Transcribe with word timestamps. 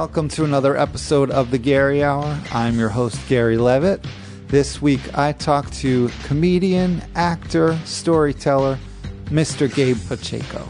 Welcome 0.00 0.30
to 0.30 0.44
another 0.44 0.78
episode 0.78 1.30
of 1.30 1.50
the 1.50 1.58
Gary 1.58 2.02
Hour. 2.02 2.40
I'm 2.52 2.78
your 2.78 2.88
host, 2.88 3.20
Gary 3.28 3.58
Levitt. 3.58 4.02
This 4.46 4.80
week 4.80 5.02
I 5.12 5.32
talk 5.32 5.70
to 5.72 6.08
comedian, 6.24 7.02
actor, 7.16 7.78
storyteller, 7.84 8.78
Mr. 9.26 9.72
Gabe 9.72 9.98
Pacheco. 10.08 10.66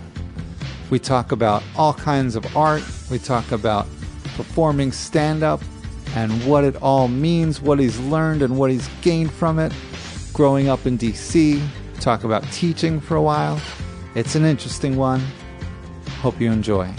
We 0.91 0.99
talk 0.99 1.31
about 1.31 1.63
all 1.77 1.95
kinds 1.95 2.35
of 2.35 2.57
art, 2.57 2.83
we 3.09 3.21
talk 3.21 3.53
about 3.53 3.87
performing 4.35 4.91
stand 4.91 5.45
up 5.45 5.63
and 6.17 6.33
what 6.45 6.65
it 6.65 6.75
all 6.83 7.07
means, 7.07 7.61
what 7.61 7.79
he's 7.79 8.01
learned 8.01 8.43
and 8.43 8.59
what 8.59 8.73
he's 8.73 8.89
gained 9.01 9.31
from 9.31 9.61
it, 9.61 9.73
growing 10.33 10.69
up 10.69 10.87
in 10.87 10.99
DC, 10.99 11.65
talk 12.01 12.25
about 12.25 12.43
teaching 12.51 13.01
for 13.01 13.15
a 13.15 13.23
while. 13.23 13.61
It's 14.17 14.35
an 14.35 14.45
interesting 14.45 14.97
one. 14.97 15.23
Hope 16.21 16.41
you 16.41 16.51
enjoy. 16.51 16.93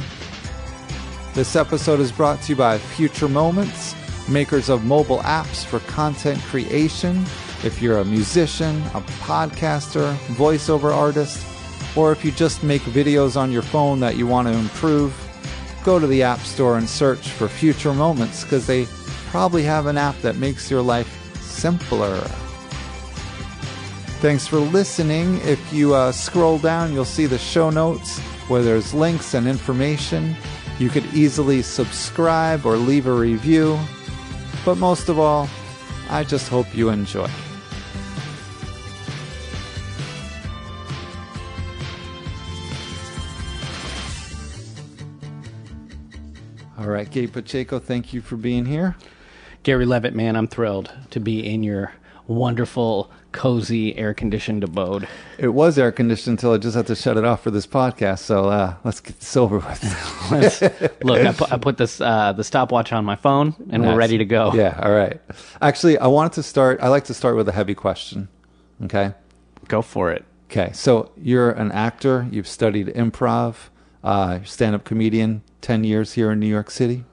This 1.33 1.55
episode 1.55 2.01
is 2.01 2.11
brought 2.11 2.41
to 2.41 2.51
you 2.51 2.55
by 2.57 2.77
Future 2.77 3.29
Moments, 3.29 3.95
makers 4.27 4.67
of 4.67 4.83
mobile 4.83 5.19
apps 5.19 5.63
for 5.63 5.79
content 5.79 6.41
creation. 6.41 7.21
If 7.63 7.81
you're 7.81 7.99
a 7.99 8.05
musician, 8.05 8.81
a 8.93 8.99
podcaster, 9.23 10.13
voiceover 10.35 10.93
artist, 10.93 11.47
or 11.95 12.11
if 12.11 12.25
you 12.25 12.31
just 12.31 12.63
make 12.63 12.81
videos 12.81 13.37
on 13.37 13.49
your 13.49 13.61
phone 13.61 14.01
that 14.01 14.17
you 14.17 14.27
want 14.27 14.49
to 14.49 14.53
improve, 14.53 15.15
go 15.85 15.99
to 15.99 16.07
the 16.07 16.21
App 16.21 16.39
Store 16.39 16.77
and 16.77 16.87
search 16.87 17.29
for 17.29 17.47
Future 17.47 17.93
Moments 17.93 18.43
because 18.43 18.67
they 18.67 18.85
probably 19.29 19.63
have 19.63 19.85
an 19.85 19.97
app 19.97 20.19
that 20.19 20.35
makes 20.35 20.69
your 20.69 20.81
life 20.81 21.33
simpler. 21.41 22.17
Thanks 24.19 24.47
for 24.47 24.59
listening. 24.59 25.39
If 25.43 25.71
you 25.71 25.95
uh, 25.95 26.11
scroll 26.11 26.57
down, 26.59 26.91
you'll 26.91 27.05
see 27.05 27.25
the 27.25 27.37
show 27.37 27.69
notes 27.69 28.19
where 28.49 28.63
there's 28.63 28.93
links 28.93 29.33
and 29.33 29.47
information. 29.47 30.35
You 30.81 30.89
could 30.89 31.05
easily 31.13 31.61
subscribe 31.61 32.65
or 32.65 32.75
leave 32.75 33.05
a 33.05 33.13
review. 33.13 33.79
But 34.65 34.79
most 34.79 35.09
of 35.09 35.19
all, 35.19 35.47
I 36.09 36.23
just 36.23 36.49
hope 36.49 36.75
you 36.75 36.89
enjoy. 36.89 37.29
All 46.79 46.87
right, 46.87 47.07
Gabe 47.11 47.31
Pacheco, 47.31 47.77
thank 47.77 48.11
you 48.11 48.21
for 48.21 48.35
being 48.35 48.65
here. 48.65 48.95
Gary 49.61 49.85
Levitt, 49.85 50.15
man, 50.15 50.35
I'm 50.35 50.47
thrilled 50.47 50.91
to 51.11 51.19
be 51.19 51.47
in 51.47 51.61
your 51.61 51.93
wonderful, 52.25 53.11
cozy, 53.31 53.95
air 53.97 54.13
conditioned 54.13 54.63
abode. 54.63 55.07
It 55.37 55.49
was 55.49 55.77
air 55.77 55.91
conditioned 55.91 56.33
until 56.39 56.53
I 56.53 56.57
just 56.57 56.75
had 56.75 56.87
to 56.87 56.95
shut 56.95 57.17
it 57.17 57.23
off 57.25 57.41
for 57.43 57.51
this 57.51 57.65
podcast. 57.67 58.19
So 58.19 58.45
uh, 58.49 58.75
let's 58.83 58.99
get 58.99 59.19
this 59.19 59.35
over 59.37 59.57
with. 59.57 60.29
Let's- 60.31 60.61
Look, 61.03 61.25
I 61.25 61.31
put, 61.33 61.51
I 61.51 61.57
put 61.57 61.77
this 61.77 61.99
uh, 62.01 62.33
the 62.33 62.43
stopwatch 62.43 62.91
on 62.93 63.05
my 63.05 63.15
phone, 63.15 63.55
and 63.69 63.83
we're 63.83 63.95
ready 63.95 64.17
to 64.17 64.25
go. 64.25 64.53
Yeah, 64.53 64.79
all 64.81 64.91
right. 64.91 65.19
Actually, 65.61 65.97
I 65.97 66.07
wanted 66.07 66.33
to 66.33 66.43
start. 66.43 66.79
I 66.81 66.87
like 66.89 67.05
to 67.05 67.13
start 67.13 67.35
with 67.35 67.47
a 67.49 67.51
heavy 67.53 67.75
question. 67.75 68.27
Okay. 68.83 69.13
Go 69.67 69.81
for 69.81 70.11
it. 70.11 70.25
Okay. 70.49 70.71
So 70.73 71.11
you're 71.17 71.51
an 71.51 71.71
actor. 71.71 72.27
You've 72.31 72.47
studied 72.47 72.87
improv. 72.87 73.55
Uh, 74.03 74.39
stand-up 74.43 74.83
comedian. 74.83 75.43
Ten 75.61 75.83
years 75.83 76.13
here 76.13 76.31
in 76.31 76.39
New 76.39 76.47
York 76.47 76.71
City. 76.71 77.03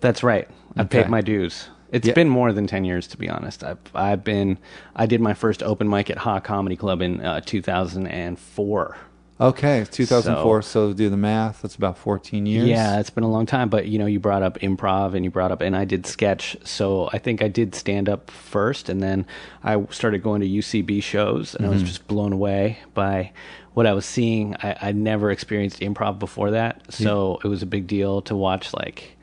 That's 0.00 0.22
right. 0.22 0.48
I 0.76 0.82
Okay. 0.82 1.02
paid 1.02 1.10
my 1.10 1.20
dues. 1.20 1.68
It's 1.90 2.06
Yeah. 2.06 2.14
been 2.14 2.28
more 2.28 2.52
than 2.52 2.66
ten 2.66 2.84
years, 2.84 3.06
to 3.08 3.16
be 3.16 3.28
honest. 3.28 3.64
I've 3.64 3.78
I've 3.94 4.24
been 4.24 4.58
I 4.94 5.06
did 5.06 5.20
my 5.20 5.34
first 5.34 5.62
open 5.62 5.88
mic 5.88 6.10
at 6.10 6.18
Ha 6.18 6.40
Comedy 6.40 6.76
Club 6.76 7.00
in 7.02 7.20
uh, 7.20 7.40
2004. 7.40 8.96
Okay, 9.40 9.84
2004. 9.88 10.62
So, 10.62 10.92
do 10.92 11.08
the 11.08 11.16
math. 11.16 11.62
That's 11.62 11.76
about 11.76 11.96
14 11.96 12.44
years. 12.44 12.66
Yeah, 12.66 12.98
it's 12.98 13.10
been 13.10 13.22
a 13.22 13.30
long 13.30 13.46
time, 13.46 13.68
but 13.68 13.86
you 13.86 13.96
know, 13.96 14.06
you 14.06 14.18
brought 14.18 14.42
up 14.42 14.58
improv 14.58 15.14
and 15.14 15.24
you 15.24 15.30
brought 15.30 15.52
up, 15.52 15.60
and 15.60 15.76
I 15.76 15.84
did 15.84 16.06
sketch. 16.06 16.56
So 16.64 17.08
I 17.12 17.18
think 17.18 17.40
I 17.40 17.46
did 17.46 17.72
stand 17.76 18.08
up 18.08 18.32
first, 18.32 18.88
and 18.88 19.00
then 19.00 19.26
I 19.62 19.80
started 19.90 20.24
going 20.24 20.40
to 20.40 20.48
UCB 20.48 21.00
shows, 21.04 21.54
and 21.54 21.64
I 21.64 21.68
was 21.68 21.84
just 21.84 22.08
blown 22.08 22.32
away 22.32 22.78
by 22.94 23.30
what 23.74 23.86
I 23.86 23.92
was 23.92 24.04
seeing. 24.04 24.56
I, 24.56 24.76
I'd 24.82 24.96
never 24.96 25.30
experienced 25.30 25.78
improv 25.80 26.18
before 26.18 26.50
that, 26.50 26.92
so 26.92 27.38
it 27.44 27.46
was 27.46 27.62
a 27.62 27.66
big 27.66 27.86
deal 27.86 28.20
to 28.22 28.34
watch 28.34 28.74
like 28.74 29.16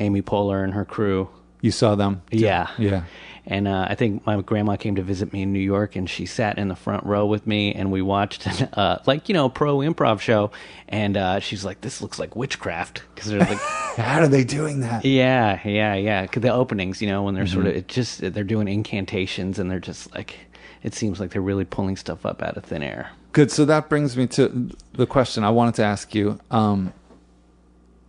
Amy 0.00 0.20
Poehler 0.20 0.64
and 0.64 0.74
her 0.74 0.84
crew. 0.84 1.28
You 1.62 1.70
saw 1.70 1.94
them. 1.94 2.22
Yeah, 2.30 2.68
Yeah. 2.78 3.04
And 3.46 3.66
uh, 3.66 3.86
I 3.88 3.94
think 3.94 4.24
my 4.26 4.40
grandma 4.42 4.76
came 4.76 4.96
to 4.96 5.02
visit 5.02 5.32
me 5.32 5.42
in 5.42 5.52
New 5.52 5.58
York, 5.60 5.96
and 5.96 6.08
she 6.08 6.26
sat 6.26 6.58
in 6.58 6.68
the 6.68 6.76
front 6.76 7.04
row 7.04 7.24
with 7.26 7.46
me, 7.46 7.74
and 7.74 7.90
we 7.90 8.00
watched, 8.02 8.46
uh, 8.78 8.98
like 9.06 9.28
you 9.28 9.32
know, 9.34 9.46
a 9.46 9.50
pro 9.50 9.78
improv 9.78 10.20
show. 10.20 10.50
And 10.88 11.16
uh, 11.16 11.40
she's 11.40 11.64
like, 11.64 11.80
"This 11.80 12.00
looks 12.02 12.18
like 12.18 12.36
witchcraft," 12.36 13.02
because 13.14 13.30
they're 13.30 13.40
like, 13.40 13.58
How 13.96 14.20
are 14.20 14.28
they 14.28 14.44
doing 14.44 14.80
that? 14.80 15.04
yeah, 15.04 15.58
yeah, 15.64 15.94
yeah. 15.94 16.26
'Cause 16.26 16.42
the 16.42 16.52
openings, 16.52 17.00
you 17.02 17.08
know, 17.08 17.22
when 17.22 17.34
they're 17.34 17.46
sort 17.46 17.64
Mm-hmm. 17.64 17.70
of, 17.70 17.76
it 17.76 17.88
just 17.88 18.20
they're 18.20 18.44
doing 18.44 18.68
incantations, 18.68 19.58
and 19.58 19.70
they're 19.70 19.80
just 19.80 20.14
like, 20.14 20.36
it 20.82 20.94
seems 20.94 21.18
like 21.18 21.30
they're 21.30 21.42
really 21.42 21.64
pulling 21.64 21.96
stuff 21.96 22.24
up 22.26 22.42
out 22.42 22.56
of 22.58 22.64
thin 22.64 22.82
air. 22.82 23.10
Good. 23.32 23.50
So 23.50 23.64
that 23.64 23.88
brings 23.88 24.16
me 24.18 24.26
to 24.28 24.70
the 24.92 25.06
question 25.06 25.44
I 25.44 25.50
wanted 25.50 25.74
to 25.76 25.82
ask 25.84 26.14
you. 26.14 26.38
Um, 26.50 26.92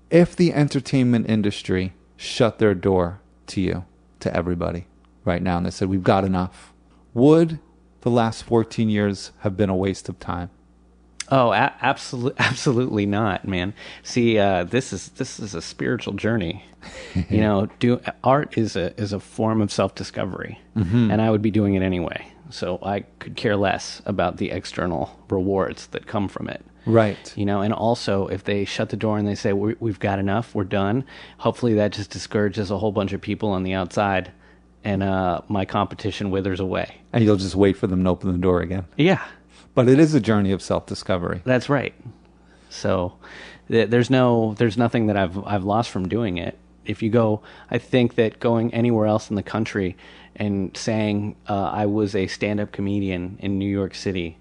if 0.09 0.35
the 0.35 0.53
entertainment 0.53 1.29
industry 1.29 1.93
shut 2.17 2.59
their 2.59 2.75
door 2.75 3.20
to 3.51 3.61
you, 3.61 3.85
to 4.19 4.35
everybody 4.35 4.87
right 5.25 5.41
now, 5.41 5.57
and 5.57 5.65
they 5.65 5.71
said, 5.71 5.89
we've 5.89 6.03
got 6.03 6.23
enough, 6.25 6.73
would 7.13 7.59
the 8.01 8.09
last 8.09 8.43
14 8.43 8.89
years 8.89 9.31
have 9.39 9.55
been 9.55 9.69
a 9.69 9.75
waste 9.75 10.09
of 10.09 10.19
time? 10.19 10.49
Oh, 11.29 11.51
a- 11.53 11.73
absolutely, 11.81 12.39
absolutely 12.43 13.05
not, 13.05 13.47
man. 13.47 13.73
See, 14.03 14.37
uh, 14.37 14.65
this 14.65 14.91
is 14.91 15.09
this 15.09 15.39
is 15.39 15.55
a 15.55 15.61
spiritual 15.61 16.13
journey. 16.13 16.65
you 17.29 17.39
know, 17.39 17.67
do 17.79 18.01
art 18.23 18.57
is 18.57 18.75
a 18.75 18.99
is 18.99 19.13
a 19.13 19.19
form 19.19 19.61
of 19.61 19.71
self 19.71 19.95
discovery, 19.95 20.59
and 21.11 21.21
I 21.21 21.29
would 21.31 21.41
be 21.41 21.51
doing 21.51 21.75
it 21.75 21.83
anyway. 21.83 22.27
So 22.49 22.79
I 22.83 23.01
could 23.19 23.37
care 23.37 23.55
less 23.55 24.01
about 24.05 24.37
the 24.37 24.51
external 24.51 25.17
rewards 25.29 25.87
that 25.87 26.05
come 26.05 26.27
from 26.27 26.49
it. 26.49 26.65
Right. 26.85 27.33
You 27.37 27.45
know, 27.45 27.61
and 27.61 27.73
also 27.73 28.27
if 28.27 28.43
they 28.43 28.65
shut 28.65 28.89
the 28.89 28.97
door 28.97 29.17
and 29.17 29.27
they 29.27 29.35
say 29.35 29.53
we 29.53 29.75
we've 29.79 29.99
got 29.99 30.19
enough, 30.19 30.55
we're 30.55 30.63
done. 30.63 31.03
Hopefully 31.37 31.75
that 31.75 31.91
just 31.91 32.09
discourages 32.09 32.71
a 32.71 32.77
whole 32.77 32.91
bunch 32.91 33.13
of 33.13 33.21
people 33.21 33.49
on 33.49 33.63
the 33.63 33.73
outside, 33.73 34.31
and 34.83 35.03
uh, 35.03 35.41
my 35.47 35.65
competition 35.65 36.31
withers 36.31 36.59
away. 36.59 36.97
And 37.13 37.23
you'll 37.23 37.35
just 37.37 37.55
wait 37.55 37.77
for 37.77 37.87
them 37.87 38.03
to 38.03 38.09
open 38.09 38.31
the 38.31 38.37
door 38.39 38.61
again. 38.61 38.85
Yeah, 38.97 39.23
But 39.75 39.87
it 39.89 39.99
is 39.99 40.13
a 40.15 40.19
journey 40.19 40.51
of 40.51 40.61
self 40.61 40.85
discovery. 40.87 41.41
That's 41.43 41.69
right. 41.69 41.93
So 42.69 43.13
th- 43.67 43.89
there's 43.89 44.09
no 44.09 44.55
there's 44.57 44.77
nothing 44.77 45.07
that 45.07 45.17
I've 45.17 45.37
I've 45.45 45.63
lost 45.63 45.89
from 45.91 46.07
doing 46.09 46.37
it. 46.37 46.57
If 46.83 47.03
you 47.03 47.11
go, 47.11 47.43
I 47.69 47.77
think 47.77 48.15
that 48.15 48.39
going 48.39 48.73
anywhere 48.73 49.05
else 49.05 49.29
in 49.29 49.35
the 49.35 49.43
country 49.43 49.95
and 50.35 50.75
saying 50.75 51.35
uh, 51.47 51.65
I 51.65 51.85
was 51.85 52.15
a 52.15 52.25
stand-up 52.25 52.71
comedian 52.71 53.37
in 53.39 53.59
New 53.59 53.69
York 53.69 53.93
City, 53.93 54.37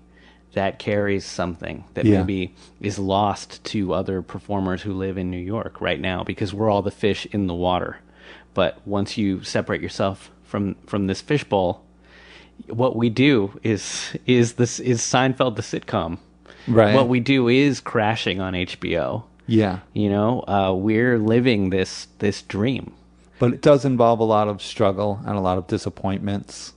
that 0.54 0.78
carries 0.78 1.24
something 1.24 1.84
that 1.94 2.04
Yeah. 2.04 2.18
maybe 2.18 2.54
is 2.80 2.98
lost 2.98 3.62
to 3.64 3.92
other 3.94 4.20
performers 4.22 4.82
who 4.82 4.92
live 4.92 5.16
in 5.16 5.30
New 5.30 5.38
York 5.38 5.80
right 5.80 6.00
now 6.00 6.24
because 6.24 6.52
we're 6.52 6.68
all 6.70 6.82
the 6.82 6.90
fish 6.90 7.26
in 7.32 7.46
the 7.46 7.54
water. 7.54 7.98
But 8.54 8.78
once 8.84 9.16
you 9.16 9.42
separate 9.44 9.80
yourself 9.80 10.30
from 10.42 10.74
from 10.86 11.06
this 11.06 11.20
fishbowl, 11.20 11.82
what 12.68 12.96
we 12.96 13.08
do 13.10 13.58
is 13.62 14.16
is 14.26 14.54
this 14.54 14.80
is 14.80 15.00
Seinfeld 15.00 15.56
the 15.56 15.62
sitcom. 15.62 16.18
Right. 16.66 16.94
What 16.94 17.08
we 17.08 17.20
do 17.20 17.48
is 17.48 17.80
crashing 17.80 18.40
on 18.40 18.54
HBO. 18.54 19.22
Yeah. 19.46 19.78
You 19.94 20.10
know, 20.10 20.40
uh, 20.46 20.74
we're 20.76 21.18
living 21.18 21.70
this 21.70 22.08
this 22.18 22.42
dream. 22.42 22.92
But 23.38 23.54
it 23.54 23.62
does 23.62 23.84
involve 23.86 24.20
a 24.20 24.24
lot 24.24 24.48
of 24.48 24.60
struggle 24.60 25.20
and 25.24 25.36
a 25.36 25.40
lot 25.40 25.56
of 25.58 25.66
disappointments. 25.66 26.74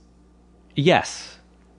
Yes, 0.74 1.33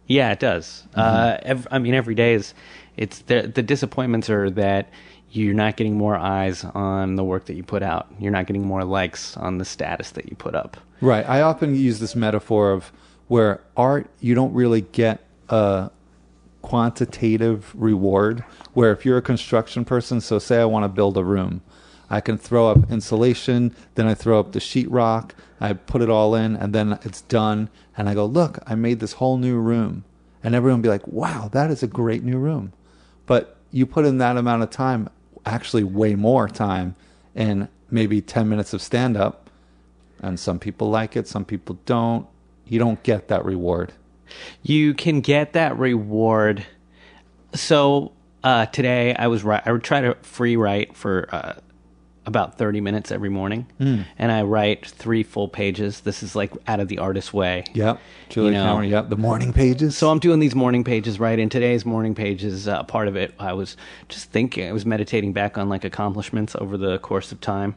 yeah, 0.07 0.31
it 0.31 0.39
does. 0.39 0.83
Uh, 0.93 1.37
ev- 1.43 1.67
I 1.71 1.79
mean, 1.79 1.93
every 1.93 2.15
day 2.15 2.33
is 2.33 2.53
it's 2.97 3.19
the 3.19 3.51
the 3.53 3.63
disappointments 3.63 4.29
are 4.29 4.49
that 4.51 4.89
you're 5.31 5.53
not 5.53 5.75
getting 5.75 5.97
more 5.97 6.15
eyes 6.15 6.63
on 6.63 7.15
the 7.15 7.23
work 7.23 7.45
that 7.45 7.55
you 7.55 7.63
put 7.63 7.83
out. 7.83 8.07
You're 8.19 8.31
not 8.31 8.47
getting 8.47 8.65
more 8.65 8.83
likes 8.83 9.35
on 9.35 9.57
the 9.57 9.65
status 9.65 10.11
that 10.11 10.29
you 10.29 10.35
put 10.35 10.55
up. 10.55 10.77
Right. 11.01 11.27
I 11.27 11.41
often 11.41 11.75
use 11.75 11.99
this 11.99 12.15
metaphor 12.15 12.71
of 12.71 12.91
where 13.27 13.61
art, 13.75 14.07
you 14.21 14.33
don't 14.35 14.53
really 14.53 14.81
get 14.81 15.21
a 15.49 15.89
quantitative 16.61 17.71
reward. 17.75 18.43
Where 18.73 18.91
if 18.91 19.05
you're 19.05 19.17
a 19.17 19.21
construction 19.21 19.85
person, 19.85 20.21
so 20.21 20.39
say 20.39 20.59
I 20.59 20.65
want 20.65 20.83
to 20.83 20.89
build 20.89 21.17
a 21.17 21.23
room, 21.23 21.61
I 22.09 22.21
can 22.21 22.37
throw 22.37 22.69
up 22.69 22.91
insulation, 22.91 23.75
then 23.95 24.07
I 24.07 24.13
throw 24.13 24.39
up 24.39 24.51
the 24.51 24.59
sheetrock, 24.59 25.31
I 25.59 25.73
put 25.73 26.01
it 26.01 26.09
all 26.09 26.35
in, 26.35 26.55
and 26.55 26.73
then 26.73 26.99
it's 27.03 27.21
done. 27.21 27.69
And 27.97 28.09
I 28.09 28.13
go, 28.13 28.25
look, 28.25 28.59
I 28.67 28.75
made 28.75 28.99
this 28.99 29.13
whole 29.13 29.37
new 29.37 29.57
room. 29.57 30.03
And 30.43 30.53
everyone 30.53 30.81
be 30.81 30.89
like, 30.89 31.07
wow, 31.07 31.49
that 31.53 31.71
is 31.71 31.81
a 31.81 31.87
great 31.87 32.23
new 32.23 32.37
room. 32.37 32.73
But 33.25 33.57
you 33.71 33.85
put 33.85 34.05
in 34.05 34.19
that 34.19 34.37
amount 34.37 34.63
of 34.63 34.69
time, 34.69 35.09
actually 35.45 35.83
way 35.83 36.15
more 36.15 36.47
time, 36.47 36.95
in 37.33 37.67
maybe 37.89 38.21
10 38.21 38.47
minutes 38.47 38.73
of 38.73 38.81
stand 38.81 39.17
up. 39.17 39.49
And 40.19 40.39
some 40.39 40.59
people 40.59 40.89
like 40.89 41.15
it, 41.15 41.27
some 41.27 41.45
people 41.45 41.79
don't. 41.85 42.27
You 42.67 42.79
don't 42.79 43.01
get 43.03 43.27
that 43.27 43.45
reward. 43.45 43.93
You 44.63 44.93
can 44.93 45.21
get 45.21 45.53
that 45.53 45.77
reward. 45.77 46.65
So 47.53 48.11
uh, 48.43 48.65
today 48.67 49.15
I 49.15 49.27
was 49.27 49.45
I 49.45 49.71
would 49.71 49.83
try 49.83 50.01
to 50.01 50.15
free 50.21 50.55
write 50.55 50.95
for 50.95 51.27
uh, 51.31 51.53
about 52.25 52.57
30 52.57 52.81
minutes 52.81 53.11
every 53.11 53.29
morning, 53.29 53.67
and 53.79 54.31
I 54.31 54.41
write 54.41 54.85
three 54.85 55.23
full 55.23 55.47
pages. 55.47 56.01
This 56.01 56.23
is 56.23 56.35
like 56.35 56.51
out 56.67 56.79
of 56.79 56.87
the 56.87 56.97
artist 56.99 57.33
way. 57.33 57.63
Yep. 57.73 57.99
Julie 58.29 58.47
You 58.47 58.53
know. 58.53 58.63
Cameron. 58.65 58.89
Yep. 58.89 59.09
The 59.09 59.17
morning 59.17 59.53
pages. 59.53 59.97
So 59.97 60.09
I'm 60.09 60.19
doing 60.19 60.39
these 60.39 60.55
morning 60.55 60.83
pages, 60.83 61.19
right? 61.19 61.37
And 61.37 61.51
today's 61.51 61.85
morning 61.85 62.15
pages, 62.15 62.67
uh, 62.67 62.83
part 62.83 63.07
of 63.07 63.15
it, 63.15 63.33
I 63.39 63.53
was 63.53 63.77
just 64.09 64.31
thinking, 64.31 64.67
I 64.67 64.71
was 64.71 64.85
meditating 64.85 65.33
back 65.33 65.57
on 65.57 65.69
like 65.69 65.83
accomplishments 65.85 66.55
over 66.59 66.77
the 66.77 66.97
course 66.99 67.31
of 67.31 67.39
time 67.41 67.75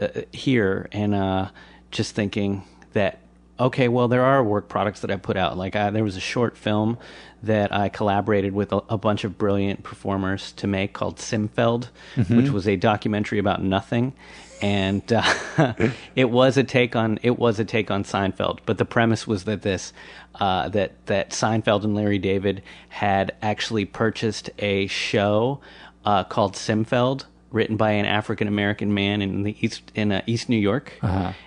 uh, 0.00 0.08
here, 0.32 0.88
and 0.92 1.14
uh, 1.14 1.48
just 1.90 2.14
thinking 2.14 2.62
that 2.92 3.18
okay, 3.58 3.88
well, 3.88 4.08
there 4.08 4.24
are 4.24 4.42
work 4.42 4.68
products 4.68 5.00
that 5.00 5.10
I 5.10 5.16
put 5.16 5.36
out. 5.36 5.56
Like 5.56 5.76
I, 5.76 5.90
there 5.90 6.04
was 6.04 6.16
a 6.16 6.20
short 6.20 6.56
film 6.56 6.98
that 7.42 7.72
I 7.72 7.88
collaborated 7.88 8.52
with 8.52 8.72
a, 8.72 8.82
a 8.88 8.98
bunch 8.98 9.24
of 9.24 9.38
brilliant 9.38 9.82
performers 9.82 10.52
to 10.52 10.66
make 10.66 10.92
called 10.92 11.16
Simfeld, 11.18 11.88
which 12.28 12.50
was 12.50 12.66
a 12.66 12.76
documentary 12.76 13.38
about 13.38 13.62
nothing. 13.62 14.12
And 14.60 15.12
uh, 15.12 15.22
it 16.16 16.30
was 16.30 16.56
a 16.56 16.64
take 16.64 16.96
on 16.96 17.20
it 17.22 17.38
was 17.38 17.60
a 17.60 17.64
take 17.64 17.92
on 17.92 18.02
Seinfeld, 18.02 18.58
but 18.66 18.78
the 18.78 18.84
premise 18.84 19.24
was 19.26 19.44
that 19.44 19.62
this 19.62 19.92
uh, 20.34 20.68
that 20.70 21.06
that 21.06 21.30
Seinfeld 21.30 21.84
and 21.84 21.94
Larry 21.94 22.18
David 22.18 22.62
had 22.88 23.36
actually 23.40 23.84
purchased 23.84 24.50
a 24.58 24.88
show 24.88 25.60
uh, 26.04 26.24
called 26.24 26.54
Simfeld, 26.54 27.26
written 27.50 27.76
by 27.76 27.92
an 27.92 28.04
African 28.04 28.48
American 28.48 28.92
man 28.92 29.22
in 29.22 29.42
the 29.42 29.56
east 29.60 29.90
in 29.94 30.12
uh, 30.12 30.22
East 30.26 30.48
New 30.48 30.58
York, 30.58 30.92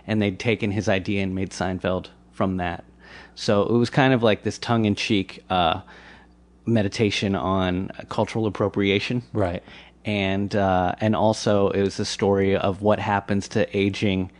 and 0.08 0.22
they'd 0.22 0.40
taken 0.40 0.72
his 0.72 0.88
idea 0.90 1.24
and 1.24 1.36
made 1.36 1.52
Seinfeld 1.52 2.08
from 2.32 2.58
that. 2.58 2.84
So 3.36 3.64
it 3.64 3.74
was 3.78 3.90
kind 3.90 4.14
of 4.14 4.24
like 4.24 4.44
this 4.44 4.58
tongue 4.58 4.86
in 4.86 4.96
cheek 4.96 5.44
uh, 5.50 5.82
meditation 6.66 7.36
on 7.36 7.90
cultural 8.10 8.46
appropriation, 8.46 9.24
right. 9.34 9.64
and 10.06 10.56
uh, 10.56 10.96
and 11.00 11.16
also 11.16 11.70
it 11.70 11.82
was 11.82 12.00
a 12.00 12.06
story 12.06 12.56
of 12.56 12.82
what 12.82 13.00
happens 13.00 13.48
to 13.50 13.78
aging 13.78 14.32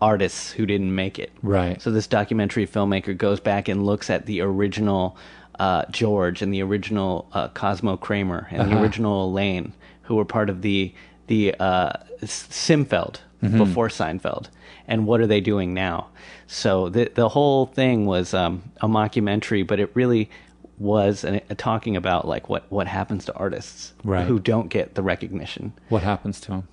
artists 0.00 0.52
who 0.52 0.66
didn't 0.66 0.94
make 0.94 1.18
it. 1.18 1.32
Right. 1.42 1.80
So 1.80 1.90
this 1.90 2.06
documentary 2.06 2.66
filmmaker 2.66 3.16
goes 3.16 3.40
back 3.40 3.68
and 3.68 3.86
looks 3.86 4.10
at 4.10 4.26
the 4.26 4.40
original 4.42 5.16
uh, 5.58 5.86
George 5.90 6.42
and 6.42 6.52
the 6.52 6.62
original 6.62 7.28
uh, 7.32 7.48
Cosmo 7.48 7.96
Kramer 7.96 8.46
and 8.50 8.68
the 8.70 8.74
Uh-huh. 8.74 8.82
original 8.82 9.24
Elaine, 9.26 9.72
who 10.02 10.16
were 10.16 10.26
part 10.26 10.50
of 10.50 10.60
the 10.60 10.92
the 11.26 11.54
uh, 11.60 11.92
Simfeld 12.22 13.20
Mm-hmm. 13.42 13.58
before 13.58 13.88
Seinfeld, 13.88 14.48
and 14.88 15.06
what 15.06 15.20
are 15.20 15.26
they 15.26 15.42
doing 15.42 15.74
now? 15.74 16.08
So 16.46 16.88
the 16.88 17.10
the 17.14 17.28
whole 17.28 17.66
thing 17.66 18.06
was 18.06 18.32
um, 18.32 18.62
a 18.80 18.88
mockumentary, 18.88 19.64
but 19.64 19.78
it 19.78 19.90
really 19.92 20.30
was 20.78 21.22
an, 21.22 21.42
a 21.50 21.54
talking 21.54 21.96
about 21.96 22.26
like 22.26 22.48
what 22.48 22.64
what 22.70 22.86
happens 22.86 23.26
to 23.26 23.34
artists 23.34 23.92
Right. 24.04 24.26
who 24.26 24.38
don't 24.38 24.68
get 24.68 24.94
the 24.94 25.02
recognition. 25.02 25.74
What 25.90 26.02
happens 26.02 26.40
to 26.40 26.48
them? 26.48 26.68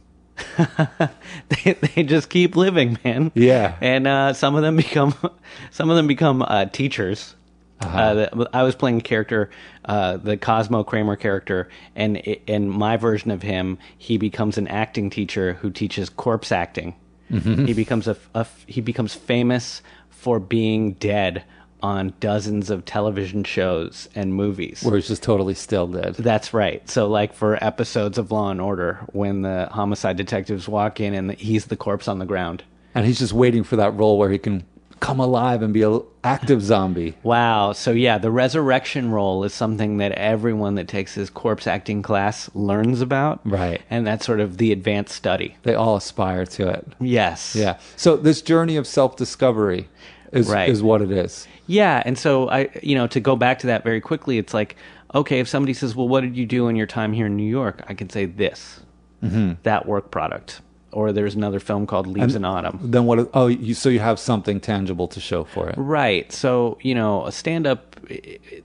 they, 1.50 1.74
they 1.74 2.04
just 2.04 2.30
keep 2.30 2.56
living, 2.56 2.98
man. 3.04 3.32
Yeah. 3.36 3.76
and 3.82 4.08
uh, 4.08 4.32
some 4.34 4.56
of 4.56 4.62
them 4.62 4.78
become 4.78 5.14
some 5.72 5.90
of 5.90 5.98
them 5.98 6.08
become 6.08 6.42
uh, 6.44 6.66
teachers. 6.68 7.36
Uh-huh. 7.84 7.98
Uh, 7.98 8.14
the, 8.14 8.50
I 8.54 8.64
was 8.64 8.76
playing 8.76 8.98
a 8.98 9.02
character, 9.02 9.50
uh, 9.86 10.18
the 10.18 10.38
Cosmo 10.38 10.84
Kramer 10.84 11.16
character, 11.16 11.70
and 11.96 12.18
in 12.18 12.70
my 12.70 12.98
version 12.98 13.32
of 13.32 13.42
him, 13.42 13.78
he 13.98 14.18
becomes 14.18 14.58
an 14.58 14.68
acting 14.68 15.10
teacher 15.10 15.54
who 15.54 15.70
teaches 15.70 16.10
corpse 16.10 16.52
acting. 16.52 16.96
Mm-hmm. 17.32 17.66
He 17.66 17.74
becomes 17.74 18.08
a, 18.08 18.18
a 18.36 18.46
he 18.68 18.82
becomes 18.82 19.14
famous 19.14 19.82
for 20.10 20.40
being 20.40 20.94
dead 20.94 21.44
on 21.84 22.14
dozens 22.22 22.70
of 22.70 22.86
television 22.86 23.44
shows 23.44 24.08
and 24.16 24.34
movies. 24.34 24.82
Where 24.84 24.96
he's 24.96 25.10
just 25.10 25.22
totally 25.22 25.54
still 25.54 25.86
dead. 25.86 26.16
That's 26.16 26.54
right. 26.54 26.88
So, 26.90 27.08
like 27.08 27.34
for 27.34 27.62
episodes 27.64 28.18
of 28.18 28.32
Law 28.32 28.50
and 28.50 28.62
Order, 28.62 29.06
when 29.12 29.42
the 29.42 29.68
homicide 29.70 30.16
detectives 30.16 30.68
walk 30.68 31.02
in 31.02 31.14
and 31.14 31.34
he's 31.34 31.66
the 31.66 31.76
corpse 31.76 32.08
on 32.08 32.20
the 32.20 32.26
ground. 32.26 32.64
And 32.96 33.06
he's 33.06 33.20
just 33.20 33.34
waiting 33.34 33.64
for 33.64 33.76
that 33.76 33.92
role 33.96 34.18
where 34.18 34.30
he 34.30 34.38
can 34.38 34.64
come 35.04 35.20
alive 35.20 35.62
and 35.62 35.74
be 35.74 35.84
an 35.84 36.02
active 36.24 36.62
zombie. 36.62 37.14
Wow. 37.24 37.74
So, 37.74 37.92
yeah, 37.92 38.18
the 38.18 38.32
resurrection 38.32 39.12
role 39.12 39.44
is 39.44 39.54
something 39.54 39.98
that 39.98 40.14
everyone 40.14 40.76
that 40.76 40.88
takes 40.88 41.16
this 41.16 41.30
corpse 41.30 41.68
acting 41.68 42.02
class 42.02 42.50
learns 42.54 43.02
about. 43.02 43.42
Right. 43.44 43.82
And 43.90 44.08
that's 44.08 44.26
sort 44.26 44.40
of 44.40 44.60
the 44.60 44.72
advanced 44.72 45.14
study. 45.14 45.58
They 45.64 45.76
all 45.76 45.98
aspire 45.98 46.46
to 46.46 46.70
it. 46.70 46.88
Yes. 47.02 47.54
Yeah. 47.54 47.80
So 47.98 48.16
this 48.16 48.42
journey 48.42 48.78
of 48.78 48.88
self-discovery 48.88 49.90
is 50.32 50.48
Right. 50.48 50.70
is 50.70 50.82
what 50.82 51.02
it 51.02 51.12
is. 51.12 51.50
Yeah, 51.68 52.02
and 52.06 52.18
so 52.18 52.50
I, 52.50 52.70
you 52.82 52.96
know, 52.96 53.08
to 53.08 53.20
go 53.20 53.36
back 53.36 53.60
to 53.60 53.68
that 53.68 53.84
very 53.84 54.02
quickly, 54.02 54.38
it's 54.38 54.54
like, 54.54 54.78
okay, 55.14 55.40
if 55.40 55.48
somebody 55.48 55.74
says, 55.74 55.96
"Well, 55.96 56.08
what 56.08 56.22
did 56.22 56.36
you 56.36 56.46
do 56.46 56.68
in 56.70 56.76
your 56.76 56.88
time 56.88 57.14
here 57.14 57.28
in 57.28 57.38
New 57.38 57.50
York?" 57.50 57.84
I 57.88 57.94
can 57.94 58.10
say 58.10 58.26
this, 58.26 58.80
mm-hmm. 59.24 59.54
that 59.64 59.86
work 59.86 60.12
product, 60.12 60.62
or 60.94 61.12
there's 61.12 61.36
another 61.36 61.60
film 61.60 61.86
called 61.86 62.07
Leaves 62.07 62.36
in 62.36 62.45
Autumn. 62.45 62.80
Then 62.81 63.06
what? 63.06 63.30
Oh, 63.34 63.48
you, 63.48 63.74
so 63.74 63.90
you 63.90 64.00
have 64.00 64.19
something 64.19 64.60
tangible 64.60 65.07
to 65.10 65.19
show 65.19 65.44
for 65.44 65.69
it. 65.69 65.75
Right. 65.78 66.31
So 66.31 66.78
you 66.81 66.95
know, 66.95 67.25
a 67.25 67.31
stand-up, 67.31 67.95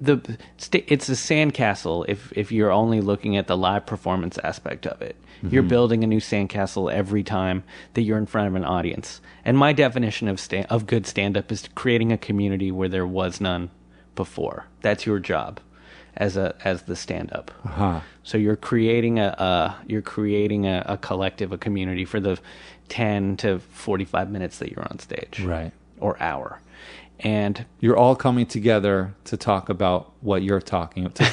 the 0.00 0.38
it's 0.72 1.08
a 1.08 1.12
sandcastle. 1.12 2.04
If 2.08 2.32
if 2.36 2.52
you're 2.52 2.70
only 2.70 3.00
looking 3.00 3.36
at 3.36 3.46
the 3.46 3.56
live 3.56 3.86
performance 3.86 4.38
aspect 4.38 4.86
of 4.86 5.02
it, 5.02 5.16
mm-hmm. 5.38 5.54
you're 5.54 5.62
building 5.62 6.04
a 6.04 6.06
new 6.06 6.20
sandcastle 6.20 6.92
every 6.92 7.22
time 7.22 7.64
that 7.94 8.02
you're 8.02 8.18
in 8.18 8.26
front 8.26 8.48
of 8.48 8.54
an 8.54 8.64
audience. 8.64 9.20
And 9.44 9.56
my 9.56 9.72
definition 9.72 10.28
of 10.28 10.38
sta- 10.38 10.66
of 10.70 10.86
good 10.86 11.06
stand-up 11.06 11.50
is 11.50 11.68
creating 11.74 12.12
a 12.12 12.18
community 12.18 12.70
where 12.70 12.88
there 12.88 13.06
was 13.06 13.40
none 13.40 13.70
before. 14.14 14.66
That's 14.82 15.06
your 15.06 15.18
job 15.18 15.60
as 16.18 16.36
a 16.36 16.54
as 16.64 16.82
the 16.82 16.94
stand-up. 16.96 17.50
Huh. 17.64 18.00
So 18.24 18.36
you're 18.36 18.56
creating 18.56 19.18
a, 19.18 19.28
a 19.38 19.76
you're 19.86 20.02
creating 20.02 20.66
a, 20.66 20.84
a 20.86 20.96
collective, 20.98 21.52
a 21.52 21.58
community 21.58 22.04
for 22.04 22.20
the 22.20 22.38
ten 22.90 23.36
to 23.38 23.60
forty 23.60 24.04
five 24.04 24.30
minutes 24.30 24.58
that 24.58 24.70
you're 24.70 24.86
on 24.90 24.98
stage, 24.98 25.40
Right. 25.40 25.72
or 26.00 26.20
hour, 26.22 26.60
and 27.20 27.64
You're 27.80 27.96
all 27.96 28.14
coming 28.16 28.46
together 28.46 29.14
to 29.24 29.36
talk 29.36 29.68
about 29.68 30.12
what 30.20 30.42
you're 30.42 30.60
talking 30.60 31.06
about. 31.06 31.24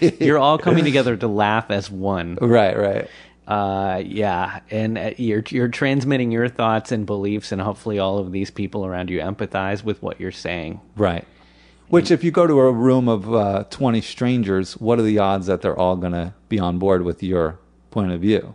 You're 0.20 0.38
all 0.38 0.58
coming 0.58 0.84
together 0.84 1.16
to 1.16 1.26
laugh 1.28 1.70
as 1.70 1.90
one. 1.90 2.36
right. 2.40 2.76
Right. 2.78 3.08
Uh, 3.46 4.02
yeah, 4.06 4.60
and 4.70 4.96
uh, 4.96 5.10
you're 5.18 5.44
you're 5.50 5.68
transmitting 5.68 6.30
your 6.32 6.48
thoughts 6.48 6.90
and 6.92 7.04
beliefs, 7.04 7.52
and 7.52 7.60
hopefully 7.60 7.98
all 7.98 8.16
of 8.18 8.32
these 8.32 8.50
people 8.50 8.86
around 8.86 9.10
you 9.10 9.20
empathize 9.20 9.84
with 9.84 10.02
what 10.02 10.18
you're 10.18 10.32
saying. 10.32 10.80
Right. 10.96 11.26
Which, 11.88 12.10
if 12.10 12.24
you 12.24 12.30
go 12.30 12.46
to 12.46 12.58
a 12.60 12.72
room 12.72 13.08
of 13.08 13.32
uh, 13.32 13.64
20 13.70 14.00
strangers, 14.00 14.74
what 14.78 14.98
are 14.98 15.02
the 15.02 15.18
odds 15.18 15.46
that 15.46 15.60
they're 15.62 15.78
all 15.78 15.96
going 15.96 16.12
to 16.12 16.32
be 16.48 16.58
on 16.58 16.78
board 16.78 17.02
with 17.02 17.22
your 17.22 17.58
point 17.90 18.10
of 18.12 18.20
view? 18.20 18.54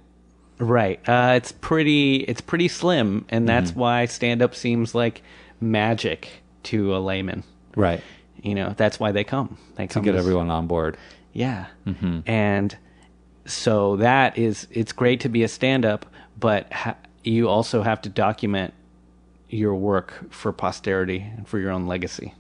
Right. 0.58 1.00
Uh, 1.08 1.34
it's 1.38 1.52
pretty. 1.54 2.18
It's 2.18 2.42
pretty 2.42 2.68
slim, 2.68 3.26
and 3.30 3.48
that's 3.48 3.74
why 3.74 4.06
stand 4.06 4.42
up 4.42 4.54
seems 4.56 4.94
like 4.94 5.22
magic 5.62 6.30
to 6.64 6.96
a 6.96 7.00
layman. 7.00 7.44
Right. 7.76 8.02
You 8.42 8.56
know, 8.56 8.74
that's 8.76 9.00
why 9.00 9.12
they 9.14 9.24
come. 9.24 9.58
They 9.76 9.88
come 9.88 10.04
To 10.04 10.06
get 10.06 10.14
to- 10.14 10.18
everyone 10.18 10.50
on 10.50 10.68
board. 10.68 10.98
Yeah. 11.32 11.68
And 12.26 12.76
so 13.46 13.96
that 13.98 14.38
is 14.38 14.68
it's 14.72 14.92
great 14.92 15.22
to 15.22 15.30
be 15.30 15.44
a 15.44 15.48
stand-up, 15.48 16.06
but 16.40 16.72
ha- 16.74 16.96
you 17.24 17.48
also 17.48 17.82
have 17.84 18.02
to 18.02 18.10
document 18.10 18.74
your 19.50 19.76
work 19.76 20.32
for 20.32 20.52
posterity 20.52 21.26
and 21.38 21.48
for 21.48 21.58
your 21.60 21.72
own 21.72 21.88
legacy. 21.88 22.34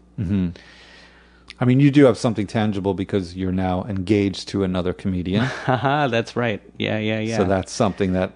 I 1.61 1.65
mean, 1.65 1.79
you 1.79 1.91
do 1.91 2.05
have 2.05 2.17
something 2.17 2.47
tangible 2.47 2.93
because 2.93 3.35
you're 3.35 3.51
now 3.51 3.83
engaged 3.85 4.47
to 4.49 4.63
another 4.63 4.93
comedian. 4.93 5.47
That's 5.67 6.35
right. 6.35 6.61
Yeah, 6.77 6.97
yeah, 6.99 7.19
yeah. 7.19 7.37
So 7.37 7.43
that's 7.43 7.71
something 7.71 8.13
that. 8.13 8.31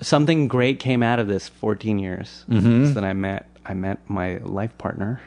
something 0.00 0.46
great 0.48 0.78
came 0.78 1.02
out 1.02 1.18
of 1.18 1.26
this 1.26 1.48
14 1.48 1.98
years. 1.98 2.44
Mm-hmm. 2.48 2.84
Is 2.84 2.94
that 2.94 3.04
I 3.04 3.12
met 3.14 3.48
I 3.66 3.74
met 3.74 3.98
my 4.08 4.36
life 4.38 4.76
partner, 4.78 5.20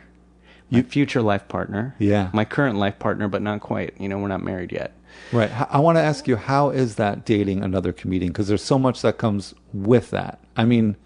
my 0.71 0.81
future 0.83 1.21
life 1.21 1.47
partner. 1.47 1.95
Yeah. 1.99 2.29
My 2.33 2.45
current 2.45 2.77
life 2.77 2.99
partner, 2.99 3.27
but 3.27 3.41
not 3.41 3.59
quite. 3.61 3.93
You 3.99 4.07
know, 4.09 4.17
we're 4.17 4.27
not 4.29 4.43
married 4.43 4.71
yet. 4.71 4.91
Right. 5.31 5.49
I 5.69 5.79
want 5.79 5.97
to 5.97 6.01
ask 6.01 6.27
you, 6.27 6.35
how 6.35 6.69
is 6.69 6.95
that 6.95 7.25
dating 7.25 7.63
another 7.63 7.93
comedian? 7.93 8.31
Because 8.33 8.47
there's 8.49 8.63
so 8.63 8.77
much 8.77 9.01
that 9.01 9.17
comes 9.17 9.53
with 9.73 10.09
that. 10.11 10.39
I 10.57 10.65
mean, 10.65 10.97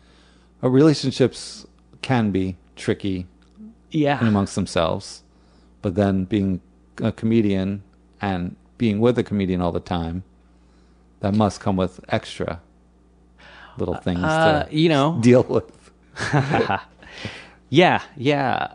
relationships 0.61 1.65
can 2.01 2.31
be 2.31 2.57
tricky 2.75 3.27
Yeah. 3.91 4.19
amongst 4.25 4.55
themselves, 4.55 5.23
but 5.81 5.95
then 5.95 6.25
being 6.25 6.61
a 7.01 7.11
comedian 7.11 7.83
and 8.21 8.55
being 8.77 8.99
with 8.99 9.17
a 9.17 9.23
comedian 9.23 9.61
all 9.61 9.71
the 9.71 9.79
time, 9.79 10.23
that 11.21 11.33
must 11.33 11.59
come 11.59 11.75
with 11.75 11.99
extra 12.09 12.61
little 13.77 13.95
things 13.95 14.23
Uh, 14.23 14.63
to 14.63 14.75
you 14.75 14.89
know, 14.89 15.17
deal 15.21 15.43
with. 15.43 15.91
Yeah, 17.71 18.01
yeah. 18.17 18.73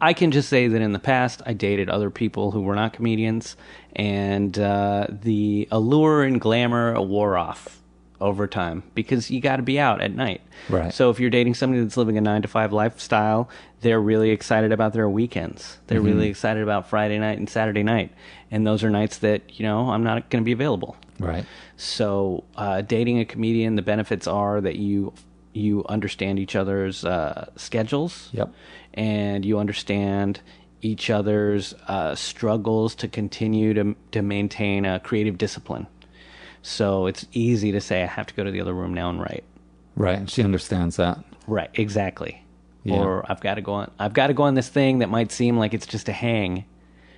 I 0.00 0.12
can 0.12 0.30
just 0.30 0.48
say 0.48 0.68
that 0.68 0.80
in 0.80 0.92
the 0.92 1.00
past, 1.00 1.42
I 1.44 1.54
dated 1.54 1.88
other 1.88 2.08
people 2.08 2.52
who 2.52 2.62
were 2.62 2.76
not 2.76 2.92
comedians, 2.92 3.56
and 3.96 4.56
uh, 4.58 5.08
the 5.10 5.66
allure 5.72 6.22
and 6.22 6.40
glamour 6.40 7.00
wore 7.02 7.36
off 7.36 7.81
overtime 8.22 8.82
because 8.94 9.30
you 9.30 9.40
got 9.40 9.56
to 9.56 9.62
be 9.62 9.78
out 9.78 10.00
at 10.00 10.14
night. 10.14 10.40
Right. 10.68 10.92
So 10.94 11.10
if 11.10 11.20
you're 11.20 11.30
dating 11.30 11.54
somebody 11.54 11.82
that's 11.82 11.96
living 11.96 12.16
a 12.16 12.20
nine 12.20 12.42
to 12.42 12.48
five 12.48 12.72
lifestyle, 12.72 13.48
they're 13.80 14.00
really 14.00 14.30
excited 14.30 14.72
about 14.72 14.92
their 14.92 15.08
weekends. 15.08 15.78
They're 15.86 15.98
Mm-hmm. 15.98 16.06
really 16.06 16.28
excited 16.28 16.62
about 16.62 16.88
Friday 16.88 17.18
night 17.18 17.38
and 17.38 17.50
Saturday 17.50 17.82
night, 17.82 18.12
and 18.50 18.66
those 18.66 18.82
are 18.84 18.90
nights 18.90 19.18
that 19.18 19.58
you 19.58 19.66
know 19.66 19.90
I'm 19.90 20.04
not 20.04 20.30
going 20.30 20.42
to 20.42 20.46
be 20.46 20.52
available. 20.52 20.96
Right. 21.18 21.44
So 21.76 22.44
uh, 22.56 22.80
dating 22.82 23.18
a 23.20 23.24
comedian, 23.24 23.76
the 23.76 23.82
benefits 23.82 24.26
are 24.26 24.60
that 24.60 24.76
you 24.76 25.12
you 25.52 25.84
understand 25.88 26.38
each 26.38 26.56
other's 26.56 27.04
uh, 27.04 27.50
schedules. 27.56 28.30
Yep. 28.32 28.54
And 28.94 29.44
you 29.44 29.58
understand 29.58 30.40
each 30.80 31.10
other's 31.10 31.74
uh, 31.88 32.14
struggles 32.14 32.94
to 32.96 33.08
continue 33.08 33.74
to 33.74 33.94
to 34.12 34.22
maintain 34.22 34.84
a 34.84 34.98
creative 35.00 35.38
discipline. 35.38 35.86
So 36.62 37.06
it's 37.06 37.26
easy 37.32 37.72
to 37.72 37.80
say 37.80 38.02
I 38.02 38.06
have 38.06 38.26
to 38.28 38.34
go 38.34 38.44
to 38.44 38.50
the 38.50 38.60
other 38.60 38.72
room 38.72 38.94
now 38.94 39.10
and 39.10 39.20
write. 39.20 39.44
Right. 39.96 40.18
And 40.18 40.30
she 40.30 40.42
understands 40.42 40.96
that. 40.96 41.18
Right, 41.46 41.70
exactly. 41.74 42.44
Yeah. 42.84 43.00
Or 43.00 43.30
I've 43.30 43.40
got 43.40 43.54
to 43.54 43.60
go 43.60 43.72
on. 43.74 43.90
I've 43.98 44.12
got 44.12 44.28
to 44.28 44.34
go 44.34 44.44
on 44.44 44.54
this 44.54 44.68
thing 44.68 45.00
that 45.00 45.08
might 45.08 45.30
seem 45.30 45.58
like 45.58 45.74
it's 45.74 45.86
just 45.86 46.08
a 46.08 46.12
hang. 46.12 46.64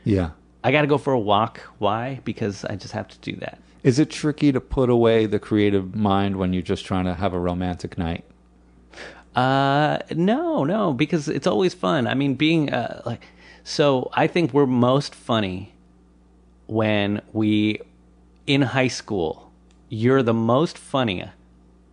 Yeah. 0.04 0.30
I 0.62 0.72
got 0.72 0.80
to 0.80 0.86
go 0.86 0.98
for 0.98 1.12
a 1.12 1.18
walk. 1.18 1.60
Why? 1.78 2.20
Because 2.24 2.64
I 2.64 2.76
just 2.76 2.92
have 2.92 3.08
to 3.08 3.18
do 3.18 3.36
that. 3.36 3.58
Is 3.82 3.98
it 3.98 4.10
tricky 4.10 4.50
to 4.50 4.60
put 4.60 4.88
away 4.88 5.26
the 5.26 5.38
creative 5.38 5.94
mind 5.94 6.36
when 6.36 6.54
you're 6.54 6.62
just 6.62 6.86
trying 6.86 7.04
to 7.04 7.14
have 7.14 7.34
a 7.34 7.38
romantic 7.38 7.98
night? 7.98 8.24
Uh, 9.36 9.98
no, 10.14 10.64
no, 10.64 10.94
because 10.94 11.28
it's 11.28 11.46
always 11.46 11.74
fun. 11.74 12.06
I 12.06 12.14
mean, 12.14 12.34
being 12.34 12.72
uh, 12.72 13.02
like, 13.04 13.26
so 13.62 14.10
I 14.14 14.26
think 14.26 14.54
we're 14.54 14.66
most 14.66 15.14
funny 15.14 15.74
when 16.66 17.20
we 17.32 17.80
in 18.46 18.62
high 18.62 18.88
school. 18.88 19.50
You're 19.88 20.22
the 20.22 20.34
most 20.34 20.78
funny. 20.78 21.24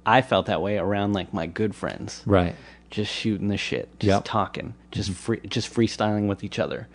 I 0.06 0.22
felt 0.22 0.48
that 0.48 0.62
way 0.62 0.78
around 0.78 1.14
like 1.14 1.34
my 1.34 1.46
good 1.46 1.76
friends, 1.76 2.24
Right. 2.26 2.56
just 2.90 3.12
shooting 3.12 3.48
the 3.48 3.58
shit, 3.58 3.88
just 4.00 4.08
Yep. 4.08 4.22
talking, 4.26 4.74
just 4.92 5.12
mm-hmm. 5.12 5.20
free, 5.20 5.40
just 5.48 5.74
freestyling 5.74 6.28
with 6.28 6.44
each 6.44 6.58
other. 6.58 6.88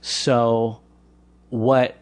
So, 0.00 0.80
what 1.50 1.96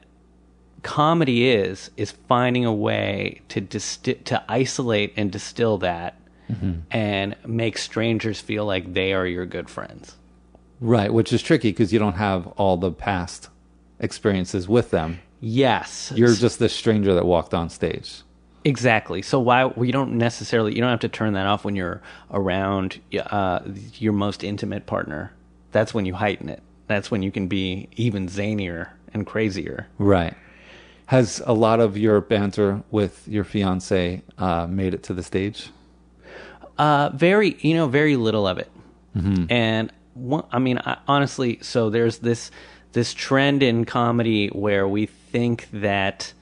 comedy 0.83 1.49
is 1.49 1.91
is 1.97 2.13
finding 2.29 2.65
a 2.67 2.73
way 2.73 3.41
to 3.49 3.61
disti- 3.61 4.23
to 4.25 4.43
isolate 4.49 5.15
and 5.17 5.33
distill 5.33 5.79
that 5.79 6.15
mm-hmm. 6.53 6.73
and 6.91 7.35
make 7.47 7.79
strangers 7.79 8.41
feel 8.41 8.67
like 8.67 8.93
they 8.93 9.15
are 9.15 9.27
your 9.27 9.47
good 9.47 9.71
friends. 9.71 10.17
Right. 10.81 11.13
Which 11.13 11.33
is 11.33 11.43
tricky 11.43 11.71
because 11.71 11.93
you 11.93 11.99
don't 11.99 12.15
have 12.17 12.47
all 12.59 12.77
the 12.77 12.93
past 12.93 13.49
experiences 13.99 14.69
with 14.69 14.91
them. 14.91 15.21
Yes, 15.47 16.11
You're 16.17 16.33
just 16.35 16.59
this 16.59 16.75
stranger 16.75 17.13
that 17.15 17.27
walked 17.27 17.53
on 17.53 17.69
stage. 17.69 18.23
exactly. 18.65 19.21
So 19.21 19.39
why 19.39 19.67
well, 19.67 19.85
you 19.85 19.93
don't 19.93 20.13
necessarily 20.17 20.75
you 20.75 20.81
don't 20.81 20.89
have 20.89 21.01
to 21.01 21.09
turn 21.09 21.35
that 21.35 21.47
off 21.47 21.67
when 21.67 21.77
you're 21.77 22.01
around 22.31 22.99
uh, 23.19 23.61
your 23.99 24.15
most 24.15 24.43
intimate 24.43 24.87
partner. 24.87 25.33
That's 25.71 25.93
when 25.93 26.07
you 26.07 26.15
heighten 26.15 26.49
it. 26.49 26.63
That's 26.87 27.11
when 27.11 27.23
you 27.23 27.31
can 27.31 27.47
be 27.47 27.89
even 27.97 28.27
zanier 28.29 28.89
and 29.13 29.27
crazier. 29.27 29.87
Right. 29.99 30.35
Has 31.07 31.43
a 31.45 31.53
lot 31.53 31.79
of 31.81 31.99
your 31.99 32.23
banter 32.23 32.83
with 32.91 33.29
your 33.29 33.45
fiance 33.45 34.23
uh, 34.39 34.67
made 34.67 34.95
it 34.95 35.03
to 35.05 35.13
the 35.15 35.23
stage? 35.23 35.69
Uh, 36.79 37.11
very, 37.15 37.57
you 37.61 37.75
know, 37.75 37.87
very 37.87 38.17
little 38.17 38.47
of 38.47 38.57
it. 38.59 38.71
And 39.15 39.93
one, 40.15 40.45
I 40.51 40.59
mean, 40.59 40.79
I, 40.79 40.97
honestly, 41.07 41.59
so 41.61 41.91
there's 41.91 42.19
this 42.19 42.51
this 42.93 43.13
trend 43.15 43.63
in 43.63 43.85
comedy 43.85 44.49
where 44.49 44.89
we 44.89 45.07
think 45.35 45.67
that 45.73 46.33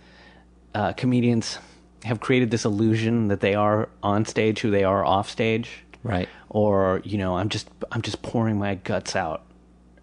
uh, 0.75 0.93
comedians 0.93 1.59
have 2.05 2.21
created 2.21 2.51
this 2.51 2.67
illusion 2.67 3.29
that 3.29 3.41
they 3.41 3.55
are 3.55 3.89
on 4.03 4.27
stage 4.27 4.61
who 4.61 4.71
they 4.71 4.85
are 4.85 5.03
off 5.03 5.31
stage, 5.31 5.71
Right. 6.03 6.29
or 6.51 7.01
you 7.05 7.17
know, 7.17 7.37
I'm 7.39 7.49
just 7.49 7.69
I'm 7.91 8.03
just 8.03 8.21
pouring 8.21 8.59
my 8.59 8.75
guts 8.75 9.17
out 9.17 9.45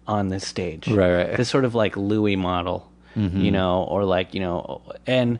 on 0.08 0.28
this 0.28 0.44
stage, 0.44 0.88
Right, 0.88 1.14
right. 1.14 1.36
This 1.36 1.48
sort 1.48 1.64
of 1.64 1.74
like 1.76 1.96
Louis 1.96 2.34
model, 2.34 2.90
you 3.14 3.50
know, 3.52 3.84
or 3.84 4.04
like 4.04 4.34
you 4.34 4.40
know, 4.40 4.82
and 5.06 5.38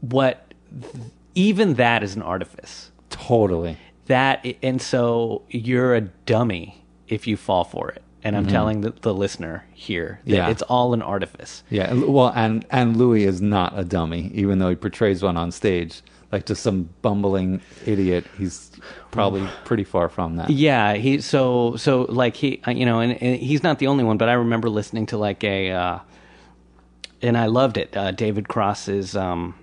what 0.00 0.52
even 1.34 1.74
that 1.74 2.02
is 2.02 2.16
an 2.16 2.22
artifice 2.22 2.90
Totally. 3.08 3.78
that 4.06 4.44
and 4.62 4.82
so 4.82 5.42
you're 5.48 5.94
a 5.94 6.00
dummy 6.02 6.84
if 7.08 7.26
you 7.26 7.36
fall 7.36 7.64
for 7.64 7.88
it 7.90 8.02
and 8.24 8.36
i'm 8.36 8.46
telling 8.46 8.80
the, 8.82 8.90
the 9.02 9.12
listener 9.14 9.64
here 9.72 10.20
that 10.24 10.30
Mm-hmm. 10.30 10.34
Yeah. 10.36 10.50
it's 10.50 10.62
all 10.62 10.94
an 10.94 11.02
artifice 11.02 11.62
Yeah. 11.70 11.92
Well, 11.94 12.32
and 12.34 12.64
and 12.70 12.96
Louis 12.96 13.24
is 13.24 13.40
not 13.40 13.78
a 13.78 13.84
dummy, 13.84 14.30
even 14.34 14.58
though 14.58 14.68
he 14.70 14.76
portrays 14.76 15.22
one 15.22 15.36
on 15.36 15.50
stage. 15.52 16.02
Like 16.30 16.46
just 16.46 16.62
some 16.62 16.88
bumbling 17.02 17.60
idiot. 17.84 18.24
He's 18.38 18.70
probably 19.10 19.46
pretty 19.64 19.84
far 19.84 20.08
from 20.08 20.36
that. 20.36 20.48
yeah 20.48 20.94
he 20.94 21.20
so 21.20 21.76
so 21.76 22.02
like 22.08 22.36
he 22.36 22.62
uh, 22.66 22.70
you 22.70 22.86
know 22.86 23.00
and, 23.00 23.12
and 23.22 23.36
he's 23.40 23.62
not 23.62 23.78
the 23.78 23.86
only 23.88 24.02
one 24.04 24.16
but 24.16 24.28
i 24.30 24.32
remember 24.32 24.70
listening 24.70 25.04
to 25.06 25.18
like 25.18 25.44
a 25.44 25.70
uh 25.70 25.98
and 27.20 27.36
i 27.36 27.46
loved 27.46 27.76
it 27.76 27.94
uh 27.96 28.10
david 28.12 28.48
cross's 28.48 29.14
um 29.14 29.54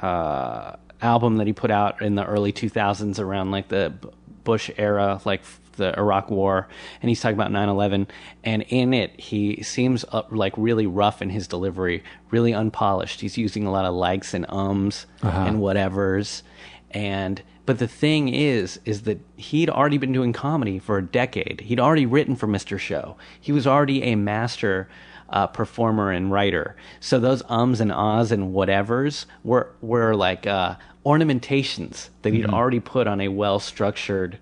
uh 0.00 0.74
album 1.00 1.36
that 1.36 1.46
he 1.46 1.52
put 1.52 1.70
out 1.70 2.00
in 2.02 2.14
the 2.16 2.24
early 2.24 2.52
2000s 2.52 3.18
around 3.20 3.50
like 3.52 3.68
the 3.68 3.92
bush 4.44 4.70
era 4.76 5.20
like 5.24 5.42
the 5.72 5.96
iraq 5.98 6.30
war 6.30 6.68
and 7.00 7.08
he's 7.08 7.20
talking 7.20 7.34
about 7.34 7.50
9-11 7.50 8.06
and 8.44 8.62
in 8.68 8.92
it 8.94 9.18
he 9.18 9.62
seems 9.62 10.04
uh, 10.12 10.22
like 10.30 10.52
really 10.56 10.86
rough 10.86 11.22
in 11.22 11.30
his 11.30 11.46
delivery 11.48 12.02
really 12.30 12.52
unpolished. 12.52 13.20
He's 13.20 13.38
using 13.38 13.66
a 13.66 13.70
lot 13.70 13.84
of 13.84 13.94
likes 13.94 14.34
and 14.34 14.46
ums 14.48 15.06
and 15.22 15.58
whatevers 15.58 16.42
and 16.90 17.42
but 17.64 17.78
the 17.78 17.88
thing 17.88 18.28
is 18.28 18.80
is 18.84 19.02
that 19.02 19.20
he'd 19.36 19.70
already 19.70 19.98
been 19.98 20.12
doing 20.12 20.32
comedy 20.32 20.78
for 20.78 20.98
a 20.98 21.02
decade. 21.02 21.60
He'd 21.60 21.78
already 21.80 22.06
written 22.06 22.34
for 22.36 22.46
mr 22.48 22.78
show. 22.78 23.16
He 23.40 23.52
was 23.52 23.66
already 23.66 24.02
a 24.02 24.16
master 24.16 24.88
uh, 25.30 25.46
performer 25.46 26.10
and 26.10 26.30
writer. 26.30 26.76
So 27.00 27.18
those 27.18 27.42
ums 27.48 27.80
and 27.80 27.92
ahs 27.92 28.32
and 28.32 28.52
whatevers 28.52 29.26
were 29.44 29.72
were 29.80 30.14
like 30.14 30.46
uh, 30.46 30.76
ornamentations 31.06 32.10
that 32.22 32.32
he'd 32.32 32.46
already 32.46 32.80
put 32.80 33.06
on 33.06 33.20
a 33.20 33.28
well 33.28 33.58
structured 33.58 34.38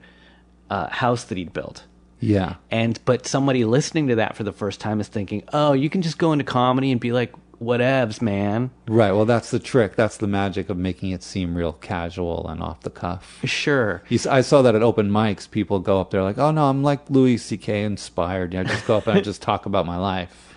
uh, 0.70 0.88
house 0.88 1.24
that 1.24 1.36
he'd 1.36 1.52
built 1.52 1.84
Yeah. 2.20 2.54
and 2.70 2.98
but 3.04 3.26
somebody 3.26 3.64
listening 3.64 4.06
to 4.08 4.14
that 4.16 4.36
for 4.36 4.44
the 4.44 4.52
first 4.52 4.80
time 4.80 5.00
is 5.00 5.08
thinking 5.08 5.42
oh 5.52 5.72
you 5.72 5.90
can 5.90 6.00
just 6.02 6.16
go 6.18 6.32
into 6.32 6.44
comedy 6.44 6.90
and 6.92 7.00
be 7.00 7.12
like 7.12 7.32
whatevs 7.62 8.22
man 8.22 8.70
Right. 8.88 9.12
Well, 9.12 9.26
that's 9.26 9.50
the 9.50 9.58
trick. 9.58 9.94
That's 9.94 10.16
the 10.16 10.26
magic 10.26 10.70
of 10.70 10.76
making 10.78 11.10
it 11.10 11.22
seem 11.22 11.54
real 11.54 11.74
casual 11.74 12.48
and 12.48 12.62
off 12.62 12.80
the 12.80 12.90
cuff. 12.90 13.38
sure 13.44 14.02
You 14.08 14.18
I 14.30 14.40
saw 14.40 14.62
that 14.62 14.74
at 14.74 14.82
open 14.82 15.10
mics. 15.10 15.48
People 15.50 15.78
go 15.78 16.00
up 16.00 16.10
there 16.10 16.22
like, 16.22 16.38
"Oh 16.38 16.50
no, 16.52 16.70
I'm 16.70 16.82
like 16.82 17.10
Louis 17.10 17.36
C.K. 17.36 17.84
inspired. 17.84 18.54
I 18.54 18.62
just 18.64 18.86
go 18.86 18.96
up 18.96 19.06
and 19.06 19.18
I 19.18 19.20
just 19.30 19.42
talk 19.42 19.66
about 19.66 19.84
my 19.84 19.98
life." 19.98 20.54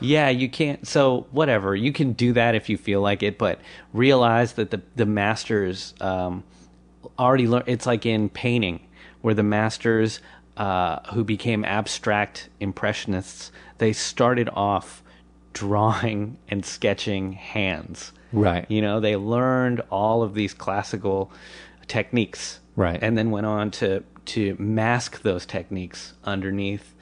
Yeah, 0.00 0.28
you 0.30 0.48
can't. 0.48 0.86
So 0.86 1.26
whatever, 1.30 1.74
you 1.76 1.92
can 1.92 2.12
do 2.14 2.32
that 2.34 2.54
if 2.54 2.68
you 2.70 2.76
feel 2.78 3.00
like 3.02 3.22
it, 3.22 3.36
but 3.38 3.60
realize 3.92 4.54
that 4.54 4.70
the 4.70 4.80
the 4.96 5.06
masters 5.06 5.94
um, 6.00 6.42
already 7.18 7.46
learn. 7.46 7.64
It's 7.66 7.84
like 7.86 8.06
in 8.06 8.28
painting, 8.30 8.80
where 9.26 9.34
the 9.34 9.42
masters 9.42 10.20
uh, 10.56 11.00
who 11.12 11.24
became 11.24 11.64
abstract 11.64 12.48
impressionists, 12.60 13.50
they 13.78 13.92
started 13.92 14.48
off 14.52 15.02
drawing 15.52 16.38
and 16.48 16.64
sketching 16.64 17.32
hands. 17.32 18.12
Right. 18.32 18.70
You 18.70 18.80
know, 18.80 19.00
they 19.00 19.16
learned 19.16 19.80
all 19.90 20.22
of 20.22 20.34
these 20.34 20.54
classical 20.54 21.32
techniques, 21.88 22.60
Right. 22.76 23.00
and 23.02 23.18
then 23.18 23.32
went 23.32 23.46
on 23.46 23.72
to 23.72 24.04
to 24.26 24.54
mask 24.60 25.22
those 25.22 25.44
techniques 25.44 26.12
underneath 26.22 26.94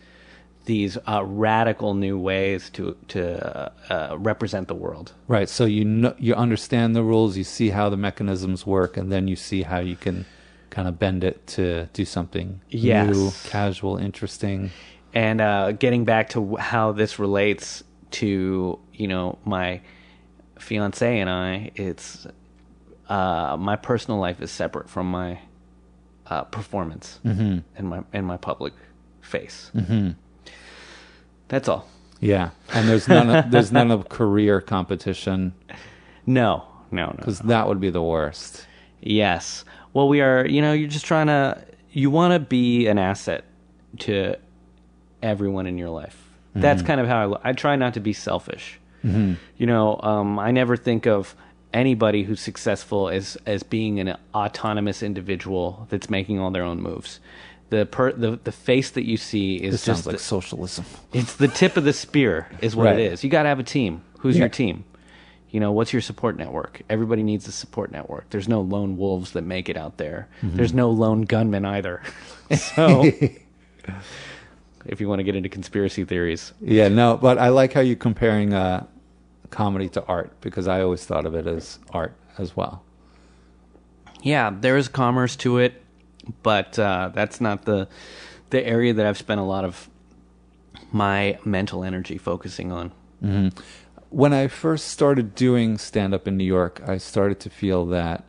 these 0.64 0.97
uh, 1.07 1.23
radical 1.26 1.93
new 1.93 2.19
ways 2.19 2.71
to 2.71 2.97
to 3.09 3.23
uh, 3.45 3.69
uh, 3.90 4.16
represent 4.19 4.69
the 4.69 4.75
world. 4.75 5.12
Right. 5.28 5.50
So 5.50 5.66
you 5.66 5.85
know, 5.85 6.14
you 6.19 6.35
understand 6.35 6.97
the 6.97 7.02
rules, 7.02 7.37
you 7.37 7.45
see 7.45 7.69
how 7.69 7.90
the 7.90 7.99
mechanisms 7.99 8.64
work, 8.66 8.97
and 8.97 9.12
then 9.12 9.28
you 9.28 9.37
see 9.37 9.61
how 9.61 9.81
you 9.81 9.97
can 9.97 10.25
kind 10.75 10.88
of 10.88 10.99
bend 10.99 11.23
it 11.25 11.47
to 11.47 11.87
do 11.93 12.04
something 12.04 12.61
Yes. 12.69 13.14
new, 13.14 13.31
casual, 13.50 13.97
interesting. 13.97 14.71
And 15.14 15.40
uh, 15.40 15.73
getting 15.73 16.04
back 16.04 16.31
to 16.31 16.57
how 16.57 16.93
this 16.93 17.19
relates 17.19 17.85
to 18.12 18.78
you 18.93 19.09
know 19.09 19.38
my 19.45 19.81
fiance 20.59 21.19
and 21.21 21.31
I, 21.31 21.71
it's 21.76 22.26
uh, 23.09 23.57
my 23.59 23.76
personal 23.76 24.19
life 24.21 24.40
is 24.43 24.50
separate 24.50 24.88
from 24.88 25.11
my 25.11 25.38
uh, 26.26 26.43
performance 26.45 27.21
and 27.25 27.62
my 27.83 28.02
and 28.12 28.26
my 28.26 28.37
public 28.37 28.73
face. 29.21 29.71
Mm-hmm. 29.75 30.11
That's 31.49 31.69
all. 31.69 31.87
Yeah. 32.21 32.50
And 32.73 32.88
there's 32.88 33.07
none 33.09 33.28
of, 33.31 33.50
there's 33.50 33.71
none 33.73 33.90
of 33.90 34.09
career 34.09 34.61
competition 34.61 35.52
No, 36.26 36.64
no, 36.90 37.07
no. 37.07 37.12
because 37.16 37.40
that 37.40 37.69
would 37.69 37.81
be 37.81 37.90
the 37.90 38.02
worst. 38.02 38.66
Yes. 39.00 39.64
Well, 39.95 40.09
we 40.09 40.21
are, 40.21 40.47
you 40.47 40.61
know, 40.61 40.73
you're 40.75 40.89
just 40.89 41.07
trying 41.07 41.29
to, 41.29 41.65
you 41.93 42.11
want 42.11 42.33
to 42.35 42.41
be 42.41 42.87
an 42.89 42.99
asset 42.99 43.45
to 44.01 44.37
everyone 45.23 45.67
in 45.67 45.79
your 45.79 45.89
life. 45.91 46.21
That's 46.57 46.83
kind 46.83 47.01
of 47.01 47.09
how 47.09 47.35
I. 47.43 47.51
I 47.51 47.53
try 47.53 47.75
not 47.75 47.95
to 47.95 48.01
be 48.01 48.13
selfish. 48.13 48.79
You 49.03 49.37
know, 49.67 50.01
um, 50.03 50.39
I 50.39 50.51
never 50.51 50.77
think 50.77 51.07
of 51.07 51.35
anybody 51.73 52.23
who's 52.23 52.41
successful 52.41 53.09
as 53.09 53.37
as 53.45 53.63
being 53.65 53.99
an 54.01 54.17
autonomous 54.35 55.03
individual 55.03 55.87
that's 55.91 56.09
making 56.09 56.39
all 56.39 56.51
their 56.53 56.63
own 56.63 56.81
moves. 56.81 57.19
The 57.71 57.87
per, 57.87 58.13
the 58.13 58.39
the 58.45 58.53
face 58.53 58.91
that 58.93 59.05
you 59.05 59.17
see 59.17 59.57
is 59.57 59.73
This 59.73 59.85
just 59.85 60.05
sounds 60.05 60.07
like 60.07 60.17
the- 60.17 60.23
socialism. 60.23 60.85
it's 61.13 61.35
the 61.35 61.49
tip 61.49 61.77
of 61.77 61.83
the 61.85 61.93
spear 61.93 62.49
is 62.63 62.75
what 62.77 62.85
Right. 62.85 62.99
it 63.01 63.13
is. 63.13 63.25
You 63.25 63.31
got 63.31 63.43
to 63.43 63.49
have 63.51 63.59
a 63.59 63.65
team. 63.65 64.03
Who's 64.21 64.37
Yeah. 64.37 64.43
your 64.45 64.49
team? 64.49 64.85
You 65.55 65.61
know, 65.61 65.71
what's 65.71 65.93
your 65.93 66.03
support 66.03 66.37
network? 66.37 66.83
Everybody 66.91 67.23
needs 67.23 67.47
a 67.47 67.53
support 67.53 67.93
network. 67.93 68.29
There's 68.31 68.49
no 68.49 68.61
lone 68.61 68.97
wolves 68.97 69.35
that 69.35 69.43
make 69.43 69.69
it 69.69 69.77
out 69.77 69.99
there. 69.99 70.27
Mm-hmm. 70.43 70.57
There's 70.57 70.75
no 70.75 70.91
lone 70.91 71.23
gunmen 71.23 71.65
either. 71.65 72.03
so, 72.57 73.05
if 74.85 75.01
you 75.01 75.09
want 75.09 75.21
to 75.21 75.23
get 75.23 75.37
into 75.37 75.49
conspiracy 75.49 76.05
theories, 76.05 76.53
Yeah, 76.61 76.89
no, 76.89 77.17
but 77.17 77.39
I 77.39 77.51
like 77.51 77.73
how 77.73 77.83
you're 77.83 77.95
comparing 77.95 78.53
uh, 78.53 78.85
comedy 79.51 79.89
to 79.91 80.05
art 80.07 80.33
because 80.41 80.67
I 80.67 80.81
always 80.81 81.07
thought 81.07 81.25
of 81.25 81.37
it 81.37 81.47
as 81.47 81.79
art 81.91 82.17
as 82.37 82.57
well. 82.57 82.83
yeah, 84.23 84.51
there 84.53 84.77
is 84.77 84.89
commerce 84.89 85.37
to 85.37 85.59
it, 85.59 85.81
but 86.43 86.77
uh, 86.81 87.13
that's 87.15 87.41
not 87.41 87.65
the 87.65 87.87
the 88.51 88.67
area 88.67 88.93
that 88.93 89.07
I've 89.07 89.19
spent 89.19 89.39
a 89.39 89.45
lot 89.45 89.65
of 89.65 89.89
my 90.91 91.39
mental 91.45 91.85
energy 91.85 92.19
focusing 92.19 92.73
on. 92.73 92.91
When 94.14 94.33
I 94.33 94.47
first 94.47 94.87
started 94.87 95.35
doing 95.35 95.76
stand 95.76 96.14
up 96.14 96.28
in 96.28 96.37
New 96.37 96.44
York, 96.44 96.80
I 96.87 96.99
started 96.99 97.40
to 97.40 97.50
feel 97.50 97.85
that 97.87 98.23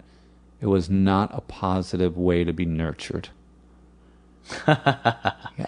it 0.60 0.66
was 0.66 0.90
not 0.90 1.30
a 1.32 1.42
positive 1.42 2.18
way 2.18 2.44
to 2.44 2.52
be 2.52 2.66
nurtured. 2.66 3.30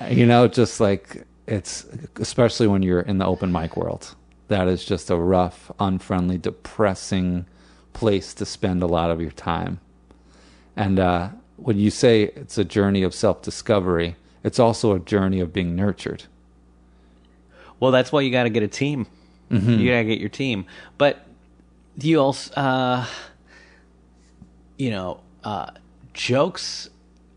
You 0.09 0.25
know, 0.25 0.47
just 0.47 0.79
like 0.79 1.23
it's 1.45 1.85
especially 2.15 2.65
when 2.65 2.81
you're 2.81 3.01
in 3.01 3.19
the 3.19 3.27
open 3.27 3.51
mic 3.51 3.77
world. 3.77 4.15
That 4.47 4.67
is 4.67 4.83
just 4.83 5.11
a 5.11 5.15
rough, 5.15 5.71
unfriendly, 5.79 6.39
depressing 6.39 7.45
place 7.93 8.33
to 8.33 8.45
spend 8.45 8.81
a 8.81 8.87
lot 8.87 9.11
of 9.11 9.21
your 9.21 9.31
time. 9.31 9.79
And 10.75 10.99
uh, 10.99 11.29
when 11.57 11.77
you 11.77 11.91
say 11.91 12.23
it's 12.23 12.57
a 12.57 12.65
journey 12.65 13.03
of 13.03 13.13
self 13.13 13.43
discovery, 13.43 14.15
it's 14.43 14.57
also 14.59 14.95
a 14.95 14.99
journey 14.99 15.39
of 15.41 15.53
being 15.53 15.75
nurtured. 15.75 16.23
Well, 17.79 17.91
that's 17.91 18.11
why 18.11 18.21
you 18.21 18.31
got 18.31 18.43
to 18.43 18.49
get 18.49 18.63
a 18.63 18.67
team. 18.67 19.05
You 19.49 19.89
got 19.91 19.97
to 19.99 20.05
get 20.05 20.19
your 20.19 20.29
team. 20.29 20.65
But 20.97 21.25
you 21.99 22.19
also, 22.19 22.53
uh, 22.55 23.05
you 24.77 24.89
know, 24.91 25.19
uh, 25.43 25.71
jokes 26.13 26.89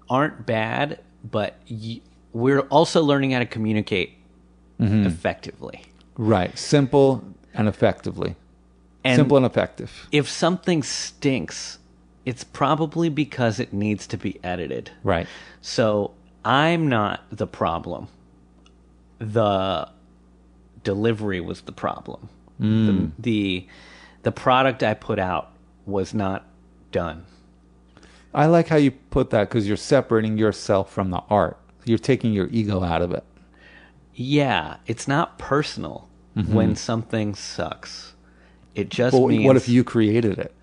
aren't 0.09 0.45
bad, 0.47 0.99
but 1.31 1.57
y- 1.71 2.01
we're 2.33 2.61
also 2.63 3.03
learning 3.03 3.31
how 3.33 3.39
to 3.39 3.47
communicate 3.47 4.15
effectively. 4.79 5.83
Right. 6.17 6.57
Simple 6.59 7.23
and 7.55 7.69
effectively. 7.69 8.35
And 9.05 9.17
Simple 9.17 9.37
and 9.37 9.47
effective. 9.47 10.09
if 10.13 10.29
something 10.29 10.83
stinks, 10.83 11.79
it's 12.25 12.45
probably 12.45 13.09
because 13.09 13.59
it 13.61 13.73
needs 13.73 14.07
to 14.09 14.17
be 14.17 14.39
edited. 14.45 14.91
Right. 15.05 15.27
So 15.61 16.13
I'm 16.45 16.89
not 16.89 17.23
the 17.31 17.47
problem. 17.47 18.09
The 19.19 19.89
delivery 20.85 21.41
was 21.41 21.63
the 21.63 21.73
problem. 21.73 22.29
The, 22.59 23.11
the 23.19 23.67
the 24.23 24.33
product 24.33 24.83
I 24.83 24.93
put 24.93 25.19
out 25.19 25.51
was 25.87 26.13
not 26.13 26.45
done. 26.93 27.25
I 28.35 28.47
like 28.47 28.69
how 28.69 28.77
you 28.77 28.91
put 28.91 29.31
that 29.31 29.49
because 29.49 29.67
you're 29.67 29.79
separating 29.79 30.37
yourself 30.37 30.93
from 30.93 31.11
the 31.11 31.23
art. 31.31 31.57
You're 31.87 31.97
taking 31.97 32.35
your 32.35 32.49
ego 32.49 32.83
out 32.83 33.01
of 33.01 33.13
it. 33.13 33.25
Yeah, 34.15 34.77
it's 34.87 35.09
not 35.09 35.39
personal 35.39 36.09
when 36.35 36.77
something 36.77 37.35
sucks. 37.35 38.13
It 38.75 38.91
just 38.91 39.13
But 39.13 39.27
means 39.27 39.47
what 39.47 39.57
if 39.57 39.69
you 39.69 39.83
created 39.83 40.39
it? 40.39 40.55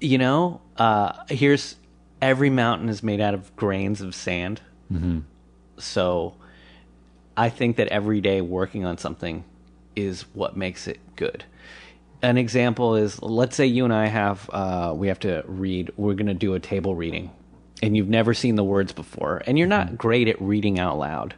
you 0.00 0.18
know, 0.18 0.60
uh, 0.76 1.12
here's 1.28 1.76
every 2.22 2.50
mountain 2.50 2.88
is 2.88 3.02
made 3.02 3.20
out 3.20 3.34
of 3.34 3.54
grains 3.56 4.00
of 4.00 4.14
sand. 4.14 4.60
Mm-hmm. 4.92 5.20
So 5.78 6.34
I 7.36 7.48
think 7.48 7.76
that 7.76 7.88
every 7.88 8.20
day 8.20 8.40
working 8.40 8.84
on 8.84 8.98
something 8.98 9.44
is 9.96 10.22
what 10.34 10.56
makes 10.56 10.86
it 10.86 10.98
good. 11.16 11.44
An 12.22 12.38
example 12.38 12.96
is 12.96 13.20
let's 13.22 13.56
say 13.56 13.66
you 13.66 13.84
and 13.84 13.92
I 13.92 14.06
have, 14.06 14.48
uh, 14.52 14.92
we 14.96 15.08
have 15.08 15.18
to 15.20 15.44
read, 15.46 15.92
we're 15.96 16.14
going 16.14 16.26
to 16.26 16.34
do 16.34 16.54
a 16.54 16.60
table 16.60 16.94
reading, 16.94 17.30
and 17.82 17.96
you've 17.96 18.08
never 18.08 18.32
seen 18.32 18.54
the 18.54 18.64
words 18.64 18.92
before, 18.92 19.42
and 19.46 19.58
you're 19.58 19.66
not 19.66 19.98
great 19.98 20.28
at 20.28 20.40
reading 20.40 20.78
out 20.78 20.98
loud. 20.98 21.34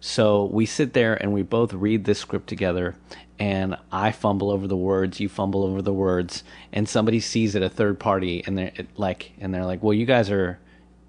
So 0.00 0.44
we 0.52 0.66
sit 0.66 0.92
there 0.92 1.14
and 1.14 1.32
we 1.32 1.42
both 1.42 1.72
read 1.72 2.04
this 2.04 2.18
script 2.18 2.48
together, 2.48 2.94
and 3.38 3.76
I 3.90 4.12
fumble 4.12 4.50
over 4.50 4.66
the 4.66 4.76
words, 4.76 5.18
you 5.18 5.28
fumble 5.28 5.64
over 5.64 5.80
the 5.80 5.92
words, 5.92 6.44
and 6.72 6.88
somebody 6.88 7.20
sees 7.20 7.54
it, 7.54 7.62
a 7.62 7.68
third 7.68 7.98
party, 7.98 8.42
and 8.46 8.58
they're 8.58 8.72
like, 8.96 9.32
and 9.40 9.54
they're 9.54 9.64
like, 9.64 9.82
"Well, 9.82 9.94
you 9.94 10.06
guys 10.06 10.30
are 10.30 10.58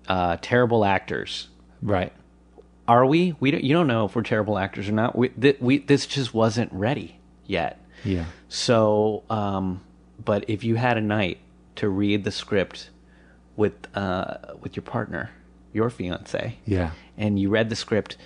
uh, 0.07 0.37
terrible 0.41 0.85
actors." 0.85 1.49
Right. 1.81 2.13
Are 2.87 3.05
we? 3.05 3.35
We 3.39 3.51
don't, 3.51 3.63
you 3.63 3.73
don't 3.73 3.87
know 3.87 4.05
if 4.05 4.15
we're 4.15 4.23
terrible 4.23 4.57
actors 4.57 4.89
or 4.89 4.91
not. 4.91 5.15
We, 5.17 5.29
th- 5.29 5.57
we 5.61 5.77
this 5.79 6.05
just 6.05 6.33
wasn't 6.33 6.71
ready 6.73 7.19
yet. 7.45 7.79
Yeah. 8.03 8.25
So, 8.49 9.23
um, 9.29 9.81
but 10.23 10.45
if 10.49 10.63
you 10.63 10.75
had 10.75 10.97
a 10.97 11.01
night 11.01 11.37
to 11.77 11.87
read 11.89 12.23
the 12.25 12.31
script 12.31 12.89
with 13.55 13.73
uh, 13.95 14.35
with 14.59 14.75
your 14.75 14.83
partner, 14.83 15.29
your 15.71 15.89
fiance, 15.89 16.57
Yeah. 16.65 16.91
and 17.17 17.39
you 17.39 17.49
read 17.49 17.69
the 17.69 17.75
script 17.75 18.17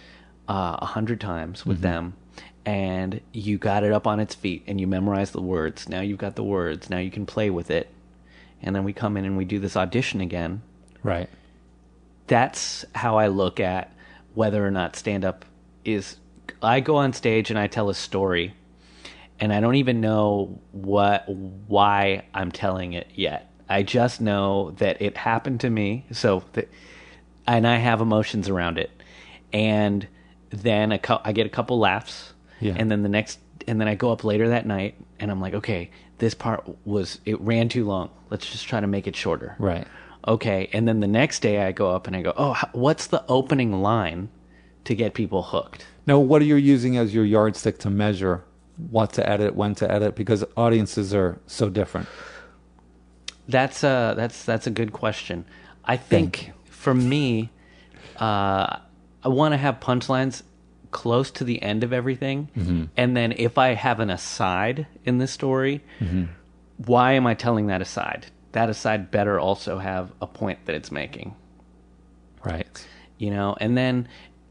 uh, 0.50 0.78
a 0.80 0.86
hundred 0.86 1.22
times 1.22 1.66
with 1.66 1.82
them, 1.82 2.16
and 2.66 3.22
you 3.34 3.58
got 3.60 3.84
it 3.84 3.92
up 3.92 4.08
on 4.08 4.20
its 4.20 4.34
feet, 4.34 4.64
and 4.66 4.82
you 4.82 4.88
memorized 4.88 5.34
the 5.34 5.42
words. 5.42 5.88
Now 5.88 6.02
you've 6.02 6.18
got 6.18 6.36
the 6.36 6.44
words. 6.44 6.90
Now 6.90 6.98
you 6.98 7.12
can 7.12 7.26
play 7.28 7.52
with 7.52 7.70
it, 7.70 7.90
and 8.64 8.76
then 8.76 8.84
we 8.84 8.92
come 8.94 9.18
in 9.18 9.26
and 9.26 9.38
we 9.38 9.46
do 9.46 9.60
this 9.60 9.78
audition 9.78 10.20
again. 10.20 10.64
Right. 11.04 11.30
That's 12.26 12.84
how 12.96 13.18
I 13.18 13.28
look 13.28 13.60
at 13.60 13.92
whether 14.38 14.64
or 14.64 14.70
not 14.70 14.96
stand 14.96 15.26
up 15.26 15.44
is. 15.84 16.18
I 16.62 16.80
go 16.80 16.96
on 16.98 17.12
stage 17.14 17.50
and 17.50 17.58
I 17.58 17.66
tell 17.66 17.90
a 17.90 17.96
story, 17.96 18.54
and 19.40 19.52
I 19.52 19.60
don't 19.60 19.76
even 19.76 20.00
know 20.00 20.60
what 20.72 21.28
why 21.28 22.24
I'm 22.36 22.52
telling 22.52 22.94
it 22.94 23.08
yet. 23.16 23.52
I 23.68 23.82
just 23.82 24.22
know 24.22 24.72
that 24.78 25.02
it 25.02 25.18
happened 25.18 25.62
to 25.62 25.70
me. 25.72 26.06
So 26.12 26.44
that, 26.54 26.70
and 27.48 27.66
I 27.68 27.78
have 27.78 28.00
emotions 28.00 28.48
around 28.48 28.78
it, 28.78 28.92
and 29.52 30.08
then 30.52 30.92
a 30.92 31.00
cou- 31.00 31.20
I 31.24 31.32
get 31.34 31.48
a 31.48 31.50
couple 31.50 31.80
laughs, 31.80 32.34
Yeah. 32.60 32.76
and 32.78 32.90
then 32.92 33.02
the 33.02 33.10
next, 33.10 33.40
and 33.68 33.82
then 33.82 33.88
I 33.88 33.96
go 33.96 34.12
up 34.12 34.24
later 34.24 34.50
that 34.50 34.66
night, 34.68 34.96
and 35.20 35.32
I'm 35.32 35.42
like, 35.42 35.56
okay, 35.56 35.90
this 36.20 36.34
part 36.36 36.64
was 36.86 37.20
it 37.26 37.42
ran 37.42 37.70
too 37.70 37.86
long. 37.86 38.10
Let's 38.30 38.50
just 38.50 38.68
try 38.68 38.80
to 38.82 38.88
make 38.88 39.08
it 39.08 39.16
shorter. 39.16 39.56
Right. 39.58 39.88
Okay, 40.28 40.70
and 40.74 40.88
then 40.88 41.00
the 41.00 41.08
next 41.08 41.40
day 41.42 41.62
I 41.62 41.72
go 41.72 41.90
up 41.92 42.06
and 42.06 42.16
I 42.16 42.22
go, 42.22 42.34
oh, 42.36 42.62
what's 42.74 43.08
the 43.08 43.24
opening 43.30 43.82
line 43.82 44.30
to 44.84 44.94
get 44.94 45.14
people 45.14 45.42
hooked? 45.42 45.86
Now, 46.06 46.20
what 46.20 46.42
are 46.42 46.46
you 46.46 46.56
using 46.56 46.98
as 46.98 47.14
your 47.14 47.24
yardstick 47.24 47.80
to 47.80 47.90
measure 47.90 48.44
what 48.90 49.14
to 49.14 49.28
edit, 49.28 49.56
when 49.56 49.74
to 49.76 49.90
edit? 49.90 50.16
Because 50.16 50.44
audiences 50.58 51.14
are 51.14 51.40
so 51.48 51.70
different. 51.70 52.08
That's 53.48 53.84
a 53.84 54.14
that's 54.18 54.44
that's 54.44 54.68
a 54.68 54.70
good 54.70 54.92
question. 54.92 55.46
I 55.86 55.96
think 55.96 56.52
for 56.66 56.94
me, 56.94 57.50
uh, 58.18 58.80
I 59.24 59.28
want 59.30 59.54
to 59.54 59.58
have 59.58 59.80
punchlines 59.80 60.44
close 60.92 61.32
to 61.32 61.46
the 61.46 61.62
end 61.62 61.86
of 61.86 61.94
everything, 61.94 62.90
and 62.98 63.16
then 63.16 63.34
if 63.38 63.58
I 63.58 63.74
have 63.76 64.02
an 64.02 64.10
aside 64.10 64.88
in 65.06 65.20
the 65.20 65.28
story, 65.28 65.82
why 66.86 67.14
am 67.14 67.26
I 67.26 67.36
telling 67.36 67.68
that 67.68 67.82
aside? 67.82 68.28
That 68.54 68.70
aside 68.70 69.12
better 69.12 69.40
also 69.40 69.78
have 69.78 70.12
a 70.22 70.28
point 70.28 70.66
that 70.66 70.76
it's 70.76 70.92
making. 70.92 71.36
Right. 72.44 72.88
you 73.18 73.32
know 73.32 73.56
and 73.60 73.78
then 73.78 74.08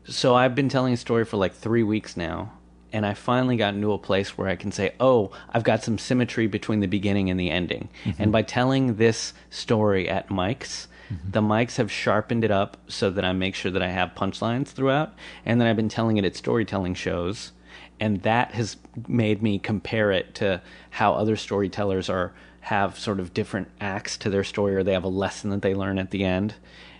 so 0.07 0.35
i've 0.35 0.55
been 0.55 0.69
telling 0.69 0.93
a 0.93 0.97
story 0.97 1.25
for 1.25 1.37
like 1.37 1.55
three 1.55 1.83
weeks 1.83 2.17
now 2.17 2.53
and 2.93 3.07
i 3.07 3.15
finally 3.15 3.57
got 3.57 3.75
into 3.75 3.93
a 3.93 3.99
place 3.99 4.37
where 4.37 4.49
i 4.49 4.57
can 4.57 4.73
say 4.73 4.93
oh 5.01 5.31
i've 5.51 5.65
got 5.65 5.83
some 5.83 5.99
symmetry 5.99 6.47
between 6.47 6.81
the 6.81 6.87
beginning 6.87 7.31
and 7.31 7.39
the 7.39 7.51
ending 7.51 7.89
mm-hmm. 8.05 8.23
and 8.23 8.33
by 8.33 8.43
telling 8.43 8.97
this 8.97 9.33
story 9.51 10.09
at 10.09 10.29
mics 10.29 10.87
mm-hmm. 11.11 11.31
the 11.31 11.41
mics 11.41 11.77
have 11.77 11.91
sharpened 11.91 12.45
it 12.45 12.51
up 12.51 12.77
so 12.89 13.11
that 13.11 13.25
i 13.25 13.33
make 13.33 13.55
sure 13.55 13.71
that 13.71 13.83
i 13.83 13.89
have 13.89 14.15
punchlines 14.15 14.69
throughout 14.69 15.15
and 15.45 15.61
then 15.61 15.69
i've 15.69 15.77
been 15.77 15.89
telling 15.89 16.17
it 16.17 16.25
at 16.25 16.37
storytelling 16.37 16.95
shows 16.95 17.53
and 17.99 18.23
that 18.23 18.53
has 18.53 18.77
made 19.09 19.43
me 19.43 19.59
compare 19.59 20.13
it 20.13 20.35
to 20.35 20.61
how 20.91 21.15
other 21.15 21.37
storytellers 21.37 22.11
are 22.11 22.33
have 22.67 22.99
sort 22.99 23.21
of 23.21 23.33
different 23.33 23.69
acts 23.81 24.17
to 24.19 24.29
their 24.29 24.43
story 24.43 24.75
or 24.75 24.83
they 24.83 24.93
have 24.93 25.05
a 25.05 25.09
lesson 25.09 25.51
that 25.51 25.63
they 25.63 25.73
learn 25.73 25.99
at 26.01 26.11
the 26.11 26.25
end 26.25 26.53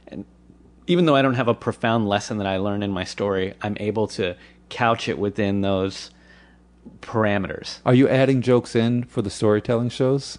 and 0.07 0.25
even 0.87 1.07
though 1.07 1.17
I 1.17 1.23
don't 1.23 1.35
have 1.35 1.49
a 1.49 1.55
profound 1.55 2.09
lesson 2.09 2.39
that 2.39 2.47
I 2.47 2.59
learn 2.59 2.85
in 2.85 2.93
my 2.93 3.03
story, 3.03 3.55
I'm 3.61 3.77
able 3.81 4.07
to 4.09 4.37
couch 4.69 5.09
it 5.09 5.19
within 5.19 5.63
those 5.63 6.13
parameters. 7.01 7.81
Are 7.85 7.95
you 7.95 8.09
adding 8.09 8.43
jokes 8.43 8.77
in 8.77 9.03
for 9.03 9.23
the 9.23 9.31
storytelling 9.31 9.89
shows? 9.89 10.39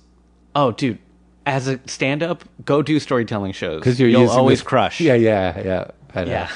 Oh, 0.56 0.72
dude, 0.72 1.00
as 1.46 1.68
a 1.68 1.80
stand-up, 1.86 2.46
go 2.64 2.82
do 2.82 2.98
storytelling 3.00 3.52
shows 3.52 3.82
Because 3.82 4.00
you're 4.00 4.08
You'll 4.08 4.30
always 4.30 4.60
this- 4.60 4.68
crush. 4.68 5.02
Yeah, 5.02 5.16
yeah, 5.16 5.62
yeah. 5.62 5.92
I 6.16 6.24
know. 6.24 6.32
yeah. 6.32 6.50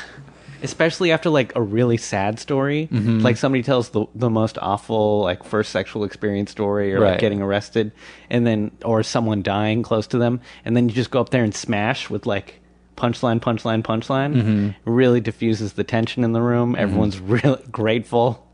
Especially 0.63 1.11
after 1.11 1.29
like 1.29 1.55
a 1.55 1.61
really 1.61 1.97
sad 1.97 2.39
story, 2.39 2.87
Mm-hmm. 2.91 3.19
like 3.19 3.37
somebody 3.37 3.63
tells 3.63 3.89
the 3.89 4.05
the 4.15 4.29
most 4.29 4.57
awful 4.61 5.21
like 5.21 5.43
first 5.43 5.71
sexual 5.71 6.03
experience 6.03 6.51
story 6.51 6.93
or 6.93 6.99
Right. 7.01 7.11
like 7.11 7.19
getting 7.19 7.41
arrested, 7.41 7.91
and 8.29 8.45
then 8.45 8.71
or 8.85 9.03
someone 9.03 9.41
dying 9.41 9.83
close 9.83 10.07
to 10.07 10.17
them, 10.17 10.41
and 10.65 10.75
then 10.75 10.89
you 10.89 10.95
just 10.95 11.11
go 11.11 11.19
up 11.21 11.29
there 11.29 11.43
and 11.43 11.53
smash 11.55 12.09
with 12.09 12.25
like 12.25 12.59
punchline, 12.97 13.39
punchline, 13.39 13.81
punchline. 13.81 14.35
Mm-hmm. 14.35 14.69
Really 14.91 15.21
diffuses 15.21 15.73
the 15.73 15.83
tension 15.83 16.23
in 16.23 16.33
the 16.33 16.41
room. 16.41 16.75
Everyone's 16.77 17.19
really 17.35 17.61
grateful. 17.71 18.47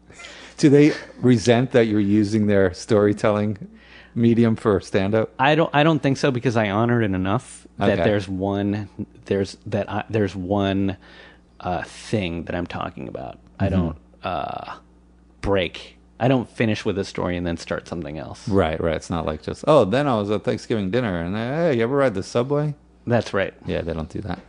Do 0.57 0.69
they 0.69 0.93
resent 1.21 1.71
that 1.73 1.85
you're 1.87 1.99
using 1.99 2.47
their 2.47 2.73
storytelling 2.73 3.57
medium 4.15 4.55
for 4.55 4.79
stand 4.81 5.13
up? 5.13 5.31
I 5.37 5.53
don't. 5.55 5.69
I 5.73 5.83
don't 5.83 6.01
think 6.01 6.17
so 6.17 6.31
because 6.31 6.57
I 6.57 6.69
honored 6.69 7.03
it 7.03 7.13
enough 7.13 7.67
that 7.77 7.99
Okay. 7.99 8.03
there's 8.03 8.27
one. 8.27 8.89
There's 9.25 9.57
that. 9.67 9.87
I, 9.91 10.03
there's 10.09 10.35
one 10.35 10.97
uh, 11.59 11.83
thing 11.83 12.43
that 12.45 12.55
I'm 12.55 12.67
talking 12.67 13.07
about. 13.07 13.35
Mm-hmm. 13.35 13.63
I 13.63 13.69
don't 13.69 13.97
uh, 14.23 14.75
break. 15.41 15.97
I 16.19 16.27
don't 16.27 16.49
finish 16.49 16.83
with 16.83 16.97
a 16.97 17.05
story 17.05 17.37
and 17.37 17.45
then 17.45 17.57
start 17.57 17.87
something 17.87 18.17
else. 18.17 18.47
Right, 18.49 18.79
right. 18.81 18.95
It's 18.95 19.09
not 19.09 19.25
like 19.25 19.43
just, 19.43 19.63
oh, 19.67 19.85
then 19.85 20.07
I 20.07 20.15
was 20.15 20.31
at 20.31 20.43
Thanksgiving 20.43 20.89
dinner 20.89 21.21
and 21.21 21.35
hey, 21.35 21.77
you 21.77 21.83
ever 21.83 21.97
ride 21.97 22.15
the 22.15 22.23
subway? 22.23 22.73
That's 23.05 23.33
right. 23.33 23.53
Yeah, 23.65 23.81
they 23.81 23.93
don't 23.93 24.09
do 24.09 24.21
that. 24.21 24.39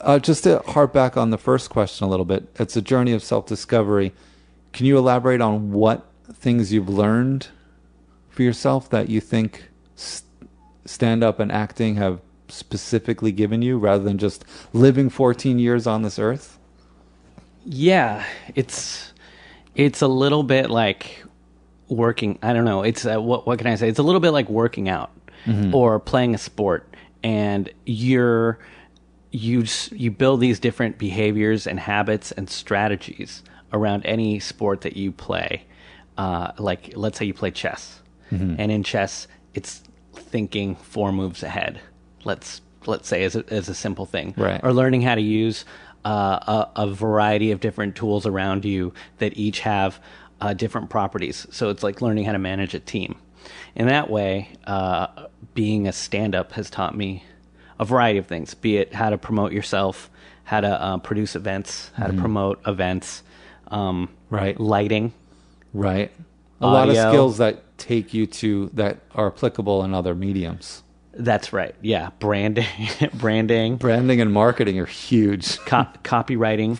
Uh, 0.00 0.18
just 0.18 0.44
to 0.44 0.58
harp 0.66 0.92
back 0.92 1.16
on 1.16 1.30
the 1.30 1.38
first 1.38 1.70
question 1.70 2.06
a 2.06 2.10
little 2.10 2.24
bit, 2.24 2.48
it's 2.56 2.76
a 2.76 2.82
journey 2.82 3.12
of 3.12 3.22
self 3.22 3.46
discovery. 3.46 4.12
Can 4.72 4.86
you 4.86 4.98
elaborate 4.98 5.40
on 5.40 5.72
what 5.72 6.06
things 6.32 6.72
you've 6.72 6.88
learned 6.88 7.48
for 8.28 8.42
yourself 8.42 8.90
that 8.90 9.08
you 9.08 9.20
think 9.20 9.70
st- 9.94 10.24
stand 10.84 11.24
up 11.24 11.40
and 11.40 11.50
acting 11.50 11.96
have 11.96 12.20
specifically 12.48 13.32
given 13.32 13.62
you 13.62 13.78
rather 13.78 14.02
than 14.04 14.18
just 14.18 14.44
living 14.72 15.08
14 15.10 15.58
years 15.58 15.86
on 15.86 16.02
this 16.02 16.18
earth? 16.18 16.58
Yeah, 17.64 18.24
it's 18.54 19.12
it's 19.74 20.00
a 20.02 20.08
little 20.08 20.42
bit 20.42 20.70
like 20.70 21.24
working. 21.88 22.38
I 22.42 22.52
don't 22.52 22.64
know. 22.64 22.82
It's 22.82 23.04
uh, 23.04 23.20
what 23.20 23.46
what 23.46 23.58
can 23.58 23.66
I 23.66 23.74
say? 23.74 23.88
It's 23.88 23.98
a 23.98 24.02
little 24.04 24.20
bit 24.20 24.30
like 24.30 24.48
working 24.48 24.88
out 24.88 25.10
or 25.72 26.00
playing 26.00 26.34
a 26.34 26.38
sport, 26.38 26.88
and 27.22 27.70
you're 27.84 28.58
you 29.30 29.64
you 29.92 30.10
build 30.10 30.40
these 30.40 30.58
different 30.60 30.98
behaviors 30.98 31.66
and 31.66 31.78
habits 31.78 32.32
and 32.32 32.48
strategies 32.50 33.42
around 33.72 34.04
any 34.06 34.38
sport 34.40 34.80
that 34.82 34.96
you 34.96 35.12
play. 35.12 35.64
Uh, 36.16 36.52
like 36.58 36.92
let's 36.96 37.18
say 37.18 37.24
you 37.26 37.34
play 37.34 37.50
chess, 37.50 38.00
and 38.30 38.72
in 38.72 38.82
chess, 38.82 39.28
it's 39.54 39.82
thinking 40.14 40.74
four 40.76 41.12
moves 41.12 41.42
ahead. 41.42 41.80
Let's 42.26 42.60
let's 42.86 43.08
say 43.08 43.24
as 43.24 43.34
a, 43.34 43.44
as 43.50 43.68
a 43.68 43.74
simple 43.74 44.06
thing, 44.06 44.34
Right. 44.36 44.60
Or 44.62 44.72
learning 44.72 45.02
how 45.02 45.14
to 45.14 45.20
use 45.20 45.64
uh, 46.04 46.66
a, 46.76 46.82
a 46.84 46.86
variety 46.86 47.50
of 47.50 47.58
different 47.60 47.96
tools 47.96 48.26
around 48.26 48.64
you 48.64 48.92
that 49.18 49.36
each 49.36 49.60
have 49.60 49.98
uh, 50.40 50.54
different 50.54 50.88
properties. 50.90 51.46
So 51.50 51.68
it's 51.70 51.82
like 51.82 52.00
learning 52.00 52.24
how 52.26 52.32
to 52.32 52.38
manage 52.38 52.74
a 52.74 52.80
team. 52.80 53.16
In 53.74 53.88
that 53.88 54.08
way, 54.10 54.50
uh, 54.66 55.06
being 55.54 55.88
a 55.88 55.92
stand 55.92 56.34
up 56.34 56.52
has 56.52 56.70
taught 56.70 56.96
me 56.96 57.24
a 57.78 57.84
variety 57.84 58.18
of 58.18 58.26
things 58.26 58.54
be 58.54 58.76
it 58.78 58.94
how 58.94 59.10
to 59.10 59.18
promote 59.18 59.52
yourself, 59.52 60.10
how 60.44 60.60
to 60.60 60.68
uh, 60.68 60.98
produce 60.98 61.34
events, 61.36 61.90
how 61.96 62.06
to 62.06 62.12
promote 62.12 62.60
events, 62.66 63.22
um, 63.68 64.08
Right. 64.30 64.58
lighting. 64.58 65.12
Right. 65.74 66.10
A 66.60 66.66
lot 66.66 66.88
of 66.88 66.96
skills 66.96 67.38
that 67.38 67.62
take 67.78 68.14
you 68.14 68.26
to 68.26 68.70
that 68.74 68.98
are 69.14 69.26
applicable 69.26 69.84
in 69.84 69.92
other 69.92 70.14
mediums. 70.14 70.82
That's 71.18 71.52
right. 71.52 71.74
Yeah. 71.80 72.10
Branding, 72.18 72.66
branding, 73.14 73.76
Branding 73.76 74.20
and 74.20 74.32
marketing 74.32 74.78
are 74.78 74.86
huge. 74.86 75.58
co- 75.66 75.86
copywriting, 76.04 76.78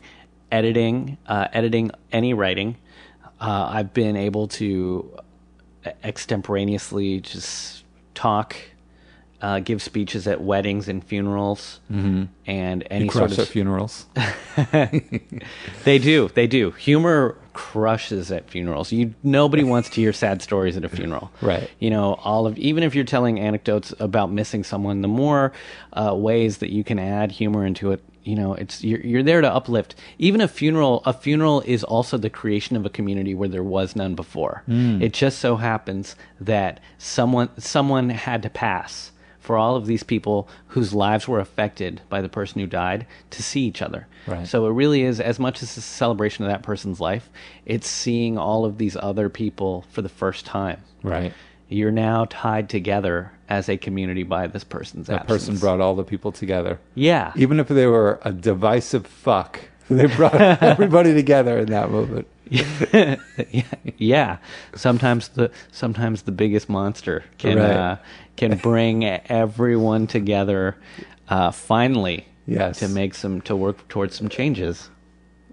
editing, 0.52 1.16
uh, 1.26 1.48
editing 1.52 1.90
any 2.12 2.34
writing. 2.34 2.76
Uh, 3.40 3.68
I've 3.70 3.92
been 3.94 4.16
able 4.16 4.48
to 4.48 5.16
extemporaneously 6.02 7.20
just 7.20 7.84
talk, 8.14 8.56
uh, 9.42 9.60
give 9.60 9.82
speeches 9.82 10.26
at 10.26 10.40
weddings 10.40 10.88
and 10.88 11.04
funerals, 11.04 11.80
mm-hmm. 11.90 12.24
and 12.46 12.86
any 12.90 13.08
sort 13.08 13.32
of. 13.32 13.38
at 13.38 13.48
funerals. 13.48 14.06
They 15.84 15.98
do, 15.98 16.28
they 16.34 16.46
do. 16.46 16.70
Humor 16.72 17.36
crushes 17.52 18.30
at 18.30 18.50
funerals. 18.50 18.92
You 18.92 19.14
nobody 19.22 19.64
wants 19.64 19.88
to 19.90 20.00
hear 20.00 20.12
sad 20.12 20.42
stories 20.42 20.76
at 20.76 20.84
a 20.84 20.88
funeral, 20.88 21.30
Right. 21.40 21.70
You 21.78 21.90
know, 21.90 22.14
all 22.24 22.46
of 22.46 22.58
even 22.58 22.82
if 22.82 22.94
you're 22.94 23.04
telling 23.04 23.38
anecdotes 23.38 23.94
about 23.98 24.32
missing 24.32 24.64
someone, 24.64 25.02
the 25.02 25.08
more 25.08 25.52
uh, 25.92 26.14
ways 26.14 26.58
that 26.58 26.70
you 26.70 26.84
can 26.84 26.98
add 26.98 27.32
humor 27.32 27.64
into 27.64 27.92
it, 27.92 28.02
you 28.24 28.34
know, 28.34 28.54
it's 28.54 28.82
you're 28.82 29.00
you're 29.00 29.22
there 29.22 29.40
to 29.40 29.50
uplift. 29.52 29.94
Even 30.18 30.40
a 30.40 30.48
funeral, 30.48 31.02
a 31.04 31.12
funeral 31.12 31.60
is 31.62 31.84
also 31.84 32.18
the 32.18 32.30
creation 32.30 32.76
of 32.76 32.84
a 32.84 32.90
community 32.90 33.34
where 33.34 33.48
there 33.48 33.62
was 33.62 33.94
none 33.94 34.14
before. 34.14 34.62
It 35.00 35.12
just 35.12 35.38
so 35.38 35.56
happens 35.56 36.16
that 36.40 36.80
someone 36.98 37.48
someone 37.58 38.10
had 38.10 38.42
to 38.42 38.50
pass 38.50 39.12
for 39.46 39.56
all 39.56 39.76
of 39.76 39.86
these 39.86 40.02
people 40.02 40.48
whose 40.68 40.92
lives 40.92 41.28
were 41.28 41.38
affected 41.38 42.00
by 42.08 42.20
the 42.20 42.28
person 42.28 42.60
who 42.60 42.66
died 42.66 43.06
to 43.30 43.42
see 43.42 43.60
each 43.62 43.80
other. 43.80 44.08
Right. 44.26 44.46
So 44.46 44.66
it 44.66 44.70
really 44.72 45.02
is 45.02 45.20
as 45.20 45.38
much 45.38 45.62
as 45.62 45.76
a 45.76 45.80
celebration 45.80 46.44
of 46.44 46.50
that 46.50 46.64
person's 46.64 47.00
life, 47.00 47.30
it's 47.64 47.86
seeing 47.88 48.36
all 48.36 48.64
of 48.64 48.76
these 48.78 48.96
other 48.96 49.28
people 49.28 49.84
for 49.92 50.02
the 50.02 50.08
first 50.08 50.44
time. 50.44 50.82
Right. 51.04 51.32
You're 51.68 51.92
now 51.92 52.26
tied 52.28 52.68
together 52.68 53.30
as 53.48 53.68
a 53.68 53.76
community 53.76 54.24
by 54.24 54.48
this 54.48 54.64
person's 54.64 55.06
That 55.06 55.22
absence. 55.22 55.44
person 55.46 55.58
brought 55.58 55.80
all 55.80 55.94
the 55.94 56.04
people 56.04 56.32
together. 56.32 56.80
Yeah. 56.96 57.32
Even 57.36 57.60
if 57.60 57.68
they 57.68 57.86
were 57.86 58.18
a 58.22 58.32
divisive 58.32 59.06
fuck, 59.06 59.60
they 59.88 60.06
brought 60.06 60.34
everybody 60.40 61.14
together 61.22 61.58
in 61.58 61.66
that 61.70 61.90
moment. 61.90 62.26
Yeah, 62.50 63.16
yeah. 63.98 64.38
Sometimes 64.74 65.28
the 65.28 65.50
sometimes 65.72 66.22
the 66.22 66.32
biggest 66.32 66.68
monster 66.68 67.24
can 67.38 67.58
Right. 67.58 67.70
uh, 67.70 67.96
can 68.36 68.56
bring 68.58 69.04
everyone 69.04 70.06
together. 70.06 70.76
Uh, 71.28 71.50
finally, 71.50 72.26
Yes. 72.46 72.78
to 72.78 72.88
make 72.88 73.14
some 73.14 73.40
to 73.42 73.56
work 73.56 73.88
towards 73.88 74.14
some 74.16 74.28
changes. 74.28 74.90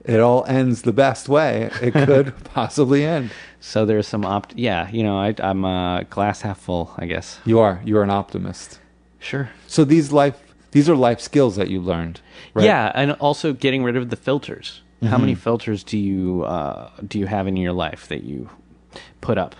It 0.06 0.20
all 0.20 0.44
ends 0.48 0.82
the 0.82 0.92
best 0.92 1.30
way 1.30 1.70
it 1.82 1.94
could 1.94 2.34
possibly 2.54 3.06
end. 3.06 3.32
So 3.62 3.86
there's 3.86 4.08
some 4.08 4.26
opt. 4.26 4.54
Yeah, 4.58 4.90
you 4.92 5.02
know, 5.02 5.18
I, 5.18 5.34
I'm 5.40 5.64
uh, 5.66 6.02
glass 6.10 6.42
half 6.42 6.60
full, 6.60 6.94
I 6.98 7.06
guess. 7.06 7.40
You 7.46 7.60
are. 7.60 7.82
You're 7.86 8.04
an 8.04 8.10
optimist. 8.10 8.80
Sure. 9.20 9.50
So 9.68 9.86
these 9.86 10.12
life 10.12 10.40
these 10.72 10.90
are 10.90 10.96
life 10.96 11.20
skills 11.22 11.56
that 11.56 11.70
you 11.70 11.80
learned. 11.82 12.20
Right? 12.54 12.66
Yeah, 12.66 12.92
and 12.94 13.14
also 13.14 13.54
getting 13.54 13.84
rid 13.84 13.96
of 13.96 14.10
the 14.10 14.16
filters. 14.18 14.82
How 15.04 15.10
Mm-hmm. 15.10 15.22
many 15.22 15.36
filters 15.36 15.84
do 15.84 15.98
you 15.98 16.44
uh, 16.44 16.90
do 17.08 17.20
you 17.20 17.26
have 17.28 17.48
in 17.48 17.58
your 17.58 17.74
life 17.74 18.08
that 18.08 18.24
you 18.24 18.50
put 19.22 19.38
up 19.38 19.56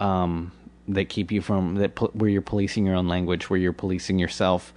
um, 0.00 0.52
that 0.88 1.08
keep 1.08 1.30
you 1.30 1.42
from 1.42 1.74
that 1.76 1.94
pol- 1.94 2.10
where 2.14 2.30
you're 2.30 2.40
policing 2.42 2.86
your 2.86 2.94
own 2.96 3.06
language, 3.08 3.50
where 3.50 3.58
you're 3.60 3.72
policing 3.74 4.18
yourself, 4.18 4.72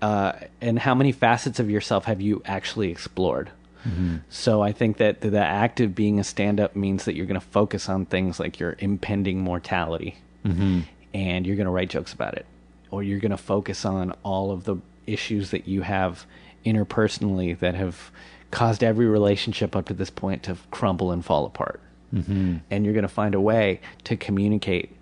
uh, 0.00 0.32
and 0.60 0.78
how 0.78 0.94
many 0.94 1.12
facets 1.12 1.58
of 1.60 1.68
yourself 1.70 2.04
have 2.04 2.20
you 2.20 2.40
actually 2.44 2.90
explored? 2.90 3.50
Mm-hmm. 3.88 4.18
So 4.28 4.62
I 4.62 4.70
think 4.70 4.98
that 4.98 5.22
the, 5.22 5.30
the 5.30 5.44
act 5.44 5.80
of 5.80 5.92
being 5.94 6.20
a 6.20 6.24
stand-up 6.24 6.76
means 6.76 7.04
that 7.04 7.16
you're 7.16 7.26
going 7.26 7.40
to 7.40 7.46
focus 7.46 7.88
on 7.88 8.06
things 8.06 8.38
like 8.38 8.60
your 8.60 8.76
impending 8.78 9.40
mortality, 9.40 10.16
Mm-hmm. 10.44 10.80
and 11.14 11.46
you're 11.46 11.56
going 11.56 11.66
to 11.66 11.72
write 11.72 11.90
jokes 11.90 12.12
about 12.12 12.34
it, 12.34 12.46
or 12.92 13.02
you're 13.02 13.18
going 13.20 13.30
to 13.32 13.36
focus 13.36 13.84
on 13.84 14.12
all 14.22 14.52
of 14.52 14.64
the 14.64 14.76
issues 15.06 15.50
that 15.50 15.66
you 15.66 15.82
have 15.82 16.26
interpersonally 16.64 17.58
that 17.58 17.74
have 17.74 18.10
caused 18.52 18.84
every 18.84 19.06
relationship 19.06 19.74
up 19.74 19.86
to 19.86 19.94
this 19.94 20.10
point 20.10 20.44
to 20.44 20.56
crumble 20.70 21.10
and 21.10 21.24
fall 21.24 21.44
apart. 21.44 21.80
Mm-hmm. 22.14 22.58
And 22.70 22.84
you're 22.84 22.94
going 22.94 23.02
to 23.02 23.08
find 23.08 23.34
a 23.34 23.40
way 23.40 23.80
to 24.04 24.16
communicate 24.16 24.94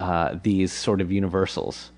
uh, 0.00 0.36
these 0.42 0.72
sort 0.72 1.00
of 1.00 1.10
universals 1.10 1.90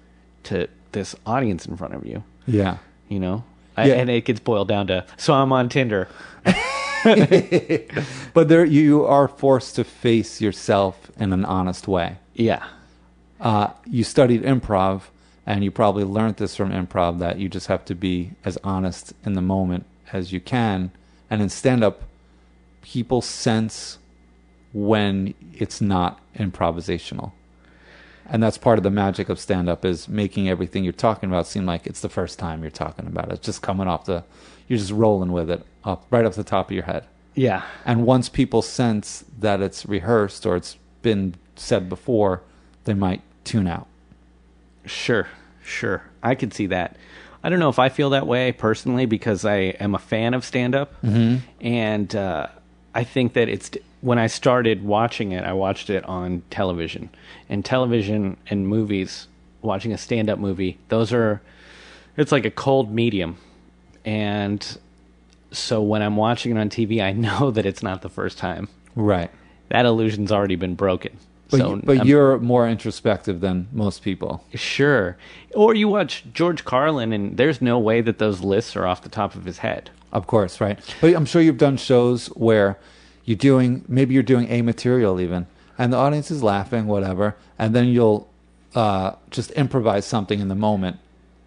to 0.45 0.69
this 0.93 1.17
audience 1.27 1.67
in 1.67 1.77
front 1.77 1.95
of 1.95 2.07
you. 2.07 2.23
Yeah. 2.47 2.77
You 3.09 3.19
know, 3.21 3.45
I, 3.77 3.87
Yeah. 3.89 3.95
and 3.95 4.09
it 4.11 4.25
gets 4.25 4.39
boiled 4.41 4.69
down 4.69 4.87
to 4.87 5.05
so 5.17 5.35
I'm 5.35 5.53
on 5.53 5.69
Tinder. 5.69 6.07
But 8.35 8.49
there 8.49 8.65
you 8.65 9.07
are 9.07 9.27
forced 9.27 9.77
to 9.77 9.85
face 9.85 10.41
yourself 10.41 11.11
in 11.19 11.33
an 11.33 11.45
honest 11.47 11.89
way. 11.89 12.17
Yeah, 12.35 12.63
uh, 13.41 13.69
you 13.87 14.05
studied 14.05 14.43
improv 14.43 15.03
and 15.47 15.65
you 15.65 15.71
probably 15.71 16.05
learned 16.05 16.37
this 16.37 16.55
from 16.55 16.71
improv 16.71 17.19
that 17.21 17.39
you 17.39 17.49
just 17.49 17.69
have 17.69 17.85
to 17.87 17.95
be 17.95 18.33
as 18.45 18.59
honest 18.63 19.15
in 19.25 19.33
the 19.33 19.41
moment 19.41 19.87
as 20.13 20.33
you 20.33 20.41
can 20.41 20.91
and 21.29 21.43
in 21.43 21.49
stand 21.49 21.83
up 21.85 22.03
people 22.83 23.21
sense 23.21 23.99
when 24.73 25.35
it's 25.53 25.81
not 25.81 26.21
improvisational 26.37 27.33
and 28.27 28.43
that's 28.43 28.57
part 28.59 28.79
of 28.79 28.85
the 28.85 28.91
magic 28.91 29.29
of 29.29 29.39
stand 29.41 29.69
up 29.69 29.85
is 29.85 30.09
making 30.09 30.49
everything 30.49 30.85
you're 30.85 30.93
talking 30.93 31.29
about 31.29 31.47
seem 31.47 31.67
like 31.67 31.87
it's 31.87 32.01
the 32.01 32.09
first 32.09 32.39
time 32.39 32.63
you're 32.63 32.71
talking 32.71 33.07
about 33.07 33.29
it 33.29 33.35
it's 33.35 33.47
just 33.47 33.63
coming 33.63 33.89
off 33.89 34.05
the 34.05 34.23
you're 34.69 34.79
just 34.79 34.93
rolling 34.93 35.33
with 35.33 35.51
it 35.51 35.65
up 35.85 36.07
right 36.11 36.25
off 36.25 36.35
the 36.35 36.45
top 36.45 36.69
of 36.69 36.73
your 36.73 36.85
head 36.85 37.05
yeah, 37.35 37.65
and 37.85 38.05
once 38.05 38.29
people 38.29 38.63
sense 38.63 39.25
that 39.39 39.61
it's 39.61 39.87
rehearsed 39.87 40.47
or 40.47 40.57
it's 40.57 40.77
been 41.03 41.35
said 41.57 41.89
before, 41.89 42.43
they 42.85 42.95
might 42.95 43.23
tune 43.45 43.67
out. 43.67 43.87
Sure, 44.85 45.29
sure. 45.63 46.03
I 46.23 46.35
could 46.35 46.53
see 46.53 46.67
that. 46.67 46.97
I 47.43 47.49
don't 47.49 47.59
know 47.59 47.69
if 47.69 47.79
I 47.79 47.89
feel 47.89 48.11
that 48.11 48.27
way 48.27 48.53
personally 48.53 49.07
because 49.07 49.45
I 49.45 49.57
am 49.81 49.95
a 49.95 49.99
fan 49.99 50.35
of 50.35 50.45
stand 50.45 50.75
up, 50.75 51.01
mm-hmm. 51.03 51.39
and 51.61 52.15
uh, 52.15 52.49
I 52.95 53.05
think 53.05 53.33
that 53.35 53.49
it's 53.49 53.71
when 54.01 54.19
I 54.19 54.27
started 54.27 54.85
watching 54.85 55.33
it, 55.33 55.45
I 55.45 55.53
watched 55.53 55.91
it 55.91 56.05
on 56.05 56.43
television, 56.51 57.11
and 57.49 57.65
television 57.65 58.37
and 58.49 58.69
movies. 58.69 59.27
Watching 59.63 59.93
a 59.93 59.99
stand 59.99 60.31
up 60.31 60.39
movie, 60.39 60.79
those 60.89 61.13
are 61.13 61.43
it's 62.17 62.33
like 62.33 62.47
a 62.47 62.51
cold 62.51 62.91
medium, 62.91 63.37
and 64.07 64.67
so 65.53 65.83
when 65.83 66.03
I'm 66.03 66.17
watching 66.17 66.57
it 66.57 66.61
on 66.61 66.71
TV, 66.71 67.03
I 67.03 67.13
know 67.13 67.51
that 67.51 67.67
it's 67.67 67.83
not 67.83 68.03
the 68.03 68.09
first 68.09 68.39
time. 68.39 68.69
Right. 68.97 69.31
That 69.69 69.87
illusion's 69.87 70.33
already 70.33 70.57
been 70.57 70.75
broken. 70.75 71.17
But, 71.51 71.59
so 71.59 71.75
you- 71.77 71.83
but 71.85 71.99
I'm- 71.99 72.07
you're 72.07 72.39
more 72.39 72.69
introspective 72.69 73.41
than 73.41 73.67
most 73.73 74.03
people. 74.03 74.45
Sure. 74.55 75.17
Or 75.55 75.75
you 75.75 75.89
watch 75.89 76.25
George 76.33 76.65
Carlin, 76.65 77.13
and 77.13 77.37
there's 77.37 77.61
no 77.61 77.79
way 77.79 78.01
that 78.03 78.19
those 78.19 78.41
lists 78.41 78.77
are 78.77 78.87
off 78.87 79.03
the 79.03 79.09
top 79.09 79.35
of 79.35 79.45
his 79.45 79.59
head. 79.59 79.91
Of 80.13 80.27
course, 80.27 80.61
right? 80.61 80.79
But 81.01 81.15
I'm 81.15 81.25
sure 81.27 81.41
you've 81.43 81.59
done 81.59 81.77
shows 81.77 82.27
where 82.29 82.79
you're 83.25 83.37
doing 83.37 83.85
maybe 83.89 84.15
you're 84.15 84.23
doing 84.25 84.49
a 84.51 84.63
material 84.63 85.21
even, 85.21 85.47
and 85.79 85.93
the 85.93 85.97
audience 85.97 86.31
is 86.31 86.43
laughing, 86.43 86.87
whatever, 86.87 87.37
and 87.59 87.75
then 87.75 87.87
you'll 87.89 88.29
uh, 88.75 89.13
just 89.31 89.51
improvise 89.53 90.05
something 90.07 90.39
in 90.41 90.47
the 90.49 90.55
moment, 90.55 90.97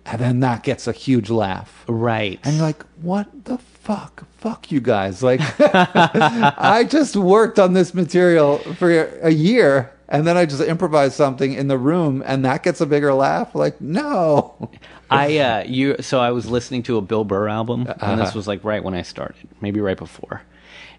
and 0.05 0.19
then 0.19 0.39
that 0.41 0.63
gets 0.63 0.87
a 0.87 0.91
huge 0.91 1.29
laugh, 1.29 1.83
Right. 1.87 2.39
and 2.43 2.55
you're 2.57 2.65
like, 2.65 2.83
"What 3.01 3.45
the 3.45 3.57
fuck? 3.57 4.25
Fuck 4.37 4.71
you 4.73 4.81
guys!" 4.81 5.23
Like, 5.23 5.39
I 5.59 6.85
just 6.89 7.15
worked 7.15 7.59
on 7.59 7.73
this 7.73 7.93
material 7.93 8.57
for 8.77 8.89
a 9.21 9.31
year. 9.31 9.91
And 10.09 10.27
then 10.27 10.35
I 10.37 10.45
just 10.45 10.61
improvise 10.61 11.15
something 11.15 11.53
in 11.53 11.67
the 11.67 11.77
room, 11.77 12.21
and 12.25 12.43
that 12.45 12.61
gets 12.63 12.81
a 12.81 12.85
bigger 12.85 13.13
laugh. 13.13 13.55
Like, 13.55 13.79
no, 13.81 14.69
I 15.09 15.37
uh 15.37 15.63
you 15.65 15.95
so 16.01 16.19
I 16.19 16.31
was 16.31 16.45
listening 16.47 16.83
to 16.83 16.97
a 16.97 17.01
Bill 17.01 17.23
Burr 17.23 17.47
album 17.47 17.87
and 18.01 18.19
this 18.19 18.29
Uh-huh. 18.29 18.31
was 18.39 18.47
like 18.47 18.63
right 18.63 18.83
when 18.83 18.93
I 18.93 19.01
started, 19.03 19.47
maybe 19.61 19.79
right 19.79 19.97
before. 19.97 20.41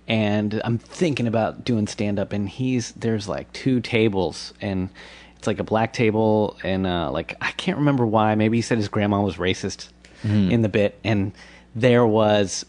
And 0.06 0.60
I'm 0.64 0.78
thinking 0.78 1.26
about 1.26 1.64
doing 1.64 1.86
stand 1.86 2.18
up 2.18 2.32
and 2.32 2.48
he's 2.48 2.92
there's 2.92 3.26
like 3.28 3.52
two 3.52 3.80
tables 3.80 4.52
and 4.60 4.90
it's 5.36 5.46
like 5.46 5.58
a 5.58 5.64
black 5.64 5.92
table 5.92 6.56
and 6.62 6.86
uh 6.86 7.10
like 7.10 7.36
I 7.40 7.50
can't 7.52 7.78
remember 7.78 8.06
why, 8.06 8.34
maybe 8.34 8.58
he 8.58 8.62
said 8.62 8.78
his 8.78 8.88
grandma 8.88 9.20
was 9.22 9.36
racist 9.36 9.88
in 10.22 10.62
the 10.62 10.68
bit 10.70 10.98
and 11.04 11.32
there 11.74 12.06
was 12.06 12.64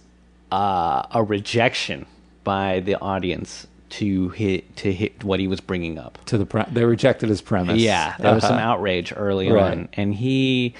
uh 0.51 1.03
a 1.11 1.23
rejection 1.23 2.05
by 2.43 2.79
the 2.81 2.95
audience 2.99 3.65
to 3.99 4.29
hit 4.29 4.75
to 4.77 4.91
hit 4.93 5.23
what 5.23 5.39
he 5.39 5.47
was 5.47 5.60
bringing 5.62 5.97
up. 5.97 6.17
to 6.25 6.38
the 6.38 6.45
pre- 6.45 6.63
they 6.71 6.84
rejected 6.86 7.29
his 7.29 7.41
premise. 7.41 7.79
Yeah, 7.81 8.15
there 8.19 8.34
was 8.34 8.43
some 8.43 8.53
Uh-huh. 8.58 8.62
outrage 8.71 9.13
early 9.15 9.51
Right. 9.51 9.71
on, 9.71 9.89
and 9.93 10.13
he, 10.15 10.73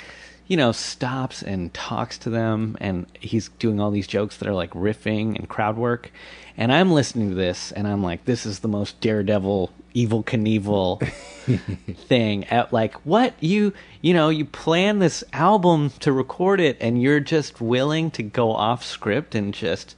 you 0.48 0.58
know, 0.58 0.72
stops 0.72 1.42
and 1.42 1.74
talks 1.74 2.18
to 2.20 2.30
them, 2.30 2.78
and 2.80 3.06
he's 3.20 3.50
doing 3.60 3.80
all 3.80 3.92
these 3.92 4.08
jokes 4.08 4.38
that 4.38 4.48
are 4.48 4.54
like 4.54 4.72
riffing 4.72 5.36
and 5.38 5.48
crowd 5.50 5.78
work, 5.78 6.12
and 6.58 6.72
I'm 6.72 6.92
listening 6.92 7.30
to 7.30 7.36
this, 7.36 7.72
and 7.72 7.88
I'm 7.88 8.02
like, 8.04 8.26
this 8.26 8.46
is 8.46 8.60
the 8.60 8.68
most 8.68 9.00
daredevil, 9.02 9.72
Evel 9.96 10.24
Knievel 10.26 11.02
thing. 12.08 12.44
At 12.46 12.74
like, 12.74 12.94
what 13.06 13.34
you, 13.40 13.74
you 14.02 14.14
know, 14.14 14.30
you 14.30 14.46
plan 14.46 15.00
this 15.00 15.24
album 15.34 15.92
to 16.02 16.12
record 16.12 16.60
it, 16.60 16.78
and 16.82 17.02
you're 17.02 17.20
just 17.20 17.62
willing 17.62 18.12
to 18.12 18.24
go 18.24 18.52
off 18.52 18.84
script 18.84 19.36
and 19.36 19.54
just 19.54 19.96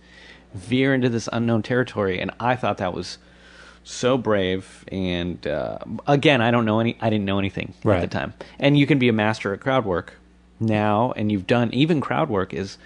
veer 0.58 0.94
into 0.94 1.10
this 1.10 1.30
unknown 1.32 1.64
territory, 1.64 2.20
and 2.20 2.32
I 2.40 2.56
thought 2.56 2.78
that 2.78 2.94
was 2.94 3.18
so 3.84 4.18
brave 4.18 4.84
and 4.90 5.48
uh, 5.48 5.78
again 6.08 6.42
i 6.42 6.52
don't 6.52 6.66
know 6.66 6.82
any 6.82 6.98
i 7.00 7.10
didn't 7.10 7.24
know 7.24 7.40
anything 7.40 7.74
at 7.86 8.02
the 8.02 8.08
time. 8.08 8.34
And 8.60 8.78
you 8.78 8.86
can 8.86 9.00
be 9.00 9.08
a 9.08 9.14
master 9.14 9.54
at 9.54 9.62
crowd 9.62 9.86
work 9.86 10.16
now 10.60 11.14
and 11.16 11.32
you've 11.32 11.48
done 11.48 11.74
even 11.74 12.02
crowd 12.02 12.28
work 12.30 12.54
is 12.54 12.78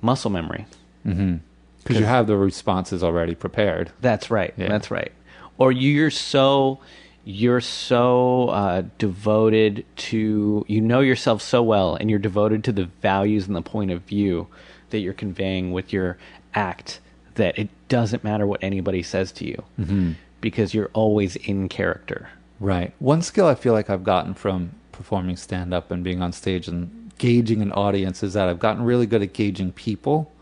muscle 0.00 0.30
memory. 0.30 0.64
Because 1.04 2.00
you 2.00 2.06
have 2.06 2.26
the 2.26 2.38
responses 2.38 3.04
already 3.04 3.34
prepared. 3.34 3.92
that's 4.00 4.30
right. 4.30 4.54
Yeah. 4.56 4.68
that's 4.68 4.90
right. 4.90 5.12
Or 5.58 5.72
you're 5.72 6.10
so 6.10 6.78
you're 7.24 7.60
so 7.60 8.48
uh, 8.48 8.82
devoted 8.96 9.84
to 9.96 10.64
you 10.68 10.80
know 10.80 11.00
yourself 11.00 11.42
so 11.42 11.62
well 11.62 11.96
and 11.96 12.08
you're 12.08 12.18
devoted 12.18 12.64
to 12.64 12.72
the 12.72 12.84
values 13.02 13.46
and 13.46 13.54
the 13.54 13.60
point 13.62 13.90
of 13.90 14.00
view 14.02 14.46
that 14.88 15.00
you're 15.00 15.12
conveying 15.12 15.72
with 15.72 15.92
your 15.92 16.16
act 16.54 17.00
that 17.36 17.58
it 17.58 17.68
doesn't 17.88 18.22
matter 18.24 18.46
what 18.46 18.62
anybody 18.62 19.02
says 19.02 19.32
to 19.32 19.46
you 19.46 19.62
Mm-hmm. 19.80 20.12
because 20.40 20.74
you're 20.74 20.90
always 20.92 21.36
in 21.36 21.68
character 21.68 22.28
Right. 22.58 22.94
One 23.00 23.20
skill 23.20 23.46
I 23.46 23.54
feel 23.54 23.74
like 23.74 23.90
I've 23.90 24.02
gotten 24.02 24.32
from 24.32 24.70
performing 24.90 25.36
stand 25.36 25.74
up 25.74 25.90
and 25.90 26.02
being 26.02 26.22
on 26.22 26.32
stage 26.32 26.68
and 26.68 27.12
gauging 27.18 27.60
an 27.60 27.70
audience 27.72 28.22
is 28.22 28.32
that 28.32 28.48
I've 28.48 28.58
gotten 28.58 28.82
really 28.82 29.04
good 29.04 29.20
at 29.22 29.34
gauging 29.34 29.72
people. 29.72 30.32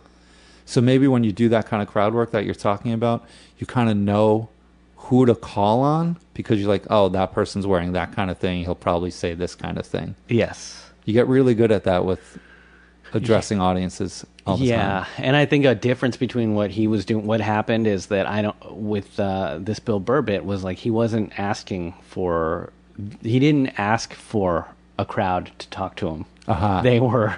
So 0.64 0.80
maybe 0.80 1.08
when 1.08 1.24
you 1.24 1.32
do 1.32 1.48
that 1.48 1.66
kind 1.66 1.82
of 1.82 1.88
crowd 1.88 2.14
work 2.14 2.30
that 2.30 2.44
you're 2.44 2.54
talking 2.54 2.92
about, 2.92 3.26
you 3.58 3.66
kind 3.66 3.90
of 3.90 3.96
know 3.96 4.48
who 4.96 5.26
to 5.26 5.34
call 5.34 5.80
on 5.82 6.16
because 6.34 6.60
you're 6.60 6.68
like, 6.68 6.84
oh, 6.88 7.08
that 7.08 7.32
person's 7.32 7.66
wearing 7.66 7.92
that 7.94 8.12
kind 8.12 8.30
of 8.30 8.38
thing. 8.38 8.62
He'll 8.62 8.76
probably 8.76 9.10
say 9.10 9.34
this 9.34 9.56
kind 9.56 9.76
of 9.76 9.84
thing. 9.84 10.14
yes 10.28 10.88
You 11.06 11.14
get 11.14 11.26
really 11.26 11.54
good 11.56 11.72
at 11.72 11.82
that 11.82 12.04
with 12.04 12.38
addressing 13.14 13.60
audiences 13.60 14.26
all 14.46 14.56
the 14.58 14.66
yeah, 14.66 15.04
time. 15.04 15.24
and 15.24 15.36
I 15.36 15.46
think 15.46 15.64
a 15.64 15.74
difference 15.74 16.16
between 16.18 16.54
what 16.54 16.70
he 16.70 16.86
was 16.86 17.04
doing, 17.04 17.26
what 17.26 17.40
happened 17.40 17.86
is 17.86 18.06
that 18.06 18.26
I 18.28 18.42
don't 18.42 18.76
with 18.76 19.18
uh, 19.18 19.58
this 19.60 19.78
Bill 19.78 20.00
Burr 20.00 20.20
bit 20.22 20.44
was 20.44 20.62
like 20.64 20.78
he 20.78 20.90
wasn't 20.90 21.38
asking 21.38 21.94
for, 22.02 22.70
he 23.22 23.38
didn't 23.38 23.78
ask 23.78 24.12
for 24.12 24.68
a 24.98 25.04
crowd 25.06 25.50
to 25.58 25.68
talk 25.68 25.96
to 25.96 26.08
him. 26.08 26.24
Uh-huh. 26.46 26.82
They 26.82 27.00
were 27.00 27.36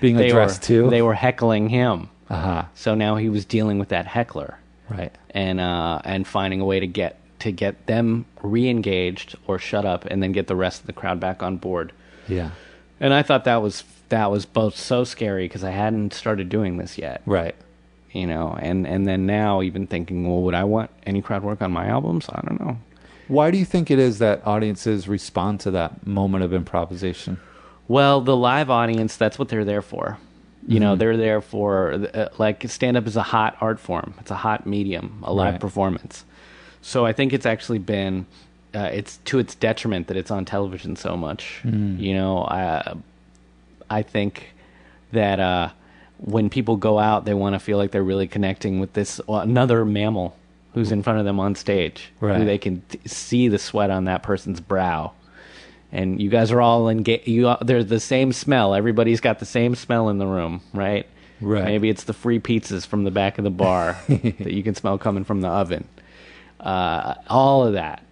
Being 0.00 0.16
they 0.16 0.30
addressed 0.30 0.62
were, 0.62 0.66
too. 0.66 0.90
They 0.90 1.02
were 1.02 1.14
heckling 1.14 1.68
him, 1.68 2.08
Uh-huh. 2.30 2.64
so 2.74 2.94
now 2.94 3.16
he 3.16 3.28
was 3.28 3.44
dealing 3.44 3.78
with 3.78 3.88
that 3.90 4.06
heckler 4.06 4.58
Right. 4.88 5.12
and 5.32 5.60
uh, 5.60 6.00
and 6.04 6.26
finding 6.26 6.60
a 6.62 6.64
way 6.64 6.80
to 6.80 6.86
get 6.86 7.20
to 7.40 7.52
get 7.52 7.86
them 7.86 8.24
re-engaged 8.42 9.36
or 9.46 9.58
shut 9.58 9.84
up, 9.84 10.04
and 10.06 10.22
then 10.22 10.32
get 10.32 10.46
the 10.48 10.56
rest 10.56 10.80
of 10.80 10.86
the 10.86 10.92
crowd 10.92 11.20
back 11.20 11.42
on 11.42 11.56
board. 11.56 11.92
Yeah. 12.26 12.50
And 13.00 13.14
I 13.14 13.22
thought 13.22 13.44
that 13.44 13.62
was 13.62 13.84
that 14.08 14.30
was 14.30 14.46
both 14.46 14.76
so 14.76 15.04
scary 15.04 15.44
because 15.44 15.62
I 15.64 15.70
hadn't 15.70 16.12
started 16.14 16.48
doing 16.48 16.78
this 16.78 16.96
yet. 16.98 17.20
Right. 17.26 17.54
you 18.12 18.26
know 18.26 18.56
and 18.60 18.86
and 18.86 19.06
then 19.06 19.26
now 19.26 19.60
even 19.60 19.86
thinking 19.86 20.26
well 20.26 20.40
would 20.40 20.54
i 20.54 20.64
want 20.64 20.88
any 21.04 21.20
crowd 21.20 21.42
work 21.42 21.60
on 21.62 21.70
my 21.72 21.86
albums? 21.86 22.26
I 22.30 22.40
don't 22.46 22.58
know. 22.60 22.78
Why 23.28 23.50
do 23.50 23.58
you 23.58 23.66
think 23.66 23.90
it 23.90 23.98
is 23.98 24.18
that 24.20 24.46
audiences 24.46 25.06
respond 25.06 25.60
to 25.60 25.70
that 25.72 26.06
moment 26.06 26.42
of 26.44 26.52
improvisation? 26.54 27.38
well 27.86 28.20
the 28.20 28.36
live 28.36 28.68
audience 28.70 29.16
that's 29.16 29.38
what 29.38 29.48
they're 29.48 29.64
there 29.64 29.82
for. 29.82 30.18
You 30.66 30.80
know 30.80 30.96
they're 30.96 31.16
there 31.16 31.40
for 31.40 31.92
uh, 32.14 32.28
like 32.38 32.68
stand 32.68 32.96
up 32.98 33.06
is 33.06 33.16
a 33.16 33.22
hot 33.22 33.56
art 33.60 33.78
form. 33.80 34.14
It's 34.20 34.30
a 34.30 34.36
hot 34.36 34.66
medium 34.66 35.22
a 35.22 35.32
live 35.32 35.54
Right. 35.54 35.60
performance. 35.60 36.24
So 36.82 37.04
i 37.06 37.12
think 37.12 37.32
it's 37.32 37.46
actually 37.46 37.78
been 37.78 38.26
uh, 38.74 38.90
it's 38.92 39.16
to 39.24 39.38
its 39.38 39.54
detriment 39.54 40.06
that 40.08 40.16
it's 40.16 40.30
on 40.30 40.44
television 40.44 40.94
so 40.96 41.16
much 41.16 41.60
you 41.64 42.14
know 42.14 42.44
i 42.44 42.94
i 43.90 44.02
think 44.02 44.54
that 45.12 45.40
uh 45.40 45.70
when 46.18 46.50
people 46.50 46.76
go 46.76 46.98
out 46.98 47.24
they 47.24 47.34
want 47.34 47.54
to 47.54 47.58
feel 47.58 47.78
like 47.78 47.90
they're 47.92 48.02
really 48.02 48.26
connecting 48.28 48.80
with 48.80 48.92
this 48.92 49.20
well, 49.26 49.40
another 49.40 49.84
mammal 49.84 50.36
who's 50.74 50.92
in 50.92 51.02
front 51.02 51.18
of 51.18 51.24
them 51.24 51.40
on 51.40 51.54
stage 51.54 52.10
Right. 52.20 52.36
who 52.38 52.44
they 52.44 52.58
can 52.58 52.82
t- 52.88 53.00
see 53.06 53.48
the 53.48 53.58
sweat 53.58 53.90
on 53.90 54.04
that 54.04 54.22
person's 54.22 54.60
brow 54.60 55.12
and 55.90 56.20
you 56.20 56.28
guys 56.28 56.52
are 56.52 56.60
all 56.60 56.90
engaged. 56.90 57.26
You 57.26 57.54
there's 57.62 57.86
the 57.86 57.98
same 57.98 58.30
smell. 58.34 58.74
Everybody's 58.74 59.20
got 59.22 59.38
the 59.38 59.46
same 59.46 59.74
smell 59.74 60.10
in 60.10 60.18
the 60.18 60.26
room, 60.26 60.60
right? 60.74 61.06
Right. 61.40 61.64
Maybe 61.64 61.88
it's 61.88 62.04
the 62.04 62.12
free 62.12 62.38
pizzas 62.40 62.86
from 62.86 63.04
the 63.04 63.10
back 63.10 63.38
of 63.38 63.44
the 63.44 63.50
bar 63.50 63.96
that 64.08 64.52
you 64.52 64.62
can 64.62 64.74
smell 64.74 64.98
coming 64.98 65.24
from 65.24 65.40
the 65.40 65.48
oven. 65.48 65.88
Uh, 66.60 67.14
all 67.28 67.66
of 67.66 67.72
that. 67.72 68.02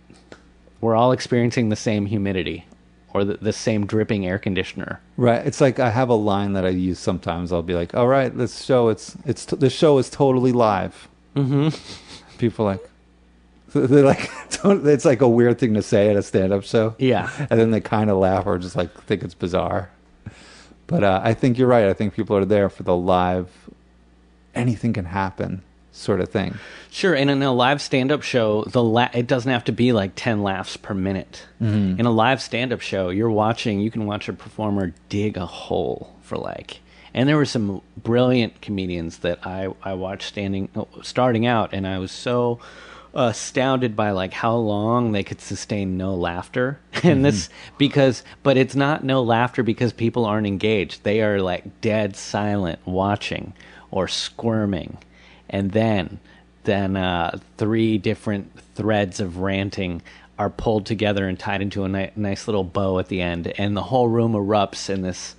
We're 0.86 0.94
all 0.94 1.10
experiencing 1.10 1.68
the 1.68 1.74
same 1.74 2.06
humidity 2.06 2.64
or 3.12 3.24
the, 3.24 3.38
the 3.38 3.52
same 3.52 3.88
dripping 3.88 4.24
air 4.24 4.38
conditioner. 4.38 5.00
Right. 5.16 5.44
It's 5.44 5.60
like 5.60 5.80
I 5.80 5.90
have 5.90 6.08
a 6.08 6.14
line 6.14 6.52
that 6.52 6.64
I 6.64 6.68
use 6.68 7.00
sometimes. 7.00 7.52
I'll 7.52 7.64
be 7.64 7.74
like, 7.74 7.92
"All 7.92 8.06
right, 8.06 8.32
this 8.32 8.64
show 8.64 8.88
it's 8.88 9.16
it's 9.26 9.46
the 9.46 9.68
show 9.68 9.98
is 9.98 10.08
totally 10.08 10.52
live." 10.52 11.08
Mm-hmm. 11.34 11.70
People 12.38 12.66
like 12.66 12.88
they're 13.74 14.04
like 14.04 14.30
don't, 14.62 14.86
it's 14.86 15.04
like 15.04 15.22
a 15.22 15.28
weird 15.28 15.58
thing 15.58 15.74
to 15.74 15.82
say 15.82 16.08
at 16.08 16.14
a 16.14 16.22
stand-up 16.22 16.62
show. 16.62 16.94
Yeah. 17.00 17.32
And 17.50 17.58
then 17.58 17.72
they 17.72 17.80
kind 17.80 18.08
of 18.08 18.18
laugh 18.18 18.46
or 18.46 18.56
just 18.56 18.76
like 18.76 18.94
think 19.06 19.24
it's 19.24 19.34
bizarre. 19.34 19.90
But 20.86 21.02
uh, 21.02 21.20
I 21.20 21.34
think 21.34 21.58
you're 21.58 21.66
right. 21.66 21.86
I 21.86 21.94
think 21.94 22.14
people 22.14 22.36
are 22.36 22.44
there 22.44 22.68
for 22.68 22.84
the 22.84 22.94
live 22.94 23.50
anything 24.54 24.92
can 24.92 25.06
happen 25.06 25.62
sort 25.90 26.20
of 26.20 26.28
thing. 26.28 26.54
Sure, 26.96 27.14
and 27.14 27.28
in 27.28 27.42
a 27.42 27.52
live 27.52 27.82
stand-up 27.82 28.22
show, 28.22 28.64
the 28.64 28.82
la- 28.82 29.10
it 29.12 29.26
doesn't 29.26 29.52
have 29.52 29.64
to 29.64 29.72
be 29.72 29.92
like 29.92 30.12
ten 30.16 30.42
laughs 30.42 30.78
per 30.78 30.94
minute. 30.94 31.46
Mm-hmm. 31.60 32.00
In 32.00 32.06
a 32.06 32.10
live 32.10 32.40
stand-up 32.40 32.80
show, 32.80 33.10
you're 33.10 33.28
watching. 33.28 33.80
You 33.80 33.90
can 33.90 34.06
watch 34.06 34.30
a 34.30 34.32
performer 34.32 34.94
dig 35.10 35.36
a 35.36 35.44
hole 35.44 36.16
for 36.22 36.38
like. 36.38 36.80
And 37.12 37.28
there 37.28 37.36
were 37.36 37.44
some 37.44 37.82
brilliant 38.02 38.62
comedians 38.62 39.18
that 39.18 39.46
I 39.46 39.74
I 39.82 39.92
watched 39.92 40.26
standing 40.26 40.70
starting 41.02 41.44
out, 41.44 41.74
and 41.74 41.86
I 41.86 41.98
was 41.98 42.12
so 42.12 42.60
astounded 43.12 43.94
by 43.94 44.12
like 44.12 44.32
how 44.32 44.56
long 44.56 45.12
they 45.12 45.22
could 45.22 45.42
sustain 45.42 45.98
no 45.98 46.14
laughter 46.14 46.80
and 47.02 47.22
this 47.22 47.48
mm-hmm. 47.48 47.76
because 47.76 48.24
but 48.42 48.56
it's 48.56 48.74
not 48.74 49.04
no 49.04 49.22
laughter 49.22 49.62
because 49.62 49.90
people 49.92 50.26
aren't 50.26 50.46
engaged 50.46 51.02
they 51.02 51.22
are 51.22 51.40
like 51.40 51.80
dead 51.80 52.14
silent 52.14 52.78
watching 52.84 53.54
or 53.90 54.06
squirming 54.06 54.98
and 55.48 55.72
then 55.72 56.20
then 56.66 56.96
uh, 56.96 57.38
three 57.56 57.96
different 57.96 58.52
threads 58.74 59.18
of 59.20 59.38
ranting 59.38 60.02
are 60.38 60.50
pulled 60.50 60.84
together 60.84 61.26
and 61.26 61.38
tied 61.38 61.62
into 61.62 61.84
a 61.84 61.88
ni- 61.88 62.10
nice 62.14 62.46
little 62.46 62.62
bow 62.64 62.98
at 62.98 63.08
the 63.08 63.22
end. 63.22 63.50
And 63.58 63.74
the 63.74 63.82
whole 63.84 64.08
room 64.08 64.32
erupts 64.34 64.90
in 64.90 65.00
this 65.00 65.34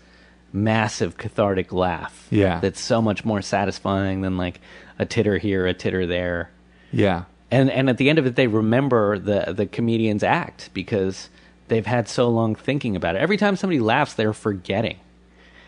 massive 0.52 1.18
cathartic 1.18 1.72
laugh 1.72 2.26
Yeah. 2.32 2.60
that's 2.60 2.80
so 2.80 3.00
much 3.02 3.24
more 3.24 3.44
satisfying 3.44 4.22
than 4.22 4.38
like 4.38 4.60
a 4.98 5.06
titter 5.06 5.38
here 5.38 5.68
a 5.68 5.74
titter 5.76 6.08
there. 6.08 6.50
Yeah. 6.92 7.26
and 7.52 7.70
and 7.70 7.90
at 7.90 7.98
the 7.98 8.10
end 8.10 8.18
of 8.18 8.26
it 8.26 8.36
they 8.36 8.48
remember 8.48 9.20
the 9.20 9.54
the 9.54 9.68
comedian's 9.68 10.24
act 10.24 10.70
because 10.74 11.30
they've 11.68 11.86
had 11.86 12.08
so 12.10 12.30
long 12.30 12.56
thinking 12.56 12.96
about 12.96 13.16
it. 13.16 13.20
Every 13.22 13.38
time 13.38 13.56
somebody 13.56 13.80
laughs 13.80 14.14
they're 14.16 14.34
forgetting 14.34 14.98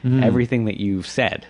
everything 0.03 0.63
that 0.65 0.79
you've 0.79 1.05
said 1.05 1.45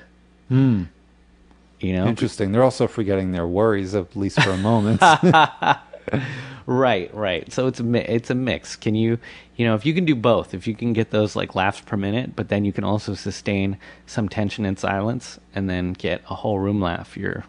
you 1.79 1.93
know 1.93 2.07
Interesting. 2.07 2.51
They're 2.51 2.63
also 2.63 2.87
forgetting 2.87 3.31
their 3.31 3.47
worries, 3.47 3.95
at 3.95 4.15
least 4.15 4.41
for 4.41 4.51
a 4.51 4.57
moment. 4.57 5.01
right 6.65 7.13
right 7.15 7.51
so 7.51 7.65
it's 7.65 7.79
a 7.79 7.83
mi- 7.83 7.99
it's 7.99 8.29
a 8.29 8.35
mix 8.35 8.75
can 8.75 8.93
you 8.93 9.17
you 9.55 9.65
know 9.65 9.73
if 9.73 9.85
you 9.87 9.93
can 9.93 10.05
do 10.05 10.15
both 10.15 10.53
if 10.53 10.67
you 10.67 10.75
can 10.75 10.93
get 10.93 11.09
those 11.09 11.35
like 11.35 11.55
laughs 11.55 11.81
per 11.81 11.97
minute 11.97 12.35
but 12.35 12.49
then 12.49 12.63
you 12.63 12.71
can 12.71 12.83
also 12.83 13.15
sustain 13.15 13.75
some 14.05 14.29
tension 14.29 14.65
and 14.65 14.77
silence 14.77 15.39
and 15.55 15.67
then 15.69 15.93
get 15.93 16.21
a 16.29 16.35
whole 16.35 16.59
room 16.59 16.79
laugh 16.79 17.17
you're 17.17 17.43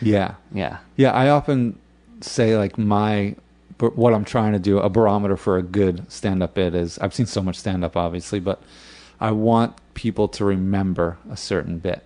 yeah. 0.00 0.34
yeah 0.52 0.78
Yeah, 0.96 1.12
I 1.12 1.28
often 1.28 1.78
say 2.20 2.56
like 2.56 2.78
my 2.78 3.34
but 3.78 3.96
what 3.96 4.12
I'm 4.12 4.24
trying 4.24 4.52
to 4.52 4.58
do 4.58 4.78
a 4.78 4.88
barometer 4.88 5.36
for 5.36 5.56
a 5.56 5.62
good 5.62 6.10
stand-up 6.10 6.54
bit 6.54 6.74
is 6.74 6.98
I've 6.98 7.14
seen 7.14 7.26
so 7.26 7.40
much 7.42 7.56
stand-up 7.56 7.96
obviously, 7.96 8.40
but 8.40 8.60
I 9.20 9.30
want 9.30 9.76
people 9.94 10.26
to 10.28 10.44
remember 10.44 11.18
a 11.30 11.36
certain 11.36 11.78
bit. 11.78 12.04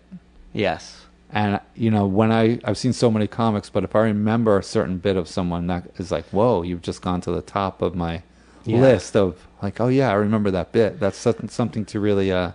yes 0.53 1.07
And 1.33 1.61
you 1.75 1.91
know, 1.91 2.07
when 2.07 2.31
I 2.31 2.59
I've 2.65 2.77
seen 2.79 2.93
so 2.93 3.11
many 3.11 3.27
comics, 3.27 3.71
but 3.71 3.85
if 3.85 3.97
I 3.97 4.01
remember 4.01 4.59
a 4.59 4.63
certain 4.63 4.99
bit 4.99 5.17
of 5.17 5.29
someone, 5.29 5.67
that 5.69 5.85
is 5.97 6.11
like, 6.13 6.27
whoa, 6.27 6.63
you've 6.63 6.83
just 6.83 7.01
gone 7.03 7.21
to 7.23 7.31
the 7.33 7.41
top 7.43 7.81
of 7.83 7.95
my 7.95 8.23
Yeah. 8.65 8.81
list 8.81 9.17
of 9.17 9.47
like, 9.63 9.81
oh 9.81 9.89
yeah, 9.89 10.11
I 10.11 10.15
remember 10.15 10.51
that 10.51 10.73
bit. 10.73 11.01
That's 11.01 11.17
something 11.17 11.85
to 11.87 12.01
really 12.01 12.31
uh 12.31 12.53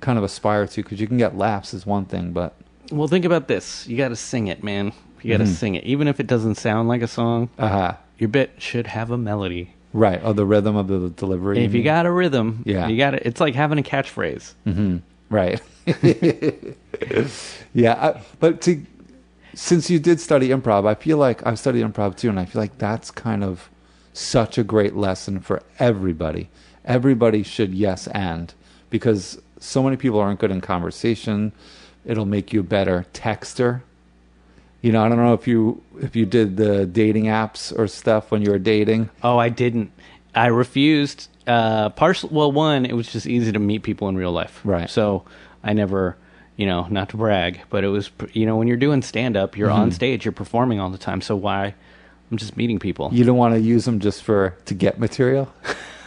kind 0.00 0.16
of 0.16 0.22
aspire 0.24 0.66
to 0.68 0.82
because 0.82 1.00
you 1.00 1.08
can 1.08 1.18
get 1.18 1.36
laughs 1.36 1.74
is 1.74 1.84
one 1.84 2.04
thing, 2.04 2.32
but 2.32 2.54
well 2.92 3.08
think 3.08 3.24
about 3.24 3.48
this 3.48 3.86
you 3.88 3.96
got 3.98 4.08
to 4.08 4.16
sing 4.16 4.46
it 4.46 4.62
man 4.64 4.92
you 5.20 5.30
got 5.36 5.44
to 5.44 5.46
sing 5.46 5.74
it 5.74 5.84
even 5.84 6.06
if 6.08 6.20
it 6.20 6.26
doesn't 6.26 6.54
sound 6.54 6.88
like 6.88 7.02
a 7.02 7.06
song 7.08 7.50
uh 7.58 7.68
huh, 7.68 7.92
your 8.16 8.28
bit 8.28 8.50
should 8.58 8.86
have 8.86 9.10
a 9.10 9.18
melody 9.18 9.74
right? 9.92 10.20
Oh, 10.22 10.32
the 10.32 10.46
rhythm 10.46 10.74
of 10.76 10.86
the 10.88 11.10
delivery. 11.10 11.58
if 11.64 11.72
you 11.72 11.78
mean? 11.80 11.84
got 11.84 12.06
a 12.06 12.10
rhythm 12.10 12.62
Yeah. 12.64 12.86
you 12.88 12.96
got 12.96 13.12
it 13.14 13.24
it's 13.26 13.40
like 13.42 13.54
having 13.56 13.78
a 13.78 13.82
catchphrase 13.82 14.54
Right. 15.30 15.60
yeah, 17.74 17.94
I, 17.94 18.22
but 18.40 18.60
to 18.62 18.84
since 19.54 19.90
you 19.90 19.98
did 19.98 20.20
study 20.20 20.48
improv, 20.48 20.86
I 20.86 20.94
feel 20.94 21.18
like 21.18 21.44
I've 21.46 21.58
studied 21.58 21.84
improv 21.84 22.16
too, 22.16 22.28
and 22.28 22.38
I 22.38 22.44
feel 22.44 22.62
like 22.62 22.78
that's 22.78 23.10
kind 23.10 23.42
of 23.42 23.68
such 24.12 24.58
a 24.58 24.64
great 24.64 24.94
lesson 24.94 25.40
for 25.40 25.62
everybody. 25.78 26.48
Everybody 26.84 27.42
should 27.42 27.74
yes 27.74 28.06
and 28.08 28.52
because 28.90 29.40
so 29.60 29.82
many 29.82 29.96
people 29.96 30.20
aren't 30.20 30.40
good 30.40 30.50
in 30.50 30.60
conversation. 30.60 31.52
It'll 32.04 32.24
make 32.26 32.52
you 32.52 32.60
a 32.60 32.64
better 32.64 33.06
texter. 33.12 33.82
You 34.80 34.92
know, 34.92 35.04
I 35.04 35.08
don't 35.08 35.18
know 35.18 35.34
if 35.34 35.48
you 35.48 35.82
if 36.00 36.14
you 36.14 36.24
did 36.24 36.56
the 36.56 36.86
dating 36.86 37.24
apps 37.24 37.76
or 37.76 37.88
stuff 37.88 38.30
when 38.30 38.42
you 38.42 38.50
were 38.50 38.58
dating. 38.58 39.10
Oh, 39.22 39.38
I 39.38 39.48
didn't. 39.48 39.90
I 40.34 40.46
refused. 40.46 41.28
Uh, 41.48 41.88
partial. 41.90 42.28
Well, 42.30 42.52
one, 42.52 42.84
it 42.86 42.92
was 42.92 43.10
just 43.10 43.26
easy 43.26 43.50
to 43.52 43.58
meet 43.58 43.82
people 43.82 44.08
in 44.08 44.16
real 44.16 44.32
life. 44.32 44.60
Right. 44.64 44.88
So 44.90 45.24
I 45.64 45.72
never, 45.72 46.16
you 46.56 46.66
know, 46.66 46.86
not 46.90 47.08
to 47.10 47.16
brag, 47.16 47.60
but 47.70 47.82
it 47.84 47.88
was, 47.88 48.10
you 48.34 48.44
know, 48.46 48.56
when 48.56 48.68
you're 48.68 48.76
doing 48.76 49.02
stand 49.02 49.36
up, 49.36 49.56
you're 49.56 49.68
Mm-hmm. 49.70 49.80
on 49.80 49.90
stage, 49.92 50.24
you're 50.24 50.32
performing 50.32 50.78
all 50.78 50.90
the 50.90 50.98
time. 50.98 51.20
So 51.22 51.34
why? 51.34 51.74
I'm 52.30 52.36
just 52.36 52.56
meeting 52.58 52.78
people. 52.78 53.08
You 53.12 53.24
don't 53.24 53.38
want 53.38 53.54
to 53.54 53.60
use 53.60 53.86
them 53.86 54.00
just 54.00 54.22
for 54.22 54.54
to 54.66 54.74
get 54.74 55.00
material. 55.00 55.50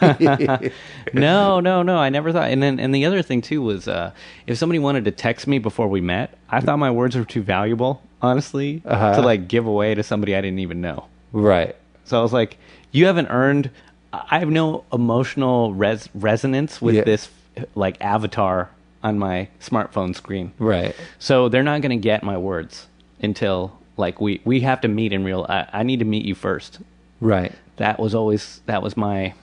no, 1.12 1.60
no, 1.60 1.82
no. 1.82 1.96
I 1.98 2.08
never 2.10 2.32
thought. 2.32 2.50
And 2.50 2.62
then, 2.62 2.78
and 2.80 2.94
the 2.94 3.04
other 3.04 3.22
thing 3.22 3.40
too 3.40 3.62
was, 3.62 3.88
uh, 3.88 4.12
if 4.46 4.58
somebody 4.58 4.78
wanted 4.78 5.04
to 5.06 5.10
text 5.10 5.46
me 5.46 5.58
before 5.58 5.88
we 5.88 6.00
met, 6.00 6.38
I 6.48 6.60
thought 6.60 6.78
my 6.78 6.90
words 6.90 7.16
were 7.16 7.24
too 7.24 7.42
valuable, 7.42 8.02
honestly, 8.20 8.82
Uh-huh. 8.84 9.16
to 9.16 9.20
like 9.22 9.48
give 9.48 9.66
away 9.66 9.94
to 9.94 10.02
somebody 10.02 10.36
I 10.36 10.40
didn't 10.40 10.60
even 10.60 10.80
know. 10.80 11.06
Right. 11.32 11.74
So 12.04 12.18
I 12.18 12.22
was 12.22 12.32
like, 12.32 12.56
you 12.90 13.06
haven't 13.06 13.28
earned. 13.28 13.70
I 14.12 14.38
have 14.38 14.50
no 14.50 14.84
emotional 14.92 15.72
res- 15.74 16.08
resonance 16.14 16.80
with 16.82 16.94
Yeah. 16.96 17.04
this 17.04 17.28
like 17.74 17.96
avatar 18.00 18.70
on 19.02 19.18
my 19.18 19.48
smartphone 19.60 20.14
screen. 20.14 20.52
Right. 20.58 20.94
So 21.18 21.48
they're 21.48 21.62
not 21.62 21.80
going 21.80 21.90
to 21.98 22.02
get 22.02 22.22
my 22.22 22.36
words 22.38 22.86
until 23.20 23.78
like 23.96 24.20
we 24.20 24.40
we 24.44 24.60
have 24.60 24.80
to 24.82 24.88
meet 24.88 25.12
in 25.12 25.24
real. 25.24 25.46
I, 25.48 25.66
I 25.72 25.82
need 25.82 25.98
to 26.00 26.04
meet 26.04 26.24
you 26.24 26.34
first. 26.34 26.78
Right. 27.20 27.52
That 27.76 27.98
was 27.98 28.14
always 28.14 28.60
that 28.66 28.82
was 28.82 28.96
my 28.96 29.34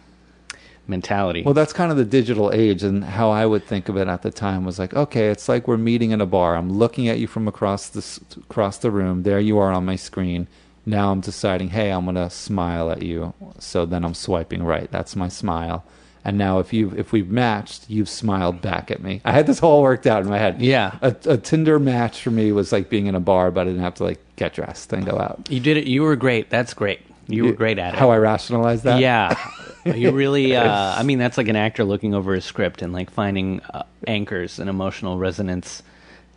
mentality. 0.88 1.44
Well, 1.44 1.54
that's 1.54 1.74
kind 1.74 1.92
of 1.92 1.98
the 1.98 2.06
digital 2.06 2.52
age, 2.52 2.84
and 2.84 3.04
how 3.04 3.30
I 3.30 3.46
would 3.46 3.64
think 3.66 3.90
of 3.90 3.98
it 3.98 4.08
at 4.08 4.22
the 4.24 4.32
time 4.32 4.66
was 4.66 4.80
like, 4.80 4.94
okay, 4.96 5.28
it's 5.30 5.48
like 5.48 5.68
we're 5.68 5.78
meeting 5.78 6.12
in 6.12 6.20
a 6.22 6.26
bar. 6.26 6.56
I'm 6.56 6.72
looking 6.72 7.08
at 7.08 7.20
you 7.20 7.28
from 7.28 7.48
across 7.48 7.90
the 7.90 8.04
across 8.50 8.78
the 8.78 8.92
room. 8.92 9.24
There 9.24 9.40
you 9.40 9.58
are 9.60 9.72
on 9.72 9.86
my 9.86 9.96
screen. 9.96 10.48
Now 10.90 11.12
I'm 11.12 11.22
deciding, 11.22 11.70
hey, 11.70 11.92
I'm 11.92 12.06
gonna 12.06 12.30
smile 12.32 12.90
at 12.90 13.04
you. 13.04 13.34
So 13.60 13.86
then 13.86 14.04
I'm 14.04 14.16
swiping 14.16 14.64
right. 14.64 14.90
That's 14.92 15.16
my 15.16 15.28
smile. 15.28 15.84
And 16.26 16.38
now 16.38 16.60
if 16.60 16.74
you 16.74 16.92
if 16.98 17.12
we've 17.12 17.30
matched, 17.30 17.90
you've 17.90 18.10
smiled 18.10 18.62
back 18.62 18.90
at 18.92 19.02
me. 19.02 19.22
I 19.24 19.32
had 19.32 19.46
this 19.48 19.62
all 19.62 19.82
worked 19.84 20.08
out 20.08 20.24
in 20.24 20.30
my 20.30 20.40
head. 20.40 20.62
Yeah. 20.62 20.98
A, 21.02 21.16
a 21.26 21.38
Tinder 21.38 21.78
match 21.80 22.22
for 22.22 22.32
me 22.32 22.52
was 22.52 22.72
like 22.72 22.90
being 22.90 23.06
in 23.06 23.16
a 23.16 23.20
bar, 23.20 23.52
but 23.52 23.62
I 23.62 23.64
didn't 23.66 23.82
have 23.82 23.96
to 23.96 24.04
like 24.04 24.20
get 24.36 24.54
dressed 24.54 24.92
and 24.92 25.06
go 25.06 25.18
out. 25.20 25.48
you 25.50 25.60
did 25.60 25.78
it. 25.78 25.86
You 25.86 26.02
were 26.02 26.16
great. 26.16 26.50
That's 26.50 26.74
great. 26.74 27.02
You 27.28 27.46
were 27.46 27.52
great 27.52 27.78
at 27.78 27.94
it. 27.94 28.00
How 28.00 28.10
I 28.10 28.18
rationalized 28.18 28.84
that? 28.84 29.00
Yeah. 29.00 29.38
You 29.86 30.12
really, 30.12 30.56
uh, 30.56 30.94
I 31.00 31.04
mean, 31.04 31.20
that's 31.20 31.38
like 31.38 31.48
an 31.48 31.56
actor 31.56 31.86
looking 31.86 32.14
over 32.14 32.36
a 32.36 32.42
script 32.42 32.82
and 32.82 32.92
like 32.92 33.10
finding 33.10 33.62
uh, 33.74 33.84
anchors 34.06 34.60
and 34.60 34.70
emotional 34.70 35.18
resonance 35.18 35.82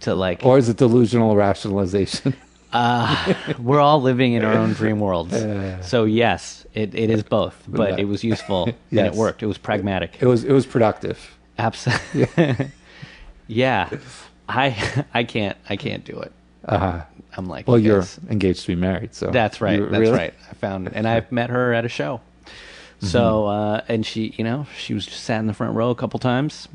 to 0.00 0.14
like, 0.14 0.46
Or 0.46 0.58
is 0.58 0.68
it 0.68 0.76
delusional 0.76 1.34
rationalization? 1.34 2.34
uh, 2.72 3.34
we're 3.58 3.80
all 3.80 4.00
living 4.02 4.32
in 4.34 4.44
our 4.44 4.54
own 4.54 4.72
dream 4.72 5.00
worlds. 5.00 5.32
Yeah. 5.42 5.80
So, 5.82 6.04
yes, 6.04 6.66
it, 6.74 6.94
it 6.94 7.10
is 7.10 7.22
both, 7.22 7.62
but 7.68 7.98
it 8.00 8.04
was 8.06 8.24
useful 8.24 8.64
and 8.90 9.00
it 9.06 9.14
worked. 9.14 9.42
It 9.42 9.46
was 9.46 9.58
pragmatic. 9.58 10.16
it 10.20 10.26
was 10.26 10.44
it 10.44 10.52
was 10.52 10.66
productive. 10.66 11.36
Absolutely. 11.58 12.70
yeah. 13.46 13.90
I, 14.48 15.04
I 15.14 15.24
can't, 15.24 15.56
I 15.68 15.76
can't 15.76 16.04
do 16.04 16.18
it. 16.20 16.32
Uh 16.64 16.78
huh. 16.78 17.02
I'm 17.36 17.46
like, 17.46 17.66
Well, 17.66 17.78
you 17.78 17.92
you're 17.92 18.04
engaged 18.30 18.62
to 18.62 18.68
be 18.68 18.74
married, 18.76 19.14
so 19.14 19.30
That's 19.30 19.60
right. 19.60 19.78
You- 19.78 19.88
That's 19.88 20.00
really? 20.00 20.12
right. 20.18 20.34
I 20.50 20.54
found, 20.54 20.92
and 20.94 21.06
I've 21.08 21.30
met 21.32 21.50
her 21.50 21.72
at 21.72 21.84
a 21.84 21.88
show. 21.88 22.20
So, 23.00 23.46
uh, 23.46 23.80
and 23.88 24.06
she, 24.06 24.32
you 24.38 24.44
know, 24.44 24.66
she 24.78 24.94
was 24.94 25.04
just 25.06 25.24
sat 25.24 25.40
in 25.40 25.48
the 25.48 25.54
front 25.54 25.74
row 25.74 25.90
a 25.90 25.94
couple 25.96 26.20
times. 26.20 26.68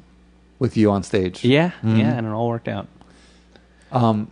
with 0.59 0.75
you 0.75 0.91
on 0.91 1.03
stage. 1.03 1.45
Yeah, 1.45 1.69
Mm-hmm. 1.81 1.95
yeah, 1.97 2.13
and 2.17 2.27
it 2.27 2.31
all 2.31 2.49
worked 2.49 2.67
out. 2.67 2.87
Um, 3.93 4.29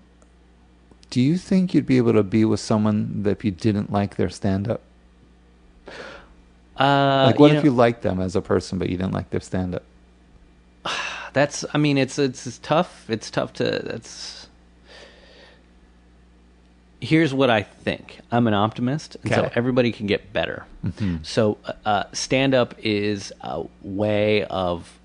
do 1.10 1.22
you 1.22 1.38
think 1.38 1.74
you'd 1.74 1.86
be 1.86 1.98
able 1.98 2.14
to 2.14 2.24
be 2.24 2.46
with 2.46 2.60
someone 2.60 3.24
that 3.24 3.32
if 3.32 3.46
you 3.46 3.52
didn't 3.52 3.92
like 3.92 4.16
their 4.16 4.30
stand 4.30 4.68
up? 4.68 4.82
Uh, 6.78 7.28
Like, 7.28 7.40
what 7.40 7.52
you 7.52 7.58
if 7.58 7.64
know, 7.64 7.70
you 7.70 7.76
liked 7.76 8.02
them 8.02 8.20
as 8.20 8.36
a 8.36 8.42
person, 8.42 8.78
but 8.78 8.90
you 8.90 8.98
didn't 8.98 9.14
like 9.14 9.30
their 9.30 9.40
stand 9.40 9.76
up? 9.76 9.84
That's. 11.34 11.66
I 11.74 11.78
mean, 11.78 11.98
it's, 11.98 12.20
it's 12.20 12.46
it's 12.48 12.58
tough. 12.60 13.10
It's 13.10 13.30
tough 13.30 13.54
to. 13.54 13.64
That's. 13.84 14.48
Here's 17.02 17.34
what 17.34 17.50
I 17.50 17.62
think. 17.62 18.20
I'm 18.32 18.48
an 18.48 18.54
optimist, 18.54 19.16
and 19.24 19.32
so 19.32 19.52
everybody 19.54 19.92
can 19.92 20.08
get 20.08 20.34
better. 20.34 20.66
Mm-hmm. 20.84 21.18
So, 21.24 21.58
uh, 21.66 21.74
uh, 21.86 22.04
stand 22.14 22.56
up 22.56 22.74
is 22.80 23.32
a 23.42 23.64
way 23.84 24.44
of 24.46 24.98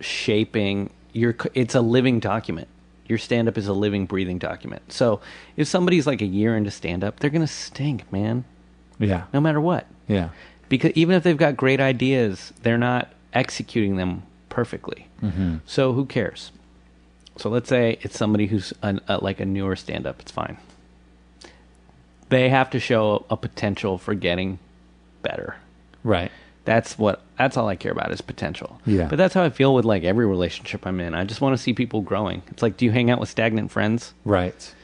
shaping 0.00 0.90
your. 1.12 1.36
It's 1.54 1.74
a 1.74 1.80
living 1.80 2.18
document. 2.18 2.68
Your 3.12 3.18
stand 3.18 3.46
up 3.46 3.58
is 3.58 3.66
a 3.66 3.74
living, 3.74 4.06
breathing 4.06 4.38
document. 4.38 4.90
So, 4.90 5.20
if 5.54 5.68
somebody's 5.68 6.06
like 6.06 6.22
a 6.22 6.26
year 6.26 6.56
into 6.56 6.70
stand 6.70 7.04
up, 7.04 7.20
they're 7.20 7.28
gonna 7.28 7.46
stink, 7.46 8.10
man. 8.10 8.44
Yeah. 8.98 9.24
No 9.34 9.40
matter 9.42 9.60
what. 9.60 9.86
Yeah. 10.08 10.30
because 10.70 10.92
even 10.94 11.14
if 11.14 11.22
they've 11.22 11.36
got 11.36 11.54
great 11.58 11.78
ideas, 11.78 12.54
they're 12.62 12.78
not 12.78 13.12
executing 13.34 13.96
them 13.96 14.22
perfectly. 14.48 15.08
Mm-hmm. 15.22 15.56
So 15.66 15.92
who 15.92 16.06
cares? 16.06 16.52
So 17.36 17.50
let's 17.50 17.68
say 17.68 17.98
it's 18.00 18.16
somebody 18.16 18.46
who's 18.46 18.72
an, 18.82 19.02
a, 19.08 19.22
like 19.22 19.40
a 19.40 19.44
newer 19.44 19.76
stand-up. 19.76 20.20
It's 20.20 20.30
fine. 20.32 20.56
They 22.30 22.48
have 22.48 22.70
to 22.70 22.80
show 22.80 23.26
a 23.28 23.36
potential 23.36 23.98
for 23.98 24.14
getting 24.14 24.58
better. 25.20 25.56
Right. 26.02 26.32
That's 26.64 26.98
what. 26.98 27.20
That's 27.38 27.56
all 27.56 27.68
I 27.68 27.74
care 27.76 27.90
about 27.92 28.12
is 28.12 28.20
potential. 28.20 28.80
Yeah. 28.86 29.08
But 29.08 29.16
that's 29.18 29.34
how 29.34 29.42
I 29.42 29.50
feel 29.50 29.74
with 29.74 29.84
like 29.84 30.04
every 30.04 30.26
relationship 30.26 30.86
I'm 30.86 31.00
in. 31.00 31.14
I 31.14 31.24
just 31.24 31.40
want 31.40 31.56
to 31.56 31.62
see 31.62 31.72
people 31.72 32.00
growing. 32.02 32.42
It's 32.48 32.62
like, 32.62 32.76
do 32.76 32.84
you 32.84 32.92
hang 32.92 33.10
out 33.10 33.18
with 33.18 33.28
stagnant 33.28 33.70
friends? 33.72 34.14
Right. 34.24 34.74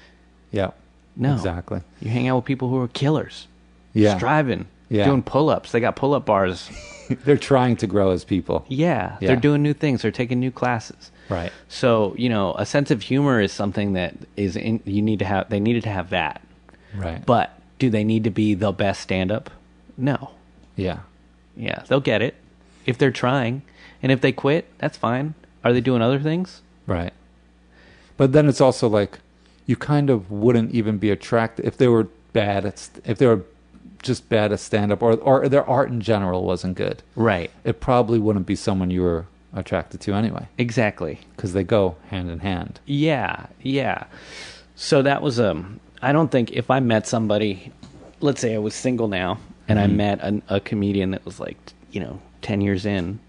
Yeah. 0.51 0.71
No. 1.17 1.35
exactly. 1.35 1.83
You 2.01 2.11
hang 2.11 2.29
out 2.29 2.37
with 2.37 2.45
people 2.45 2.69
who 2.69 2.79
are 2.81 2.89
killers. 2.89 3.47
Yeah, 3.93 4.17
Striving. 4.17 4.67
Yeah. 4.89 5.05
Doing 5.05 5.23
pull 5.23 5.51
ups. 5.51 5.73
They 5.73 5.81
got 5.81 5.97
pull 5.97 6.15
up 6.15 6.25
bars. 6.27 6.71
they're 7.25 7.37
trying 7.37 7.77
to 7.77 7.87
grow 7.87 8.11
as 8.11 8.25
people. 8.25 8.65
Yeah, 8.69 9.17
Yeah. 9.21 9.29
They're 9.29 9.37
doing 9.37 9.63
new 9.63 9.75
things. 9.75 10.03
They're 10.03 10.11
taking 10.11 10.41
new 10.41 10.51
classes. 10.51 11.11
Right. 11.29 11.53
So, 11.69 12.15
you 12.17 12.29
know, 12.29 12.55
a 12.55 12.65
sense 12.65 12.91
of 12.91 13.03
humor 13.03 13.41
is 13.41 13.53
something 13.53 13.93
that 13.95 14.15
is 14.37 14.57
in, 14.57 14.81
you 14.85 15.03
need 15.03 15.19
to 15.19 15.25
have 15.25 15.49
they 15.51 15.61
needed 15.61 15.83
to 15.85 15.91
have 15.91 16.11
that. 16.11 16.41
Right. 16.95 17.25
But 17.25 17.59
do 17.79 17.91
they 17.91 18.05
need 18.05 18.25
to 18.25 18.31
be 18.31 18.55
the 18.55 18.73
best 18.73 19.01
stand 19.01 19.31
up? 19.31 19.51
No. 19.97 20.31
yeah, 20.77 21.01
Yeah, 21.59 21.83
they'll 21.89 22.01
get 22.01 22.23
it 22.23 22.35
if 22.87 22.97
they're 22.97 23.11
trying. 23.11 23.63
And 24.03 24.11
if 24.13 24.21
they 24.21 24.33
quit, 24.33 24.67
that's 24.79 24.97
fine. 24.97 25.35
Are 25.65 25.73
they 25.73 25.81
doing 25.81 26.01
other 26.03 26.21
things? 26.21 26.63
right. 26.87 27.13
But 28.17 28.33
then 28.33 28.49
it's 28.49 28.61
also 28.61 28.89
like 28.89 29.19
you 29.67 29.77
kind 29.77 30.11
of 30.11 30.29
wouldn't 30.31 30.73
even 30.73 30.99
be 30.99 31.11
attracted 31.11 31.65
if 31.67 31.77
they 31.77 31.87
were 31.89 32.09
bad 32.33 32.65
at 32.67 32.79
st- 32.81 33.05
if 33.07 33.19
they 33.19 33.27
were 33.27 33.43
just 34.03 34.29
bad 34.29 34.51
at 34.53 34.59
stand 34.61 34.91
up 34.93 35.03
or 35.03 35.13
or 35.19 35.49
their 35.49 35.65
art 35.69 35.91
in 35.91 36.01
general 36.01 36.45
wasn't 36.45 36.77
good. 36.77 37.03
Right. 37.15 37.51
It 37.65 37.81
probably 37.81 38.19
wouldn't 38.19 38.47
be 38.47 38.57
someone 38.57 38.91
you 38.91 39.03
were 39.03 39.27
attracted 39.55 40.01
to 40.03 40.15
anyway 40.15 40.47
Exactly. 40.59 41.21
because 41.37 41.53
they 41.53 41.63
go 41.65 41.97
hand 42.09 42.29
in 42.31 42.41
hand. 42.41 42.81
Yeah, 42.87 43.47
yeah. 43.63 44.05
So 44.75 45.01
that 45.03 45.23
was 45.23 45.39
um 45.39 45.79
I 46.03 46.13
don't 46.13 46.31
think 46.31 46.51
if 46.53 46.71
I 46.73 46.81
met 46.81 47.07
somebody 47.07 47.73
let's 48.21 48.41
say 48.41 48.55
I 48.55 48.59
was 48.59 48.75
single 48.75 49.07
now 49.09 49.39
and 49.69 49.79
I 49.79 49.87
mm-hmm. 49.87 49.97
met 49.97 50.21
an, 50.23 50.43
a 50.49 50.61
comedian 50.61 51.13
that 51.13 51.25
was 51.25 51.39
like, 51.39 51.57
you 51.93 52.01
know, 52.01 52.21
10 52.43 52.61
years 52.61 52.87
in 52.87 53.21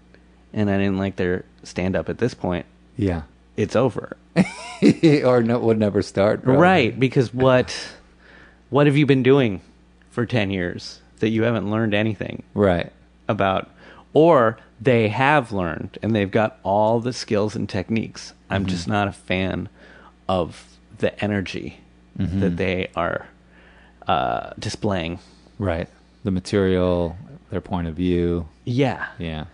and 0.52 0.70
I 0.70 0.78
didn't 0.78 0.98
like 0.98 1.16
their 1.16 1.44
stand 1.62 1.94
up 1.94 2.08
at 2.08 2.18
this 2.18 2.34
point, 2.34 2.66
Yeah. 2.96 3.22
it's 3.56 3.76
over. 3.76 4.16
or 5.24 5.42
no, 5.42 5.58
would 5.58 5.78
never 5.78 6.02
start. 6.02 6.42
probably. 6.42 6.62
Right, 6.62 6.98
because 6.98 7.32
what 7.34 7.76
what 8.70 8.86
have 8.86 8.96
you 8.96 9.04
been 9.04 9.22
doing 9.22 9.60
for 10.10 10.24
10 10.24 10.50
years 10.50 11.00
that 11.18 11.28
you 11.28 11.42
haven't 11.42 11.70
learned 11.70 11.94
anything 11.94 12.42
Right. 12.54 12.92
about 13.28 13.70
or 14.12 14.58
they 14.80 15.08
have 15.08 15.52
learned 15.52 15.98
and 16.02 16.14
they've 16.14 16.30
got 16.30 16.58
all 16.62 17.00
the 17.00 17.12
skills 17.12 17.54
and 17.54 17.68
techniques. 17.68 18.32
I'm 18.48 18.62
mm-hmm. 18.62 18.70
just 18.70 18.88
not 18.88 19.06
a 19.08 19.12
fan 19.12 19.68
of 20.28 20.64
the 20.98 21.18
energy 21.22 21.80
mm-hmm. 22.18 22.40
that 22.40 22.56
they 22.56 22.88
are 22.96 23.28
uh, 24.06 24.50
displaying. 24.58 25.18
Right. 25.58 25.88
The 26.24 26.30
material, 26.30 27.16
their 27.50 27.60
point 27.60 27.88
of 27.88 27.94
view. 27.94 28.48
Yeah. 28.64 29.06
Yeah. 29.18 29.46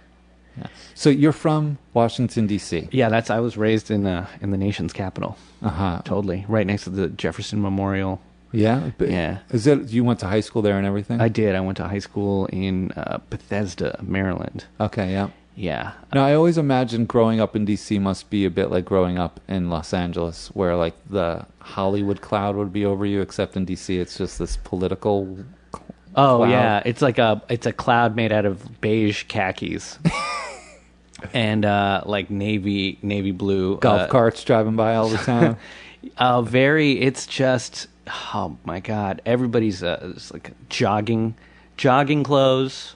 yeah. 0.56 0.66
So 0.94 1.10
you're 1.10 1.32
from 1.32 1.78
Washington 1.94 2.46
D.C. 2.46 2.88
Yeah, 2.90 3.08
that's 3.08 3.30
I 3.30 3.40
was 3.40 3.56
raised 3.56 3.90
in 3.90 4.04
the 4.04 4.26
in 4.40 4.50
the 4.50 4.56
nation's 4.56 4.92
capital. 4.92 5.36
Uh 5.62 5.68
huh. 5.70 6.02
Totally. 6.04 6.44
Right 6.48 6.66
next 6.66 6.84
to 6.84 6.90
the 6.90 7.08
Jefferson 7.08 7.60
Memorial. 7.62 8.20
Yeah. 8.52 8.90
Yeah. 8.98 9.38
Is 9.50 9.66
it? 9.66 9.88
You 9.90 10.04
went 10.04 10.20
to 10.20 10.26
high 10.26 10.40
school 10.40 10.62
there 10.62 10.78
and 10.78 10.86
everything? 10.86 11.20
I 11.20 11.28
did. 11.28 11.54
I 11.54 11.60
went 11.60 11.76
to 11.78 11.88
high 11.88 11.98
school 11.98 12.46
in 12.46 12.92
uh, 12.92 13.18
Bethesda, 13.30 13.98
Maryland. 14.02 14.64
Okay. 14.80 15.12
Yeah. 15.12 15.28
Yeah. 15.56 15.92
Now 16.12 16.24
I 16.24 16.34
always 16.34 16.58
imagine 16.58 17.06
growing 17.06 17.40
up 17.40 17.56
in 17.56 17.64
D.C. 17.64 17.98
must 17.98 18.28
be 18.28 18.44
a 18.44 18.50
bit 18.50 18.70
like 18.70 18.84
growing 18.84 19.18
up 19.18 19.40
in 19.48 19.70
Los 19.70 19.94
Angeles, 19.94 20.48
where 20.48 20.76
like 20.76 20.94
the 21.08 21.46
Hollywood 21.60 22.20
cloud 22.20 22.56
would 22.56 22.72
be 22.72 22.84
over 22.84 23.06
you, 23.06 23.22
except 23.22 23.56
in 23.56 23.64
D.C. 23.64 23.98
it's 23.98 24.18
just 24.18 24.38
this 24.38 24.56
political. 24.58 25.38
Oh 26.16 26.44
yeah, 26.44 26.82
it's 26.84 27.02
like 27.02 27.18
a 27.18 27.42
it's 27.48 27.66
a 27.66 27.72
cloud 27.72 28.16
made 28.16 28.32
out 28.32 28.46
of 28.46 28.80
beige 28.80 29.24
khakis. 29.24 29.98
and 31.32 31.64
uh 31.64 32.02
like 32.04 32.30
navy 32.30 32.98
navy 33.02 33.30
blue 33.32 33.78
Golf 33.78 34.02
uh, 34.02 34.06
carts 34.08 34.44
driving 34.44 34.76
by 34.76 34.94
all 34.96 35.08
the 35.08 35.16
time. 35.32 35.56
uh 36.18 36.42
very 36.42 37.00
it's 37.00 37.26
just 37.26 37.86
oh 38.34 38.56
my 38.64 38.80
god. 38.80 39.22
Everybody's 39.26 39.82
uh 39.82 40.12
it's 40.14 40.32
like 40.32 40.52
jogging 40.68 41.34
jogging 41.76 42.22
clothes. 42.22 42.94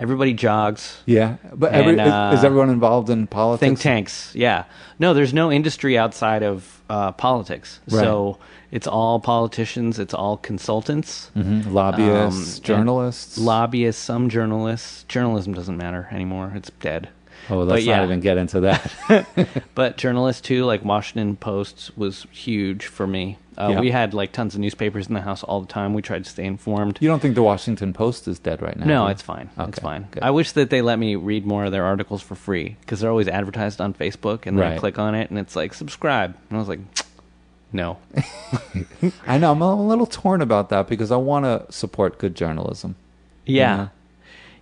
Everybody 0.00 0.32
jogs. 0.32 1.02
Yeah, 1.06 1.38
but 1.52 1.72
every, 1.72 1.98
And, 1.98 2.00
uh, 2.00 2.30
is, 2.32 2.38
is 2.38 2.44
everyone 2.44 2.70
involved 2.70 3.10
in 3.10 3.26
politics? 3.26 3.60
think 3.60 3.80
tanks. 3.80 4.32
Yeah. 4.34 4.64
No 5.00 5.12
there's 5.12 5.34
no 5.34 5.50
industry 5.50 5.98
outside 5.98 6.42
of 6.44 6.80
uh 6.88 7.12
politics. 7.12 7.80
Right. 7.90 8.00
so 8.04 8.38
it's 8.70 8.86
all 8.86 9.18
politicians 9.20 9.98
it's 9.98 10.12
all 10.14 10.36
consultants 10.36 11.30
Mhm. 11.36 11.72
Lobbyists, 11.72 12.58
Um, 12.58 12.62
journalists. 12.64 13.38
lobbyists 13.38 14.02
some 14.02 14.28
journalists 14.28 15.04
journalism 15.08 15.54
doesn't 15.54 15.76
matter 15.76 16.08
anymore 16.12 16.52
it's 16.54 16.70
dead 16.80 17.08
oh, 17.50 17.58
let's 17.58 17.70
but 17.70 17.82
yeah. 17.82 17.96
not 17.96 18.04
even 18.04 18.20
get 18.20 18.36
into 18.36 18.60
that. 18.60 18.92
but 19.74 19.96
journalists 19.96 20.42
too 20.42 20.64
like 20.64 20.84
washington 20.84 21.36
post 21.36 21.90
was 21.96 22.26
huge 22.30 22.84
for 22.86 23.06
me 23.06 23.38
uh, 23.56 23.70
Yeah. 23.70 23.80
we 23.80 23.90
had 23.90 24.14
like 24.14 24.30
tons 24.32 24.54
of 24.54 24.60
newspapers 24.60 25.08
in 25.08 25.14
the 25.14 25.22
house 25.22 25.42
all 25.42 25.60
the 25.60 25.66
time 25.66 25.92
we 25.94 26.00
tried 26.02 26.24
to 26.24 26.30
stay 26.30 26.44
informed 26.44 26.98
you 27.00 27.08
don't 27.08 27.20
think 27.20 27.34
the 27.34 27.42
Washington 27.42 27.92
Post 27.92 28.28
is 28.28 28.38
dead 28.38 28.60
right 28.62 28.78
now? 28.78 28.86
no 28.86 29.04
you? 29.06 29.10
it's 29.10 29.22
fine 29.22 29.48
it's 29.58 29.78
fine 29.80 30.06
good. 30.12 30.22
i 30.22 30.30
wish 30.30 30.52
that 30.52 30.68
they 30.70 30.82
let 30.82 30.98
me 30.98 31.16
read 31.16 31.44
more 31.46 31.64
of 31.64 31.72
their 31.72 31.84
articles 31.84 32.22
for 32.22 32.34
free 32.34 32.76
because 32.82 33.00
they're 33.00 33.10
always 33.10 33.28
advertised 33.28 33.80
on 33.80 33.94
facebook 33.94 34.46
and 34.46 34.58
then 34.58 34.72
i 34.72 34.76
click 34.78 34.98
on 34.98 35.14
it 35.14 35.30
and 35.30 35.38
it's 35.38 35.56
like 35.56 35.72
subscribe 35.74 36.36
and 36.50 36.56
i 36.56 36.60
was 36.60 36.68
like 36.68 36.80
no 37.72 37.98
I 39.26 39.38
know. 39.38 39.52
I'm 39.52 39.60
a 39.62 39.86
little 39.86 40.06
torn 40.06 40.40
about 40.42 40.70
that 40.70 40.88
because 40.88 41.10
I 41.10 41.16
want 41.16 41.44
to 41.44 41.70
support 41.72 42.18
good 42.18 42.34
journalism. 42.34 42.96
yeah 43.44 43.58
Yeah. 43.76 43.88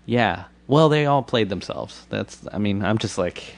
yeah 0.06 0.44
well 0.66 0.88
they 0.88 1.06
all 1.06 1.22
played 1.22 1.48
themselves 1.48 2.06
that's 2.10 2.44
i 2.52 2.58
mean 2.58 2.84
i'm 2.84 2.98
just 2.98 3.16
like 3.18 3.54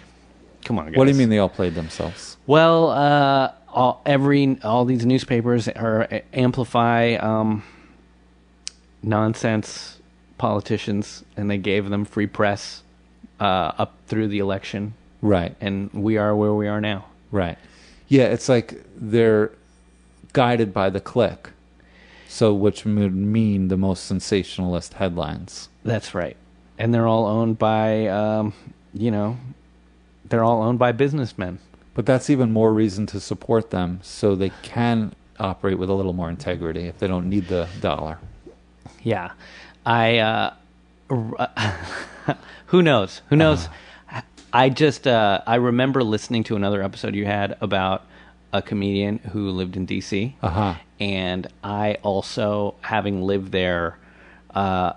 come 0.65 0.79
on 0.79 0.87
guys 0.87 0.97
What 0.97 1.05
do 1.07 1.11
you 1.13 1.17
mean 1.17 1.31
they 1.31 1.39
all 1.39 1.49
played 1.49 1.75
themselves? 1.75 2.37
Well, 2.47 2.91
uh, 2.91 3.53
all 3.73 4.03
every 4.05 4.59
all 4.63 4.85
these 4.85 5.05
newspapers 5.07 5.69
are 5.69 6.09
amplify 6.33 7.15
um, 7.15 7.63
nonsense 9.03 9.99
politicians, 10.39 11.25
and 11.37 11.51
they 11.51 11.59
gave 11.59 11.89
them 11.91 12.05
free 12.05 12.27
press 12.27 12.83
uh, 13.41 13.73
up 13.79 13.95
through 14.07 14.29
the 14.29 14.39
election, 14.39 14.95
Right. 15.23 15.55
and 15.61 15.91
we 15.93 16.17
are 16.17 16.35
where 16.35 16.55
we 16.55 16.69
are 16.69 16.81
now. 16.81 17.07
Right. 17.31 17.59
Yeah, 18.09 18.25
it's 18.25 18.49
like 18.49 18.83
they're 18.97 19.53
guided 20.33 20.73
by 20.73 20.91
the 20.91 21.01
click. 21.01 21.51
So, 22.31 22.53
which 22.53 22.85
would 22.85 23.15
mean 23.15 23.69
the 23.69 23.79
most 23.79 24.05
sensationalist 24.05 24.95
headlines. 24.95 25.71
That's 25.83 26.15
right, 26.15 26.37
and 26.77 26.93
they're 26.93 27.07
all 27.07 27.27
owned 27.27 27.59
by, 27.59 28.07
um, 28.09 28.53
you 28.93 29.11
know, 29.11 29.39
they're 30.29 30.45
all 30.45 30.63
owned 30.63 30.79
by 30.79 30.93
businessmen. 30.93 31.59
But 31.95 32.07
that's 32.07 32.29
even 32.29 32.53
more 32.53 32.73
reason 32.73 33.07
to 33.07 33.19
support 33.19 33.71
them 33.71 34.01
so 34.03 34.37
they 34.37 34.53
can 34.63 35.15
operate 35.41 35.79
with 35.79 35.89
a 35.89 35.95
little 35.95 36.13
more 36.13 36.29
integrity 36.29 36.83
if 36.87 36.99
they 36.99 37.09
don't 37.09 37.29
need 37.29 37.49
the 37.49 37.67
dollar. 37.81 38.19
Yeah, 39.03 39.33
I. 39.87 40.19
Uh, 40.19 40.55
who 42.67 42.83
knows? 42.83 43.23
Who 43.31 43.37
knows? 43.37 43.69
I 44.59 44.71
just 44.71 45.07
uh, 45.07 45.41
I 45.47 45.55
remember 45.55 46.03
listening 46.03 46.43
to 46.45 46.57
another 46.57 46.83
episode 46.83 47.15
you 47.15 47.25
had 47.27 47.57
about 47.61 48.03
a 48.53 48.61
comedian 48.61 49.19
who 49.19 49.51
lived 49.51 49.77
in 49.77 49.87
D.C. 49.87 50.35
Uh 50.43 50.49
huh. 50.49 50.75
and 50.99 51.47
I 51.63 51.99
also, 52.03 52.75
having 52.81 53.23
lived 53.23 53.53
there, 53.53 53.99
uh, 54.53 54.95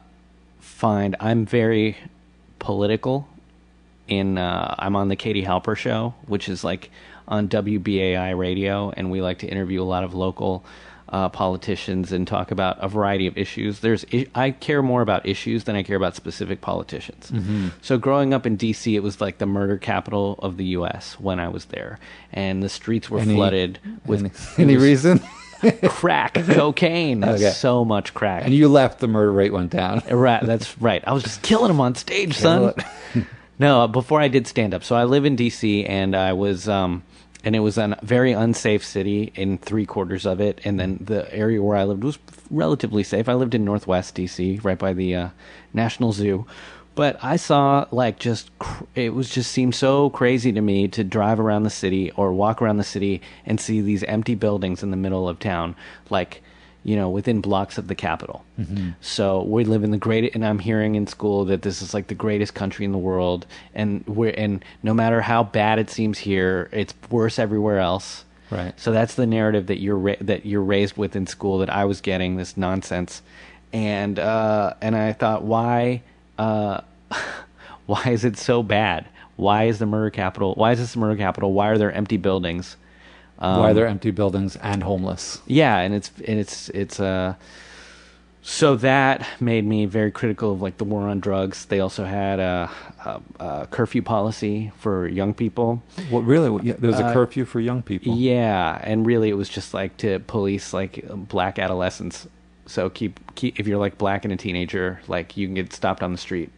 find 0.61 1.15
I'm 1.19 1.45
very 1.45 1.95
political. 2.57 3.27
In 4.07 4.39
uh, 4.39 4.73
I'm 4.79 4.95
on 4.95 5.09
the 5.09 5.15
Katie 5.15 5.43
Halper 5.43 5.77
show, 5.77 6.15
which 6.25 6.49
is 6.49 6.63
like 6.63 6.89
on 7.27 7.47
WBAI 7.47 8.35
radio, 8.35 8.89
and 8.89 9.11
we 9.11 9.21
like 9.21 9.37
to 9.39 9.47
interview 9.47 9.83
a 9.83 9.85
lot 9.85 10.03
of 10.03 10.15
local 10.15 10.65
uh, 11.11 11.27
politicians 11.29 12.11
and 12.13 12.25
talk 12.25 12.51
about 12.51 12.77
a 12.79 12.87
variety 12.87 13.27
of 13.27 13.37
issues. 13.37 13.81
There's 13.81 14.05
I- 14.33 14.51
care 14.51 14.81
more 14.81 15.01
about 15.01 15.25
issues 15.25 15.65
than 15.65 15.75
I 15.75 15.83
care 15.83 15.97
about 15.97 16.15
specific 16.15 16.61
politicians. 16.61 17.31
So 17.81 17.97
growing 17.97 18.33
up 18.33 18.45
in 18.45 18.55
D.C., 18.55 18.95
it 18.95 19.03
was 19.03 19.19
like 19.19 19.37
the 19.37 19.45
murder 19.45 19.77
capital 19.77 20.39
of 20.39 20.55
the 20.57 20.65
U.S. 20.77 21.19
when 21.19 21.39
I 21.39 21.49
was 21.49 21.65
there, 21.65 21.99
and 22.31 22.63
the 22.63 22.69
streets 22.69 23.09
were 23.09 23.19
Any- 23.19 23.35
flooded 23.35 23.79
with 24.05 24.21
Any, 24.21 24.31
any 24.71 24.77
reason? 24.81 25.19
crack, 25.89 26.33
cocaine, 26.33 27.23
Okay. 27.23 27.51
so 27.51 27.85
much 27.85 28.13
crack. 28.13 28.45
and 28.45 28.53
you 28.53 28.67
left, 28.67 28.99
the 28.99 29.07
murder 29.07 29.31
rate 29.31 29.53
went 29.53 29.69
down. 29.71 30.01
Right, 30.11 30.43
that's 30.43 30.75
right. 30.81 31.03
I 31.05 31.13
was 31.13 31.23
just 31.23 31.41
killing 31.43 31.67
them 31.67 31.79
on 31.79 31.93
stage, 31.95 32.35
son. 32.35 32.73
no, 33.59 33.87
before 33.87 34.19
I 34.21 34.27
did 34.27 34.47
stand 34.47 34.73
up. 34.73 34.83
So 34.83 34.95
I 34.95 35.03
live 35.03 35.23
in 35.25 35.35
DC 35.35 35.87
and 35.87 36.15
I 36.15 36.33
was 36.33 36.67
um 36.67 37.03
and 37.43 37.55
it 37.55 37.59
was 37.59 37.77
a 37.77 37.97
very 38.03 38.33
unsafe 38.33 38.85
city 38.85 39.31
in 39.35 39.57
three 39.57 39.85
quarters 39.85 40.25
of 40.25 40.39
it 40.39 40.61
and 40.63 40.79
then 40.79 40.99
the 41.01 41.33
area 41.33 41.61
where 41.61 41.77
I 41.77 41.83
lived 41.83 42.03
was 42.03 42.19
relatively 42.49 43.03
safe. 43.03 43.27
I 43.27 43.33
lived 43.33 43.55
in 43.55 43.65
Northwest 43.65 44.15
DC, 44.15 44.63
right 44.63 44.77
by 44.77 44.93
the 44.93 45.15
uh, 45.15 45.29
National 45.73 46.11
Zoo. 46.11 46.45
But 46.93 47.17
I 47.23 47.37
saw 47.37 47.87
like 47.91 48.19
just 48.19 48.57
cr- 48.59 48.83
it 48.95 49.13
was 49.13 49.29
just 49.29 49.51
seemed 49.51 49.75
so 49.75 50.09
crazy 50.09 50.51
to 50.51 50.61
me 50.61 50.87
to 50.89 51.03
drive 51.03 51.39
around 51.39 51.63
the 51.63 51.69
city 51.69 52.11
or 52.11 52.33
walk 52.33 52.61
around 52.61 52.77
the 52.77 52.83
city 52.83 53.21
and 53.45 53.59
see 53.59 53.81
these 53.81 54.03
empty 54.03 54.35
buildings 54.35 54.83
in 54.83 54.91
the 54.91 54.97
middle 54.97 55.29
of 55.29 55.39
town 55.39 55.75
like 56.09 56.43
you 56.83 56.95
know, 56.95 57.09
within 57.09 57.41
blocks 57.41 57.77
of 57.77 57.87
the 57.87 57.95
capital. 57.95 58.43
So 59.01 59.43
we 59.43 59.63
live 59.65 59.83
in 59.83 59.91
the 59.91 59.97
great, 59.97 60.33
and 60.33 60.45
I'm 60.45 60.59
hearing 60.59 60.95
in 60.95 61.05
school 61.07 61.45
that 61.45 61.61
this 61.61 61.81
is 61.81 61.93
like 61.93 62.07
the 62.07 62.15
greatest 62.15 62.53
country 62.53 62.85
in 62.85 62.91
the 62.91 62.97
world, 62.97 63.45
and 63.75 64.03
we're 64.07 64.33
and 64.35 64.63
no 64.81 64.93
matter 64.93 65.21
how 65.21 65.43
bad 65.43 65.79
it 65.79 65.89
seems 65.89 66.19
here, 66.19 66.69
it's 66.71 66.93
worse 67.09 67.37
everywhere 67.37 67.79
else. 67.79 68.25
Right. 68.49 68.77
So 68.79 68.91
that's 68.91 69.15
the 69.15 69.25
narrative 69.25 69.67
that 69.67 69.79
you're 69.79 69.97
ra- 69.97 70.15
that 70.21 70.45
you're 70.45 70.63
raised 70.63 70.97
with 70.97 71.15
in 71.15 71.27
school 71.27 71.59
that 71.59 71.69
I 71.69 71.85
was 71.85 72.01
getting 72.01 72.35
this 72.37 72.57
nonsense, 72.57 73.21
and 73.71 74.17
uh, 74.19 74.73
and 74.81 74.95
I 74.95 75.13
thought 75.13 75.43
why 75.43 76.01
uh, 76.37 76.81
why 77.85 78.09
is 78.09 78.25
it 78.25 78.37
so 78.37 78.63
bad? 78.63 79.07
Why 79.35 79.65
is 79.65 79.79
the 79.79 79.85
murder 79.85 80.09
capital? 80.09 80.53
Why 80.55 80.71
is 80.73 80.79
this 80.79 80.93
the 80.93 80.99
murder 80.99 81.15
capital? 81.17 81.53
Why 81.53 81.69
are 81.69 81.77
there 81.77 81.91
empty 81.91 82.17
buildings? 82.17 82.75
Um, 83.41 83.59
Why 83.59 83.71
are 83.71 83.73
there 83.73 83.87
empty 83.87 84.11
buildings 84.11 84.55
and 84.57 84.83
homeless? 84.83 85.41
Yeah, 85.47 85.77
and 85.79 85.93
it's 85.93 86.11
and 86.27 86.39
it's 86.39 86.69
it's 86.69 86.99
uh 86.99 87.33
so 88.43 88.75
that 88.77 89.25
made 89.39 89.65
me 89.65 89.85
very 89.85 90.11
critical 90.11 90.51
of 90.53 90.61
like 90.61 90.77
the 90.77 90.83
war 90.83 91.07
on 91.07 91.19
drugs. 91.19 91.65
They 91.65 91.79
also 91.79 92.05
had 92.05 92.39
a, 92.39 92.69
a, 93.05 93.21
a 93.39 93.67
curfew 93.67 94.01
policy 94.01 94.71
for 94.79 95.07
young 95.07 95.33
people. 95.35 95.83
What 96.09 96.21
really? 96.21 96.65
yeah, 96.65 96.73
There's 96.77 96.99
a 96.99 97.05
Uh, 97.05 97.13
curfew 97.13 97.45
for 97.45 97.59
young 97.59 97.83
people. 97.83 98.15
Yeah, 98.15 98.79
and 98.83 99.05
really 99.05 99.29
it 99.29 99.37
was 99.37 99.47
just 99.49 99.73
like 99.75 99.95
to 99.97 100.19
police 100.19 100.73
like 100.73 101.05
black 101.29 101.59
adolescents. 101.59 102.27
So 102.65 102.89
keep 102.89 103.19
keep 103.35 103.59
if 103.59 103.67
you're 103.67 103.77
like 103.79 103.97
black 103.97 104.23
and 104.23 104.33
a 104.33 104.37
teenager, 104.37 105.01
like 105.07 105.37
you 105.37 105.47
can 105.47 105.53
get 105.55 105.71
stopped 105.73 106.01
on 106.01 106.11
the 106.11 106.17
street. 106.17 106.49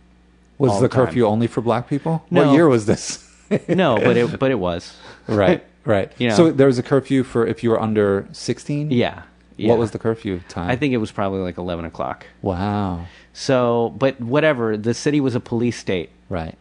Was 0.58 0.76
the 0.76 0.88
the 0.88 0.90
curfew 0.90 1.26
only 1.26 1.48
for 1.48 1.62
black 1.62 1.90
people? 1.90 2.24
No. 2.30 2.46
What 2.48 2.54
year 2.54 2.68
was 2.70 2.86
this? 2.86 3.30
No, 3.68 3.98
but 3.98 4.16
it 4.16 4.40
but 4.44 4.52
it 4.52 4.60
was. 4.60 4.96
right, 5.28 5.64
right. 5.86 6.12
You 6.18 6.30
know. 6.30 6.36
So 6.36 6.52
there 6.52 6.68
was 6.68 6.80
a 6.80 6.84
curfew 6.84 7.24
for 7.24 7.46
if 7.46 7.64
you 7.64 7.70
were 7.70 7.82
under 7.82 8.28
16? 8.32 8.92
Yeah. 8.92 9.24
yeah. 9.58 9.70
What 9.70 9.78
was 9.80 9.92
the 9.92 10.00
curfew 10.00 10.42
time? 10.50 10.70
I 10.70 10.76
think 10.76 10.94
it 10.94 10.98
was 10.98 11.12
probably 11.12 11.40
like 11.42 11.58
eleven 11.58 11.86
o'clock. 11.86 12.26
Wow. 12.42 13.06
So, 13.34 13.94
but 13.98 14.20
whatever. 14.22 14.78
The 14.78 14.94
city 14.94 15.20
was 15.20 15.36
a 15.36 15.40
police 15.40 15.78
state. 15.78 16.10
Right. 16.30 16.58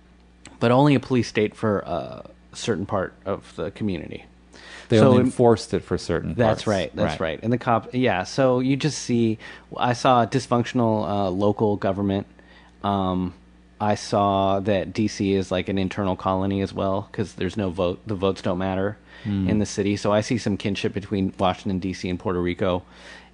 but 0.61 0.71
only 0.71 0.95
a 0.95 1.01
police 1.01 1.29
state 1.29 1.55
for 1.55 1.79
a 1.81 2.29
certain 2.53 2.85
part 2.87 3.15
of 3.25 3.55
the 3.57 3.71
community. 3.71 4.25
They 4.91 4.99
So 4.99 5.09
only 5.09 5.23
enforced 5.23 5.73
it 5.73 5.81
for 5.81 5.97
certain 5.97 6.35
That's 6.35 6.65
parts. 6.65 6.67
right. 6.67 6.95
That's 6.95 7.19
right. 7.19 7.41
And 7.43 7.51
the 7.51 7.57
cop, 7.57 7.89
yeah. 7.95 8.25
So 8.25 8.61
you 8.61 8.77
just 8.77 8.99
see, 8.99 9.39
I 9.77 9.95
saw 9.95 10.23
a 10.25 10.27
dysfunctional 10.27 11.09
uh, 11.09 11.31
local 11.31 11.77
government. 11.77 12.27
Um, 12.85 13.33
I 13.81 13.95
saw 13.95 14.61
that 14.61 14.93
DC 14.93 15.33
is 15.33 15.51
like 15.51 15.71
an 15.71 15.79
internal 15.79 16.15
colony 16.17 16.61
as 16.61 16.75
well 16.75 17.09
because 17.11 17.35
there's 17.35 17.57
no 17.57 17.71
vote. 17.71 18.01
The 18.07 18.15
votes 18.15 18.43
don't 18.43 18.59
matter 18.59 18.99
in 19.25 19.59
the 19.59 19.67
city. 19.67 19.97
So 19.97 20.13
I 20.13 20.21
see 20.21 20.39
some 20.39 20.57
kinship 20.57 20.93
between 20.93 21.33
Washington 21.39 21.79
D.C. 21.79 22.09
and 22.09 22.19
Puerto 22.19 22.41
Rico. 22.41 22.83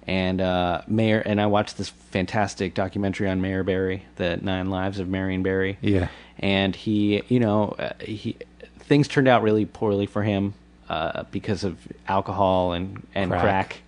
And 0.07 0.41
uh, 0.41 0.81
Mayor, 0.87 1.19
and 1.19 1.39
I 1.39 1.45
watched 1.45 1.77
this 1.77 1.89
fantastic 1.89 2.73
documentary 2.73 3.29
on 3.29 3.41
Mayor 3.41 3.63
Barry, 3.63 4.05
the 4.15 4.37
Nine 4.37 4.69
Lives 4.69 4.99
of 4.99 5.07
Marion 5.07 5.43
Barry 5.43 5.77
Yeah. 5.81 6.07
and 6.39 6.75
he, 6.75 7.21
you 7.27 7.39
know, 7.39 7.75
uh, 7.77 7.91
he 8.01 8.37
things 8.79 9.07
turned 9.07 9.27
out 9.27 9.43
really 9.43 9.65
poorly 9.65 10.07
for 10.07 10.23
him 10.23 10.55
uh, 10.89 11.23
because 11.29 11.63
of 11.63 11.77
alcohol 12.07 12.73
and 12.73 13.05
and 13.13 13.29
Crack. 13.29 13.41
crack. 13.43 13.81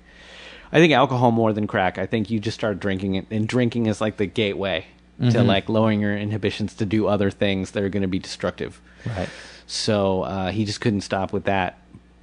I 0.71 0.77
think 0.77 0.93
alcohol 0.93 1.31
more 1.31 1.53
than 1.53 1.65
crack. 1.65 1.97
I 1.97 2.05
think 2.05 2.29
you 2.29 2.39
just 2.39 2.55
start 2.55 2.79
drinking 2.79 3.15
it, 3.15 3.25
and 3.31 3.47
drinking 3.47 3.87
is 3.87 3.99
like 3.99 4.17
the 4.17 4.27
gateway 4.27 4.85
to 5.19 5.43
like 5.43 5.69
lowering 5.69 6.01
your 6.01 6.15
inhibitions 6.17 6.73
to 6.75 6.85
do 6.85 7.05
other 7.07 7.29
things 7.31 7.71
that 7.71 7.83
are 7.83 7.89
going 7.89 8.01
to 8.01 8.07
be 8.07 8.19
destructive. 8.19 8.79
Right. 9.05 9.29
So 9.67 10.21
uh, 10.23 10.51
he 10.51 10.65
just 10.65 10.81
couldn't 10.81 11.01
stop 11.01 11.31
with 11.33 11.43
that. 11.45 11.77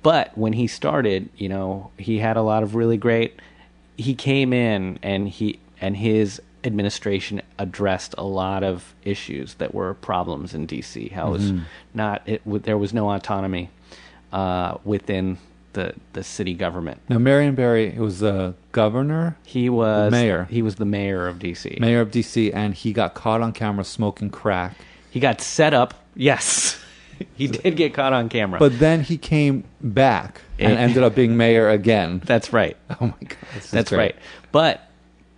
But 0.08 0.38
when 0.38 0.54
he 0.54 0.66
started, 0.68 1.28
you 1.36 1.50
know, 1.50 1.90
he 1.98 2.18
had 2.18 2.38
a 2.38 2.42
lot 2.42 2.62
of 2.62 2.74
really 2.74 2.96
great. 2.96 3.38
He 3.98 4.14
came 4.14 4.54
in 4.54 4.98
and 5.02 5.28
he 5.28 5.58
and 5.82 5.94
his 5.98 6.40
administration 6.64 7.42
addressed 7.58 8.14
a 8.16 8.24
lot 8.24 8.64
of 8.64 8.94
issues 9.04 9.54
that 9.54 9.74
were 9.74 9.92
problems 9.92 10.54
in 10.54 10.66
DC. 10.66 11.12
How 11.12 11.28
it 11.28 11.30
was 11.32 11.52
not 11.92 12.22
it, 12.24 12.42
w- 12.44 12.58
there 12.58 12.78
was 12.78 12.94
no 12.94 13.10
autonomy 13.10 13.68
uh, 14.32 14.78
within 14.82 15.36
the 15.74 15.92
the 16.14 16.24
city 16.24 16.54
government. 16.54 17.02
Now, 17.10 17.18
Marion 17.18 17.54
Barry 17.54 17.90
was 17.98 18.20
the 18.20 18.54
governor, 18.72 19.36
He 19.44 19.68
was 19.68 20.10
mayor. 20.10 20.46
He 20.48 20.62
was 20.62 20.76
the 20.76 20.86
mayor 20.86 21.28
of 21.28 21.38
DC. 21.38 21.78
mayor 21.80 22.00
of 22.00 22.10
D.C., 22.10 22.50
and 22.52 22.72
he 22.72 22.94
got 22.94 23.12
caught 23.12 23.42
on 23.42 23.52
camera 23.52 23.84
smoking 23.84 24.30
crack. 24.30 24.74
He 25.10 25.20
got 25.20 25.42
set 25.42 25.74
up. 25.74 25.92
Yes, 26.14 26.82
he 27.34 27.46
did 27.48 27.76
get 27.76 27.94
caught 27.94 28.12
on 28.12 28.28
camera. 28.28 28.58
But 28.58 28.78
then 28.78 29.02
he 29.02 29.16
came 29.18 29.64
back 29.80 30.40
and 30.58 30.72
ended 30.78 31.02
up 31.02 31.14
being 31.14 31.36
mayor 31.36 31.68
again. 31.68 32.20
that's 32.24 32.52
right. 32.52 32.76
Oh 32.90 33.06
my 33.06 33.10
god, 33.20 33.38
this 33.54 33.64
is 33.66 33.70
That's 33.70 33.90
great. 33.90 33.98
right. 33.98 34.16
But 34.52 34.82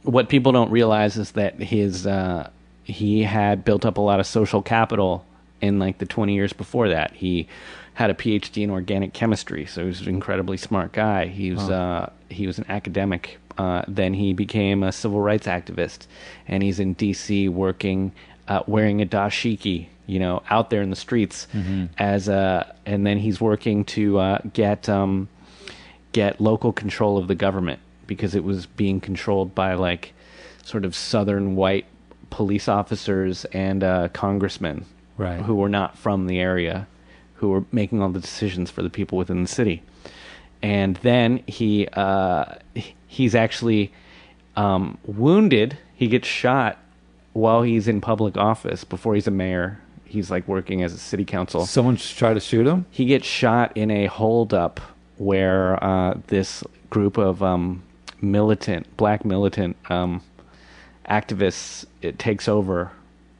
what 0.02 0.28
people 0.28 0.52
don't 0.52 0.70
realize 0.70 1.16
is 1.16 1.32
that 1.32 1.60
his 1.60 2.06
uh, 2.06 2.50
he 2.84 3.22
had 3.22 3.64
built 3.64 3.84
up 3.84 3.98
a 3.98 4.00
lot 4.00 4.20
of 4.20 4.26
social 4.26 4.62
capital 4.62 5.24
in 5.60 5.78
like 5.78 5.98
the 5.98 6.06
20 6.06 6.34
years 6.34 6.52
before 6.52 6.88
that. 6.88 7.12
He 7.12 7.46
had 7.94 8.10
a 8.10 8.14
PhD 8.14 8.62
in 8.62 8.70
organic 8.70 9.12
chemistry, 9.12 9.66
so 9.66 9.82
he 9.82 9.86
was 9.88 10.00
an 10.00 10.08
incredibly 10.08 10.56
smart 10.56 10.92
guy. 10.92 11.26
He 11.26 11.52
was 11.52 11.68
uh, 11.68 12.10
he 12.28 12.46
was 12.46 12.58
an 12.58 12.64
academic. 12.68 13.38
Uh, 13.58 13.82
then 13.86 14.14
he 14.14 14.32
became 14.32 14.82
a 14.82 14.90
civil 14.92 15.20
rights 15.20 15.46
activist, 15.46 16.06
and 16.48 16.62
he's 16.62 16.80
in 16.80 16.94
D.C. 16.94 17.48
working, 17.50 18.12
uh, 18.48 18.62
wearing 18.66 19.02
a 19.02 19.06
dashiki, 19.06 19.88
you 20.10 20.18
know, 20.18 20.42
out 20.50 20.70
there 20.70 20.82
in 20.82 20.90
the 20.90 20.96
streets 20.96 21.46
as 21.98 22.28
a. 22.28 22.74
And 22.86 23.06
then 23.06 23.18
he's 23.18 23.40
working 23.40 23.84
to 23.96 24.18
uh, 24.18 24.38
get. 24.52 24.88
Um, 24.88 25.28
get 26.12 26.40
local 26.40 26.72
control 26.72 27.18
of 27.18 27.28
the 27.28 27.36
government 27.36 27.78
because 28.08 28.34
it 28.34 28.42
was 28.42 28.66
being 28.66 29.00
controlled 29.00 29.54
by 29.54 29.74
like 29.74 30.12
sort 30.64 30.84
of 30.84 30.92
southern 30.92 31.54
white 31.54 31.86
police 32.30 32.66
officers 32.66 33.44
and 33.52 33.84
uh, 33.84 34.08
congressmen 34.08 34.84
Right. 35.16 35.40
who 35.40 35.54
were 35.54 35.68
not 35.68 35.96
from 35.96 36.26
the 36.26 36.40
area 36.40 36.88
who 37.34 37.50
were 37.50 37.62
making 37.70 38.02
all 38.02 38.08
the 38.08 38.18
decisions 38.18 38.72
for 38.72 38.82
the 38.82 38.90
people 38.90 39.18
within 39.18 39.42
the 39.42 39.48
city 39.48 39.82
and 40.62 40.96
then 40.96 41.44
he 41.46 41.86
uh, 41.92 42.56
he's 43.06 43.36
actually 43.36 43.92
um, 44.56 44.98
wounded 45.06 45.78
he 45.94 46.08
gets 46.08 46.26
shot 46.26 46.76
while 47.34 47.62
he's 47.62 47.86
in 47.86 48.00
public 48.00 48.36
office 48.36 48.82
before 48.82 49.14
he's 49.14 49.28
a 49.28 49.30
mayor 49.30 49.78
he's 50.10 50.30
like 50.30 50.46
working 50.48 50.82
as 50.82 50.92
a 50.92 50.98
city 50.98 51.24
council 51.24 51.64
Someone 51.66 51.96
tried 51.96 52.34
to 52.34 52.40
shoot 52.40 52.66
him. 52.66 52.84
he 52.90 53.04
gets 53.06 53.26
shot 53.26 53.76
in 53.76 53.90
a 53.90 54.06
holdup 54.06 54.80
where 55.16 55.82
uh, 55.82 56.14
this 56.26 56.62
group 56.90 57.16
of 57.18 57.42
um, 57.42 57.82
militant, 58.20 58.96
black 58.96 59.24
militant 59.24 59.76
um, 59.90 60.22
activists, 61.08 61.84
it 62.02 62.18
takes 62.18 62.48
over 62.48 62.90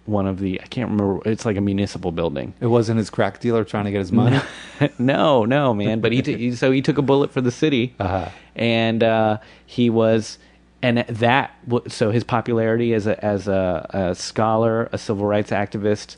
one 0.07 0.27
of 0.27 0.39
the. 0.41 0.61
I 0.61 0.67
can't 0.67 0.91
remember. 0.91 1.21
It's 1.29 1.45
like 1.45 1.57
a 1.57 1.61
municipal 1.61 2.11
building. 2.13 2.53
It 2.61 2.67
wasn't 2.67 2.99
his 2.99 3.11
crack 3.11 3.41
dealer 3.41 3.65
trying 3.65 3.85
to 3.85 3.91
get 3.91 3.99
his 3.99 4.13
money. 4.13 4.41
no, 4.99 5.45
no, 5.45 5.73
man. 5.75 6.01
But 6.01 6.13
he, 6.13 6.23
t- 6.23 6.53
so 6.53 6.71
he 6.73 6.83
took 6.83 6.99
a 6.99 7.03
bullet 7.03 7.31
for 7.33 7.41
the 7.41 7.51
city, 7.53 7.95
Uh-huh. 8.01 8.29
and 8.57 9.03
uh, 9.03 9.39
he 9.67 9.89
was, 9.89 10.39
and 10.83 10.99
that 10.99 11.55
so 11.89 12.11
his 12.11 12.25
popularity 12.25 12.93
as 12.95 13.07
a 13.07 13.23
as 13.25 13.47
a, 13.49 13.87
a 13.91 14.15
scholar, 14.15 14.89
a 14.93 14.99
civil 14.99 15.27
rights 15.27 15.51
activist, 15.51 16.17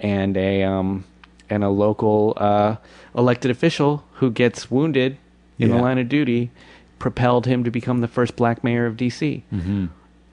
and 0.00 0.36
a 0.36 0.62
um 0.64 1.04
and 1.50 1.64
a 1.64 1.68
local 1.70 2.34
uh, 2.36 2.76
elected 3.16 3.50
official 3.50 4.04
who 4.14 4.30
gets 4.30 4.70
wounded 4.70 5.16
in 5.58 5.70
Yeah. 5.70 5.76
the 5.76 5.82
line 5.82 5.98
of 5.98 6.08
duty, 6.08 6.50
propelled 6.98 7.46
him 7.46 7.64
to 7.64 7.70
become 7.70 8.00
the 8.00 8.08
first 8.08 8.36
black 8.36 8.62
mayor 8.62 8.84
of 8.86 8.96
D.C. 8.96 9.42
Mm-hmm. 9.52 9.86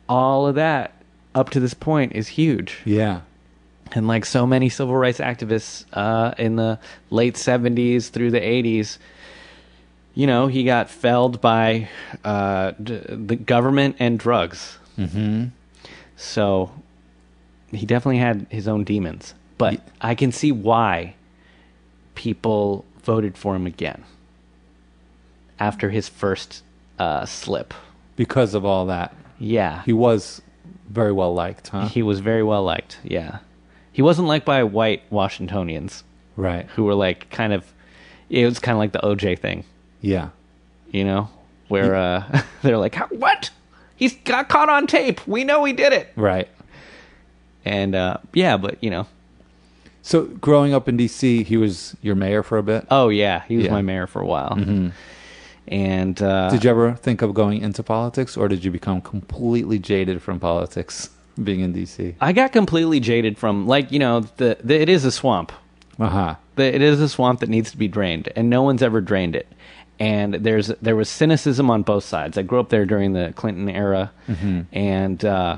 All 0.10 0.46
of 0.46 0.56
that 0.56 0.92
up 1.34 1.50
to 1.52 1.60
this 1.60 1.74
point 1.74 2.12
is 2.14 2.28
huge 2.28 2.80
Yeah. 2.86 3.22
and 3.94 4.08
like 4.08 4.26
so 4.26 4.46
many 4.46 4.68
civil 4.70 4.96
rights 4.96 5.20
activists 5.20 5.86
uh, 5.94 6.34
in 6.38 6.58
the 6.58 6.80
late 7.10 7.36
70s 7.36 8.10
through 8.10 8.32
the 8.32 8.40
80s 8.42 8.98
you 10.14 10.28
know 10.28 10.48
he 10.48 10.64
got 10.64 10.90
felled 10.90 11.40
by 11.42 11.90
uh, 12.24 12.72
d- 12.82 13.02
the 13.10 13.36
government 13.36 13.96
and 14.00 14.18
drugs 14.20 14.78
mm-hmm. 14.98 15.46
so 16.16 16.72
he 17.72 17.86
definitely 17.86 18.18
had 18.20 18.46
his 18.50 18.68
own 18.68 18.84
demons 18.86 19.34
but 19.58 19.74
Ye- 19.74 19.80
i 20.02 20.16
can 20.16 20.32
see 20.32 20.52
why 20.52 21.16
people 22.16 22.86
voted 23.04 23.38
for 23.38 23.56
him 23.56 23.66
again 23.68 24.04
after 25.60 25.90
his 25.90 26.08
first 26.10 26.64
uh, 27.00 27.26
slip 27.26 27.74
Because 28.16 28.54
of 28.54 28.66
all 28.66 28.86
that, 28.88 29.14
yeah 29.40 29.84
he 29.84 29.94
was 29.94 30.42
very 30.90 31.12
well 31.12 31.34
liked, 31.34 31.70
huh? 31.70 31.88
he 31.88 32.02
was 32.04 32.20
very 32.20 32.44
well 32.44 32.64
liked 32.64 33.00
yeah 33.04 33.40
he 33.92 34.02
wasn't 34.02 34.28
liked 34.28 34.46
by 34.46 34.64
white 34.64 35.04
washingtonians 35.10 36.04
right. 36.36 36.66
who 36.76 36.84
were 36.84 36.96
like 36.96 37.30
kind 37.30 37.54
of 37.54 37.66
it 38.30 38.44
was 38.46 38.60
kind 38.60 38.76
of 38.76 38.80
like 38.80 38.92
the 38.92 39.00
OJ 39.00 39.38
thing, 39.40 39.64
Yeah. 40.02 40.30
you 40.90 41.04
know, 41.04 41.30
where 41.68 41.96
uh 41.96 42.42
they're 42.64 42.78
like, 42.80 42.96
"What? 43.12 43.52
He's 43.96 44.16
got 44.26 44.50
caught 44.50 44.68
on 44.68 44.88
tape. 44.88 45.26
We 45.28 45.44
know 45.44 45.64
he 45.64 45.74
did 45.74 45.94
it." 45.94 46.12
Right. 46.16 46.48
And 47.64 47.94
uh 47.94 48.18
yeah, 48.34 48.58
but 48.58 48.84
you 48.84 48.90
know, 48.90 49.06
So 50.08 50.26
growing 50.26 50.72
up 50.74 50.88
in 50.88 50.98
D.C., 50.98 51.44
he 51.44 51.58
was 51.58 51.96
your 52.02 52.14
mayor 52.16 52.44
for 52.44 52.58
a 52.60 52.64
bit. 52.64 52.86
oh 52.92 53.10
yeah, 53.10 53.42
he 53.48 53.56
was 53.58 53.64
Yeah. 53.66 53.70
Mm-hmm. 53.70 53.76
my 53.76 53.82
mayor 53.82 54.06
for 54.08 54.22
a 54.22 54.26
while. 54.28 54.56
And 55.68 56.22
uh 56.22 56.50
Did 56.52 56.64
you 56.64 56.70
ever 56.70 56.94
think 56.94 57.22
of 57.24 57.34
going 57.34 57.62
into 57.62 57.82
politics, 57.84 58.38
or 58.38 58.48
did 58.48 58.64
you 58.64 58.72
become 58.72 59.02
completely 59.02 59.80
jaded 59.80 60.22
from 60.22 60.40
politics 60.40 61.10
being 61.44 61.62
in 61.62 61.74
D.C.? 61.74 62.16
I 62.22 62.34
got 62.34 62.52
completely 62.52 63.00
jaded 63.00 63.38
from 63.38 63.66
like, 63.68 63.92
you 63.92 63.98
know, 64.00 64.22
the, 64.38 64.58
the 64.64 64.80
it 64.80 64.90
is 64.90 65.06
a 65.06 65.12
swamp. 65.12 65.52
Uh 66.00 66.08
huh. 66.10 66.36
The, 66.56 66.74
it 66.76 66.82
is 66.82 67.02
a 67.02 67.10
swamp 67.10 67.40
that 67.40 67.50
needs 67.50 67.72
to 67.72 67.78
be 67.78 67.88
drained, 67.88 68.30
and 68.36 68.50
no 68.50 68.62
one's 68.62 68.84
ever 68.84 69.02
drained 69.02 69.36
it. 69.36 69.48
and 70.00 70.34
there's 70.36 70.68
there 70.82 70.96
was 70.96 71.10
cynicism 71.10 71.72
on 71.72 71.82
both 71.82 72.04
sides. 72.04 72.38
I 72.38 72.44
grew 72.44 72.60
up 72.60 72.70
there 72.70 72.86
during 72.86 73.14
the 73.14 73.34
Clinton 73.36 73.68
era, 73.70 74.12
and 74.72 75.24
uh, 75.26 75.58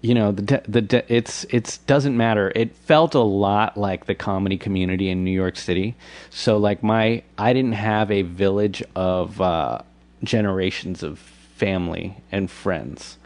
you 0.00 0.14
know 0.14 0.30
the 0.32 0.42
de- 0.42 0.62
the 0.68 0.80
de- 0.80 1.12
it's 1.12 1.44
it's 1.50 1.78
doesn't 1.78 2.16
matter. 2.16 2.52
It 2.54 2.74
felt 2.76 3.14
a 3.14 3.20
lot 3.20 3.76
like 3.76 4.06
the 4.06 4.14
comedy 4.14 4.56
community 4.56 5.08
in 5.08 5.24
New 5.24 5.32
York 5.32 5.56
City. 5.56 5.96
So 6.30 6.56
like 6.56 6.82
my 6.82 7.22
I 7.36 7.52
didn't 7.52 7.72
have 7.72 8.10
a 8.10 8.22
village 8.22 8.82
of 8.94 9.40
uh, 9.40 9.80
generations 10.22 11.02
of 11.02 11.18
family 11.18 12.16
and 12.30 12.50
friends. 12.50 13.18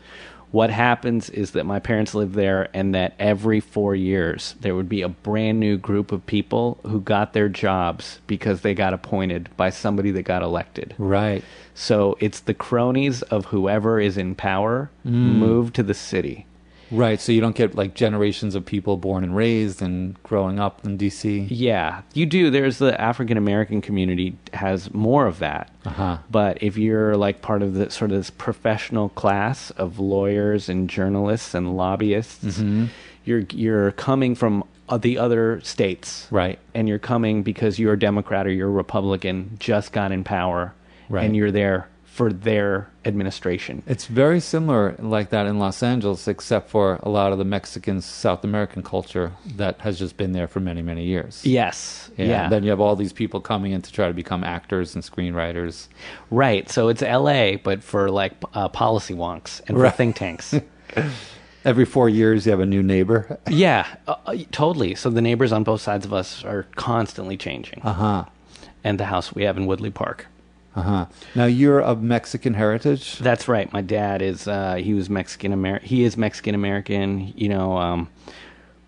What 0.51 0.68
happens 0.68 1.31
is 1.31 1.53
that 1.53 1.64
my 1.64 1.79
parents 1.79 2.14
lived 2.14 2.35
there, 2.35 2.68
and 2.75 2.95
that 2.95 3.14
every 3.18 3.59
four 3.59 3.95
years 3.95 4.55
there 4.61 4.75
would 4.75 4.89
be 4.89 5.01
a 5.01 5.09
brand 5.09 5.59
new 5.59 5.79
group 5.79 6.12
of 6.12 6.27
people 6.27 6.79
who 6.87 7.01
got 7.01 7.33
their 7.33 7.49
jobs 7.49 8.20
because 8.27 8.61
they 8.61 8.75
got 8.75 8.93
appointed 8.93 9.49
by 9.57 9.70
somebody 9.70 10.11
that 10.11 10.25
got 10.25 10.43
elected. 10.43 10.95
Right. 10.99 11.43
So 11.75 12.18
it's 12.20 12.41
the 12.41 12.53
cronies 12.53 13.23
of 13.23 13.47
whoever 13.47 13.99
is 13.99 14.18
in 14.18 14.35
power 14.35 14.91
move 15.05 15.73
to 15.73 15.83
the 15.83 15.95
city. 15.95 16.47
Right. 16.93 17.20
So 17.20 17.32
you 17.32 17.40
don't 17.40 17.57
get 17.57 17.74
like 17.74 17.95
generations 17.95 18.55
of 18.55 18.64
people 18.66 18.97
born 18.97 19.24
and 19.24 19.34
raised 19.34 19.80
and 19.82 20.22
growing 20.22 20.61
up 20.61 20.84
in 20.84 20.99
DC. 20.99 21.47
Yeah, 21.51 22.03
you 22.14 22.26
do. 22.26 22.51
There's 22.51 22.78
the 22.78 23.01
African 23.01 23.36
American 23.36 23.80
community 23.80 24.36
has 24.53 24.93
more 24.93 25.26
of 25.26 25.38
that. 25.40 25.70
Uh-huh. 25.86 26.18
But 26.30 26.62
if 26.62 26.76
you're 26.76 27.16
like 27.16 27.43
part 27.43 27.62
of 27.62 27.74
the 27.74 27.90
sort 27.90 28.11
of 28.12 28.18
this 28.18 28.30
professional 28.30 29.09
class 29.11 29.70
of 29.72 29.99
lawyers 29.99 30.68
and 30.68 30.88
journalists 30.90 31.55
and 31.55 31.76
lobbyists, 31.76 32.45
Mm-hmm. 32.45 32.86
you're 33.24 33.45
you're 33.51 33.93
coming 33.93 34.34
from 34.34 34.62
uh, 34.88 34.99
the 34.99 35.16
other 35.16 35.61
states. 35.62 36.26
Right. 36.30 36.59
And 36.74 36.88
you're 36.88 36.99
coming 36.99 37.43
because 37.43 37.78
you're 37.78 37.95
a 37.95 37.99
Democrat 37.99 38.47
or 38.47 38.51
you're 38.51 38.68
a 38.68 38.70
Republican, 38.70 39.57
just 39.59 39.93
got 39.93 40.12
in 40.12 40.24
power, 40.24 40.74
Right. 41.09 41.24
and 41.24 41.34
you're 41.34 41.51
there 41.53 41.88
for 42.13 42.31
their 42.31 42.91
administration. 43.07 43.83
It's 43.87 44.05
very 44.05 44.39
similar 44.39 44.95
like 44.99 45.31
that 45.31 45.47
in 45.47 45.59
Los 45.59 45.83
Angeles, 45.83 46.29
except 46.29 46.69
for 46.69 46.99
a 47.03 47.09
lot 47.09 47.33
of 47.33 47.39
the 47.39 47.45
Mexican 47.45 48.03
South 48.03 48.45
American 48.45 48.83
culture 48.83 49.33
that 49.57 49.81
has 49.81 49.99
just 49.99 50.19
been 50.19 50.33
there 50.33 50.47
for 50.47 50.61
many, 50.61 50.83
many 50.83 51.05
years. 51.07 51.41
Yes. 51.43 52.11
Yeah. 52.19 52.27
yeah. 52.27 52.49
Then 52.51 52.65
you 52.65 52.69
have 52.71 52.81
all 52.81 52.97
these 52.97 53.15
people 53.15 53.41
coming 53.41 53.73
in 53.73 53.81
to 53.81 53.91
try 53.91 54.09
to 54.09 54.13
become 54.13 54.45
actors 54.45 54.95
and 54.95 55.03
screenwriters. 55.03 55.89
Right. 56.31 56.69
So 56.69 56.89
it's 56.89 57.01
LA, 57.01 57.57
but 57.57 57.83
for 57.83 58.11
like 58.11 58.35
uh, 58.53 58.69
policy 58.69 59.15
wonks 59.15 59.61
and 59.67 59.79
for 59.79 59.85
Right. 59.85 59.95
think 59.95 60.17
tanks. 60.17 60.55
Every 61.65 61.87
four 61.87 62.11
years, 62.11 62.45
you 62.45 62.51
have 62.51 62.61
a 62.61 62.67
new 62.67 62.83
neighbor. 62.83 63.39
yeah, 63.49 63.87
uh, 64.07 64.17
uh, 64.27 64.37
totally. 64.51 64.97
So 64.97 65.09
the 65.09 65.23
neighbors 65.23 65.51
on 65.51 65.65
both 65.65 65.81
sides 65.81 66.05
of 66.05 66.13
us 66.13 66.45
are 66.45 66.65
constantly 66.77 67.39
changing. 67.39 67.81
Uh 67.83 67.93
huh. 67.95 68.25
And 68.85 69.01
the 69.01 69.07
house 69.07 69.35
we 69.35 69.45
have 69.45 69.57
in 69.57 69.65
Woodley 69.65 69.91
Park. 69.91 70.27
Uh 70.75 70.83
huh. 70.83 71.07
Now 71.35 71.45
you're 71.45 71.81
of 71.81 72.03
Mexican 72.03 72.55
heritage. 72.55 73.18
That's 73.18 73.47
right. 73.47 73.70
My 73.73 73.83
dad 73.83 74.23
is, 74.23 74.49
uh, 74.49 74.75
he 74.77 74.95
was 74.95 75.11
Mexican 75.11 75.53
American. 75.53 75.89
He 75.89 76.05
is 76.05 76.16
Mexican 76.16 76.55
American, 76.55 77.33
you 77.37 77.49
know, 77.49 77.77
um, 77.77 78.09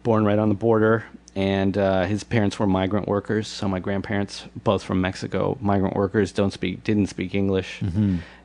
born 0.03 0.25
right 0.25 0.39
on 0.39 0.49
the 0.49 0.55
border. 0.55 1.05
And 1.37 1.77
uh, 1.77 2.05
his 2.05 2.23
parents 2.25 2.59
were 2.59 2.67
migrant 2.67 3.09
workers. 3.09 3.49
So 3.49 3.69
my 3.69 3.81
grandparents, 3.81 4.45
both 4.63 4.83
from 4.85 5.01
Mexico, 5.01 5.59
migrant 5.61 5.97
workers, 5.97 6.31
don't 6.33 6.53
speak, 6.53 6.85
didn't 6.85 7.09
speak 7.09 7.35
English. 7.35 7.81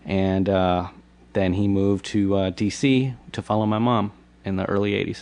And 0.06 0.50
uh, 0.50 0.88
then 1.34 1.54
he 1.54 1.68
moved 1.68 2.06
to 2.08 2.36
uh, 2.36 2.50
D.C. 2.50 3.14
to 3.32 3.42
follow 3.42 3.66
my 3.68 3.78
mom 3.78 4.12
in 4.44 4.56
the 4.56 4.66
early 4.66 4.94
80s. 4.94 5.22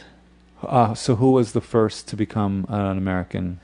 Uh, 0.63 0.93
so 0.93 1.15
who 1.15 1.31
was 1.31 1.51
the 1.51 1.61
first 1.61 2.07
to 2.07 2.15
become 2.15 2.65
an 2.69 2.97
American? 2.97 3.59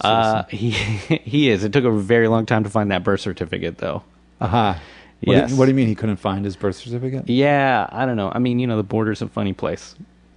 Uh, 0.00 0.44
he 0.50 0.70
he 1.24 1.50
is. 1.50 1.64
It 1.64 1.72
took 1.72 1.84
a 1.84 1.90
very 1.90 2.28
long 2.28 2.46
time 2.46 2.64
to 2.64 2.70
find 2.70 2.90
that 2.90 3.04
birth 3.04 3.20
certificate, 3.20 3.78
though. 3.78 4.02
Uh 4.40 4.46
huh. 4.46 4.74
What, 5.22 5.34
Yes. 5.34 5.50
do, 5.50 5.56
what 5.56 5.66
do 5.66 5.70
you 5.70 5.74
mean 5.74 5.86
he 5.86 5.94
couldn't 5.94 6.16
find 6.16 6.44
his 6.46 6.56
birth 6.56 6.76
certificate? 6.76 7.28
Yeah, 7.28 7.86
I 7.92 8.06
don't 8.06 8.16
know. 8.16 8.32
I 8.34 8.38
mean, 8.38 8.58
you 8.58 8.66
know, 8.66 8.78
the 8.78 8.82
border's 8.82 9.20
a 9.20 9.28
funny 9.28 9.52
place. 9.52 9.94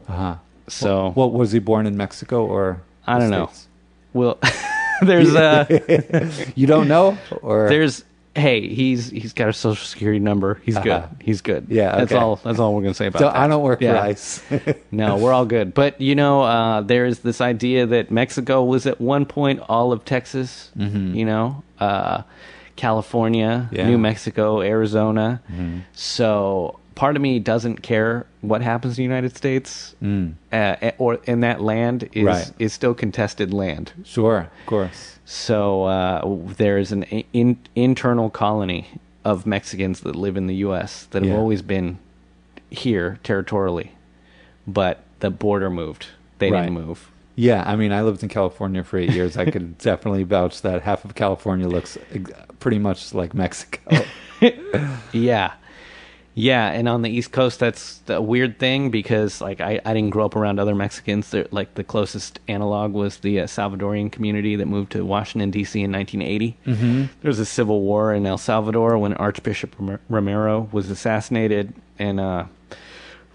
Uh 0.09 0.11
huh. 0.13 0.35
So, 0.67 1.13
Well, 1.15 1.31
was 1.31 1.51
he 1.53 1.59
born 1.59 1.85
in 1.87 1.95
Mexico 1.97 2.45
or? 2.45 2.81
I 3.07 3.19
don't 3.19 3.29
know. 3.29 3.49
Well, 4.13 4.39
there's 5.01 5.33
uh 5.35 5.65
You 6.55 6.67
don't 6.67 6.87
know, 6.87 7.17
or 7.41 7.67
there's 7.69 8.03
hey, 8.35 8.67
he's 8.67 9.09
he's 9.09 9.33
got 9.33 9.49
a 9.49 9.53
social 9.53 9.85
security 9.85 10.19
number. 10.19 10.59
He's 10.63 10.77
good. 10.79 10.91
Uh-huh. 10.91 11.07
He's 11.21 11.41
good. 11.41 11.67
Yeah, 11.69 11.95
that's 11.97 12.11
all. 12.13 12.37
That's 12.37 12.59
all 12.59 12.73
we're 12.75 12.81
gonna 12.81 12.93
say 12.93 13.07
about 13.07 13.19
so 13.19 13.25
that. 13.25 13.35
I 13.35 13.47
don't 13.47 13.61
work 13.63 13.79
for 13.81 13.95
ICE. 13.95 14.43
No, 14.91 15.17
we're 15.17 15.33
all 15.33 15.45
good. 15.45 15.73
But 15.73 15.99
you 16.01 16.15
know, 16.15 16.41
uh, 16.41 16.81
there's 16.81 17.19
this 17.19 17.41
idea 17.41 17.85
that 17.85 18.11
Mexico 18.11 18.63
was 18.63 18.85
at 18.87 18.99
one 19.01 19.25
point 19.25 19.59
all 19.69 19.91
of 19.91 20.03
Texas. 20.05 20.71
You 20.75 21.25
know, 21.25 21.63
uh, 21.79 22.23
California, 22.75 23.69
Yeah. 23.71 23.87
New 23.87 23.97
Mexico, 23.97 24.61
Arizona. 24.61 25.41
So 25.93 26.79
part 26.95 27.15
of 27.15 27.21
me 27.21 27.39
doesn't 27.39 27.81
care 27.81 28.25
what 28.41 28.61
happens 28.61 28.93
in 28.93 28.95
the 28.97 29.03
United 29.03 29.35
States, 29.35 29.95
uh, 30.51 30.91
or 30.97 31.15
in 31.25 31.39
that 31.41 31.61
land 31.61 32.09
is 32.13 32.23
Right. 32.25 32.51
is 32.59 32.73
still 32.73 32.93
contested 32.93 33.53
land. 33.53 33.93
sure, 34.03 34.49
of 34.61 34.65
course. 34.65 35.12
So 35.25 35.85
uh, 35.85 36.21
there's 36.57 36.91
an 36.91 37.03
in, 37.03 37.57
internal 37.75 38.29
colony 38.29 38.99
of 39.23 39.45
Mexicans 39.45 40.01
that 40.01 40.15
live 40.15 40.35
in 40.35 40.47
the 40.47 40.55
U.S. 40.55 41.05
that 41.11 41.23
have 41.23 41.37
always 41.37 41.61
been 41.61 41.97
here 42.69 43.19
territorially, 43.23 43.93
but 44.67 45.03
the 45.19 45.29
border 45.29 45.69
moved. 45.69 46.07
They 46.39 46.51
Right. 46.51 46.63
didn't 46.63 46.73
move. 46.85 47.09
Yeah, 47.35 47.63
I 47.65 47.75
mean, 47.77 47.91
I 47.91 48.01
lived 48.03 48.21
in 48.21 48.29
California 48.29 48.83
for 48.83 48.97
eight 48.99 49.11
years. 49.11 49.37
I 49.37 49.49
could 49.49 49.77
definitely 49.89 50.23
vouch 50.23 50.61
that 50.61 50.81
half 50.83 51.03
of 51.05 51.15
California 51.15 51.67
looks 51.67 51.97
pretty 52.59 52.79
much 52.79 53.13
like 53.13 53.33
Mexico. 53.33 53.79
Yeah. 55.13 55.53
Yeah, 56.35 56.71
and 56.71 56.89
on 56.89 57.03
the 57.03 57.09
East 57.09 57.31
Coast, 57.31 57.59
that's 57.59 58.01
a 58.07 58.21
weird 58.21 58.57
thing 58.57 58.89
because, 58.89 59.39
like, 59.39 59.61
I, 59.61 59.79
I 59.85 59.93
didn't 59.93 60.09
grow 60.09 60.25
up 60.25 60.35
around 60.35 60.59
other 60.59 60.73
Mexicans. 60.73 61.29
They're, 61.29 61.47
like, 61.51 61.75
the 61.75 61.83
closest 61.83 62.39
analog 62.47 62.93
was 62.93 63.17
the 63.17 63.41
uh, 63.41 63.43
Salvadorian 63.45 64.11
community 64.11 64.55
that 64.55 64.65
moved 64.65 64.93
to 64.93 65.05
Washington, 65.05 65.51
D.C. 65.51 65.81
in 65.81 65.91
1980. 65.91 66.57
Mm-hmm. 66.65 67.05
There 67.21 67.29
was 67.29 67.39
a 67.39 67.45
civil 67.45 67.81
war 67.81 68.13
in 68.13 68.25
El 68.25 68.39
Salvador 68.39 68.97
when 68.97 69.13
Archbishop 69.13 69.75
Romero 70.09 70.69
was 70.71 70.89
assassinated, 70.89 71.71
and 71.99 72.19
uh, 72.19 72.45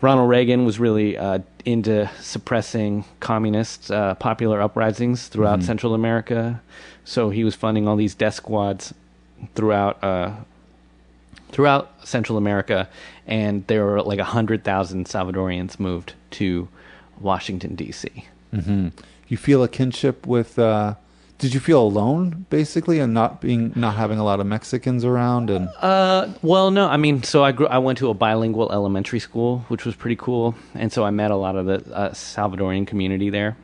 Ronald 0.01 0.28
Reagan 0.28 0.64
was 0.64 0.80
really 0.80 1.16
uh, 1.16 1.40
into 1.64 2.11
suppressing 2.20 3.05
communist 3.20 3.92
uh, 3.92 4.14
popular 4.16 4.61
uprisings 4.61 5.28
throughout 5.28 5.62
Central 5.62 5.94
America. 5.94 6.61
So 7.05 7.30
he 7.30 7.44
was 7.44 7.55
funding 7.55 7.86
all 7.86 7.96
these 7.96 8.14
death 8.14 8.34
squads 8.34 8.92
throughout 9.55 10.03
uh, 10.03 10.32
throughout 11.51 11.90
Central 12.07 12.38
America, 12.38 12.88
and 13.26 13.66
there 13.66 13.84
were 13.84 14.03
like 14.03 14.18
a 14.18 14.24
hundred 14.24 14.64
thousand 14.64 15.07
Salvadorians 15.07 15.78
moved 15.78 16.14
to 16.32 16.68
Washington 17.20 17.74
D.C. 17.74 18.24
you 19.28 19.36
feel 19.36 19.62
a 19.62 19.68
kinship 19.68 20.26
with. 20.26 20.59
Uh, 20.59 20.94
did 21.38 21.55
you 21.55 21.61
feel 21.61 21.80
alone, 21.80 22.46
basically, 22.51 22.99
and 22.99 23.14
not 23.14 23.40
being 23.40 23.72
not 23.76 23.94
having 23.94 24.18
a 24.18 24.24
lot 24.24 24.40
of 24.40 24.46
Mexicans 24.46 25.05
around? 25.05 25.51
And 25.51 25.68
Uh, 25.80 26.32
well, 26.42 26.72
no, 26.72 26.88
I 26.88 26.96
mean, 26.96 27.22
so 27.22 27.44
I 27.44 27.53
grew. 27.53 27.68
I 27.68 27.78
went 27.78 27.99
to 27.99 28.11
a 28.11 28.14
bilingual 28.14 28.72
elementary 28.72 29.20
school, 29.20 29.64
which 29.68 29.84
was 29.84 29.94
pretty 29.94 30.16
cool, 30.16 30.57
and 30.74 30.92
so 30.92 31.05
I 31.05 31.11
met 31.11 31.30
a 31.30 31.36
lot 31.36 31.55
of 31.55 31.66
the 31.66 31.94
uh, 31.94 32.11
Salvadorian 32.11 32.86
community 32.88 33.30
there, 33.30 33.57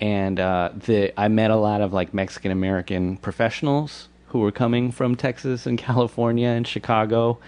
and 0.00 0.40
uh, 0.40 0.70
the 0.74 1.12
I 1.20 1.28
met 1.28 1.50
a 1.50 1.56
lot 1.56 1.82
of 1.82 1.92
like 1.92 2.14
Mexican 2.14 2.50
American 2.50 3.18
professionals 3.18 4.08
who 4.32 4.40
were 4.40 4.52
coming 4.52 4.90
from 4.90 5.14
Texas 5.14 5.66
and 5.66 5.78
California 5.88 6.48
and 6.48 6.66
Chicago, 6.66 7.38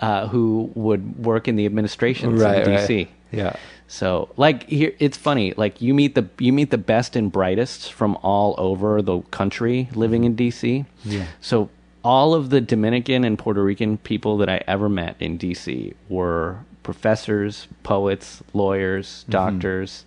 uh, 0.00 0.26
who 0.28 0.70
would 0.74 1.24
work 1.24 1.48
in 1.48 1.56
the 1.56 1.66
administrations 1.66 2.40
right, 2.40 2.66
in 2.66 2.70
right. 2.74 2.80
D.C. 2.88 3.08
yeah, 3.30 3.54
So, 3.86 4.28
like 4.36 4.68
here, 4.68 4.92
it's 4.98 5.16
funny. 5.16 5.54
Like 5.56 5.80
you 5.80 5.94
meet 5.94 6.14
the 6.14 6.28
you 6.38 6.52
meet 6.52 6.70
the 6.70 6.78
best 6.78 7.14
and 7.16 7.30
brightest 7.30 7.92
from 7.92 8.16
all 8.22 8.54
over 8.58 9.00
the 9.02 9.20
country 9.30 9.88
living 9.94 10.24
in 10.24 10.34
DC. 10.36 10.84
Yeah. 11.04 11.26
So 11.40 11.68
all 12.04 12.34
of 12.34 12.50
the 12.50 12.60
Dominican 12.60 13.22
and 13.24 13.38
Puerto 13.38 13.62
Rican 13.62 13.96
people 13.98 14.36
that 14.38 14.48
I 14.48 14.62
ever 14.66 14.88
met 14.88 15.14
in 15.20 15.38
DC 15.38 15.94
were 16.08 16.58
professors, 16.82 17.68
poets, 17.84 18.42
lawyers, 18.52 19.24
doctors, 19.28 20.04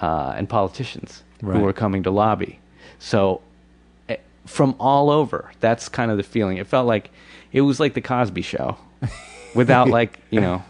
uh, 0.00 0.34
and 0.36 0.48
politicians 0.48 1.22
Right. 1.42 1.56
who 1.56 1.62
were 1.62 1.72
coming 1.72 2.02
to 2.04 2.10
lobby. 2.10 2.58
So 2.98 3.40
from 4.46 4.74
all 4.78 5.10
over, 5.10 5.50
that's 5.60 5.88
kind 5.88 6.10
of 6.10 6.16
the 6.16 6.22
feeling. 6.22 6.58
It 6.58 6.66
felt 6.66 6.86
like 6.86 7.10
it 7.52 7.62
was 7.62 7.80
like 7.80 7.94
the 7.94 8.00
Cosby 8.00 8.42
Show, 8.42 8.76
without 9.54 9.88
like 9.88 10.18
you 10.30 10.40
know 10.40 10.62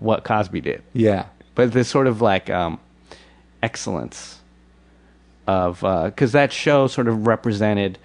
what 0.00 0.24
Cosby 0.24 0.60
did 0.60 0.82
yeah, 0.92 1.26
but 1.54 1.72
this 1.72 1.88
sort 1.88 2.06
of 2.06 2.20
like 2.20 2.50
um, 2.50 2.80
excellence 3.62 4.40
of 5.46 5.80
because 6.04 6.32
that 6.32 6.52
show 6.52 6.86
sort 6.86 7.08
of 7.08 7.26
represented 7.26 7.98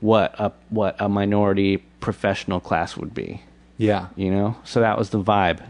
what 0.00 0.34
a 0.38 0.52
what 0.70 0.96
a 0.98 1.08
minority 1.08 1.78
professional 2.00 2.60
class 2.60 2.96
would 2.96 3.14
be, 3.14 3.42
yeah, 3.78 4.08
you 4.16 4.30
know. 4.30 4.56
So 4.64 4.80
that 4.80 4.98
was 4.98 5.10
the 5.10 5.22
vibe. 5.22 5.60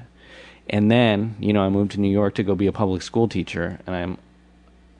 And 0.71 0.91
then 0.91 1.37
you 1.41 1.53
know 1.53 1.63
I 1.63 1.69
moved 1.69 1.93
to 1.93 2.01
New 2.01 2.11
York 2.11 2.35
to 2.37 2.43
go 2.43 2.55
be 2.55 2.67
a 2.67 2.73
public 2.73 3.03
school 3.03 3.29
teacher, 3.29 3.79
and 3.87 3.95
I'm 3.95 4.19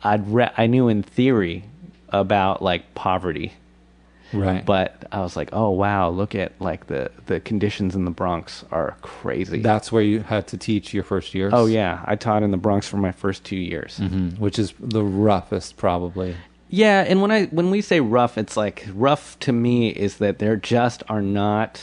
I'd 0.03 0.29
re- 0.29 0.53
I 0.57 0.67
knew 0.67 0.89
in 0.89 1.03
theory 1.03 1.65
about 2.11 2.63
like 2.63 2.95
poverty 2.95 3.55
Right. 4.35 4.65
But 4.67 5.07
I 5.13 5.21
was 5.21 5.37
like, 5.37 5.51
oh 5.53 5.71
wow, 5.71 6.11
look 6.11 6.35
at 6.35 6.53
like 6.61 6.87
the 6.89 7.11
the 7.27 7.41
conditions 7.41 7.95
in 7.95 8.05
the 8.05 8.11
Bronx 8.11 8.65
are 8.71 8.97
crazy. 9.03 9.61
That's 9.61 9.91
where 9.93 10.03
you 10.03 10.21
had 10.21 10.47
to 10.49 10.57
teach 10.59 10.93
your 10.93 11.05
first 11.05 11.35
years. 11.35 11.53
oh 11.55 11.67
yeah, 11.67 12.03
I 12.05 12.17
taught 12.17 12.43
in 12.43 12.51
the 12.51 12.57
Bronx 12.57 12.89
for 12.89 12.97
my 12.99 13.13
first 13.13 13.45
two 13.45 13.57
years. 13.57 13.99
Mhm. 14.03 14.39
which 14.39 14.59
is 14.59 14.75
the 14.81 15.05
roughest, 15.05 15.77
probably. 15.77 16.37
Yeah, 16.69 17.05
and 17.07 17.23
when 17.23 17.31
I 17.31 17.45
when 17.47 17.71
we 17.71 17.81
say 17.81 18.01
rough, 18.01 18.37
it's 18.37 18.57
like 18.57 18.87
rough 18.93 19.39
to 19.41 19.53
me 19.53 19.91
is 19.91 20.17
that 20.19 20.39
there 20.41 20.57
just 20.57 21.03
are 21.09 21.23
not 21.23 21.81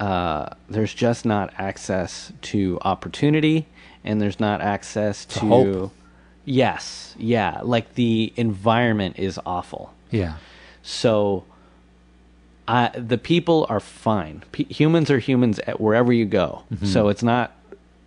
uh, 0.00 0.46
there's 0.68 0.92
just 0.92 1.24
not 1.24 1.52
access 1.56 2.32
to 2.42 2.78
opportunity, 2.82 3.66
and 4.02 4.20
there's 4.20 4.40
not 4.40 4.60
access 4.60 5.24
to, 5.26 5.40
hope. 5.46 5.92
yes, 6.44 7.14
yeah, 7.16 7.60
like 7.62 7.94
the 7.94 8.32
environment 8.36 9.18
is 9.20 9.38
awful. 9.46 9.94
Yeah. 10.10 10.34
So, 10.82 11.44
I 12.66 12.88
the 12.88 13.18
people 13.18 13.66
are 13.68 13.80
fine. 13.80 14.42
P- 14.52 14.64
humans 14.64 15.10
are 15.10 15.18
humans 15.18 15.58
at 15.60 15.80
wherever 15.80 16.12
you 16.12 16.24
go. 16.24 16.62
So 16.84 17.08
it's 17.08 17.22
not 17.22 17.52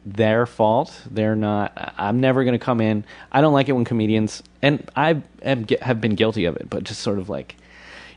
their 0.06 0.46
fault. 0.46 1.02
They're 1.12 1.36
not. 1.36 1.94
I'm 1.98 2.20
never 2.20 2.44
going 2.44 2.58
to 2.58 2.64
come 2.64 2.82
in. 2.82 3.04
I 3.32 3.42
don't 3.42 3.54
like 3.54 3.70
it 3.70 3.74
when 3.74 3.86
comedians 3.86 4.42
and 4.62 4.90
I 4.96 5.22
have, 5.44 5.70
have 5.82 6.02
been 6.02 6.16
guilty 6.16 6.46
of 6.46 6.56
it, 6.56 6.70
but 6.70 6.84
just 6.84 7.02
sort 7.02 7.20
of 7.20 7.30
like, 7.30 7.56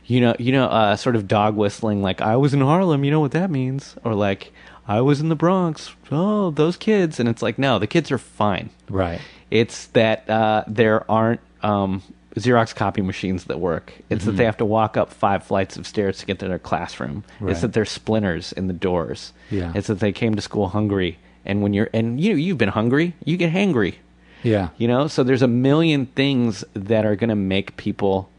you 0.05 0.21
know, 0.21 0.35
you 0.39 0.51
know, 0.51 0.65
uh, 0.65 0.95
sort 0.95 1.15
of 1.15 1.27
dog 1.27 1.55
whistling. 1.55 2.01
Like 2.01 2.21
I 2.21 2.37
was 2.37 2.53
in 2.53 2.61
Harlem. 2.61 3.03
You 3.03 3.11
know 3.11 3.19
what 3.19 3.31
that 3.33 3.51
means? 3.51 3.95
Or 4.03 4.15
like 4.15 4.51
I 4.87 5.01
was 5.01 5.19
in 5.21 5.29
the 5.29 5.35
Bronx. 5.35 5.93
Oh, 6.11 6.51
those 6.51 6.77
kids. 6.77 7.19
And 7.19 7.29
it's 7.29 7.41
like 7.41 7.59
no, 7.59 7.77
the 7.77 7.87
kids 7.87 8.11
are 8.11 8.17
fine. 8.17 8.69
Right. 8.89 9.21
It's 9.51 9.87
that 9.87 10.29
uh, 10.29 10.63
there 10.67 11.09
aren't 11.11 11.41
um, 11.61 12.01
Xerox 12.35 12.73
copy 12.73 13.01
machines 13.01 13.45
that 13.45 13.59
work. 13.59 13.93
It's 14.09 14.25
that 14.25 14.31
they 14.31 14.37
mm-hmm. 14.37 14.45
have 14.45 14.57
to 14.57 14.65
walk 14.65 14.95
up 14.95 15.11
five 15.11 15.43
flights 15.43 15.75
of 15.75 15.85
stairs 15.85 16.19
to 16.19 16.25
get 16.25 16.39
to 16.39 16.47
their 16.47 16.59
classroom. 16.59 17.23
Right. 17.39 17.51
It's 17.51 17.61
that 17.61 17.73
there's 17.73 17.89
splinters 17.89 18.53
in 18.53 18.67
the 18.67 18.73
doors. 18.73 19.33
Yeah. 19.49 19.73
It's 19.75 19.87
that 19.87 19.99
they 19.99 20.11
came 20.11 20.35
to 20.35 20.41
school 20.41 20.69
hungry, 20.69 21.19
and 21.45 21.61
when 21.61 21.73
you're 21.73 21.89
and 21.93 22.21
you 22.21 22.35
you've 22.35 22.57
been 22.57 22.69
hungry, 22.69 23.15
you 23.25 23.37
get 23.37 23.51
hangry. 23.51 23.95
Yeah. 24.43 24.69
You 24.77 24.87
know, 24.87 25.07
so 25.07 25.23
there's 25.23 25.41
a 25.41 25.47
million 25.47 26.07
things 26.07 26.63
that 26.73 27.05
are 27.05 27.15
going 27.15 27.29
to 27.29 27.35
make 27.35 27.77
people 27.77 28.29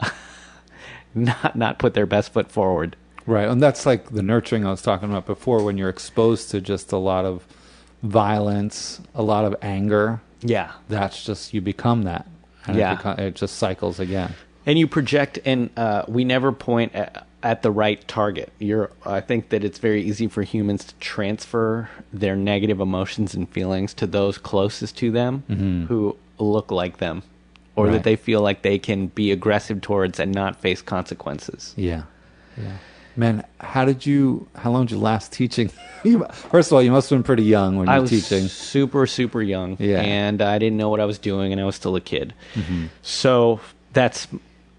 not 1.14 1.56
not 1.56 1.78
put 1.78 1.94
their 1.94 2.06
best 2.06 2.32
foot 2.32 2.50
forward. 2.50 2.96
Right. 3.28 3.46
And 3.46 3.62
that's 3.62 3.84
like 3.84 4.10
the 4.10 4.22
nurturing 4.22 4.66
I 4.66 4.70
was 4.70 4.80
talking 4.80 5.10
about 5.10 5.26
before 5.26 5.62
when 5.62 5.76
you're 5.76 5.90
exposed 5.90 6.50
to 6.50 6.62
just 6.62 6.92
a 6.92 6.96
lot 6.96 7.26
of 7.26 7.46
violence, 8.02 9.00
a 9.14 9.22
lot 9.22 9.44
of 9.44 9.54
anger. 9.60 10.22
Yeah. 10.40 10.72
That's 10.88 11.24
just, 11.24 11.52
you 11.52 11.60
become 11.60 12.04
that. 12.04 12.26
And 12.68 12.76
Yeah. 12.76 13.12
It, 13.14 13.18
it 13.18 13.34
just 13.34 13.56
cycles 13.56 13.98
again. 14.00 14.34
and 14.66 14.78
you 14.78 14.86
project 14.86 15.38
and 15.44 15.70
uh, 15.76 16.04
we 16.08 16.24
never 16.24 16.52
point 16.52 16.94
at, 16.94 17.26
at 17.42 17.62
the 17.62 17.70
right 17.70 18.06
target 18.08 18.52
you're 18.58 18.90
i 19.06 19.20
think 19.20 19.48
that 19.50 19.62
it's 19.64 19.78
very 19.78 20.02
easy 20.02 20.26
for 20.26 20.42
humans 20.42 20.84
to 20.84 20.94
transfer 20.96 21.88
their 22.12 22.34
negative 22.36 22.80
emotions 22.80 23.32
and 23.34 23.48
feelings 23.50 23.94
to 23.94 24.06
those 24.06 24.36
closest 24.38 24.96
to 24.98 25.10
them 25.12 25.86
who 25.88 26.16
look 26.38 26.70
like 26.70 26.98
them 26.98 27.22
or 27.76 27.86
Right. 27.86 27.92
that 27.92 28.02
they 28.02 28.16
feel 28.16 28.40
like 28.42 28.62
they 28.62 28.78
can 28.78 29.06
be 29.06 29.30
aggressive 29.30 29.80
towards 29.80 30.18
and 30.20 30.34
not 30.34 30.56
face 30.60 30.82
consequences 30.82 31.72
Yeah. 31.76 32.02
Yeah. 32.56 32.76
Man, 33.18 33.44
how 33.58 33.84
did 33.84 34.06
you, 34.06 34.46
how 34.54 34.70
long 34.70 34.86
did 34.86 34.92
you 34.92 34.98
last 35.00 35.32
teaching? 35.32 35.68
First 36.50 36.70
of 36.70 36.74
all, 36.74 36.82
you 36.82 36.92
must 36.92 37.10
have 37.10 37.18
been 37.18 37.24
pretty 37.24 37.42
young 37.42 37.76
when 37.76 37.88
you 37.88 37.92
I 37.92 37.96
were 37.96 38.02
was 38.02 38.10
teaching. 38.10 38.46
super, 38.46 39.08
super 39.08 39.42
young, 39.42 39.76
Yeah. 39.80 40.00
and 40.00 40.40
I 40.40 40.58
didn't 40.60 40.76
know 40.78 40.88
what 40.88 41.00
I 41.00 41.04
was 41.04 41.18
doing, 41.18 41.50
and 41.50 41.60
I 41.60 41.64
was 41.64 41.74
still 41.74 41.96
a 41.96 42.00
kid. 42.00 42.32
So 43.02 43.58
that's 43.92 44.28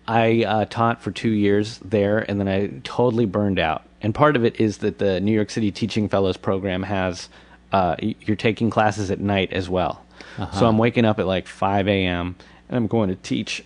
I 0.08 0.44
uh, 0.46 0.66
taught 0.66 1.02
for 1.02 1.12
two 1.12 1.32
years 1.32 1.80
there, 1.80 2.20
and 2.20 2.40
then 2.40 2.48
I 2.48 2.68
totally 2.86 3.26
burned 3.26 3.60
out. 3.60 3.84
And 4.02 4.16
part 4.16 4.38
of 4.38 4.46
it 4.46 4.60
is 4.60 4.78
that 4.78 5.00
the 5.00 5.20
New 5.20 5.34
York 5.34 5.50
City 5.50 5.70
Teaching 5.70 6.08
Fellows 6.08 6.38
program 6.38 6.84
has 6.84 7.28
uh, 7.74 7.98
you're 8.00 8.38
taking 8.38 8.70
classes 8.70 9.12
at 9.12 9.20
night 9.20 9.52
as 9.52 9.70
well. 9.70 10.02
So 10.54 10.66
I'm 10.66 10.78
waking 10.78 11.04
up 11.04 11.20
at 11.20 11.28
like 11.28 11.46
5 11.48 11.90
a.m. 11.90 12.38
and 12.70 12.78
I'm 12.78 12.88
going 12.88 13.10
to 13.10 13.16
teach 13.16 13.62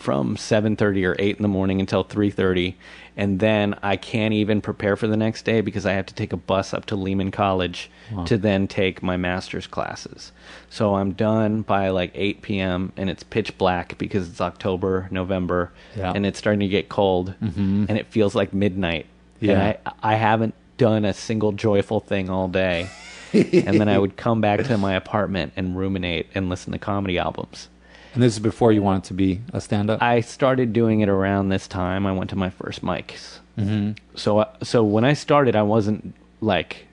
from 0.00 0.36
7:30 0.36 1.04
or 1.04 1.14
8 1.18 1.36
in 1.36 1.42
the 1.42 1.48
morning 1.48 1.78
until 1.78 2.02
3:30 2.02 2.74
and 3.16 3.38
then 3.38 3.74
I 3.82 3.96
can't 3.96 4.32
even 4.32 4.62
prepare 4.62 4.96
for 4.96 5.06
the 5.06 5.16
next 5.16 5.44
day 5.44 5.60
because 5.60 5.84
I 5.84 5.92
have 5.92 6.06
to 6.06 6.14
take 6.14 6.32
a 6.32 6.38
bus 6.38 6.72
up 6.72 6.86
to 6.86 6.96
Lehman 6.96 7.30
College 7.30 7.90
to 8.24 8.38
then 8.38 8.66
take 8.66 9.02
my 9.02 9.16
master's 9.16 9.66
classes. 9.66 10.32
So 10.70 10.94
I'm 10.94 11.12
done 11.12 11.62
by 11.62 11.90
like 11.90 12.12
8 12.14 12.40
p.m. 12.40 12.92
and 12.96 13.10
it's 13.10 13.22
pitch 13.22 13.58
black 13.58 13.98
because 13.98 14.28
it's 14.28 14.40
October, 14.40 15.06
November 15.10 15.70
Yeah. 15.96 16.12
and 16.14 16.24
it's 16.24 16.38
starting 16.38 16.60
to 16.60 16.68
get 16.68 16.88
cold 16.88 17.34
mm-hmm. 17.42 17.84
and 17.88 17.98
it 17.98 18.06
feels 18.06 18.34
like 18.34 18.54
midnight. 18.54 19.04
Yeah. 19.38 19.52
And 19.52 19.62
I 20.02 20.12
I 20.14 20.14
haven't 20.14 20.54
done 20.78 21.04
a 21.04 21.12
single 21.12 21.52
joyful 21.52 22.00
thing 22.00 22.30
all 22.30 22.48
day. 22.48 22.88
and 23.34 23.78
then 23.80 23.88
I 23.88 23.98
would 23.98 24.16
come 24.16 24.40
back 24.40 24.64
to 24.64 24.78
my 24.78 24.94
apartment 24.94 25.52
and 25.56 25.76
ruminate 25.76 26.26
and 26.34 26.48
listen 26.48 26.72
to 26.72 26.78
comedy 26.78 27.18
albums. 27.18 27.68
And 28.14 28.22
this 28.22 28.32
is 28.34 28.40
before 28.40 28.72
you 28.72 28.82
wanted 28.82 29.04
to 29.04 29.14
be 29.14 29.40
a 29.52 29.60
stand 29.60 29.88
up? 29.90 30.02
I 30.02 30.20
started 30.20 30.72
doing 30.72 31.00
it 31.00 31.08
around 31.08 31.48
this 31.48 31.68
time. 31.68 32.06
I 32.06 32.12
went 32.12 32.30
to 32.30 32.36
my 32.36 32.50
first 32.50 32.82
mics. 32.82 33.38
Mm-hmm. 33.58 33.92
So, 34.16 34.48
so 34.62 34.82
when 34.82 35.04
I 35.04 35.12
started, 35.12 35.54
I 35.54 35.62
wasn't 35.62 36.14
like 36.40 36.86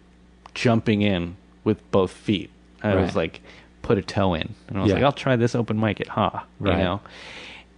jumping 0.54 1.02
in 1.02 1.36
with 1.64 1.90
both 1.92 2.12
feet. 2.12 2.50
I 2.84 2.94
Right. 2.94 3.02
was 3.02 3.16
like, 3.16 3.42
put 3.82 3.98
a 3.98 4.02
toe 4.02 4.34
in, 4.34 4.54
and 4.68 4.78
I 4.78 4.82
was 4.82 4.90
Yeah. 4.90 4.96
like, 4.96 5.04
I'll 5.04 5.12
try 5.12 5.36
this 5.38 5.56
open 5.56 5.80
mic 5.80 6.02
at 6.02 6.08
Ha, 6.10 6.46
Right. 6.60 6.78
you 6.78 6.84
know. 6.84 7.02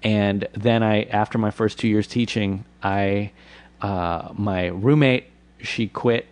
And 0.04 0.48
then 0.54 0.82
I, 0.84 1.04
after 1.04 1.38
my 1.38 1.52
first 1.52 1.78
two 1.80 1.88
years 1.88 2.08
teaching, 2.08 2.66
I, 2.82 3.32
uh, 3.82 4.30
my 4.34 4.68
roommate, 4.68 5.26
she 5.62 5.88
quit 5.88 6.26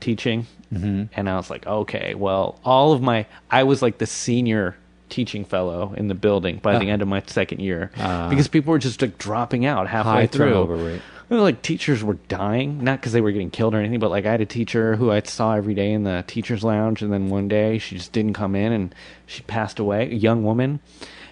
teaching, 0.00 0.46
Mm-hmm. 0.72 1.04
and 1.16 1.28
I 1.28 1.36
was 1.36 1.50
like, 1.50 1.66
okay, 1.66 2.14
well, 2.14 2.58
all 2.64 2.92
of 2.92 3.02
my, 3.02 3.26
I 3.50 3.64
was 3.64 3.82
like 3.82 3.98
the 3.98 4.06
senior 4.06 4.76
teaching 5.10 5.44
fellow 5.44 5.92
in 5.96 6.08
the 6.08 6.14
building 6.14 6.58
by 6.62 6.78
the 6.78 6.86
Ah. 6.88 6.92
end 6.92 7.02
of 7.02 7.08
my 7.08 7.22
second 7.26 7.60
year 7.60 7.90
Ah. 7.98 8.28
because 8.30 8.48
people 8.48 8.70
were 8.70 8.78
just 8.78 9.02
like 9.02 9.18
dropping 9.18 9.66
out 9.66 9.88
halfway 9.88 10.12
High 10.12 10.26
through. 10.26 10.46
turnover 10.46 10.76
rate. 10.76 11.02
You 11.28 11.36
know, 11.36 11.42
like 11.44 11.62
teachers 11.62 12.02
were 12.02 12.16
dying, 12.28 12.82
not 12.82 12.98
because 13.00 13.12
they 13.12 13.20
were 13.20 13.30
getting 13.30 13.50
killed 13.50 13.74
or 13.74 13.78
anything, 13.78 14.00
but 14.00 14.10
like 14.10 14.26
I 14.26 14.30
had 14.32 14.40
a 14.40 14.46
teacher 14.46 14.96
who 14.96 15.12
I 15.12 15.20
saw 15.22 15.54
every 15.54 15.74
day 15.74 15.92
in 15.92 16.02
the 16.04 16.24
teachers' 16.26 16.64
lounge, 16.64 17.02
and 17.02 17.12
then 17.12 17.28
one 17.28 17.46
day 17.46 17.78
she 17.78 17.96
just 17.96 18.12
didn't 18.12 18.32
come 18.32 18.56
in, 18.56 18.72
and 18.72 18.94
she 19.26 19.42
passed 19.42 19.78
away, 19.78 20.10
a 20.10 20.14
young 20.14 20.42
woman, 20.42 20.80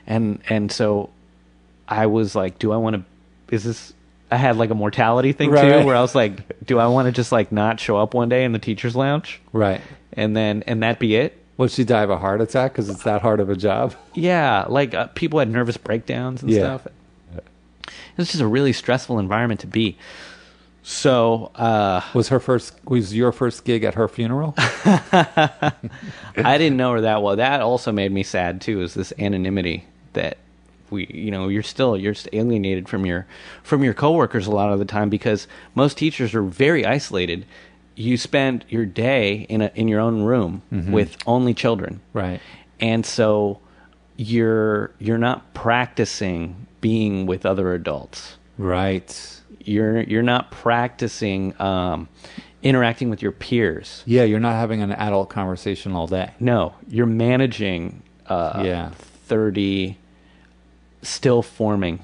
and 0.07 0.39
and 0.49 0.71
so 0.71 1.11
I 1.89 2.07
was 2.07 2.37
like, 2.37 2.59
do 2.61 2.71
I 2.73 2.77
want 2.77 2.97
to? 2.97 3.03
Is 3.55 3.65
this? 3.65 3.93
I 4.31 4.37
had 4.37 4.57
like 4.57 4.71
a 4.71 4.75
mortality 4.75 5.33
thing 5.33 5.51
Right, 5.51 5.81
too, 5.81 5.87
where 5.87 5.97
I 5.97 6.03
was 6.03 6.15
like, 6.15 6.65
do 6.65 6.79
I 6.79 6.87
want 6.87 7.07
to 7.07 7.13
just 7.13 7.33
like 7.33 7.51
not 7.51 7.81
show 7.81 7.97
up 7.97 8.13
one 8.15 8.29
day 8.29 8.45
in 8.45 8.53
the 8.53 8.59
teachers' 8.61 8.95
lounge, 8.95 9.41
Right. 9.53 9.81
and 10.13 10.37
then 10.37 10.63
and 10.67 10.83
that 10.85 10.99
be 11.01 11.17
it? 11.17 11.37
Would 11.59 11.71
she 11.71 11.85
die 11.85 12.03
of 12.05 12.11
a 12.11 12.17
heart 12.19 12.41
attack 12.41 12.73
because 12.73 12.89
it's 12.89 13.03
that 13.03 13.21
hard 13.21 13.41
of 13.41 13.51
a 13.51 13.57
job? 13.57 13.95
Yeah, 14.15 14.65
like 14.69 14.95
uh, 14.95 15.09
people 15.09 15.39
had 15.41 15.51
nervous 15.51 15.77
breakdowns 15.77 16.43
and 16.43 16.51
Yeah. 16.51 16.61
stuff. 16.79 16.87
It 17.37 18.17
was 18.17 18.29
just 18.29 18.41
a 18.41 18.47
really 18.47 18.73
stressful 18.73 19.19
environment 19.19 19.61
to 19.61 19.67
be. 19.67 19.97
So 20.83 21.51
uh, 21.55 22.01
Was 22.15 22.29
her 22.31 22.41
first, 22.41 22.75
was 22.85 23.15
your 23.15 23.31
first 23.33 23.65
gig 23.65 23.85
at 23.85 23.95
her 23.95 24.09
funeral? 24.09 24.55
I 24.57 25.73
didn't 26.37 26.77
know 26.77 26.93
her 26.93 27.01
that 27.03 27.23
well. 27.23 27.37
That 27.37 27.61
also 27.61 27.93
made 27.93 28.13
me 28.13 28.23
sad 28.23 28.61
too. 28.61 28.81
Is 28.83 28.95
this 28.95 29.13
anonymity 29.19 29.85
that 30.15 30.39
we, 30.91 31.07
you 31.07 31.31
know, 31.31 31.49
you're 31.49 31.63
still 31.63 31.97
you're 31.97 32.15
just 32.15 32.29
alienated 32.33 32.89
from 32.89 33.05
your 33.05 33.27
from 33.63 33.85
your 33.85 33.95
coworkers 33.95 34.47
a 34.47 34.51
lot 34.51 34.73
of 34.73 34.79
the 34.79 34.85
time 34.85 35.11
because 35.11 35.47
most 35.75 35.99
teachers 35.99 36.35
are 36.35 36.43
very 36.43 36.87
isolated. 36.87 37.45
You 37.99 38.17
spend 38.17 38.65
your 38.69 38.87
day 38.87 39.45
in 39.49 39.61
a 39.61 39.73
in 39.75 39.89
your 39.89 39.99
own 40.01 40.23
room 40.23 40.63
with 40.71 41.17
only 41.27 41.53
children, 41.53 42.01
right. 42.13 42.41
and 42.79 43.05
so 43.05 43.59
you're 44.17 44.93
you're 45.01 45.19
not 45.19 45.53
practicing 45.53 46.69
being 46.81 47.27
with 47.27 47.45
other 47.45 47.75
adults. 47.75 48.37
Right. 48.57 49.41
You're 49.65 50.03
you're 50.03 50.23
not 50.23 50.53
practicing 50.53 51.61
um, 51.61 52.09
interacting 52.63 53.11
with 53.11 53.21
your 53.21 53.33
peers. 53.33 54.05
Yeah, 54.07 54.23
you're 54.23 54.39
not 54.41 54.55
having 54.55 54.81
an 54.81 54.93
adult 54.93 55.29
conversation 55.29 55.93
all 55.93 56.07
day. 56.07 56.31
No, 56.39 56.75
you're 56.89 57.07
managing 57.07 58.03
uh, 58.27 58.63
Yeah. 58.65 58.91
thirty 59.27 59.99
still 61.03 61.43
forming 61.43 62.01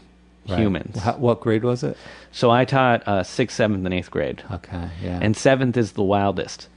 Right. 0.48 0.58
humans. 0.58 0.98
How, 0.98 1.16
what 1.16 1.40
grade 1.40 1.64
was 1.64 1.82
it? 1.82 1.96
So 2.32 2.50
I 2.50 2.64
taught 2.64 3.06
uh, 3.08 3.22
sixth, 3.22 3.56
seventh, 3.56 3.84
and 3.84 3.94
eighth 3.94 4.10
grade, 4.10 4.42
Okay, 4.50 4.90
yeah. 5.02 5.18
and 5.22 5.36
seventh 5.36 5.76
is 5.76 5.92
the 5.92 6.02
wildest. 6.02 6.68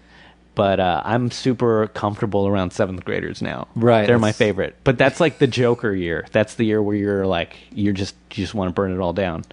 But 0.56 0.80
uh, 0.80 1.04
I'm 1.06 1.30
super 1.30 1.88
comfortable 1.90 2.48
around 2.48 2.72
seventh 2.72 3.06
graders 3.06 3.44
now. 3.44 3.68
Right, 3.76 4.08
they're 4.08 4.18
my 4.18 4.32
favorite. 4.32 4.76
But 4.84 4.98
that's 4.98 5.20
like 5.20 5.38
the 5.38 5.46
Joker 5.46 5.94
year. 5.94 6.26
That's 6.32 6.56
the 6.56 6.64
year 6.66 6.82
where 6.82 6.96
you're 6.96 7.28
like 7.28 7.58
you're 7.72 7.94
just 7.94 8.16
you 8.32 8.38
just 8.44 8.56
want 8.56 8.70
to 8.70 8.74
burn 8.74 8.92
it 8.92 9.00
all 9.00 9.14
down. 9.14 9.44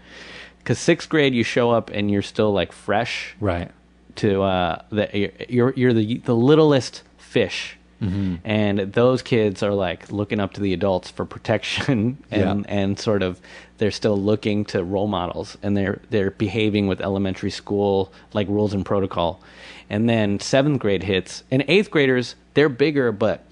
Because 0.59 0.79
sixth 0.79 1.11
grade, 1.11 1.35
you 1.35 1.45
show 1.45 1.71
up 1.71 1.91
and 1.91 2.11
you're 2.11 2.23
still 2.23 2.53
like 2.55 2.73
fresh 2.73 3.35
right. 3.39 3.71
to 4.17 4.43
uh, 4.43 4.83
the 4.89 5.31
you're 5.51 5.75
you're 5.77 5.93
the 5.93 6.19
the 6.19 6.35
littlest 6.35 7.03
fish 7.19 7.77
and 8.01 8.79
those 8.93 9.23
kids 9.23 9.63
are 9.63 9.73
like 9.73 10.13
looking 10.13 10.39
up 10.41 10.53
to 10.55 10.61
the 10.61 10.73
adults 10.75 11.11
for 11.11 11.25
protection 11.25 12.19
and 12.31 12.65
Yeah. 12.67 12.75
and 12.75 12.99
sort 12.99 13.23
of 13.23 13.41
they're 13.79 13.91
still 13.91 14.17
looking 14.21 14.65
to 14.67 14.85
role 14.85 15.07
models 15.07 15.57
and 15.63 15.77
they're 15.77 16.01
they're 16.11 16.31
behaving 16.33 16.87
with 16.87 17.01
elementary 17.01 17.51
school 17.51 18.13
like 18.35 18.47
rules 18.49 18.75
and 18.75 18.85
protocol 18.85 19.41
and 19.89 20.09
then 20.09 20.39
seventh 20.41 20.81
grade 20.81 21.03
hits 21.03 21.45
and 21.51 21.65
eighth 21.69 21.91
graders 21.91 22.35
they're 22.55 22.69
bigger 22.69 23.11
but 23.13 23.45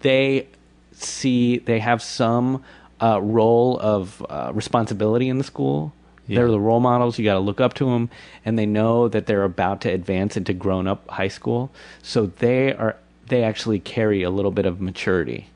they 0.00 0.46
see 0.92 1.58
they 1.58 1.78
have 1.78 2.02
some 2.02 2.62
uh, 3.00 3.20
role 3.22 3.78
of 3.80 4.24
uh, 4.28 4.50
responsibility 4.54 5.28
in 5.28 5.38
the 5.38 5.44
school 5.44 5.92
Yeah. 6.26 6.36
they're 6.40 6.50
the 6.50 6.60
role 6.60 6.80
models 6.80 7.18
you 7.18 7.24
got 7.24 7.34
to 7.34 7.40
look 7.40 7.60
up 7.60 7.74
to 7.74 7.86
them 7.86 8.10
and 8.44 8.58
they 8.58 8.66
know 8.66 9.08
that 9.08 9.26
they're 9.26 9.44
about 9.44 9.80
to 9.82 9.88
advance 9.90 10.36
into 10.36 10.52
grown 10.52 10.86
up 10.86 11.08
high 11.10 11.28
school 11.28 11.70
so 12.02 12.26
they 12.26 12.72
are 12.74 12.96
they 13.28 13.42
actually 13.42 13.78
carry 13.80 14.22
a 14.22 14.30
little 14.30 14.50
bit 14.50 14.66
of 14.66 14.80
maturity 14.80 15.48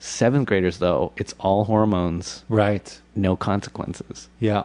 seventh 0.00 0.46
graders 0.46 0.78
though 0.78 1.12
it's 1.16 1.34
all 1.38 1.64
hormones 1.64 2.44
Right. 2.48 3.00
no 3.16 3.36
consequences 3.36 4.28
Yeah. 4.40 4.64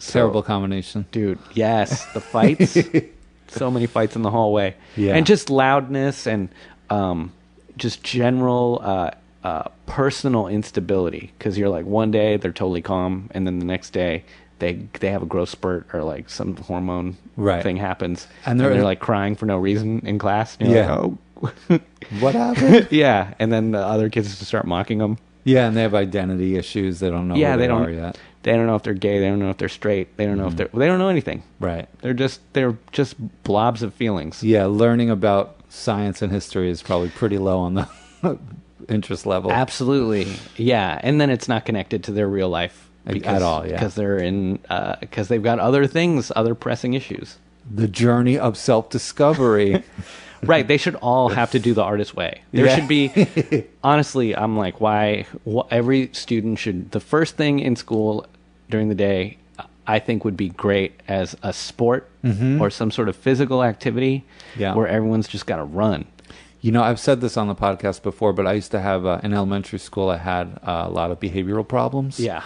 Terrible 0.00 0.42
combination. 0.42 1.06
dude 1.12 1.38
yes 1.54 2.04
the 2.12 2.20
fights 2.20 2.76
so 3.48 3.70
many 3.70 3.86
fights 3.86 4.16
in 4.16 4.22
the 4.22 4.30
hallway 4.30 4.74
Yeah. 4.96 5.14
and 5.14 5.24
just 5.26 5.48
loudness 5.50 6.26
and 6.26 6.48
um, 6.90 7.32
just 7.76 8.02
general 8.02 8.80
uh, 8.82 9.10
uh, 9.44 9.68
personal 9.86 10.48
instability 10.48 11.32
because 11.38 11.56
you're 11.56 11.68
like 11.68 11.86
one 11.86 12.10
day 12.10 12.36
they're 12.36 12.52
totally 12.52 12.82
calm 12.82 13.30
and 13.32 13.46
then 13.46 13.58
the 13.60 13.64
next 13.64 13.90
day 13.90 14.24
they 14.58 14.74
they 15.00 15.10
have 15.10 15.22
a 15.22 15.26
growth 15.26 15.48
spurt 15.50 15.86
or 15.92 16.02
like 16.02 16.28
some 16.28 16.56
hormone 16.56 17.16
Right. 17.36 17.62
thing 17.62 17.76
happens 17.76 18.26
And 18.44 18.52
and 18.52 18.60
they're- 18.60 18.74
they're, 18.74 18.84
like 18.84 19.00
crying 19.00 19.36
for 19.36 19.46
no 19.46 19.56
reason 19.56 20.00
in 20.04 20.18
class 20.18 20.56
Yeah. 20.60 20.90
like, 20.90 21.00
oh 21.00 21.18
What 22.20 22.34
happened? 22.34 22.88
yeah 22.90 23.34
and 23.38 23.52
then 23.52 23.70
the 23.72 23.78
other 23.78 24.08
kids 24.10 24.28
just 24.28 24.44
start 24.46 24.66
mocking 24.66 24.98
them 24.98 25.18
yeah, 25.46 25.66
and 25.68 25.76
they 25.76 25.82
have 25.82 25.94
identity 25.94 26.56
issues. 26.56 27.00
They 27.00 27.10
don't 27.10 27.28
know 27.28 27.34
yeah 27.34 27.56
they 27.56 27.62
they, 27.62 27.66
don't 27.68 27.82
are 27.82 27.90
yet. 27.90 28.18
they 28.44 28.52
don't 28.52 28.66
know 28.66 28.76
if 28.76 28.82
they're 28.82 28.94
gay 28.94 29.18
they 29.20 29.26
don't 29.28 29.38
know 29.40 29.50
if 29.50 29.58
they're 29.58 29.68
straight 29.68 30.16
they 30.16 30.24
don't 30.24 30.38
know 30.38 30.46
if 30.46 30.54
mm-hmm. 30.54 30.56
they're 30.56 30.80
they 30.80 30.86
don't 30.86 30.98
know 30.98 31.08
anything 31.08 31.42
Right. 31.60 31.86
they're 32.00 32.14
just 32.14 32.40
they're 32.54 32.78
just 32.92 33.16
blobs 33.44 33.82
of 33.82 33.92
feelings 33.92 34.42
Yeah, 34.42 34.64
learning 34.66 35.10
about 35.10 35.56
science 35.68 36.22
and 36.22 36.32
history 36.32 36.70
is 36.70 36.82
probably 36.82 37.10
pretty 37.10 37.36
low 37.38 37.58
on 37.58 37.74
the 37.74 37.88
interest 38.88 39.26
level. 39.26 39.50
Absolutely, 39.50 40.34
yeah. 40.56 40.98
And 41.02 41.20
then 41.20 41.28
it's 41.30 41.48
not 41.48 41.64
connected 41.66 42.04
to 42.04 42.12
their 42.12 42.28
real 42.28 42.48
life 42.48 42.88
At 43.06 43.42
all, 43.42 43.66
yeah. 43.66 43.72
because 43.72 43.94
they're 43.96 44.18
in 44.18 44.60
uh, 44.70 44.96
because 45.00 45.28
they've 45.28 45.42
got 45.42 45.58
other 45.58 45.86
things, 45.86 46.32
other 46.34 46.54
pressing 46.54 46.94
issues. 46.94 47.36
the 47.70 47.88
journey 47.88 48.38
of 48.38 48.56
self-discovery. 48.56 49.82
Right? 50.46 50.66
They 50.66 50.76
should 50.76 50.94
all 50.96 51.28
have 51.30 51.50
to 51.52 51.58
do 51.58 51.74
the 51.74 51.82
artist 51.82 52.14
way. 52.14 52.42
There 52.52 52.66
Yeah. 52.66 52.74
should 52.76 52.88
be. 52.88 53.64
honestly, 53.84 54.34
I'm 54.36 54.56
like, 54.56 54.80
why? 54.80 55.26
wh- 55.48 55.66
every 55.70 56.10
student 56.12 56.58
should. 56.58 56.90
The 56.92 57.00
first 57.00 57.36
thing 57.36 57.58
in 57.60 57.76
school 57.76 58.26
during 58.70 58.88
the 58.88 58.94
day, 58.94 59.38
I 59.86 59.98
think, 59.98 60.24
would 60.24 60.36
be 60.36 60.48
great 60.48 60.98
as 61.08 61.36
a 61.42 61.52
sport 61.52 62.08
or 62.60 62.70
some 62.70 62.90
sort 62.90 63.08
of 63.08 63.16
physical 63.16 63.62
activity 63.62 64.24
Mm-hmm. 64.52 64.60
Yeah. 64.60 64.74
where 64.74 64.86
everyone's 64.88 65.28
just 65.28 65.46
got 65.46 65.56
to 65.56 65.64
run. 65.64 66.06
You 66.60 66.72
know, 66.72 66.82
I've 66.82 66.98
said 67.00 67.20
this 67.20 67.36
on 67.36 67.48
the 67.48 67.54
podcast 67.54 68.02
before, 68.02 68.32
but 68.32 68.46
I 68.46 68.52
used 68.54 68.70
to 68.70 68.80
have 68.80 69.04
uh, 69.04 69.20
in 69.22 69.34
elementary 69.34 69.78
school. 69.78 70.08
I 70.08 70.16
had 70.16 70.58
uh, 70.62 70.84
a 70.86 70.90
lot 70.90 71.10
of 71.10 71.20
behavioral 71.20 71.66
problems. 71.68 72.18
Yeah. 72.18 72.42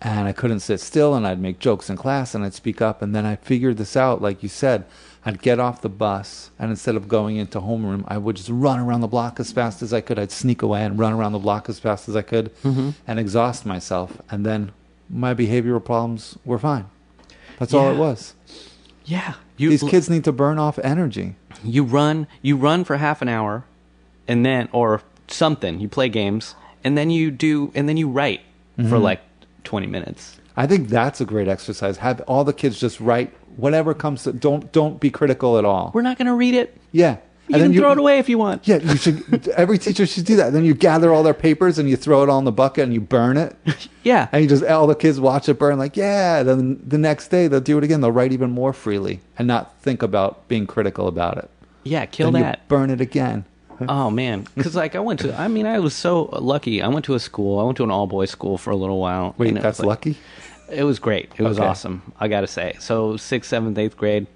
And 0.00 0.28
I 0.28 0.32
couldn't 0.32 0.60
sit 0.60 0.80
still, 0.80 1.14
and 1.14 1.26
I'd 1.26 1.40
make 1.40 1.58
jokes 1.58 1.90
in 1.90 1.96
class, 1.96 2.34
and 2.34 2.44
I'd 2.44 2.54
speak 2.54 2.80
up, 2.80 3.02
and 3.02 3.14
then 3.14 3.26
I 3.26 3.36
figured 3.36 3.76
this 3.78 3.96
out, 3.96 4.22
like 4.22 4.42
you 4.42 4.48
said. 4.48 4.84
I'd 5.24 5.42
get 5.42 5.58
off 5.58 5.82
the 5.82 5.88
bus, 5.88 6.50
and 6.58 6.70
instead 6.70 6.94
of 6.94 7.08
going 7.08 7.36
into 7.36 7.60
homeroom, 7.60 8.04
I 8.08 8.16
would 8.18 8.36
just 8.36 8.48
run 8.48 8.78
around 8.78 9.00
the 9.00 9.08
block 9.08 9.38
as 9.40 9.50
fast 9.52 9.82
as 9.82 9.92
I 9.92 10.00
could. 10.00 10.18
I'd 10.18 10.30
sneak 10.30 10.62
away 10.62 10.84
and 10.84 10.98
run 10.98 11.12
around 11.12 11.32
the 11.32 11.38
block 11.40 11.68
as 11.68 11.78
fast 11.78 12.08
as 12.08 12.14
I 12.16 12.22
could, 12.22 12.54
Mm-hmm. 12.62 12.90
and 13.06 13.18
exhaust 13.18 13.66
myself, 13.66 14.22
and 14.30 14.46
then 14.46 14.70
my 15.10 15.34
behavioral 15.34 15.84
problems 15.84 16.38
were 16.44 16.58
fine. 16.58 16.86
That's 17.58 17.74
all 17.74 17.90
it 17.90 17.96
was. 17.98 18.34
Yeah. 19.04 19.34
You, 19.56 19.70
These 19.70 19.82
kids 19.82 20.08
need 20.08 20.22
to 20.24 20.32
burn 20.32 20.58
off 20.58 20.78
energy. 20.78 21.34
you 21.64 21.82
run 21.82 22.28
you 22.40 22.56
run 22.56 22.84
for 22.84 22.98
half 22.98 23.20
an 23.20 23.28
hour 23.28 23.64
and 24.28 24.46
then 24.46 24.68
or 24.70 25.02
something 25.26 25.80
you 25.80 25.88
play 25.88 26.08
games 26.08 26.54
and 26.84 26.96
then 26.96 27.10
you 27.10 27.30
do 27.32 27.72
and 27.74 27.88
then 27.88 27.96
you 27.96 28.08
write 28.08 28.42
Mm-hmm. 28.78 28.88
for 28.90 28.98
like 28.98 29.20
20 29.68 29.86
minutes 29.86 30.38
I 30.56 30.66
think 30.66 30.88
that's 30.88 31.20
a 31.20 31.24
great 31.24 31.46
exercise. 31.46 31.98
Have 31.98 32.20
all 32.22 32.42
the 32.42 32.52
kids 32.52 32.80
just 32.80 32.98
write 32.98 33.32
whatever 33.56 33.94
comes. 33.94 34.24
To, 34.24 34.32
don't 34.32 34.72
don't 34.72 34.98
be 34.98 35.08
critical 35.08 35.56
at 35.56 35.64
all. 35.64 35.92
we're 35.94 36.02
not 36.02 36.18
going 36.18 36.26
to 36.26 36.34
read 36.34 36.54
it 36.54 36.76
Yeah, 36.90 37.18
you 37.46 37.58
can 37.58 37.72
throw 37.72 37.92
it 37.92 37.98
away 37.98 38.18
if 38.18 38.28
you 38.28 38.38
want 38.38 38.66
Yeah, 38.66 38.78
you 38.78 38.96
should. 38.96 39.48
Every 39.56 39.78
teacher 39.78 40.04
should 40.04 40.24
do 40.24 40.34
that. 40.36 40.52
Then 40.52 40.64
you 40.64 40.74
gather 40.74 41.12
all 41.14 41.22
their 41.22 41.32
papers 41.48 41.78
and 41.78 41.88
you 41.88 41.96
throw 41.96 42.24
it 42.24 42.28
all 42.28 42.40
in 42.40 42.44
the 42.44 42.50
bucket 42.50 42.82
and 42.84 42.92
you 42.92 43.00
burn 43.00 43.36
it, 43.36 43.54
yeah 44.02 44.26
and 44.32 44.42
you 44.42 44.48
just 44.48 44.64
all 44.64 44.88
the 44.88 44.96
kids 44.96 45.20
watch 45.20 45.48
it 45.48 45.60
burn. 45.60 45.78
Like, 45.78 45.96
yeah. 45.96 46.42
Then 46.42 46.80
the 46.84 46.98
next 46.98 47.28
day 47.28 47.46
they'll 47.46 47.60
do 47.60 47.78
it 47.78 47.84
again. 47.84 48.00
They'll 48.00 48.10
write 48.10 48.32
even 48.32 48.50
more 48.50 48.72
freely 48.72 49.20
and 49.38 49.46
not 49.46 49.80
think 49.80 50.02
about 50.02 50.48
being 50.48 50.66
critical 50.66 51.06
about 51.06 51.38
it. 51.38 51.48
yeah 51.84 52.04
kill 52.06 52.32
Then 52.32 52.40
you 52.40 52.46
that 52.46 52.66
burn 52.66 52.90
it 52.90 53.00
again. 53.00 53.44
oh 53.88 54.10
man 54.10 54.46
because 54.56 54.74
like 54.74 54.94
i 54.94 54.98
went 54.98 55.20
to 55.20 55.34
i 55.40 55.46
mean 55.48 55.66
i 55.66 55.78
was 55.78 55.94
so 55.94 56.24
lucky 56.40 56.82
i 56.82 56.88
went 56.88 57.04
to 57.04 57.14
a 57.14 57.20
school 57.20 57.60
i 57.60 57.62
went 57.62 57.76
to 57.76 57.84
an 57.84 57.90
all-boys 57.90 58.30
school 58.30 58.58
for 58.58 58.70
a 58.70 58.76
little 58.76 58.98
while 58.98 59.34
Wait, 59.38 59.54
that's 59.54 59.78
like- 59.78 59.86
lucky. 59.88 60.16
It 60.70 60.84
was 60.84 60.98
great. 60.98 61.30
It 61.38 61.42
was 61.44 61.58
Okay. 61.58 61.66
awesome. 61.66 62.12
I 62.20 62.28
got 62.28 62.42
to 62.42 62.46
say. 62.46 62.76
So 62.78 63.16
sixth, 63.16 63.48
seventh, 63.48 63.78
eighth 63.78 63.96
grade, 63.96 64.26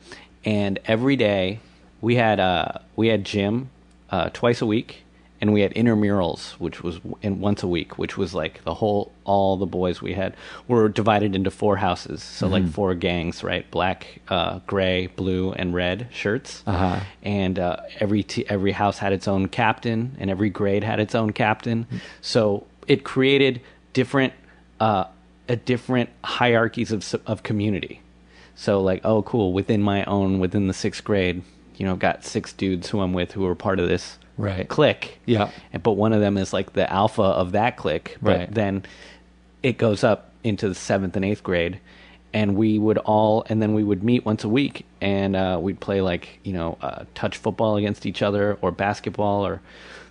and 0.47 0.78
every 0.86 1.14
day 1.14 1.61
we 2.01 2.14
had 2.16 2.40
uh 2.40 2.68
we 2.97 3.09
had 3.09 3.22
gym 3.24 3.68
uh, 4.11 4.30
twice 4.32 4.62
a 4.62 4.66
week, 4.66 5.01
and 5.43 5.53
we 5.53 5.61
had 5.61 5.74
intramurals, 5.74 6.53
which 6.53 6.82
was 6.84 7.01
in 7.20 7.40
once 7.40 7.62
a 7.64 7.66
week, 7.68 7.99
which 7.99 8.16
was 8.16 8.32
like 8.32 8.62
the 8.64 8.72
whole 8.74 9.11
all 9.24 9.57
the 9.57 9.66
boys 9.66 10.01
we 10.01 10.14
had 10.14 10.34
were 10.68 10.88
divided 10.88 11.34
into 11.34 11.51
four 11.51 11.76
houses, 11.76 12.22
so 12.22 12.47
like 12.47 12.66
four 12.68 12.95
gangs, 12.95 13.43
right? 13.43 13.68
Black, 13.72 14.20
uh, 14.28 14.61
gray, 14.68 15.09
blue, 15.09 15.53
and 15.53 15.74
red 15.74 16.07
shirts, 16.12 16.62
Uh-huh. 16.66 17.01
and 17.24 17.59
uh, 17.59 17.76
every 17.99 18.22
t- 18.22 18.47
every 18.49 18.72
house 18.72 18.99
had 18.99 19.12
its 19.12 19.26
own 19.28 19.49
captain, 19.49 20.16
and 20.20 20.30
every 20.30 20.49
grade 20.49 20.84
had 20.84 21.01
its 21.01 21.14
own 21.14 21.32
captain. 21.32 21.86
So 22.20 22.64
it 22.86 23.03
created 23.05 23.61
different 23.93 24.32
uh, 24.80 25.05
a 25.49 25.57
different 25.57 26.09
hierarchies 26.24 26.93
of 26.93 27.03
of 27.26 27.43
community. 27.43 28.01
So 28.55 28.80
like, 28.80 29.01
oh, 29.05 29.22
cool. 29.22 29.53
Within 29.53 29.82
my 29.82 30.05
own, 30.05 30.38
within 30.38 30.68
the 30.68 30.74
sixth 30.74 31.03
grade, 31.03 31.43
you 31.76 31.84
know, 31.86 31.93
I've 31.95 31.99
got 31.99 32.24
six 32.24 32.53
dudes 32.53 32.90
who 32.90 33.01
I'm 33.01 33.12
with 33.12 33.32
who 33.32 33.45
are 33.47 33.55
part 33.57 33.80
of 33.80 33.88
this 33.88 34.18
Right. 34.43 34.68
click. 34.68 35.18
Yeah. 35.24 35.51
And- 35.72 35.82
But 35.82 35.93
one 35.93 36.12
of 36.12 36.20
them 36.20 36.36
is 36.36 36.53
like 36.53 36.72
the 36.72 36.90
alpha 36.93 37.22
of 37.22 37.53
that 37.53 37.76
click. 37.76 38.16
But 38.20 38.38
Right. 38.38 38.55
then 38.55 38.82
it 39.62 39.78
goes 39.78 40.03
up 40.03 40.30
into 40.43 40.68
the 40.68 40.74
seventh 40.74 41.14
and 41.16 41.24
eighth 41.24 41.43
grade. 41.43 41.78
And 42.34 42.57
we 42.57 42.78
would 42.78 42.99
all, 42.99 43.45
and 43.51 43.61
then 43.62 43.74
we 43.74 43.84
would 43.84 44.03
meet 44.03 44.24
once 44.24 44.43
a 44.43 44.49
week, 44.49 44.86
and 45.03 45.36
uh, 45.36 45.59
we'd 45.61 45.80
play 45.80 46.01
like 46.01 46.40
you 46.45 46.55
know, 46.55 46.78
uh, 46.80 47.05
touch 47.14 47.36
football 47.36 47.76
against 47.76 48.07
each 48.07 48.22
other, 48.22 48.57
or 48.62 48.72
basketball, 48.72 49.45
or 49.47 49.61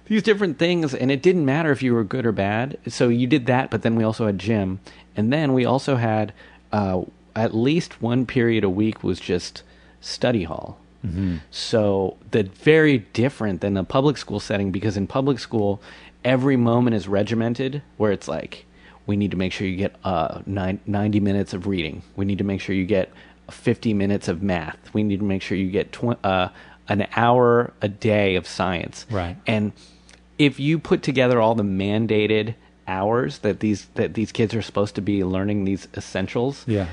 these 0.05 0.21
different 0.21 0.59
things. 0.59 0.93
And 0.93 1.09
it 1.11 1.23
didn't 1.23 1.45
matter 1.45 1.71
if 1.71 1.82
you 1.82 1.95
were 1.95 2.03
good 2.03 2.25
or 2.27 2.32
bad. 2.32 2.77
So 2.88 3.09
you 3.09 3.25
did 3.25 3.47
that, 3.47 3.71
but 3.71 3.82
then 3.82 3.95
we 3.95 4.03
also 4.03 4.27
had 4.27 4.38
gym, 4.38 4.79
and 5.17 5.34
then 5.34 5.51
we 5.53 5.65
also 5.65 5.95
had 5.95 6.32
uh, 6.71 7.01
at 7.36 7.55
least 7.55 8.01
one 8.03 8.27
period 8.27 8.63
a 8.63 8.69
week 8.69 9.03
was 9.03 9.19
just 9.19 9.63
study 9.99 10.43
hall. 10.43 10.77
So 11.49 12.18
the 12.32 12.43
very 12.43 12.99
different 13.14 13.62
than 13.62 13.74
the 13.74 13.84
public 13.84 14.18
school 14.18 14.39
setting 14.39 14.72
because 14.72 14.97
in 14.97 15.08
public 15.08 15.39
school, 15.39 15.82
every 16.24 16.58
moment 16.58 16.95
is 16.95 17.08
regimented 17.08 17.82
where 17.97 18.12
it's 18.12 18.28
like 18.28 18.66
we 19.08 19.18
need 19.18 19.32
to 19.32 19.38
make 19.38 19.52
sure 19.52 19.68
you 19.68 19.78
get 19.78 19.95
uh, 20.04 20.41
nine, 20.45 20.80
90 20.86 21.20
minutes 21.20 21.54
of 21.54 21.66
reading. 21.68 22.04
We 22.16 22.26
need 22.26 22.38
to 22.38 22.43
make 22.43 22.62
sure 22.62 22.76
you 22.76 22.86
get 22.86 23.12
50 23.49 23.93
minutes 23.93 24.28
of 24.28 24.41
math. 24.43 24.78
We 24.93 25.04
need 25.04 25.20
to 25.20 25.26
make 25.26 25.41
sure 25.41 25.58
you 25.58 25.72
get 25.72 25.91
tw- 25.91 26.24
uh, 26.24 26.49
an 26.88 27.08
hour 27.16 27.74
a 27.82 27.88
day 27.88 28.36
of 28.36 28.47
science. 28.47 29.06
Right. 29.10 29.38
And 29.47 29.72
if 30.38 30.60
you 30.60 30.80
put 30.80 31.02
together 31.04 31.41
all 31.41 31.56
the 31.56 31.64
mandated 31.64 32.56
hours 32.88 33.39
that 33.39 33.60
these 33.60 33.86
that 33.95 34.14
these 34.16 34.32
kids 34.32 34.54
are 34.54 34.62
supposed 34.62 34.95
to 34.95 35.02
be 35.02 35.24
learning 35.24 35.66
these 35.66 35.88
essentials, 35.95 36.64
Yeah. 36.68 36.88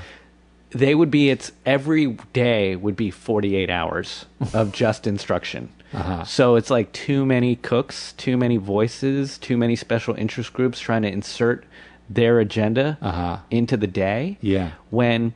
They 0.71 0.93
would 0.95 1.09
be 1.11 1.29
it's 1.29 1.51
every 1.65 2.17
day 2.33 2.75
would 2.75 2.95
be 2.95 3.09
48 3.11 3.69
hours 3.69 4.25
of 4.53 4.71
just 4.83 5.07
instruction 5.07 5.69
Uh-huh. 5.93 6.23
so 6.23 6.55
it's 6.55 6.69
like 6.69 6.91
too 6.91 7.25
many 7.25 7.55
cooks 7.55 8.13
too 8.13 8.37
many 8.37 8.57
voices 8.57 9.37
too 9.39 9.57
many 9.57 9.75
special 9.75 10.13
interest 10.15 10.53
groups 10.53 10.79
trying 10.79 11.01
to 11.01 11.09
insert 11.11 11.63
their 12.09 12.39
agenda 12.39 12.97
Uh-huh. 13.01 13.37
into 13.49 13.75
the 13.77 13.87
day 13.87 14.37
Yeah. 14.41 14.71
when 14.91 15.33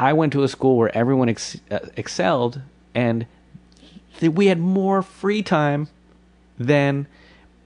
i 0.00 0.12
went 0.12 0.32
to 0.32 0.42
a 0.42 0.48
school 0.48 0.76
where 0.76 0.96
everyone 0.96 1.28
ex- 1.28 1.58
uh, 1.70 1.78
excelled 1.96 2.60
and 2.94 3.26
th- 4.18 4.32
we 4.32 4.46
had 4.46 4.58
more 4.58 5.02
free 5.02 5.42
time 5.42 5.86
than 6.58 7.06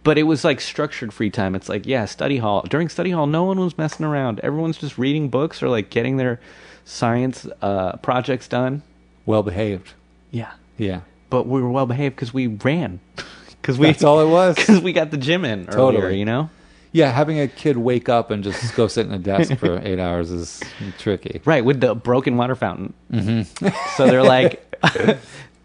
but 0.08 0.16
it 0.16 0.22
was 0.22 0.42
like 0.42 0.58
structured 0.60 1.12
free 1.12 1.28
time 1.30 1.54
it's 1.54 1.68
like 1.68 1.84
yeah 1.86 2.06
study 2.06 2.38
hall 2.38 2.62
during 2.70 2.88
study 2.88 3.10
hall 3.10 3.26
no 3.26 3.44
one 3.44 3.60
was 3.60 3.76
messing 3.76 4.06
around 4.06 4.40
everyone's 4.40 4.78
just 4.78 4.96
reading 4.96 5.28
books 5.28 5.62
or 5.62 5.68
like 5.68 5.90
getting 5.90 6.16
their 6.16 6.40
science 6.86 7.46
uh, 7.60 7.92
projects 7.98 8.48
done 8.48 8.82
Well 9.26 9.42
behaved. 9.42 9.92
yeah 10.30 10.52
Yeah. 10.78 11.00
but 11.28 11.46
we 11.46 11.60
were 11.60 11.70
well 11.70 11.84
behaved 11.86 12.16
because 12.16 12.32
we 12.32 12.46
ran 12.46 13.00
because 13.60 13.78
we 13.78 13.86
That's 13.88 14.02
all 14.02 14.20
it 14.20 14.30
was. 14.30 14.56
because 14.60 14.80
we 14.80 14.94
got 14.94 15.10
the 15.10 15.18
gym 15.18 15.44
in 15.44 15.68
earlier. 15.68 15.72
Totally. 16.00 16.18
You 16.18 16.24
know. 16.24 16.48
Yeah, 16.90 17.10
having 17.12 17.38
a 17.38 17.46
kid 17.48 17.76
wake 17.76 18.08
up 18.08 18.30
and 18.30 18.42
just 18.42 18.74
go 18.74 18.88
sit 18.88 19.04
in 19.06 19.12
a 19.12 19.18
desk 19.18 19.54
for 19.58 19.78
eight 19.84 19.98
hours 19.98 20.30
is 20.30 20.62
tricky. 20.96 21.42
Right, 21.44 21.62
with 21.62 21.80
the 21.82 21.94
broken 21.94 22.38
water 22.38 22.54
fountain. 22.54 22.94
Mm-hmm. 23.12 23.68
so 23.96 24.06
they're 24.06 24.22
like 24.22 24.64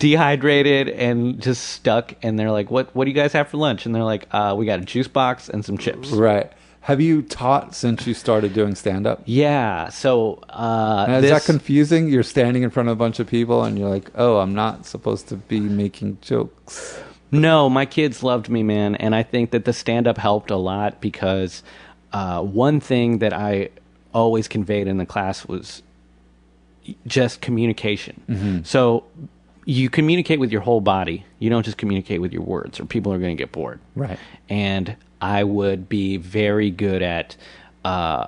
dehydrated 0.04 0.90
and 0.90 1.42
just 1.42 1.64
stuck, 1.64 2.14
and 2.22 2.38
they're 2.38 2.52
like, 2.52 2.70
"What? 2.70 2.94
What 2.94 3.06
do 3.06 3.12
you 3.12 3.16
guys 3.16 3.32
have 3.32 3.48
for 3.48 3.56
lunch?" 3.56 3.86
And 3.86 3.96
they're 3.96 4.04
like, 4.04 4.28
uh, 4.32 4.54
"We 4.58 4.66
got 4.66 4.80
a 4.80 4.84
juice 4.84 5.08
box 5.08 5.48
and 5.48 5.64
some 5.64 5.78
chips." 5.78 6.10
Right. 6.12 6.52
Have 6.82 7.00
you 7.00 7.22
taught 7.22 7.74
since 7.74 8.06
you 8.06 8.14
started 8.14 8.54
doing 8.54 8.76
stand 8.76 9.08
up? 9.08 9.22
Yeah. 9.24 9.88
So 9.88 10.44
uh, 10.50 11.06
Is 11.08 11.22
this, 11.22 11.32
that 11.32 11.46
confusing? 11.46 12.10
You're 12.10 12.24
standing 12.24 12.64
in 12.64 12.70
front 12.72 12.90
of 12.90 12.94
a 12.94 12.98
bunch 12.98 13.22
of 13.22 13.28
people 13.28 13.64
and 13.64 13.80
you're 13.80 13.88
like, 13.88 14.12
oh, 14.16 14.40
I'm 14.40 14.54
not 14.54 14.86
supposed 14.86 15.30
to 15.30 15.38
be 15.38 15.62
making 15.62 16.18
jokes. 16.20 17.00
No, 17.32 17.70
my 17.70 17.86
kids 17.86 18.22
loved 18.22 18.50
me, 18.50 18.64
man, 18.64 18.96
and 18.96 19.16
I 19.16 19.24
think 19.24 19.52
that 19.52 19.64
the 19.64 19.72
stand 19.72 20.10
up 20.10 20.18
helped 20.18 20.52
a 20.52 20.58
lot 20.58 21.00
because 21.00 21.64
uh, 22.12 22.42
one 22.42 22.82
thing 22.82 23.20
that 23.20 23.32
I 23.32 23.70
always 24.14 24.50
conveyed 24.50 24.90
in 24.90 24.98
the 24.98 25.06
class 25.06 25.46
was 25.46 25.84
just 27.08 27.40
communication. 27.40 28.64
So 28.66 29.06
you 29.66 29.90
communicate 29.90 30.40
with 30.40 30.52
your 30.52 30.62
whole 30.62 30.82
body. 30.82 31.26
You 31.40 31.50
don't 31.50 31.64
just 31.64 31.78
communicate 31.78 32.22
with 32.22 32.34
your 32.34 32.44
words, 32.44 32.80
or 32.80 32.86
people 32.86 33.14
are 33.14 33.20
going 33.20 33.36
to 33.36 33.42
get 33.42 33.52
bored. 33.52 33.80
Right. 33.96 34.20
And 34.50 34.96
I 35.22 35.44
would 35.44 35.88
be 35.88 36.18
very 36.18 36.70
good 36.70 37.02
at 37.02 37.36
uh, 37.86 38.28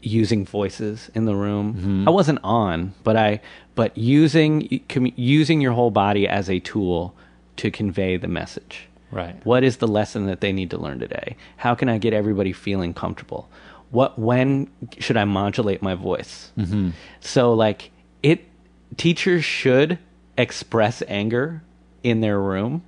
using 0.00 0.46
voices 0.46 1.10
in 1.14 1.24
the 1.24 1.34
room. 1.34 2.06
I 2.06 2.10
wasn't 2.10 2.40
on, 2.42 2.94
but 3.02 3.16
I 3.16 3.40
but 3.74 3.96
using 3.96 4.68
commu- 4.88 5.14
using 5.16 5.60
your 5.60 5.72
whole 5.72 5.90
body 5.90 6.28
as 6.28 6.48
a 6.48 6.60
tool 6.60 7.14
to 7.56 7.70
convey 7.70 8.16
the 8.16 8.28
message. 8.28 8.88
Right. 9.10 9.44
What 9.46 9.62
is 9.62 9.76
the 9.76 9.86
lesson 9.86 10.26
that 10.26 10.40
they 10.40 10.52
need 10.52 10.70
to 10.70 10.78
learn 10.78 10.98
today? 10.98 11.36
How 11.56 11.74
can 11.74 11.88
I 11.88 11.98
get 11.98 12.12
everybody 12.12 12.52
feeling 12.52 12.94
comfortable? 12.94 13.48
What 13.90 14.18
when 14.18 14.68
should 14.98 15.16
I 15.16 15.24
modulate 15.24 15.82
my 15.82 15.94
voice? 15.94 16.50
Mm-hmm. 16.58 16.90
So 17.20 17.52
like 17.54 17.90
it, 18.22 18.44
teachers 18.96 19.44
should 19.44 19.98
express 20.36 21.02
anger 21.08 21.62
in 22.02 22.20
their 22.20 22.40
room. 22.40 22.82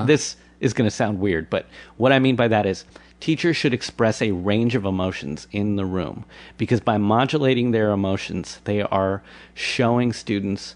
Uh, 0.00 0.04
this 0.04 0.36
is 0.60 0.72
going 0.74 0.88
to 0.88 0.94
sound 0.94 1.20
weird, 1.20 1.48
but 1.50 1.66
what 1.96 2.12
I 2.12 2.18
mean 2.18 2.36
by 2.36 2.48
that 2.48 2.66
is 2.66 2.84
teachers 3.18 3.56
should 3.56 3.72
express 3.74 4.20
a 4.22 4.30
range 4.32 4.74
of 4.74 4.84
emotions 4.84 5.46
in 5.52 5.76
the 5.76 5.84
room 5.84 6.24
because 6.58 6.80
by 6.80 6.98
modulating 6.98 7.70
their 7.70 7.90
emotions, 7.90 8.60
they 8.64 8.82
are 8.82 9.22
showing 9.54 10.12
students 10.12 10.74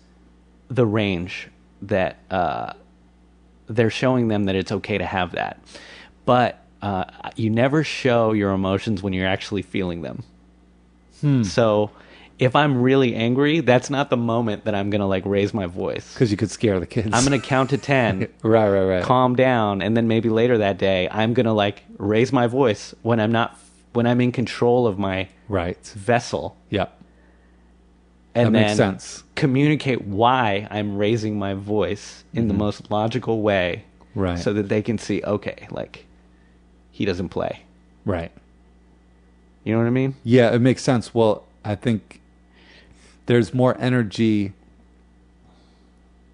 the 0.68 0.86
range 0.86 1.48
that 1.82 2.18
uh, 2.30 2.72
they're 3.66 3.90
showing 3.90 4.28
them 4.28 4.44
that 4.44 4.54
it's 4.54 4.72
okay 4.72 4.96
to 4.98 5.04
have 5.06 5.32
that. 5.32 5.58
But 6.24 6.60
uh, 6.82 7.04
you 7.36 7.50
never 7.50 7.84
show 7.84 8.32
your 8.32 8.52
emotions 8.52 9.02
when 9.02 9.12
you're 9.12 9.26
actually 9.26 9.62
feeling 9.62 10.02
them. 10.02 10.22
So 11.44 11.90
if 12.38 12.56
I'm 12.56 12.82
really 12.82 13.14
angry, 13.14 13.60
that's 13.60 13.90
not 13.90 14.10
the 14.10 14.16
moment 14.16 14.64
that 14.64 14.74
I'm 14.74 14.90
going 14.90 15.00
to 15.00 15.06
like 15.06 15.24
raise 15.24 15.54
my 15.54 15.66
voice. 15.66 16.12
Because 16.14 16.30
you 16.30 16.36
could 16.36 16.50
scare 16.50 16.80
the 16.80 16.86
kids. 16.86 17.10
I'm 17.12 17.24
going 17.24 17.40
to 17.40 17.46
count 17.46 17.70
to 17.70 17.78
10, 17.78 18.28
Right, 18.42 18.68
right, 18.68 18.84
right. 18.84 19.02
calm 19.04 19.36
down, 19.36 19.80
and 19.82 19.96
then 19.96 20.08
maybe 20.08 20.28
later 20.28 20.58
that 20.58 20.76
day, 20.78 21.08
I'm 21.10 21.32
going 21.34 21.46
to 21.46 21.52
like 21.52 21.84
raise 21.98 22.32
my 22.32 22.46
voice 22.46 22.94
when 23.02 23.20
I'm 23.20 23.30
not, 23.32 23.56
when 23.92 24.06
I'm 24.06 24.20
in 24.20 24.32
control 24.32 24.86
of 24.86 24.98
my 24.98 25.28
Right. 25.48 25.78
vessel. 25.94 26.56
Yep. 26.70 27.00
And 28.34 28.46
That 28.48 28.52
then 28.58 28.66
makes 28.66 28.76
sense. 28.76 29.22
communicate 29.36 30.02
why 30.06 30.66
I'm 30.70 30.96
raising 30.98 31.38
my 31.38 31.54
voice 31.54 32.24
in 32.32 32.48
the 32.48 32.54
most 32.54 32.90
logical 32.90 33.42
way 33.42 33.84
Mm-hmm. 34.10 34.20
Right. 34.20 34.38
so 34.38 34.52
that 34.52 34.68
they 34.68 34.80
can 34.80 34.96
see, 34.98 35.22
okay, 35.24 35.66
like 35.72 36.06
he 36.92 37.04
doesn't 37.04 37.30
play. 37.30 37.62
Right. 38.04 38.30
You 39.64 39.72
know 39.72 39.78
what 39.80 39.86
I 39.88 39.90
mean? 39.90 40.14
Yeah, 40.22 40.54
it 40.54 40.60
makes 40.60 40.82
sense. 40.84 41.12
Well, 41.12 41.42
I 41.64 41.74
think 41.74 42.20
there's 43.26 43.52
more 43.54 43.76
energy 43.78 44.52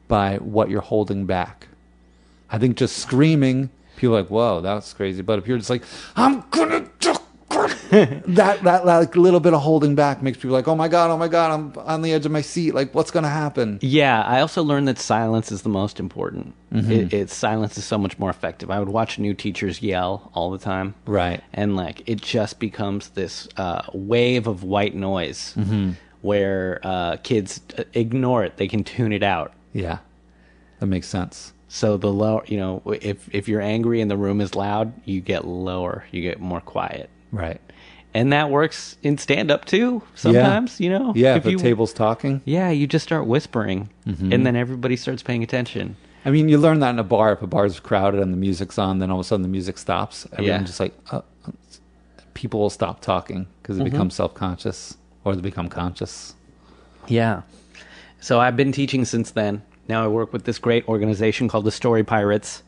by 0.08 0.36
what 0.38 0.70
you're 0.70 0.80
holding 0.80 1.26
back. 1.26 1.68
I 2.50 2.58
think 2.58 2.76
just 2.76 2.96
screaming, 2.98 3.70
people 3.96 4.16
are 4.16 4.22
like, 4.22 4.30
"Whoa, 4.30 4.60
that's 4.60 4.92
crazy." 4.92 5.22
But 5.22 5.38
if 5.38 5.46
you're 5.46 5.58
just 5.58 5.70
like, 5.70 5.82
"I'm 6.16 6.42
gonna," 6.50 6.88
just 6.98 7.20
that 7.90 8.60
that 8.62 8.84
like 8.86 9.14
little 9.16 9.38
bit 9.40 9.54
of 9.54 9.60
holding 9.60 9.94
back 9.94 10.20
makes 10.22 10.38
people 10.38 10.50
like, 10.50 10.66
"Oh 10.66 10.74
my 10.74 10.88
god, 10.88 11.10
oh 11.12 11.16
my 11.16 11.28
god, 11.28 11.52
I'm 11.52 11.72
on 11.86 12.02
the 12.02 12.12
edge 12.12 12.26
of 12.26 12.32
my 12.32 12.40
seat. 12.40 12.74
Like, 12.74 12.92
what's 12.92 13.12
gonna 13.12 13.28
happen?" 13.28 13.78
Yeah, 13.82 14.22
I 14.22 14.40
also 14.40 14.64
learned 14.64 14.88
that 14.88 14.98
silence 14.98 15.52
is 15.52 15.62
the 15.62 15.68
most 15.68 16.00
important. 16.00 16.54
It, 16.72 17.12
it 17.12 17.30
silence 17.30 17.76
is 17.78 17.84
so 17.84 17.98
much 17.98 18.16
more 18.18 18.30
effective. 18.30 18.70
I 18.70 18.78
would 18.80 18.88
watch 18.88 19.18
new 19.18 19.34
teachers 19.34 19.82
yell 19.82 20.30
all 20.34 20.50
the 20.52 20.58
time, 20.58 20.94
Right. 21.06 21.40
and 21.52 21.76
like 21.76 22.02
it 22.08 22.20
just 22.20 22.58
becomes 22.58 23.10
this 23.10 23.48
uh, 23.56 23.82
wave 23.92 24.46
of 24.48 24.62
white 24.64 24.94
noise 24.96 25.54
where 26.22 26.80
uh, 26.82 27.16
kids 27.22 27.60
uh, 27.78 27.84
ignore 27.94 28.44
it. 28.44 28.56
They 28.56 28.68
can 28.68 28.84
tune 28.84 29.12
it 29.12 29.22
out. 29.22 29.52
Yeah, 29.72 29.98
that 30.78 30.86
makes 30.86 31.06
sense. 31.08 31.52
So 31.68 31.96
the 31.96 32.12
lower, 32.12 32.42
you 32.46 32.56
know, 32.58 32.82
if 33.00 33.28
if 33.34 33.48
you're 33.48 33.60
angry 33.60 34.00
and 34.00 34.10
the 34.10 34.16
room 34.16 34.40
is 34.40 34.54
loud, 34.54 34.92
you 35.04 35.20
get 35.20 35.46
lower, 35.46 36.04
you 36.10 36.20
get 36.22 36.40
more 36.40 36.60
quiet, 36.60 37.08
Right. 37.30 37.60
and 38.12 38.32
that 38.32 38.50
works 38.50 38.96
in 39.04 39.18
stand 39.18 39.50
up 39.52 39.64
too. 39.66 40.02
Sometimes, 40.16 40.80
you 40.80 40.90
know, 40.90 41.12
Yeah, 41.14 41.32
if 41.34 41.38
if 41.38 41.44
the 41.44 41.50
you, 41.52 41.58
table's 41.58 41.92
talking. 41.92 42.42
yeah, 42.44 42.70
you 42.70 42.86
just 42.88 43.04
start 43.04 43.26
whispering, 43.26 43.88
Mm-hmm. 44.06 44.32
and 44.32 44.44
then 44.44 44.56
everybody 44.56 44.96
starts 44.96 45.22
paying 45.22 45.44
attention. 45.44 45.94
I 46.24 46.30
mean, 46.30 46.48
you 46.50 46.58
learn 46.58 46.80
that 46.80 46.90
in 46.90 46.98
a 46.98 47.04
bar. 47.04 47.32
If 47.32 47.40
a 47.40 47.46
bar's 47.46 47.78
crowded 47.80 48.20
and 48.20 48.32
the 48.32 48.36
music's 48.36 48.76
on, 48.76 48.98
then 48.98 49.10
all 49.10 49.20
of 49.20 49.24
a 49.24 49.28
sudden 49.28 49.42
the 49.42 49.48
music 49.48 49.78
stops. 49.78 50.26
Everyone's 50.32 50.48
Yeah. 50.62 50.66
just 50.66 50.80
like, 50.80 50.94
uh, 51.12 51.22
people 52.34 52.60
will 52.60 52.68
stop 52.70 53.00
talking 53.00 53.46
because 53.62 53.78
they 53.78 53.84
becomes 53.84 54.14
self 54.14 54.34
conscious 54.34 54.96
or 55.24 55.34
to 55.34 55.40
become 55.40 55.68
conscious. 55.68 56.34
Yeah. 57.06 57.42
So 58.20 58.40
I've 58.40 58.56
been 58.56 58.72
teaching 58.72 59.04
since 59.04 59.30
then. 59.30 59.62
Now 59.88 60.04
I 60.04 60.08
work 60.08 60.32
with 60.32 60.44
this 60.44 60.58
great 60.58 60.86
organization 60.88 61.48
called 61.48 61.64
the 61.64 61.72
Story 61.72 62.04
Pirates, 62.04 62.62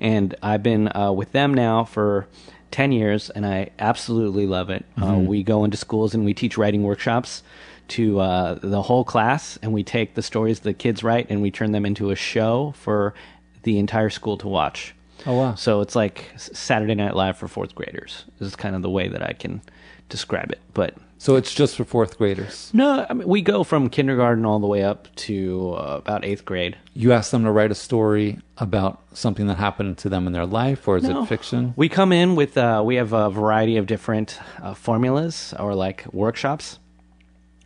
and 0.00 0.34
I've 0.42 0.62
been 0.62 0.94
uh, 0.96 1.12
with 1.12 1.32
them 1.32 1.54
now 1.54 1.84
for 1.84 2.26
10 2.72 2.90
years, 2.90 3.30
and 3.30 3.46
I 3.46 3.70
absolutely 3.78 4.46
love 4.46 4.70
it. 4.70 4.84
Uh, 5.00 5.14
we 5.18 5.44
go 5.44 5.64
into 5.64 5.76
schools 5.76 6.14
and 6.14 6.24
we 6.24 6.34
teach 6.34 6.58
writing 6.58 6.82
workshops 6.82 7.42
to 7.86 8.18
uh, 8.18 8.58
the 8.60 8.82
whole 8.82 9.04
class, 9.04 9.58
and 9.62 9.72
we 9.72 9.84
take 9.84 10.14
the 10.14 10.22
stories 10.22 10.60
the 10.60 10.74
kids 10.74 11.04
write 11.04 11.26
and 11.30 11.42
we 11.42 11.50
turn 11.50 11.72
them 11.72 11.86
into 11.86 12.10
a 12.10 12.16
show 12.16 12.74
for 12.76 13.14
the 13.62 13.78
entire 13.78 14.10
school 14.10 14.36
to 14.38 14.48
watch. 14.48 14.94
Oh, 15.26 15.34
wow. 15.34 15.54
So 15.54 15.80
it's 15.80 15.94
like 15.94 16.32
Saturday 16.36 16.94
Night 16.94 17.14
Live 17.14 17.38
for 17.38 17.46
fourth 17.46 17.74
graders. 17.74 18.24
This 18.38 18.48
is 18.48 18.56
kind 18.56 18.74
of 18.74 18.82
the 18.82 18.90
way 18.90 19.08
that 19.08 19.22
I 19.22 19.32
can 19.32 19.62
describe 20.08 20.50
it. 20.50 20.60
But 20.74 20.96
So 21.24 21.36
it's 21.36 21.54
just 21.54 21.76
for 21.76 21.86
fourth 21.86 22.18
graders. 22.18 22.70
no, 22.74 23.06
I 23.08 23.14
mean, 23.14 23.26
we 23.26 23.40
go 23.40 23.64
from 23.64 23.88
kindergarten 23.88 24.44
all 24.44 24.58
the 24.58 24.66
way 24.66 24.84
up 24.84 25.08
to 25.16 25.72
uh, 25.72 25.96
about 25.96 26.22
eighth 26.22 26.44
grade. 26.44 26.76
You 26.92 27.14
ask 27.14 27.30
them 27.30 27.44
to 27.44 27.50
write 27.50 27.70
a 27.70 27.74
story 27.74 28.40
about 28.58 29.00
something 29.14 29.46
that 29.46 29.56
happened 29.56 29.96
to 29.98 30.10
them 30.10 30.26
in 30.26 30.34
their 30.34 30.44
life, 30.44 30.86
or 30.86 30.98
is 30.98 31.04
No. 31.04 31.22
it 31.22 31.26
fiction? 31.26 31.72
We 31.76 31.88
come 31.88 32.12
in 32.12 32.36
with 32.36 32.58
uh, 32.58 32.82
we 32.84 32.96
have 32.96 33.14
a 33.14 33.30
variety 33.30 33.78
of 33.78 33.86
different 33.86 34.38
uh, 34.62 34.74
formulas 34.74 35.54
or 35.58 35.74
like 35.74 36.04
workshops. 36.12 36.78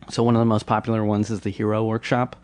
So 0.09 0.23
one 0.23 0.37
of 0.37 0.39
the 0.39 0.45
most 0.45 0.65
popular 0.65 1.03
ones 1.03 1.29
is 1.29 1.41
the 1.41 1.49
hero 1.49 1.83
workshop, 1.83 2.37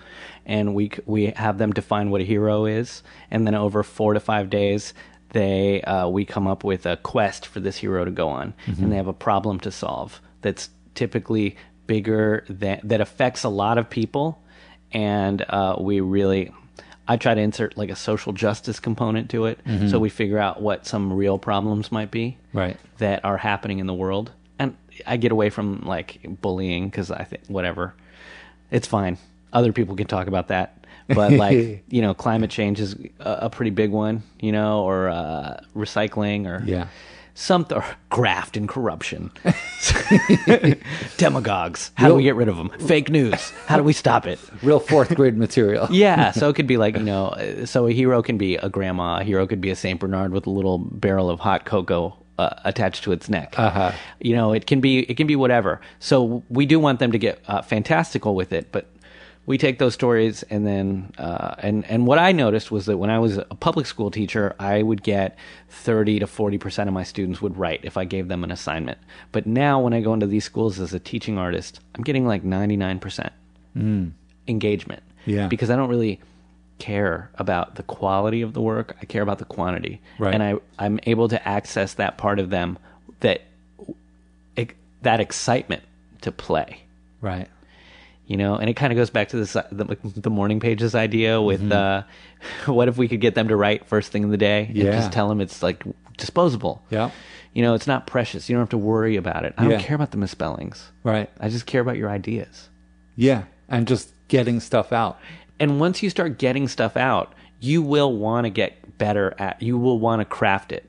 and 0.46 0.76
we 0.76 0.92
we 1.06 1.28
have 1.38 1.60
them 1.60 1.72
define 1.72 2.10
what 2.10 2.20
a 2.20 2.26
hero 2.26 2.66
is, 2.66 3.04
and 3.32 3.48
then 3.48 3.56
over 3.56 3.84
four 3.84 4.16
to 4.16 4.20
five 4.20 4.50
days, 4.50 4.94
they 5.30 5.82
uh, 5.84 6.10
we 6.10 6.26
come 6.26 6.46
up 6.46 6.66
with 6.66 6.86
a 6.86 6.98
quest 6.98 7.46
for 7.48 7.62
this 7.62 7.78
hero 7.78 8.04
to 8.04 8.12
go 8.12 8.28
on, 8.28 8.54
and 8.68 8.92
they 8.92 8.98
have 8.98 9.08
a 9.08 9.14
problem 9.14 9.62
to 9.62 9.72
solve 9.72 10.20
that's 10.42 10.72
typically 10.96 11.56
bigger 11.88 12.44
that 12.50 12.82
that 12.88 13.02
affects 13.02 13.44
a 13.44 13.50
lot 13.50 13.78
of 13.78 13.90
people, 13.90 14.42
and 14.92 15.42
uh, 15.50 15.76
we 15.80 16.00
really. 16.00 16.52
I 17.08 17.18
try 17.18 17.36
to 17.36 17.42
insert 17.42 17.78
like 17.78 17.92
a 17.92 17.96
social 17.96 18.34
justice 18.34 18.80
component 18.80 19.30
to 19.30 19.46
it, 19.46 19.60
so 19.92 20.00
we 20.00 20.10
figure 20.10 20.40
out 20.40 20.60
what 20.60 20.88
some 20.88 21.14
real 21.14 21.38
problems 21.38 21.92
might 21.92 22.10
be 22.10 22.38
Right. 22.52 22.78
that 22.98 23.24
are 23.24 23.38
happening 23.38 23.78
in 23.78 23.86
the 23.86 23.94
world. 23.94 24.32
And 24.58 24.76
I 25.06 25.18
get 25.18 25.32
away 25.32 25.52
from 25.52 25.82
like 25.82 26.20
bullying 26.42 26.90
because 26.90 27.12
I 27.12 27.24
think 27.24 27.44
whatever, 27.48 27.94
it's 28.72 28.88
fine. 28.88 29.20
Other 29.54 29.72
people 29.72 29.96
can 29.96 30.08
talk 30.08 30.26
about 30.26 30.48
that. 30.48 30.84
But 31.08 31.34
like 31.46 31.84
you 31.90 32.02
know, 32.02 32.16
climate 32.16 32.50
change 32.50 32.80
is 32.80 32.96
a, 33.20 33.38
a 33.44 33.50
pretty 33.52 33.70
big 33.70 33.92
one. 33.92 34.24
You 34.40 34.52
know, 34.54 34.82
or 34.84 35.08
uh, 35.10 35.60
recycling, 35.76 36.48
or 36.48 36.64
Yeah. 36.66 36.88
Something, 37.36 37.82
graft 38.10 38.58
and 38.58 38.68
corruption. 38.68 39.30
Demagogues. 41.18 41.92
How 41.94 42.08
do 42.08 42.16
we 42.16 42.24
get 42.24 42.36
rid 42.36 42.48
of 42.48 42.58
them? 42.58 42.70
Fake 42.88 43.12
news. 43.12 43.52
How 43.68 43.78
do 43.78 43.84
we 43.84 43.94
stop 43.94 44.26
it? 44.26 44.40
Real 44.64 44.80
fourth 44.80 45.14
grade 45.14 45.38
material. 45.38 45.88
Yeah, 45.96 46.32
so 46.32 46.50
it 46.50 46.56
could 46.56 46.68
be 46.68 46.78
like 46.78 46.98
you 46.98 47.04
know, 47.04 47.64
so 47.66 47.88
a 47.88 47.92
hero 47.92 48.22
can 48.22 48.38
be 48.38 48.56
a 48.58 48.70
grandma. 48.70 49.20
A 49.20 49.24
hero 49.24 49.48
could 49.48 49.62
be 49.62 49.70
a 49.70 49.76
Saint 49.76 50.00
Bernard 50.00 50.32
with 50.32 50.46
a 50.46 50.50
little 50.50 50.78
barrel 50.78 51.30
of 51.30 51.40
hot 51.40 51.66
cocoa 51.66 52.18
uh, 52.38 52.50
attached 52.64 53.04
to 53.04 53.12
its 53.12 53.30
neck. 53.30 53.58
Uh-huh. 53.58 53.92
You 54.20 54.36
know, 54.36 54.54
it 54.54 54.68
can 54.68 54.82
be 54.82 55.00
it 55.00 55.16
can 55.16 55.28
be 55.28 55.36
whatever. 55.36 55.80
So 56.00 56.44
we 56.50 56.66
do 56.66 56.80
want 56.80 57.00
them 57.00 57.12
to 57.12 57.18
get 57.18 57.42
uh, 57.48 57.62
fantastical 57.62 58.36
with 58.36 58.52
it, 58.52 58.72
but 58.72 58.88
we 59.48 59.58
take 59.58 59.78
those 59.80 59.94
stories 59.94 60.44
and 60.44 60.66
then 60.66 61.12
uh, 61.18 61.56
and 61.60 61.86
and 61.86 62.08
what 62.08 62.18
I 62.20 62.32
noticed 62.32 62.72
was 62.72 62.86
that 62.88 62.98
when 62.98 63.10
I 63.10 63.20
was 63.20 63.38
a 63.38 63.44
public 63.60 63.86
school 63.86 64.10
teacher, 64.12 64.56
I 64.60 64.82
would 64.82 65.04
get 65.04 65.38
thirty 65.70 66.20
to 66.20 66.28
forty 66.28 66.58
percent 66.58 66.88
of 66.88 66.94
my 66.94 67.04
students 67.04 67.42
would 67.42 67.58
write 67.58 67.82
if 67.84 67.96
I 67.98 68.06
gave 68.06 68.28
them 68.28 68.44
an 68.44 68.52
assignment. 68.52 68.98
But 69.32 69.46
now 69.46 69.80
when 69.80 69.94
I 69.94 70.02
go 70.02 70.14
into 70.14 70.26
these 70.28 70.46
schools 70.46 70.80
as 70.80 70.94
a 70.94 71.00
teaching 71.00 71.38
artist, 71.38 71.80
I'm 71.96 72.04
getting 72.04 72.26
like 72.26 72.44
ninety 72.44 72.76
nine 72.78 73.00
percent 73.00 73.34
engagement. 74.48 75.04
Yeah. 75.28 75.48
because 75.48 75.70
I 75.72 75.76
don't 75.76 75.90
really 75.90 76.20
care 76.78 77.32
about 77.36 77.76
the 77.76 77.84
quality 77.84 78.42
of 78.44 78.54
the 78.54 78.62
work. 78.62 78.96
I 79.02 79.06
care 79.06 79.24
about 79.24 79.40
the 79.40 79.46
quantity, 79.46 80.02
Right. 80.20 80.34
and 80.34 80.44
I 80.44 80.56
I'm 80.78 81.00
able 81.04 81.28
to 81.30 81.48
access 81.48 81.96
that 81.96 82.18
part 82.18 82.40
of 82.40 82.50
them 82.52 82.78
that 83.22 83.42
that 85.02 85.20
excitement 85.20 85.84
to 86.22 86.32
play 86.32 86.80
Right. 87.22 87.48
You 88.28 88.38
know 88.38 88.56
and 88.56 88.70
it 88.70 88.74
kind 88.76 88.92
of 88.92 88.98
goes 88.98 89.10
back 89.10 89.30
to 89.30 89.38
this 89.38 89.54
the, 89.54 89.98
the 90.16 90.30
morning 90.30 90.60
pages 90.60 90.96
idea 90.96 91.42
with 91.42 91.62
Mm-hmm. 91.62 91.72
uh 92.68 92.74
what 92.74 92.88
if 92.88 92.98
we 92.98 93.08
could 93.08 93.22
get 93.22 93.36
them 93.36 93.48
to 93.50 93.56
write 93.56 93.86
first 93.88 94.12
thing 94.12 94.24
in 94.24 94.30
the 94.32 94.38
day 94.38 94.66
and 94.68 94.76
Yeah. 94.76 94.92
just 94.92 95.12
tell 95.12 95.28
them 95.30 95.42
it's 95.42 95.62
like 95.64 95.84
disposable 96.18 96.82
Yeah. 96.90 97.12
you 97.54 97.62
know 97.62 97.74
it's 97.76 97.88
not 97.88 98.08
precious 98.08 98.50
you 98.50 98.56
don't 98.56 98.62
have 98.62 98.70
to 98.70 98.78
worry 98.78 99.16
about 99.16 99.46
it 99.46 99.54
i 99.58 99.68
don't 99.68 99.80
care 99.82 99.96
about 99.96 100.12
the 100.12 100.18
misspellings 100.18 100.92
Right. 101.04 101.30
i 101.40 101.50
just 101.50 101.66
care 101.66 101.82
about 101.82 101.98
your 101.98 102.10
ideas 102.10 102.70
Yeah. 103.16 103.44
And 103.70 103.88
just 103.88 104.12
getting 104.28 104.60
stuff 104.60 104.92
out. 104.94 105.20
and 105.60 105.80
once 105.80 106.02
you 106.04 106.10
start 106.10 106.38
getting 106.38 106.68
stuff 106.68 106.96
out 106.98 107.34
you 107.60 107.82
will 107.82 108.14
want 108.16 108.46
to 108.46 108.50
get 108.50 108.98
better 108.98 109.34
at 109.40 109.62
you 109.62 109.78
will 109.78 110.00
want 110.00 110.20
to 110.22 110.26
craft 110.26 110.72
it 110.72 110.86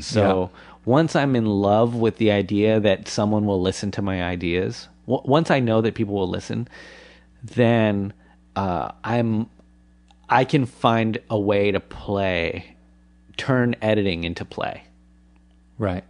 so 0.00 0.50
once 0.84 1.16
i'm 1.16 1.34
in 1.36 1.44
love 1.46 1.94
with 1.94 2.16
the 2.18 2.30
idea 2.30 2.78
that 2.80 3.08
someone 3.08 3.46
will 3.46 3.60
listen 3.60 3.90
to 3.90 4.00
my 4.02 4.22
ideas 4.24 4.88
w- 5.06 5.22
once 5.24 5.50
i 5.50 5.60
know 5.60 5.80
that 5.80 5.94
people 5.94 6.14
will 6.14 6.28
listen 6.28 6.68
then 7.42 8.12
uh, 8.56 8.90
i'm 9.04 9.48
i 10.28 10.44
can 10.44 10.66
find 10.66 11.18
a 11.30 11.38
way 11.38 11.70
to 11.70 11.80
play 11.80 12.76
turn 13.36 13.74
editing 13.82 14.24
into 14.24 14.44
play 14.44 14.82
Right. 15.78 16.04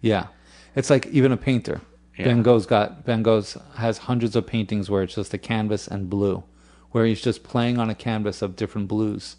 Yeah. 0.00 0.28
It's 0.76 0.90
like 0.90 1.06
even 1.06 1.32
a 1.32 1.36
painter. 1.36 1.80
Yeah. 2.16 2.26
Van 2.26 2.42
Gogh's 2.42 2.66
got 2.66 3.04
Van 3.04 3.22
Gogh's 3.22 3.56
has 3.76 3.98
hundreds 3.98 4.36
of 4.36 4.46
paintings 4.46 4.88
where 4.88 5.02
it's 5.02 5.16
just 5.16 5.34
a 5.34 5.38
canvas 5.38 5.88
and 5.88 6.08
blue, 6.08 6.44
where 6.92 7.04
he's 7.04 7.20
just 7.20 7.42
playing 7.42 7.78
on 7.78 7.90
a 7.90 7.94
canvas 7.94 8.40
of 8.40 8.54
different 8.54 8.86
blues 8.88 9.36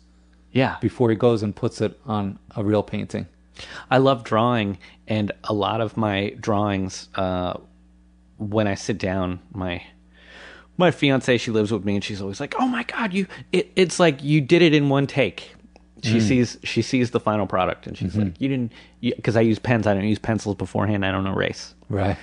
yeah 0.51 0.75
before 0.81 1.09
he 1.09 1.15
goes 1.15 1.41
and 1.41 1.55
puts 1.55 1.79
it 1.79 1.97
on 2.05 2.37
a 2.55 2.63
real 2.65 2.83
painting. 2.83 3.27
I 3.89 3.99
love 3.99 4.25
drawing, 4.25 4.77
and 5.07 5.31
a 5.45 5.53
lot 5.53 5.79
of 5.79 5.95
my 5.95 6.35
drawings, 6.41 7.07
uh, 7.15 7.53
when 8.37 8.67
I 8.67 8.75
sit 8.75 8.97
down, 8.97 9.39
my 9.53 9.83
my 10.77 10.91
fiance 10.91 11.37
she 11.37 11.51
lives 11.51 11.71
with 11.71 11.85
me, 11.85 11.95
and 11.95 12.03
she's 12.03 12.21
always 12.21 12.39
like, 12.39 12.55
"Oh 12.59 12.67
my 12.67 12.83
god, 12.83 13.13
you!" 13.13 13.27
It, 13.51 13.71
it's 13.75 13.99
like 13.99 14.23
you 14.23 14.41
did 14.41 14.61
it 14.61 14.73
in 14.73 14.89
one 14.89 15.07
take. 15.07 15.53
She 16.03 16.19
sees 16.19 16.59
she 16.63 16.83
sees 16.83 17.11
the 17.11 17.19
final 17.19 17.47
product, 17.47 17.87
and 17.87 17.97
she's 17.97 18.15
like, 18.15 18.39
"You 18.39 18.47
didn't," 18.49 18.73
because 19.01 19.35
I 19.35 19.41
use 19.41 19.57
pens. 19.57 19.87
I 19.87 19.95
don't 19.95 20.03
use 20.03 20.19
pencils 20.19 20.55
beforehand. 20.55 21.03
I 21.03 21.11
don't 21.11 21.25
erase. 21.25 21.73
Right. 21.89 22.17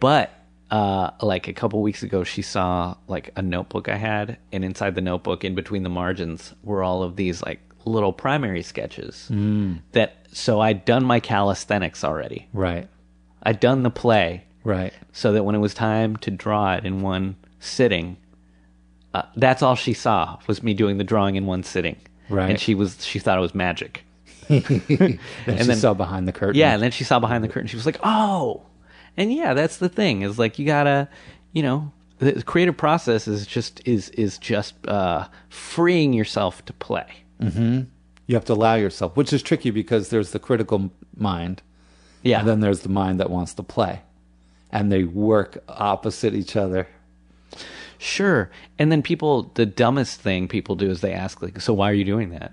But 0.00 0.32
uh, 0.72 1.10
like 1.20 1.46
a 1.46 1.52
couple 1.52 1.80
weeks 1.82 2.02
ago, 2.02 2.24
she 2.24 2.42
saw 2.42 2.96
like 3.06 3.30
a 3.36 3.42
notebook 3.42 3.88
I 3.88 3.96
had, 3.96 4.38
and 4.50 4.64
inside 4.64 4.96
the 4.96 5.02
notebook, 5.02 5.44
in 5.44 5.54
between 5.54 5.84
the 5.84 5.88
margins, 5.88 6.54
were 6.64 6.82
all 6.82 7.04
of 7.04 7.14
these 7.14 7.42
like 7.42 7.60
little 7.84 8.12
primary 8.12 8.62
sketches. 8.62 9.28
Mm. 9.30 9.82
That 9.92 10.26
so 10.32 10.60
I'd 10.60 10.84
done 10.84 11.04
my 11.04 11.20
calisthenics 11.20 12.02
already. 12.02 12.48
Right. 12.52 12.88
I'd 13.42 13.60
done 13.60 13.82
the 13.82 13.90
play, 13.90 14.44
Right. 14.64 14.92
so 15.12 15.32
that 15.32 15.44
when 15.44 15.54
it 15.54 15.58
was 15.58 15.74
time 15.74 16.16
to 16.18 16.30
draw 16.30 16.74
it 16.74 16.84
in 16.84 17.00
one 17.02 17.36
sitting, 17.60 18.16
uh, 19.14 19.22
that's 19.36 19.62
all 19.62 19.74
she 19.74 19.92
saw 19.92 20.38
was 20.46 20.62
me 20.62 20.72
doing 20.74 20.98
the 20.98 21.04
drawing 21.04 21.36
in 21.36 21.46
one 21.46 21.62
sitting. 21.62 21.96
Right. 22.28 22.50
and 22.50 22.60
she 22.60 22.74
was 22.74 23.04
she 23.04 23.18
thought 23.18 23.36
it 23.38 23.42
was 23.42 23.54
magic. 23.54 24.04
Then 24.48 24.68
she 24.88 25.18
then- 25.46 25.76
saw 25.76 25.94
behind 25.94 26.26
the 26.28 26.32
curtain. 26.32 26.58
Yeah, 26.58 26.74
and 26.74 26.82
then 26.82 26.90
she 26.90 27.04
saw 27.04 27.18
behind 27.18 27.42
the 27.44 27.48
curtain. 27.48 27.66
She 27.68 27.76
was 27.76 27.86
like, 27.86 27.98
"Oh," 28.02 28.62
and 29.16 29.32
yeah, 29.32 29.54
that's 29.54 29.76
the 29.78 29.88
thing. 29.88 30.22
Is 30.22 30.38
like 30.38 30.58
you 30.58 30.66
gotta, 30.66 31.08
you 31.52 31.62
know, 31.62 31.92
the 32.18 32.42
creative 32.42 32.76
process 32.76 33.26
is 33.28 33.46
just 33.46 33.80
is 33.86 34.08
is 34.10 34.38
just 34.38 34.74
uh, 34.86 35.26
freeing 35.48 36.12
yourself 36.12 36.64
to 36.66 36.72
play. 36.72 37.06
You 37.40 38.36
have 38.36 38.44
to 38.46 38.52
allow 38.52 38.74
yourself, 38.76 39.16
which 39.16 39.32
is 39.32 39.42
tricky 39.42 39.70
because 39.70 40.08
there's 40.10 40.30
the 40.30 40.38
critical 40.38 40.90
mind, 41.16 41.60
Yeah, 42.22 42.40
and 42.40 42.48
then 42.48 42.60
there's 42.60 42.80
the 42.80 42.88
mind 42.88 43.20
that 43.20 43.30
wants 43.30 43.52
to 43.54 43.62
play, 43.62 44.00
and 44.72 44.90
they 44.90 45.04
work 45.04 45.62
opposite 45.68 46.34
each 46.34 46.56
other. 46.56 46.88
sure. 47.98 48.50
And 48.78 48.90
then 48.90 49.02
people, 49.02 49.52
the 49.54 49.66
dumbest 49.66 50.20
thing 50.20 50.48
people 50.48 50.74
do 50.74 50.90
is 50.90 51.00
they 51.00 51.12
ask 51.12 51.42
like, 51.42 51.60
"So 51.60 51.72
why 51.72 51.90
are 51.90 51.94
you 51.94 52.04
doing 52.04 52.30
that?" 52.30 52.52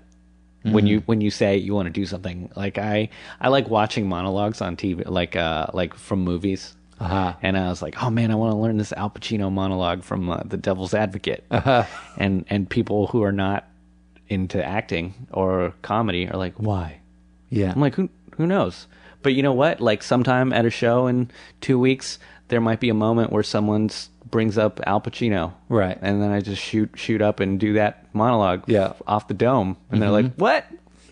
When 0.62 0.86
you 0.86 1.00
when 1.06 1.22
you 1.22 1.30
say 1.30 1.56
you 1.56 1.74
want 1.74 1.86
to 1.86 1.90
do 1.90 2.04
something, 2.04 2.50
like 2.54 2.76
I 2.76 3.08
I 3.40 3.48
like 3.48 3.68
watching 3.68 4.06
monologues 4.08 4.60
on 4.60 4.76
TV, 4.76 5.08
like 5.08 5.34
uh 5.34 5.68
like 5.72 5.94
from 5.94 6.22
movies. 6.22 6.74
Uh-huh. 7.00 7.32
And 7.40 7.56
I 7.56 7.70
was 7.70 7.80
like, 7.80 8.02
oh 8.02 8.10
man, 8.10 8.30
I 8.30 8.34
want 8.34 8.52
to 8.52 8.58
learn 8.58 8.76
this 8.76 8.92
Al 8.92 9.08
Pacino 9.08 9.50
monologue 9.50 10.02
from 10.02 10.28
uh, 10.28 10.42
The 10.44 10.58
Devil's 10.58 10.92
Advocate. 10.92 11.44
Uh-huh. 11.50 11.84
And 12.18 12.44
and 12.50 12.68
people 12.68 13.06
who 13.06 13.22
are 13.22 13.32
not 13.32 13.66
into 14.28 14.62
acting 14.62 15.14
or 15.32 15.72
comedy 15.80 16.28
are 16.28 16.36
like, 16.36 16.56
why? 16.56 17.00
Yeah. 17.48 17.72
I'm 17.72 17.80
like, 17.80 17.94
who 17.94 18.10
who 18.36 18.46
knows? 18.46 18.86
But 19.22 19.34
you 19.34 19.42
know 19.42 19.52
what? 19.52 19.80
Like 19.80 20.02
sometime 20.02 20.52
at 20.52 20.64
a 20.64 20.70
show 20.70 21.06
in 21.06 21.30
two 21.60 21.78
weeks, 21.78 22.18
there 22.48 22.60
might 22.60 22.80
be 22.80 22.88
a 22.88 22.94
moment 22.94 23.32
where 23.32 23.42
someone 23.42 23.90
brings 24.30 24.56
up 24.58 24.80
Al 24.86 25.00
Pacino, 25.00 25.52
Right. 25.68 25.98
And 26.00 26.22
then 26.22 26.30
I 26.30 26.40
just 26.40 26.62
shoot 26.62 26.90
shoot 26.94 27.20
up 27.20 27.40
and 27.40 27.58
do 27.60 27.74
that 27.74 28.06
monologue, 28.14 28.64
Yeah. 28.66 28.88
Mm-hmm. 28.88 29.02
off 29.08 29.28
the 29.28 29.34
dome, 29.34 29.76
and 29.90 30.00
they're 30.00 30.10
like, 30.10 30.34
what? 30.36 30.64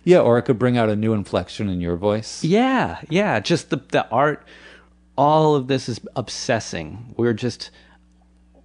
yeah, 0.05 0.21
or 0.21 0.39
it 0.39 0.43
could 0.43 0.59
bring 0.59 0.79
out 0.79 0.89
a 0.89 0.97
new 0.97 1.13
inflection 1.13 1.69
in 1.69 1.81
your 1.81 1.97
voice. 1.97 2.43
Yeah, 2.45 3.01
yeah. 3.11 3.41
Just 3.41 3.71
the 3.71 3.77
the 3.91 4.09
art. 4.11 4.45
All 5.17 5.57
of 5.57 5.67
this 5.67 5.89
is 5.89 6.01
obsessing. 6.15 7.13
We're 7.17 7.33
just 7.33 7.71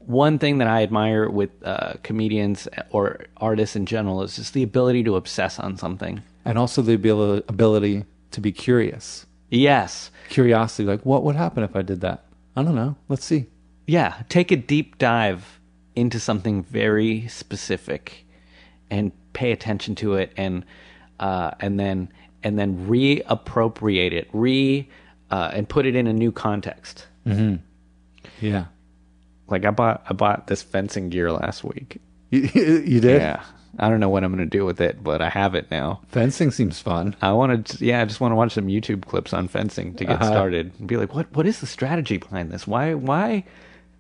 one 0.05 0.37
thing 0.37 0.59
that 0.59 0.67
I 0.67 0.83
admire 0.83 1.29
with 1.29 1.49
uh, 1.63 1.93
comedians 2.03 2.67
or 2.91 3.21
artists 3.37 3.75
in 3.75 3.85
general 3.87 4.21
is 4.21 4.35
just 4.35 4.53
the 4.53 4.61
ability 4.63 5.03
to 5.05 5.15
obsess 5.15 5.57
on 5.59 5.77
something. 5.77 6.21
And 6.45 6.57
also 6.59 6.81
the 6.81 6.93
abil- 6.93 7.37
ability 7.47 8.03
to 8.31 8.41
be 8.41 8.51
curious. 8.51 9.25
Yes. 9.53 10.11
Curiosity, 10.29 10.83
like, 10.85 11.05
what 11.05 11.23
would 11.23 11.35
happen 11.35 11.63
if 11.63 11.75
I 11.75 11.81
did 11.81 12.01
that? 12.01 12.25
I 12.55 12.63
don't 12.63 12.75
know. 12.75 12.95
Let's 13.07 13.25
see. 13.25 13.47
Yeah. 13.85 14.23
Take 14.29 14.51
a 14.51 14.55
deep 14.55 14.97
dive 14.97 15.59
into 15.95 16.19
something 16.19 16.63
very 16.63 17.27
specific 17.27 18.25
and 18.89 19.11
pay 19.33 19.51
attention 19.51 19.95
to 19.95 20.15
it 20.15 20.31
and 20.37 20.65
uh, 21.19 21.51
and 21.59 21.79
then 21.79 22.09
and 22.43 22.57
then 22.59 22.87
reappropriate 22.87 24.11
it, 24.11 24.27
re 24.33 24.89
uh, 25.31 25.51
and 25.53 25.69
put 25.69 25.85
it 25.85 25.95
in 25.95 26.07
a 26.07 26.13
new 26.13 26.31
context. 26.31 27.07
Mm-hmm. 27.25 27.55
Yeah. 28.41 28.65
Like 29.47 29.65
I 29.65 29.71
bought 29.71 30.03
I 30.09 30.13
bought 30.13 30.47
this 30.47 30.61
fencing 30.61 31.09
gear 31.09 31.31
last 31.31 31.63
week. 31.63 32.01
You, 32.31 32.41
you 32.85 32.99
did? 32.99 33.21
Yeah. 33.21 33.43
I 33.79 33.89
don't 33.89 33.99
know 33.99 34.09
what 34.09 34.23
I'm 34.23 34.31
going 34.35 34.47
to 34.47 34.57
do 34.57 34.65
with 34.65 34.79
it, 34.81 35.03
but 35.03 35.21
I 35.21 35.29
have 35.29 35.55
it 35.55 35.71
now. 35.71 36.01
Fencing 36.09 36.51
seems 36.51 36.79
fun. 36.79 37.15
I 37.21 37.31
wanted 37.31 37.65
to, 37.65 37.85
yeah, 37.85 38.01
I 38.01 38.05
just 38.05 38.21
want 38.21 38.31
to 38.31 38.35
watch 38.35 38.53
some 38.53 38.67
YouTube 38.67 39.05
clips 39.05 39.33
on 39.33 39.47
fencing 39.47 39.95
to 39.95 40.05
get 40.05 40.21
Uh-huh. 40.21 40.31
started 40.31 40.71
and 40.77 40.87
be 40.87 40.97
like, 40.97 41.15
what 41.15 41.33
what 41.35 41.47
is 41.47 41.59
the 41.59 41.65
strategy 41.65 42.17
behind 42.17 42.51
this? 42.51 42.67
Why 42.67 42.93
why 42.93 43.45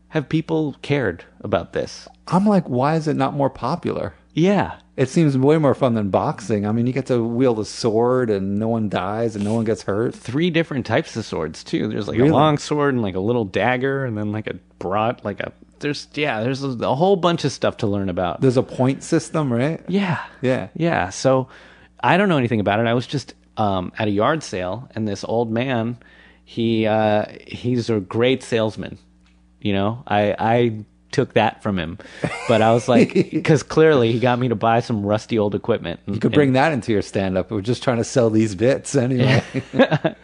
have 0.09 0.29
people 0.29 0.75
cared 0.83 1.23
about 1.41 1.73
this? 1.73 2.07
I'm 2.27 2.45
like, 2.45 2.69
why 2.69 2.95
is 2.95 3.07
it 3.07 3.15
not 3.15 3.33
more 3.33 3.49
popular? 3.49 4.13
Yeah. 4.35 4.75
It 4.95 5.09
seems 5.09 5.35
way 5.35 5.57
more 5.57 5.73
fun 5.73 5.95
than 5.95 6.11
boxing. 6.11 6.67
I 6.67 6.71
mean, 6.71 6.85
you 6.85 6.93
get 6.93 7.07
to 7.07 7.23
wield 7.23 7.57
a 7.57 7.65
sword 7.65 8.29
and 8.29 8.59
no 8.59 8.67
one 8.67 8.89
dies 8.89 9.35
and 9.35 9.43
no 9.43 9.55
one 9.55 9.63
gets 9.65 9.81
hurt. 9.81 10.13
Three 10.13 10.51
different 10.51 10.85
types 10.85 11.15
of 11.15 11.25
swords 11.25 11.63
too. 11.63 11.87
There's 11.87 12.07
like 12.07 12.17
Really? 12.19 12.29
a 12.29 12.33
long 12.33 12.59
sword 12.59 12.93
and 12.93 13.01
like 13.01 13.15
a 13.15 13.19
little 13.19 13.45
dagger 13.45 14.05
and 14.05 14.15
then 14.15 14.31
like 14.31 14.45
a 14.45 14.53
broad 14.77 15.19
like 15.25 15.39
a 15.39 15.51
there's 15.83 16.07
yeah, 16.15 16.41
there's 16.41 16.63
a, 16.63 16.69
a 16.69 16.95
whole 16.95 17.15
bunch 17.15 17.45
of 17.45 17.51
stuff 17.51 17.77
to 17.77 17.87
learn 17.87 18.09
about. 18.09 18.41
There's 18.41 18.57
a 18.57 18.63
point 18.63 19.03
system, 19.03 19.53
right? 19.53 19.79
Yeah. 19.87 20.23
Yeah. 20.41 20.69
Yeah. 20.73 21.09
So 21.11 21.49
I 22.01 22.17
don't 22.17 22.29
know 22.29 22.39
anything 22.39 22.59
about 22.59 22.79
it. 22.79 22.87
I 22.87 22.95
was 22.95 23.05
just 23.05 23.35
um, 23.57 23.91
at 23.99 24.07
a 24.07 24.11
yard 24.11 24.41
sale, 24.41 24.89
and 24.95 25.07
this 25.07 25.23
old 25.23 25.51
man, 25.51 25.97
he 26.43 26.87
uh, 26.87 27.25
he's 27.45 27.91
a 27.91 27.99
great 27.99 28.41
salesman. 28.41 28.97
You 29.61 29.73
know, 29.73 30.03
I 30.07 30.35
I 30.39 30.85
took 31.13 31.33
that 31.33 31.63
from 31.63 31.79
him, 31.79 31.97
but 32.47 32.61
I 32.61 32.73
was 32.73 32.89
like, 32.89 33.13
because 33.31 33.63
clearly 33.63 34.11
he 34.11 34.19
got 34.19 34.39
me 34.39 34.49
to 34.49 34.55
buy 34.55 34.81
some 34.81 35.05
rusty 35.05 35.39
old 35.39 35.55
equipment. 35.55 36.01
You 36.07 36.19
could 36.19 36.33
bring 36.33 36.53
that 36.53 36.73
into 36.73 36.91
your 36.91 37.01
stand 37.01 37.37
up. 37.37 37.51
We're 37.51 37.61
just 37.61 37.83
trying 37.83 37.97
to 37.97 38.03
sell 38.03 38.29
these 38.29 38.55
bits 38.55 38.95
anyway. 38.95 39.41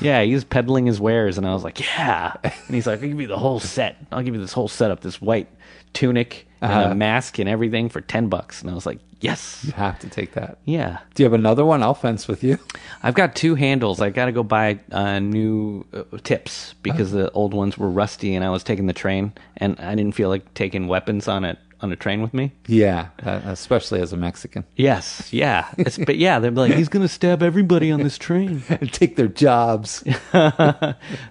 Yeah, 0.00 0.22
he 0.22 0.32
was 0.32 0.44
peddling 0.44 0.86
his 0.86 1.00
wares, 1.00 1.38
and 1.38 1.46
I 1.46 1.52
was 1.52 1.64
like, 1.64 1.80
yeah. 1.80 2.34
And 2.42 2.52
he's 2.74 2.86
like, 2.86 3.02
I'll 3.02 3.08
give 3.08 3.20
you 3.20 3.26
the 3.26 3.38
whole 3.38 3.60
set. 3.60 3.96
I'll 4.12 4.22
give 4.22 4.34
you 4.34 4.40
this 4.40 4.52
whole 4.52 4.68
setup, 4.68 5.00
this 5.00 5.20
white 5.20 5.48
tunic 5.92 6.47
and 6.60 6.70
Uh-huh. 6.72 6.90
a 6.90 6.94
mask 6.94 7.38
and 7.38 7.48
everything 7.48 7.88
for 7.88 8.00
ten 8.00 8.28
bucks, 8.28 8.60
and 8.62 8.70
I 8.70 8.74
was 8.74 8.86
like, 8.86 8.98
yes, 9.20 9.62
You 9.66 9.72
have 9.72 9.98
to 10.00 10.08
take 10.08 10.32
that. 10.34 10.58
yeah. 10.64 10.98
Do 11.14 11.22
you 11.22 11.24
have 11.24 11.32
another 11.38 11.64
one? 11.64 11.82
I'll 11.82 11.94
fence 11.94 12.28
with 12.28 12.42
you. 12.44 12.58
I've 13.02 13.14
got 13.14 13.34
two 13.36 13.54
handles. 13.54 14.00
I 14.00 14.10
got 14.10 14.26
to 14.26 14.32
go 14.32 14.42
buy 14.42 14.78
uh, 14.92 15.18
new 15.18 15.84
uh, 15.92 16.02
tips 16.22 16.74
because 16.82 17.12
the 17.12 17.30
old 17.32 17.54
ones 17.54 17.76
were 17.78 17.90
rusty, 17.90 18.34
and 18.34 18.44
I 18.44 18.50
was 18.50 18.62
taking 18.64 18.86
the 18.86 18.92
train, 18.92 19.32
and 19.56 19.78
I 19.80 19.94
didn't 19.94 20.14
feel 20.14 20.28
like 20.28 20.54
taking 20.54 20.88
weapons 20.88 21.28
on 21.28 21.44
it 21.44 21.58
on 21.80 21.92
a 21.92 21.96
train 21.96 22.20
with 22.22 22.34
me. 22.34 22.50
Yeah, 22.66 23.06
uh, 23.24 23.40
especially 23.44 24.00
as 24.00 24.12
a 24.12 24.16
Mexican. 24.16 24.64
Yes, 24.74 25.32
yeah, 25.32 25.68
it's, 25.78 25.96
but 25.96 26.16
yeah, 26.18 26.40
they're 26.40 26.50
like, 26.50 26.72
he's 26.74 26.88
gonna 26.88 27.06
stab 27.06 27.40
everybody 27.40 27.92
on 27.92 28.02
this 28.02 28.18
train. 28.18 28.64
And 28.68 28.92
take 28.92 29.14
their 29.14 29.28
jobs. 29.28 30.02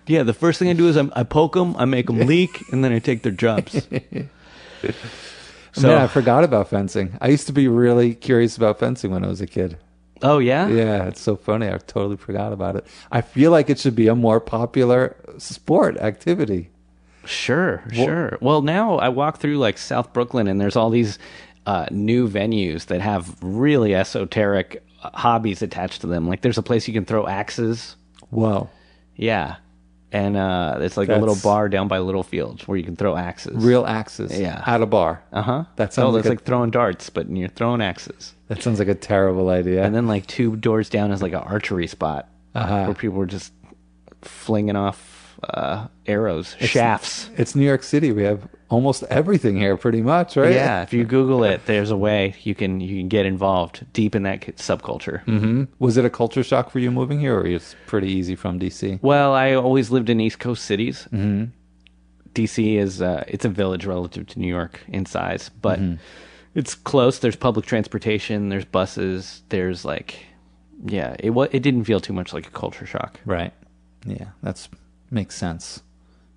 Yeah, 0.08 0.24
the 0.24 0.34
first 0.34 0.60
thing 0.60 0.70
I 0.70 0.74
do 0.74 0.88
is 0.88 0.96
I, 0.96 1.10
I 1.16 1.24
poke 1.24 1.54
them, 1.56 1.76
I 1.78 1.84
make 1.86 2.08
them 2.08 2.20
leak, 2.20 2.64
and 2.72 2.82
then 2.84 2.94
I 2.94 3.00
take 3.00 3.24
their 3.24 3.32
jobs. 3.34 3.88
So, 5.74 5.88
Man, 5.90 6.02
I 6.02 6.08
forgot 6.08 6.44
about 6.44 6.70
fencing. 6.70 7.16
I 7.22 7.28
used 7.28 7.46
to 7.48 7.54
be 7.54 7.68
really 7.68 8.16
curious 8.16 8.58
about 8.58 8.80
fencing 8.80 9.12
when 9.12 9.24
I 9.24 9.28
was 9.28 9.42
a 9.42 9.48
kid. 9.48 9.78
oh 10.24 10.40
yeah, 10.40 10.68
Yeah, 10.68 11.04
it's 11.06 11.22
so 11.22 11.36
funny. 11.36 11.68
I 11.68 11.78
totally 11.78 12.18
forgot 12.18 12.52
about 12.52 12.76
it. 12.76 12.88
I 13.12 13.22
feel 13.22 13.52
like 13.52 13.70
it 13.70 13.78
should 13.78 13.96
be 13.96 14.08
a 14.08 14.16
more 14.16 14.40
popular 14.40 15.16
sport 15.38 15.98
activity. 15.98 16.72
Sure, 17.26 17.84
sure. 17.92 18.38
Well, 18.42 18.62
now 18.62 18.98
I 18.98 19.10
walk 19.10 19.38
through 19.40 19.58
like 19.60 19.78
South 19.78 20.14
Brooklyn, 20.14 20.48
and 20.48 20.60
there's 20.60 20.76
all 20.78 20.90
these 20.90 21.20
uh, 21.68 21.86
new 21.92 22.28
venues 22.28 22.86
that 22.88 23.02
have 23.02 23.36
really 23.42 23.94
esoteric 23.94 24.82
uh, 25.04 25.10
hobbies 25.14 25.62
attached 25.62 26.02
to 26.02 26.08
them. 26.08 26.28
Like, 26.28 26.42
there's 26.42 26.58
a 26.58 26.64
place 26.64 26.88
you 26.88 26.94
can 26.94 27.06
throw 27.06 27.28
axes. 27.28 27.98
Whoa. 28.30 28.70
Yeah, 29.18 29.58
and 30.12 30.38
uh, 30.38 30.78
it's 30.82 30.96
like 30.98 31.10
a 31.10 31.18
little 31.18 31.36
bar 31.44 31.68
down 31.70 31.88
by 31.88 32.00
Littlefield 32.00 32.62
where 32.64 32.78
you 32.78 32.84
can 32.84 32.96
throw 32.96 33.16
axes. 33.18 33.64
Real 33.64 33.86
axes. 33.86 34.38
Yeah. 34.40 34.64
At 34.66 34.82
a 34.82 34.86
bar. 34.86 35.22
Uh 35.34 35.42
huh. 35.42 35.64
That 35.76 35.94
sounds 35.94 36.06
oh, 36.06 36.10
like 36.12 36.24
that's 36.24 36.28
a- 36.28 36.30
like 36.38 36.44
throwing 36.44 36.72
darts, 36.72 37.10
but 37.10 37.30
you're 37.30 37.50
throwing 37.50 37.82
axes. 37.82 38.34
That 38.48 38.62
sounds 38.64 38.80
like 38.80 38.88
a 38.88 38.96
terrible 38.96 39.50
idea. 39.50 39.84
And 39.84 39.94
then 39.94 40.08
like 40.08 40.26
two 40.28 40.56
doors 40.56 40.90
down 40.90 41.12
is 41.12 41.22
like 41.22 41.34
an 41.34 41.40
archery 41.40 41.88
spot 41.88 42.30
Uh-huh. 42.56 42.86
where 42.86 42.94
people 42.96 43.18
were 43.18 43.26
just 43.26 43.52
flinging 44.22 44.76
off 44.76 45.07
uh, 45.44 45.88
arrows, 46.06 46.56
shafts. 46.60 47.30
it's 47.38 47.56
New 47.56 47.66
York 47.66 47.84
City. 47.84 48.12
We 48.12 48.24
have 48.24 48.48
almost 48.70 49.04
everything 49.04 49.58
here, 49.58 49.78
pretty 49.78 50.02
much, 50.02 50.36
right? 50.36 50.54
Yeah, 50.54 50.82
if 50.84 50.94
you 50.94 51.04
Google 51.06 51.44
it, 51.44 51.66
there's 51.66 51.92
a 51.92 51.98
way 51.98 52.36
you 52.44 52.56
can 52.56 52.80
you 52.80 52.98
can 53.00 53.08
get 53.08 53.26
involved 53.26 53.86
deep 53.94 54.16
in 54.16 54.24
that 54.24 54.42
subculture. 54.58 55.24
hmm 55.24 55.66
Was 55.80 55.98
it 55.98 56.06
a 56.06 56.10
culture 56.10 56.44
shock 56.44 56.70
for 56.70 56.80
you 56.80 56.92
moving 56.92 57.20
here, 57.20 57.38
or 57.40 57.46
it's 57.46 57.76
pretty 57.86 58.10
easy 58.12 58.36
from 58.36 58.60
DC? 58.60 59.00
Well, 59.02 59.34
I 59.34 59.54
always 59.54 59.92
lived 59.92 60.10
in 60.10 60.20
East 60.20 60.40
Coast 60.40 60.66
cities. 60.66 61.08
Mm-hmm. 61.12 61.46
DC 62.34 62.78
is 62.78 63.02
uh, 63.02 63.24
it's 63.28 63.46
a 63.46 63.50
village 63.50 63.86
relative 63.86 64.28
to 64.28 64.40
New 64.40 64.48
York 64.48 64.82
in 64.88 65.06
size, 65.06 65.50
but 65.62 65.80
it's 66.54 66.76
close. 66.76 67.20
There's 67.20 67.36
public 67.36 67.66
transportation. 67.66 68.50
There's 68.50 68.66
buses. 68.66 69.42
There's 69.50 69.84
like, 69.86 70.20
yeah, 70.86 71.16
it 71.20 71.32
it 71.52 71.62
didn't 71.64 71.86
feel 71.86 72.00
too 72.00 72.14
much 72.14 72.34
like 72.34 72.48
a 72.48 72.52
culture 72.52 72.86
shock. 72.86 73.20
Right. 73.26 73.54
Yeah, 74.06 74.28
that's 74.44 74.70
makes 75.10 75.36
sense. 75.36 75.82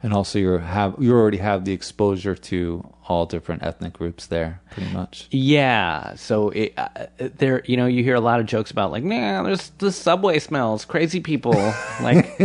And 0.03 0.15
also, 0.15 0.39
you 0.39 0.53
have 0.57 0.95
you 0.99 1.13
already 1.13 1.37
have 1.37 1.67
the 1.67 1.73
exposure 1.73 2.35
to 2.35 2.91
all 3.07 3.27
different 3.27 3.63
ethnic 3.63 3.93
groups 3.93 4.29
there, 4.29 4.63
pretty 4.71 4.91
much. 4.95 5.27
Yeah, 5.31 6.15
so 6.15 6.49
it, 6.51 6.73
uh, 6.79 6.89
there, 7.19 7.63
you 7.67 7.77
know, 7.77 7.85
you 7.85 8.03
hear 8.03 8.15
a 8.15 8.21
lot 8.21 8.41
of 8.41 8.47
jokes 8.47 8.71
about 8.71 8.93
like, 8.93 9.05
nah, 9.05 9.43
there's 9.43 9.69
the 9.77 9.93
subway 9.93 10.39
smells, 10.39 10.87
crazy 10.87 11.21
people, 11.21 11.53
like, 12.03 12.41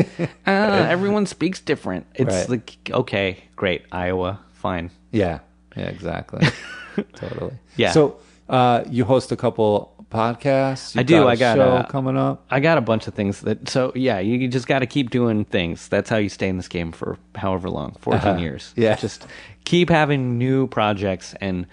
uh, 0.46 0.52
everyone 0.52 1.26
speaks 1.28 1.62
different. 1.62 2.06
It's 2.16 2.34
Right. 2.36 2.50
like, 2.50 2.78
okay, 2.92 3.38
great, 3.56 3.84
Iowa, 3.90 4.40
fine. 4.52 4.92
Yeah. 5.14 5.40
Yeah. 5.78 5.84
Exactly. 5.88 6.46
totally. 7.16 7.54
Yeah. 7.78 7.92
So, 7.92 8.18
uh, 8.50 8.84
you 8.90 9.06
host 9.06 9.32
a 9.32 9.38
couple 9.38 9.95
podcasts. 10.10 10.96
I 10.96 11.02
You've 11.02 11.08
do, 11.08 11.24
a 11.24 11.28
I 11.28 11.36
got, 11.36 11.56
show 11.58 11.70
uh, 11.70 11.86
coming 11.88 12.18
up. 12.18 12.46
I 12.50 12.60
got 12.60 12.78
a 12.78 12.82
bunch 12.82 13.08
of 13.08 13.14
things 13.14 13.42
that, 13.42 13.70
so 13.70 13.92
yeah, 13.96 14.20
you, 14.20 14.38
you 14.38 14.48
just 14.48 14.68
got 14.68 14.80
to 14.80 14.86
keep 14.86 15.10
doing 15.10 15.46
things. 15.46 15.88
That's 15.88 16.10
how 16.10 16.18
you 16.18 16.30
stay 16.30 16.48
in 16.50 16.58
this 16.58 16.68
game 16.68 16.92
for 16.92 17.18
however 17.36 17.70
long, 17.70 17.96
14 18.00 18.20
Uh-huh. 18.30 18.40
years. 18.42 18.74
Yeah. 18.76 18.96
Just 18.96 19.26
keep 19.66 19.90
having 19.90 20.38
new 20.38 20.68
projects. 20.68 21.34
And 21.42 21.68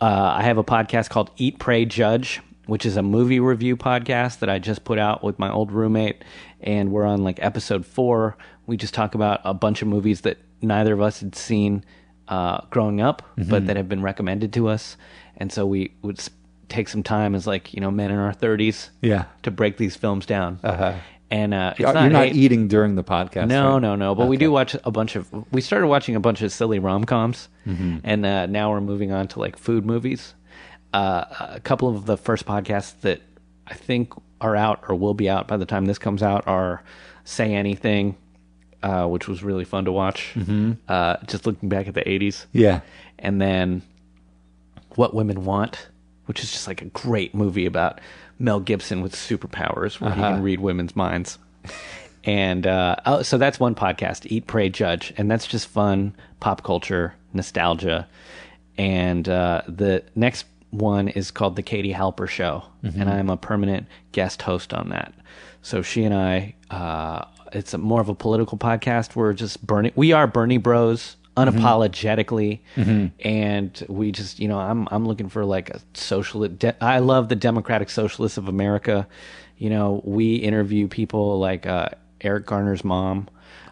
uh, 0.00 0.04
I 0.36 0.42
have 0.42 0.58
a 0.58 0.64
podcast 0.64 1.10
called 1.10 1.30
Eat, 1.36 1.58
Pray, 1.58 1.84
Judge, 1.84 2.40
which 2.66 2.84
is 2.84 2.96
a 2.96 3.02
movie 3.02 3.38
review 3.40 3.76
podcast 3.76 4.40
that 4.40 4.50
I 4.50 4.58
just 4.58 4.84
put 4.84 4.98
out 4.98 5.22
with 5.22 5.38
my 5.38 5.50
old 5.50 5.70
roommate. 5.70 6.24
And 6.60 6.90
we're 6.90 7.04
on 7.04 7.22
like 7.22 7.38
episode 7.42 7.86
four. 7.86 8.36
We 8.66 8.76
just 8.76 8.94
talk 8.94 9.14
about 9.14 9.40
a 9.44 9.54
bunch 9.54 9.82
of 9.82 9.88
movies 9.88 10.22
that 10.22 10.38
neither 10.62 10.92
of 10.94 11.00
us 11.00 11.20
had 11.20 11.36
seen 11.36 11.84
uh, 12.28 12.62
growing 12.70 13.00
up, 13.00 13.22
Mm-hmm. 13.36 13.50
but 13.50 13.66
that 13.66 13.76
have 13.76 13.88
been 13.88 14.02
recommended 14.02 14.52
to 14.54 14.66
us. 14.68 14.96
And 15.36 15.52
so 15.52 15.66
we 15.66 15.92
would 16.02 16.18
take 16.68 16.88
some 16.88 17.02
time 17.02 17.34
as 17.34 17.46
like, 17.46 17.72
you 17.74 17.80
know, 17.80 17.90
men 17.90 18.10
in 18.10 18.18
our 18.18 18.32
30s 18.32 18.90
Yeah. 19.00 19.24
to 19.42 19.50
break 19.50 19.76
these 19.76 19.94
films 19.96 20.26
down. 20.26 20.58
Uh-huh. 20.64 20.94
And 21.30 21.52
uh, 21.54 21.70
it's 21.72 21.80
You're 21.80 21.92
not, 21.92 22.12
not 22.12 22.26
hate- 22.26 22.36
eating 22.36 22.68
during 22.68 22.94
the 22.94 23.02
podcast. 23.02 23.48
No, 23.48 23.72
right? 23.74 23.82
no, 23.82 23.96
no. 23.96 24.14
But 24.14 24.26
we 24.28 24.36
do 24.36 24.52
watch 24.52 24.76
a 24.84 24.90
bunch 24.92 25.16
of. 25.16 25.28
We 25.52 25.60
started 25.60 25.88
watching 25.88 26.14
a 26.14 26.20
bunch 26.20 26.40
of 26.40 26.52
silly 26.52 26.78
rom 26.78 27.02
coms, 27.04 27.48
and 27.64 28.24
uh, 28.24 28.46
now 28.46 28.70
we're 28.70 28.80
moving 28.80 29.10
on 29.10 29.26
to 29.28 29.40
like 29.40 29.56
food 29.58 29.84
movies. 29.84 30.34
Uh, 30.94 31.24
a 31.54 31.60
couple 31.60 31.88
of 31.88 32.06
the 32.06 32.16
first 32.16 32.46
podcasts 32.46 33.00
that 33.00 33.22
I 33.66 33.74
think 33.74 34.12
are 34.40 34.54
out 34.54 34.84
or 34.88 34.94
will 34.94 35.14
be 35.14 35.28
out 35.28 35.48
by 35.48 35.56
the 35.56 35.66
time 35.66 35.86
this 35.86 35.98
comes 35.98 36.22
out 36.22 36.46
are 36.46 36.84
"Say 37.24 37.54
Anything," 37.54 38.16
uh, 38.84 39.08
which 39.08 39.26
was 39.26 39.42
really 39.42 39.64
fun 39.64 39.84
to 39.86 39.90
watch. 39.92 40.30
Mm-hmm. 40.36 40.74
Uh, 40.86 41.16
just 41.26 41.44
looking 41.44 41.68
back 41.68 41.88
at 41.88 41.94
the 41.94 42.02
'80s, 42.02 42.46
Yeah. 42.52 42.82
and 43.18 43.40
then 43.40 43.82
What 44.94 45.12
Women 45.12 45.44
Want, 45.44 45.88
which 46.26 46.42
is 46.42 46.50
just 46.52 46.66
like 46.68 46.82
a 46.82 46.86
great 46.86 47.34
movie 47.34 47.66
about 47.66 48.00
Mel 48.38 48.60
Gibson 48.60 49.00
with 49.00 49.14
superpowers 49.14 50.00
where 50.00 50.12
he 50.12 50.20
Uh-huh. 50.20 50.34
can 50.34 50.42
read 50.42 50.60
women's 50.60 50.94
minds. 50.94 51.38
And 52.24 52.66
uh, 52.66 52.96
oh, 53.06 53.22
so 53.22 53.38
that's 53.38 53.60
one 53.60 53.74
podcast, 53.74 54.26
Eat, 54.26 54.46
Pray, 54.46 54.68
Judge, 54.68 55.12
and 55.16 55.30
that's 55.30 55.46
just 55.46 55.68
fun 55.68 56.14
pop 56.40 56.62
culture 56.64 57.14
nostalgia. 57.32 58.08
And 58.76 59.28
uh, 59.28 59.62
the 59.68 60.02
next 60.16 60.44
one 60.70 61.08
is 61.08 61.30
called 61.30 61.54
the 61.56 61.62
Katie 61.62 61.92
Halper 61.94 62.28
Show, 62.28 62.64
and 62.82 63.08
I'm 63.08 63.30
a 63.30 63.36
permanent 63.36 63.86
guest 64.12 64.42
host 64.42 64.74
on 64.74 64.88
that. 64.90 65.14
So 65.62 65.82
she 65.82 66.04
and 66.04 66.12
I, 66.14 66.54
uh, 66.70 67.24
it's 67.52 67.72
a, 67.74 67.78
more 67.78 68.00
of 68.00 68.08
a 68.08 68.14
political 68.14 68.58
podcast. 68.58 69.14
We're 69.16 69.32
just 69.32 69.64
Bernie. 69.66 69.92
We 69.94 70.12
are 70.12 70.26
Bernie 70.26 70.58
Bros 70.58 71.16
unapologetically, 71.36 72.60
and 73.20 73.84
we 73.88 74.12
just, 74.12 74.38
you 74.40 74.48
know, 74.48 74.58
I'm 74.58 74.88
I'm 74.90 75.06
looking 75.06 75.28
for 75.28 75.44
like 75.44 75.70
a 75.70 75.80
social. 75.94 76.46
De- 76.48 76.82
I 76.84 76.98
love 77.00 77.28
the 77.28 77.36
Democratic 77.36 77.90
Socialists 77.90 78.38
of 78.38 78.48
America. 78.48 79.06
You 79.58 79.70
know, 79.70 80.02
we 80.04 80.36
interview 80.36 80.88
people 80.88 81.38
like 81.38 81.66
uh, 81.66 81.88
Eric 82.20 82.46
Garner's 82.46 82.84
mom. 82.84 83.28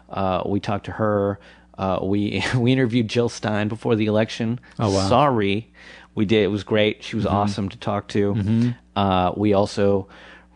Uh, 0.09 0.43
we 0.45 0.59
talked 0.59 0.85
to 0.85 0.91
her. 0.93 1.39
Uh, 1.77 1.99
we 2.01 2.43
we 2.55 2.71
interviewed 2.71 3.07
Jill 3.07 3.29
Stein 3.29 3.67
before 3.67 3.95
the 3.95 4.05
election. 4.05 4.59
Oh, 4.79 4.91
wow. 4.91 5.07
Sorry, 5.09 5.71
we 6.15 6.25
did. 6.25 6.43
It 6.43 6.47
was 6.47 6.63
great. 6.63 7.03
She 7.03 7.15
was 7.15 7.25
awesome 7.25 7.69
to 7.69 7.77
talk 7.77 8.07
to. 8.09 8.73
Uh, 8.95 9.33
we 9.35 9.53
also 9.53 10.07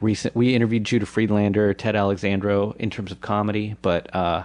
recent 0.02 0.34
we 0.36 0.56
interviewed 0.56 0.86
Judah 0.86 1.06
Friedlander, 1.06 1.73
Ted 1.73 1.95
Alexandro 1.95 2.73
in 2.80 2.90
terms 2.90 3.11
of 3.11 3.19
comedy, 3.22 3.76
but 3.81 4.14
uh, 4.15 4.44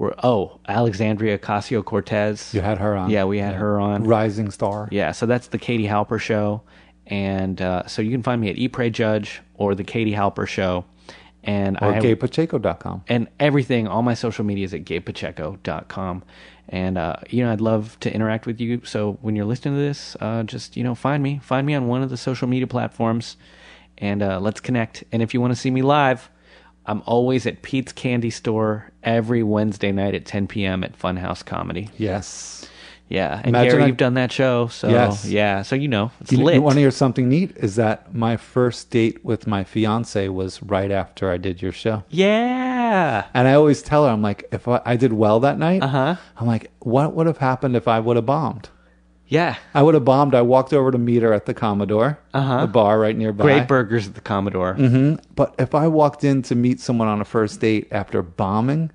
we're 0.00 0.14
oh 0.22 0.58
Alexandria 0.66 1.38
Ocasio 1.38 1.84
Cortez. 1.84 2.54
You 2.54 2.62
had 2.62 2.78
her 2.78 2.96
on. 2.96 3.10
Yeah, 3.10 3.24
we 3.24 3.38
had 3.38 3.54
her 3.54 3.78
on. 3.78 4.04
Rising 4.04 4.50
star. 4.50 4.88
Yeah, 4.90 5.12
so 5.12 5.26
that's 5.26 5.48
the 5.48 5.58
Katie 5.58 5.86
Halper 5.86 6.18
show, 6.18 6.62
and 7.06 7.60
uh, 7.60 7.86
so 7.86 8.00
you 8.00 8.10
can 8.10 8.22
find 8.22 8.40
me 8.40 8.48
at 8.48 8.56
Eat 8.56 8.68
Pray 8.68 8.88
Judge 8.88 9.42
or 9.54 9.74
the 9.74 9.84
Katie 9.84 10.12
Halper 10.14 10.48
show, 10.48 10.86
and 11.44 11.76
Or 11.82 11.88
I 11.88 11.92
have, 11.94 12.02
gabepacheco.com. 12.02 13.04
and 13.08 13.28
everything. 13.38 13.86
All 13.88 14.00
my 14.02 14.14
social 14.14 14.44
media 14.44 14.64
is 14.64 14.72
at 14.72 14.84
gabepacheco.com. 14.84 16.24
And, 16.72 16.96
uh, 16.96 17.16
you 17.28 17.44
know, 17.44 17.50
I'd 17.52 17.60
love 17.60 17.98
to 18.00 18.14
interact 18.14 18.46
with 18.46 18.60
you. 18.60 18.82
So 18.84 19.18
when 19.22 19.34
you're 19.34 19.44
listening 19.44 19.74
to 19.74 19.80
this, 19.80 20.16
uh, 20.20 20.44
just, 20.44 20.76
you 20.76 20.84
know, 20.84 20.94
find 20.94 21.20
me. 21.20 21.40
Find 21.42 21.66
me 21.66 21.74
on 21.74 21.88
one 21.88 22.00
of 22.02 22.10
the 22.10 22.16
social 22.16 22.46
media 22.46 22.68
platforms 22.68 23.36
and 23.98 24.22
uh, 24.22 24.38
let's 24.38 24.60
connect. 24.60 25.02
And 25.10 25.20
if 25.20 25.34
you 25.34 25.40
want 25.40 25.52
to 25.52 25.58
see 25.58 25.70
me 25.72 25.82
live, 25.82 26.30
I'm 26.86 27.02
always 27.06 27.46
at 27.46 27.62
Pete's 27.62 27.92
Candy 27.92 28.30
Store 28.30 28.90
every 29.02 29.42
Wednesday 29.42 29.92
night 29.92 30.14
at 30.14 30.24
10 30.24 30.46
p.m. 30.48 30.82
at 30.82 30.98
Funhouse 30.98 31.44
Comedy. 31.44 31.88
Yes. 31.98 32.66
Yeah. 33.08 33.38
And 33.38 33.48
Imagine 33.48 33.70
Gary, 33.72 33.82
I- 33.82 33.86
you've 33.88 33.96
done 33.96 34.14
that 34.14 34.30
show. 34.32 34.68
So, 34.68 34.88
Yes. 34.88 35.26
yeah. 35.26 35.62
So, 35.62 35.74
you 35.76 35.88
know, 35.88 36.10
it's 36.20 36.30
You, 36.32 36.38
lit. 36.44 36.54
you 36.54 36.62
want 36.62 36.74
to 36.74 36.80
hear 36.80 36.90
something 36.92 37.28
neat? 37.28 37.56
Is 37.56 37.74
that 37.76 38.14
my 38.14 38.36
first 38.36 38.90
date 38.90 39.24
with 39.24 39.46
my 39.48 39.64
fiance 39.64 40.28
was 40.28 40.62
right 40.62 40.90
after 40.90 41.30
I 41.30 41.36
did 41.36 41.60
your 41.60 41.72
show. 41.72 42.04
yeah. 42.08 43.24
And 43.34 43.46
I 43.48 43.54
always 43.54 43.82
tell 43.82 44.04
her, 44.04 44.10
I'm 44.10 44.22
like, 44.22 44.44
if 44.52 44.66
I, 44.66 44.80
I 44.84 44.96
did 44.96 45.12
well 45.12 45.40
that 45.40 45.58
night, 45.58 45.82
Uh-huh. 45.82 46.16
I'm 46.36 46.46
like, 46.46 46.70
what 46.80 47.14
would 47.14 47.26
have 47.26 47.38
happened 47.38 47.76
if 47.76 47.86
I 47.88 48.00
would 48.00 48.16
have 48.16 48.26
bombed? 48.26 48.68
Yeah. 49.30 49.56
I 49.72 49.82
would 49.82 49.94
have 49.94 50.04
bombed. 50.04 50.34
I 50.34 50.42
walked 50.42 50.74
over 50.74 50.90
to 50.90 50.98
meet 50.98 51.22
her 51.22 51.32
at 51.32 51.46
the 51.46 51.54
Commodore, 51.54 52.18
Uh-huh. 52.34 52.60
the 52.62 52.66
bar 52.66 52.98
right 52.98 53.16
nearby. 53.16 53.44
Great 53.44 53.66
burgers 53.68 54.06
at 54.08 54.14
the 54.14 54.20
Commodore. 54.20 54.74
hmm 54.74 55.14
But 55.34 55.54
if 55.58 55.74
I 55.74 55.86
walked 55.88 56.22
in 56.24 56.42
to 56.42 56.54
meet 56.54 56.80
someone 56.80 57.08
on 57.08 57.20
a 57.22 57.24
first 57.24 57.60
date 57.60 57.88
after 57.90 58.20
bombing, 58.22 58.90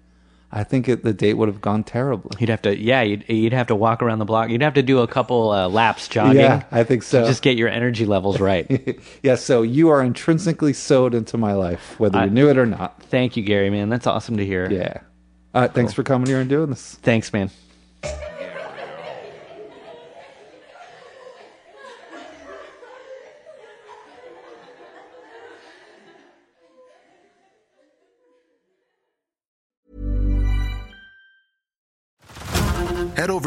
I 0.51 0.63
think 0.63 0.87
it, 0.87 1.03
the 1.03 1.11
date 1.13 1.33
would 1.33 1.49
have 1.49 1.59
gone 1.59 1.83
terribly. 1.83 2.31
You'd 2.39 2.49
have 2.49 2.61
to, 2.61 2.77
yeah, 2.77 3.01
you'd, 3.01 3.25
you'd 3.27 3.51
have 3.51 3.67
to 3.67 3.75
walk 3.75 4.01
around 4.01 4.19
the 4.19 4.25
block. 4.25 4.49
You'd 4.49 4.61
have 4.61 4.75
to 4.75 4.83
do 4.83 4.99
a 4.99 5.07
couple 5.07 5.51
uh, 5.51 5.67
laps 5.67 6.07
jogging. 6.07 6.37
Yeah, 6.41 6.63
I 6.71 6.83
think 6.85 7.03
so. 7.03 7.21
to 7.23 7.27
just 7.27 7.41
get 7.41 7.57
your 7.57 7.67
energy 7.67 8.05
levels 8.05 8.39
right. 8.39 8.99
yeah, 9.23 9.35
so 9.35 9.63
you 9.63 9.89
are 9.89 10.01
intrinsically 10.01 10.71
sewed 10.73 11.13
into 11.13 11.37
my 11.37 11.53
life, 11.53 11.99
whether 11.99 12.19
I- 12.19 12.25
you 12.25 12.29
knew 12.31 12.49
it 12.49 12.57
or 12.57 12.65
not. 12.65 13.01
Thank 13.03 13.35
you, 13.35 13.43
Gary, 13.43 13.69
man. 13.69 13.89
That's 13.89 14.07
awesome 14.07 14.37
to 14.37 14.45
hear. 14.45 14.69
Yeah. 14.71 14.99
Uh, 15.53 15.67
thanks 15.69 15.93
for 15.93 16.03
coming 16.03 16.27
here 16.27 16.39
and 16.41 16.49
doing 16.49 16.69
this. 16.69 16.95
Thanks, 17.01 17.31
man. 17.33 17.49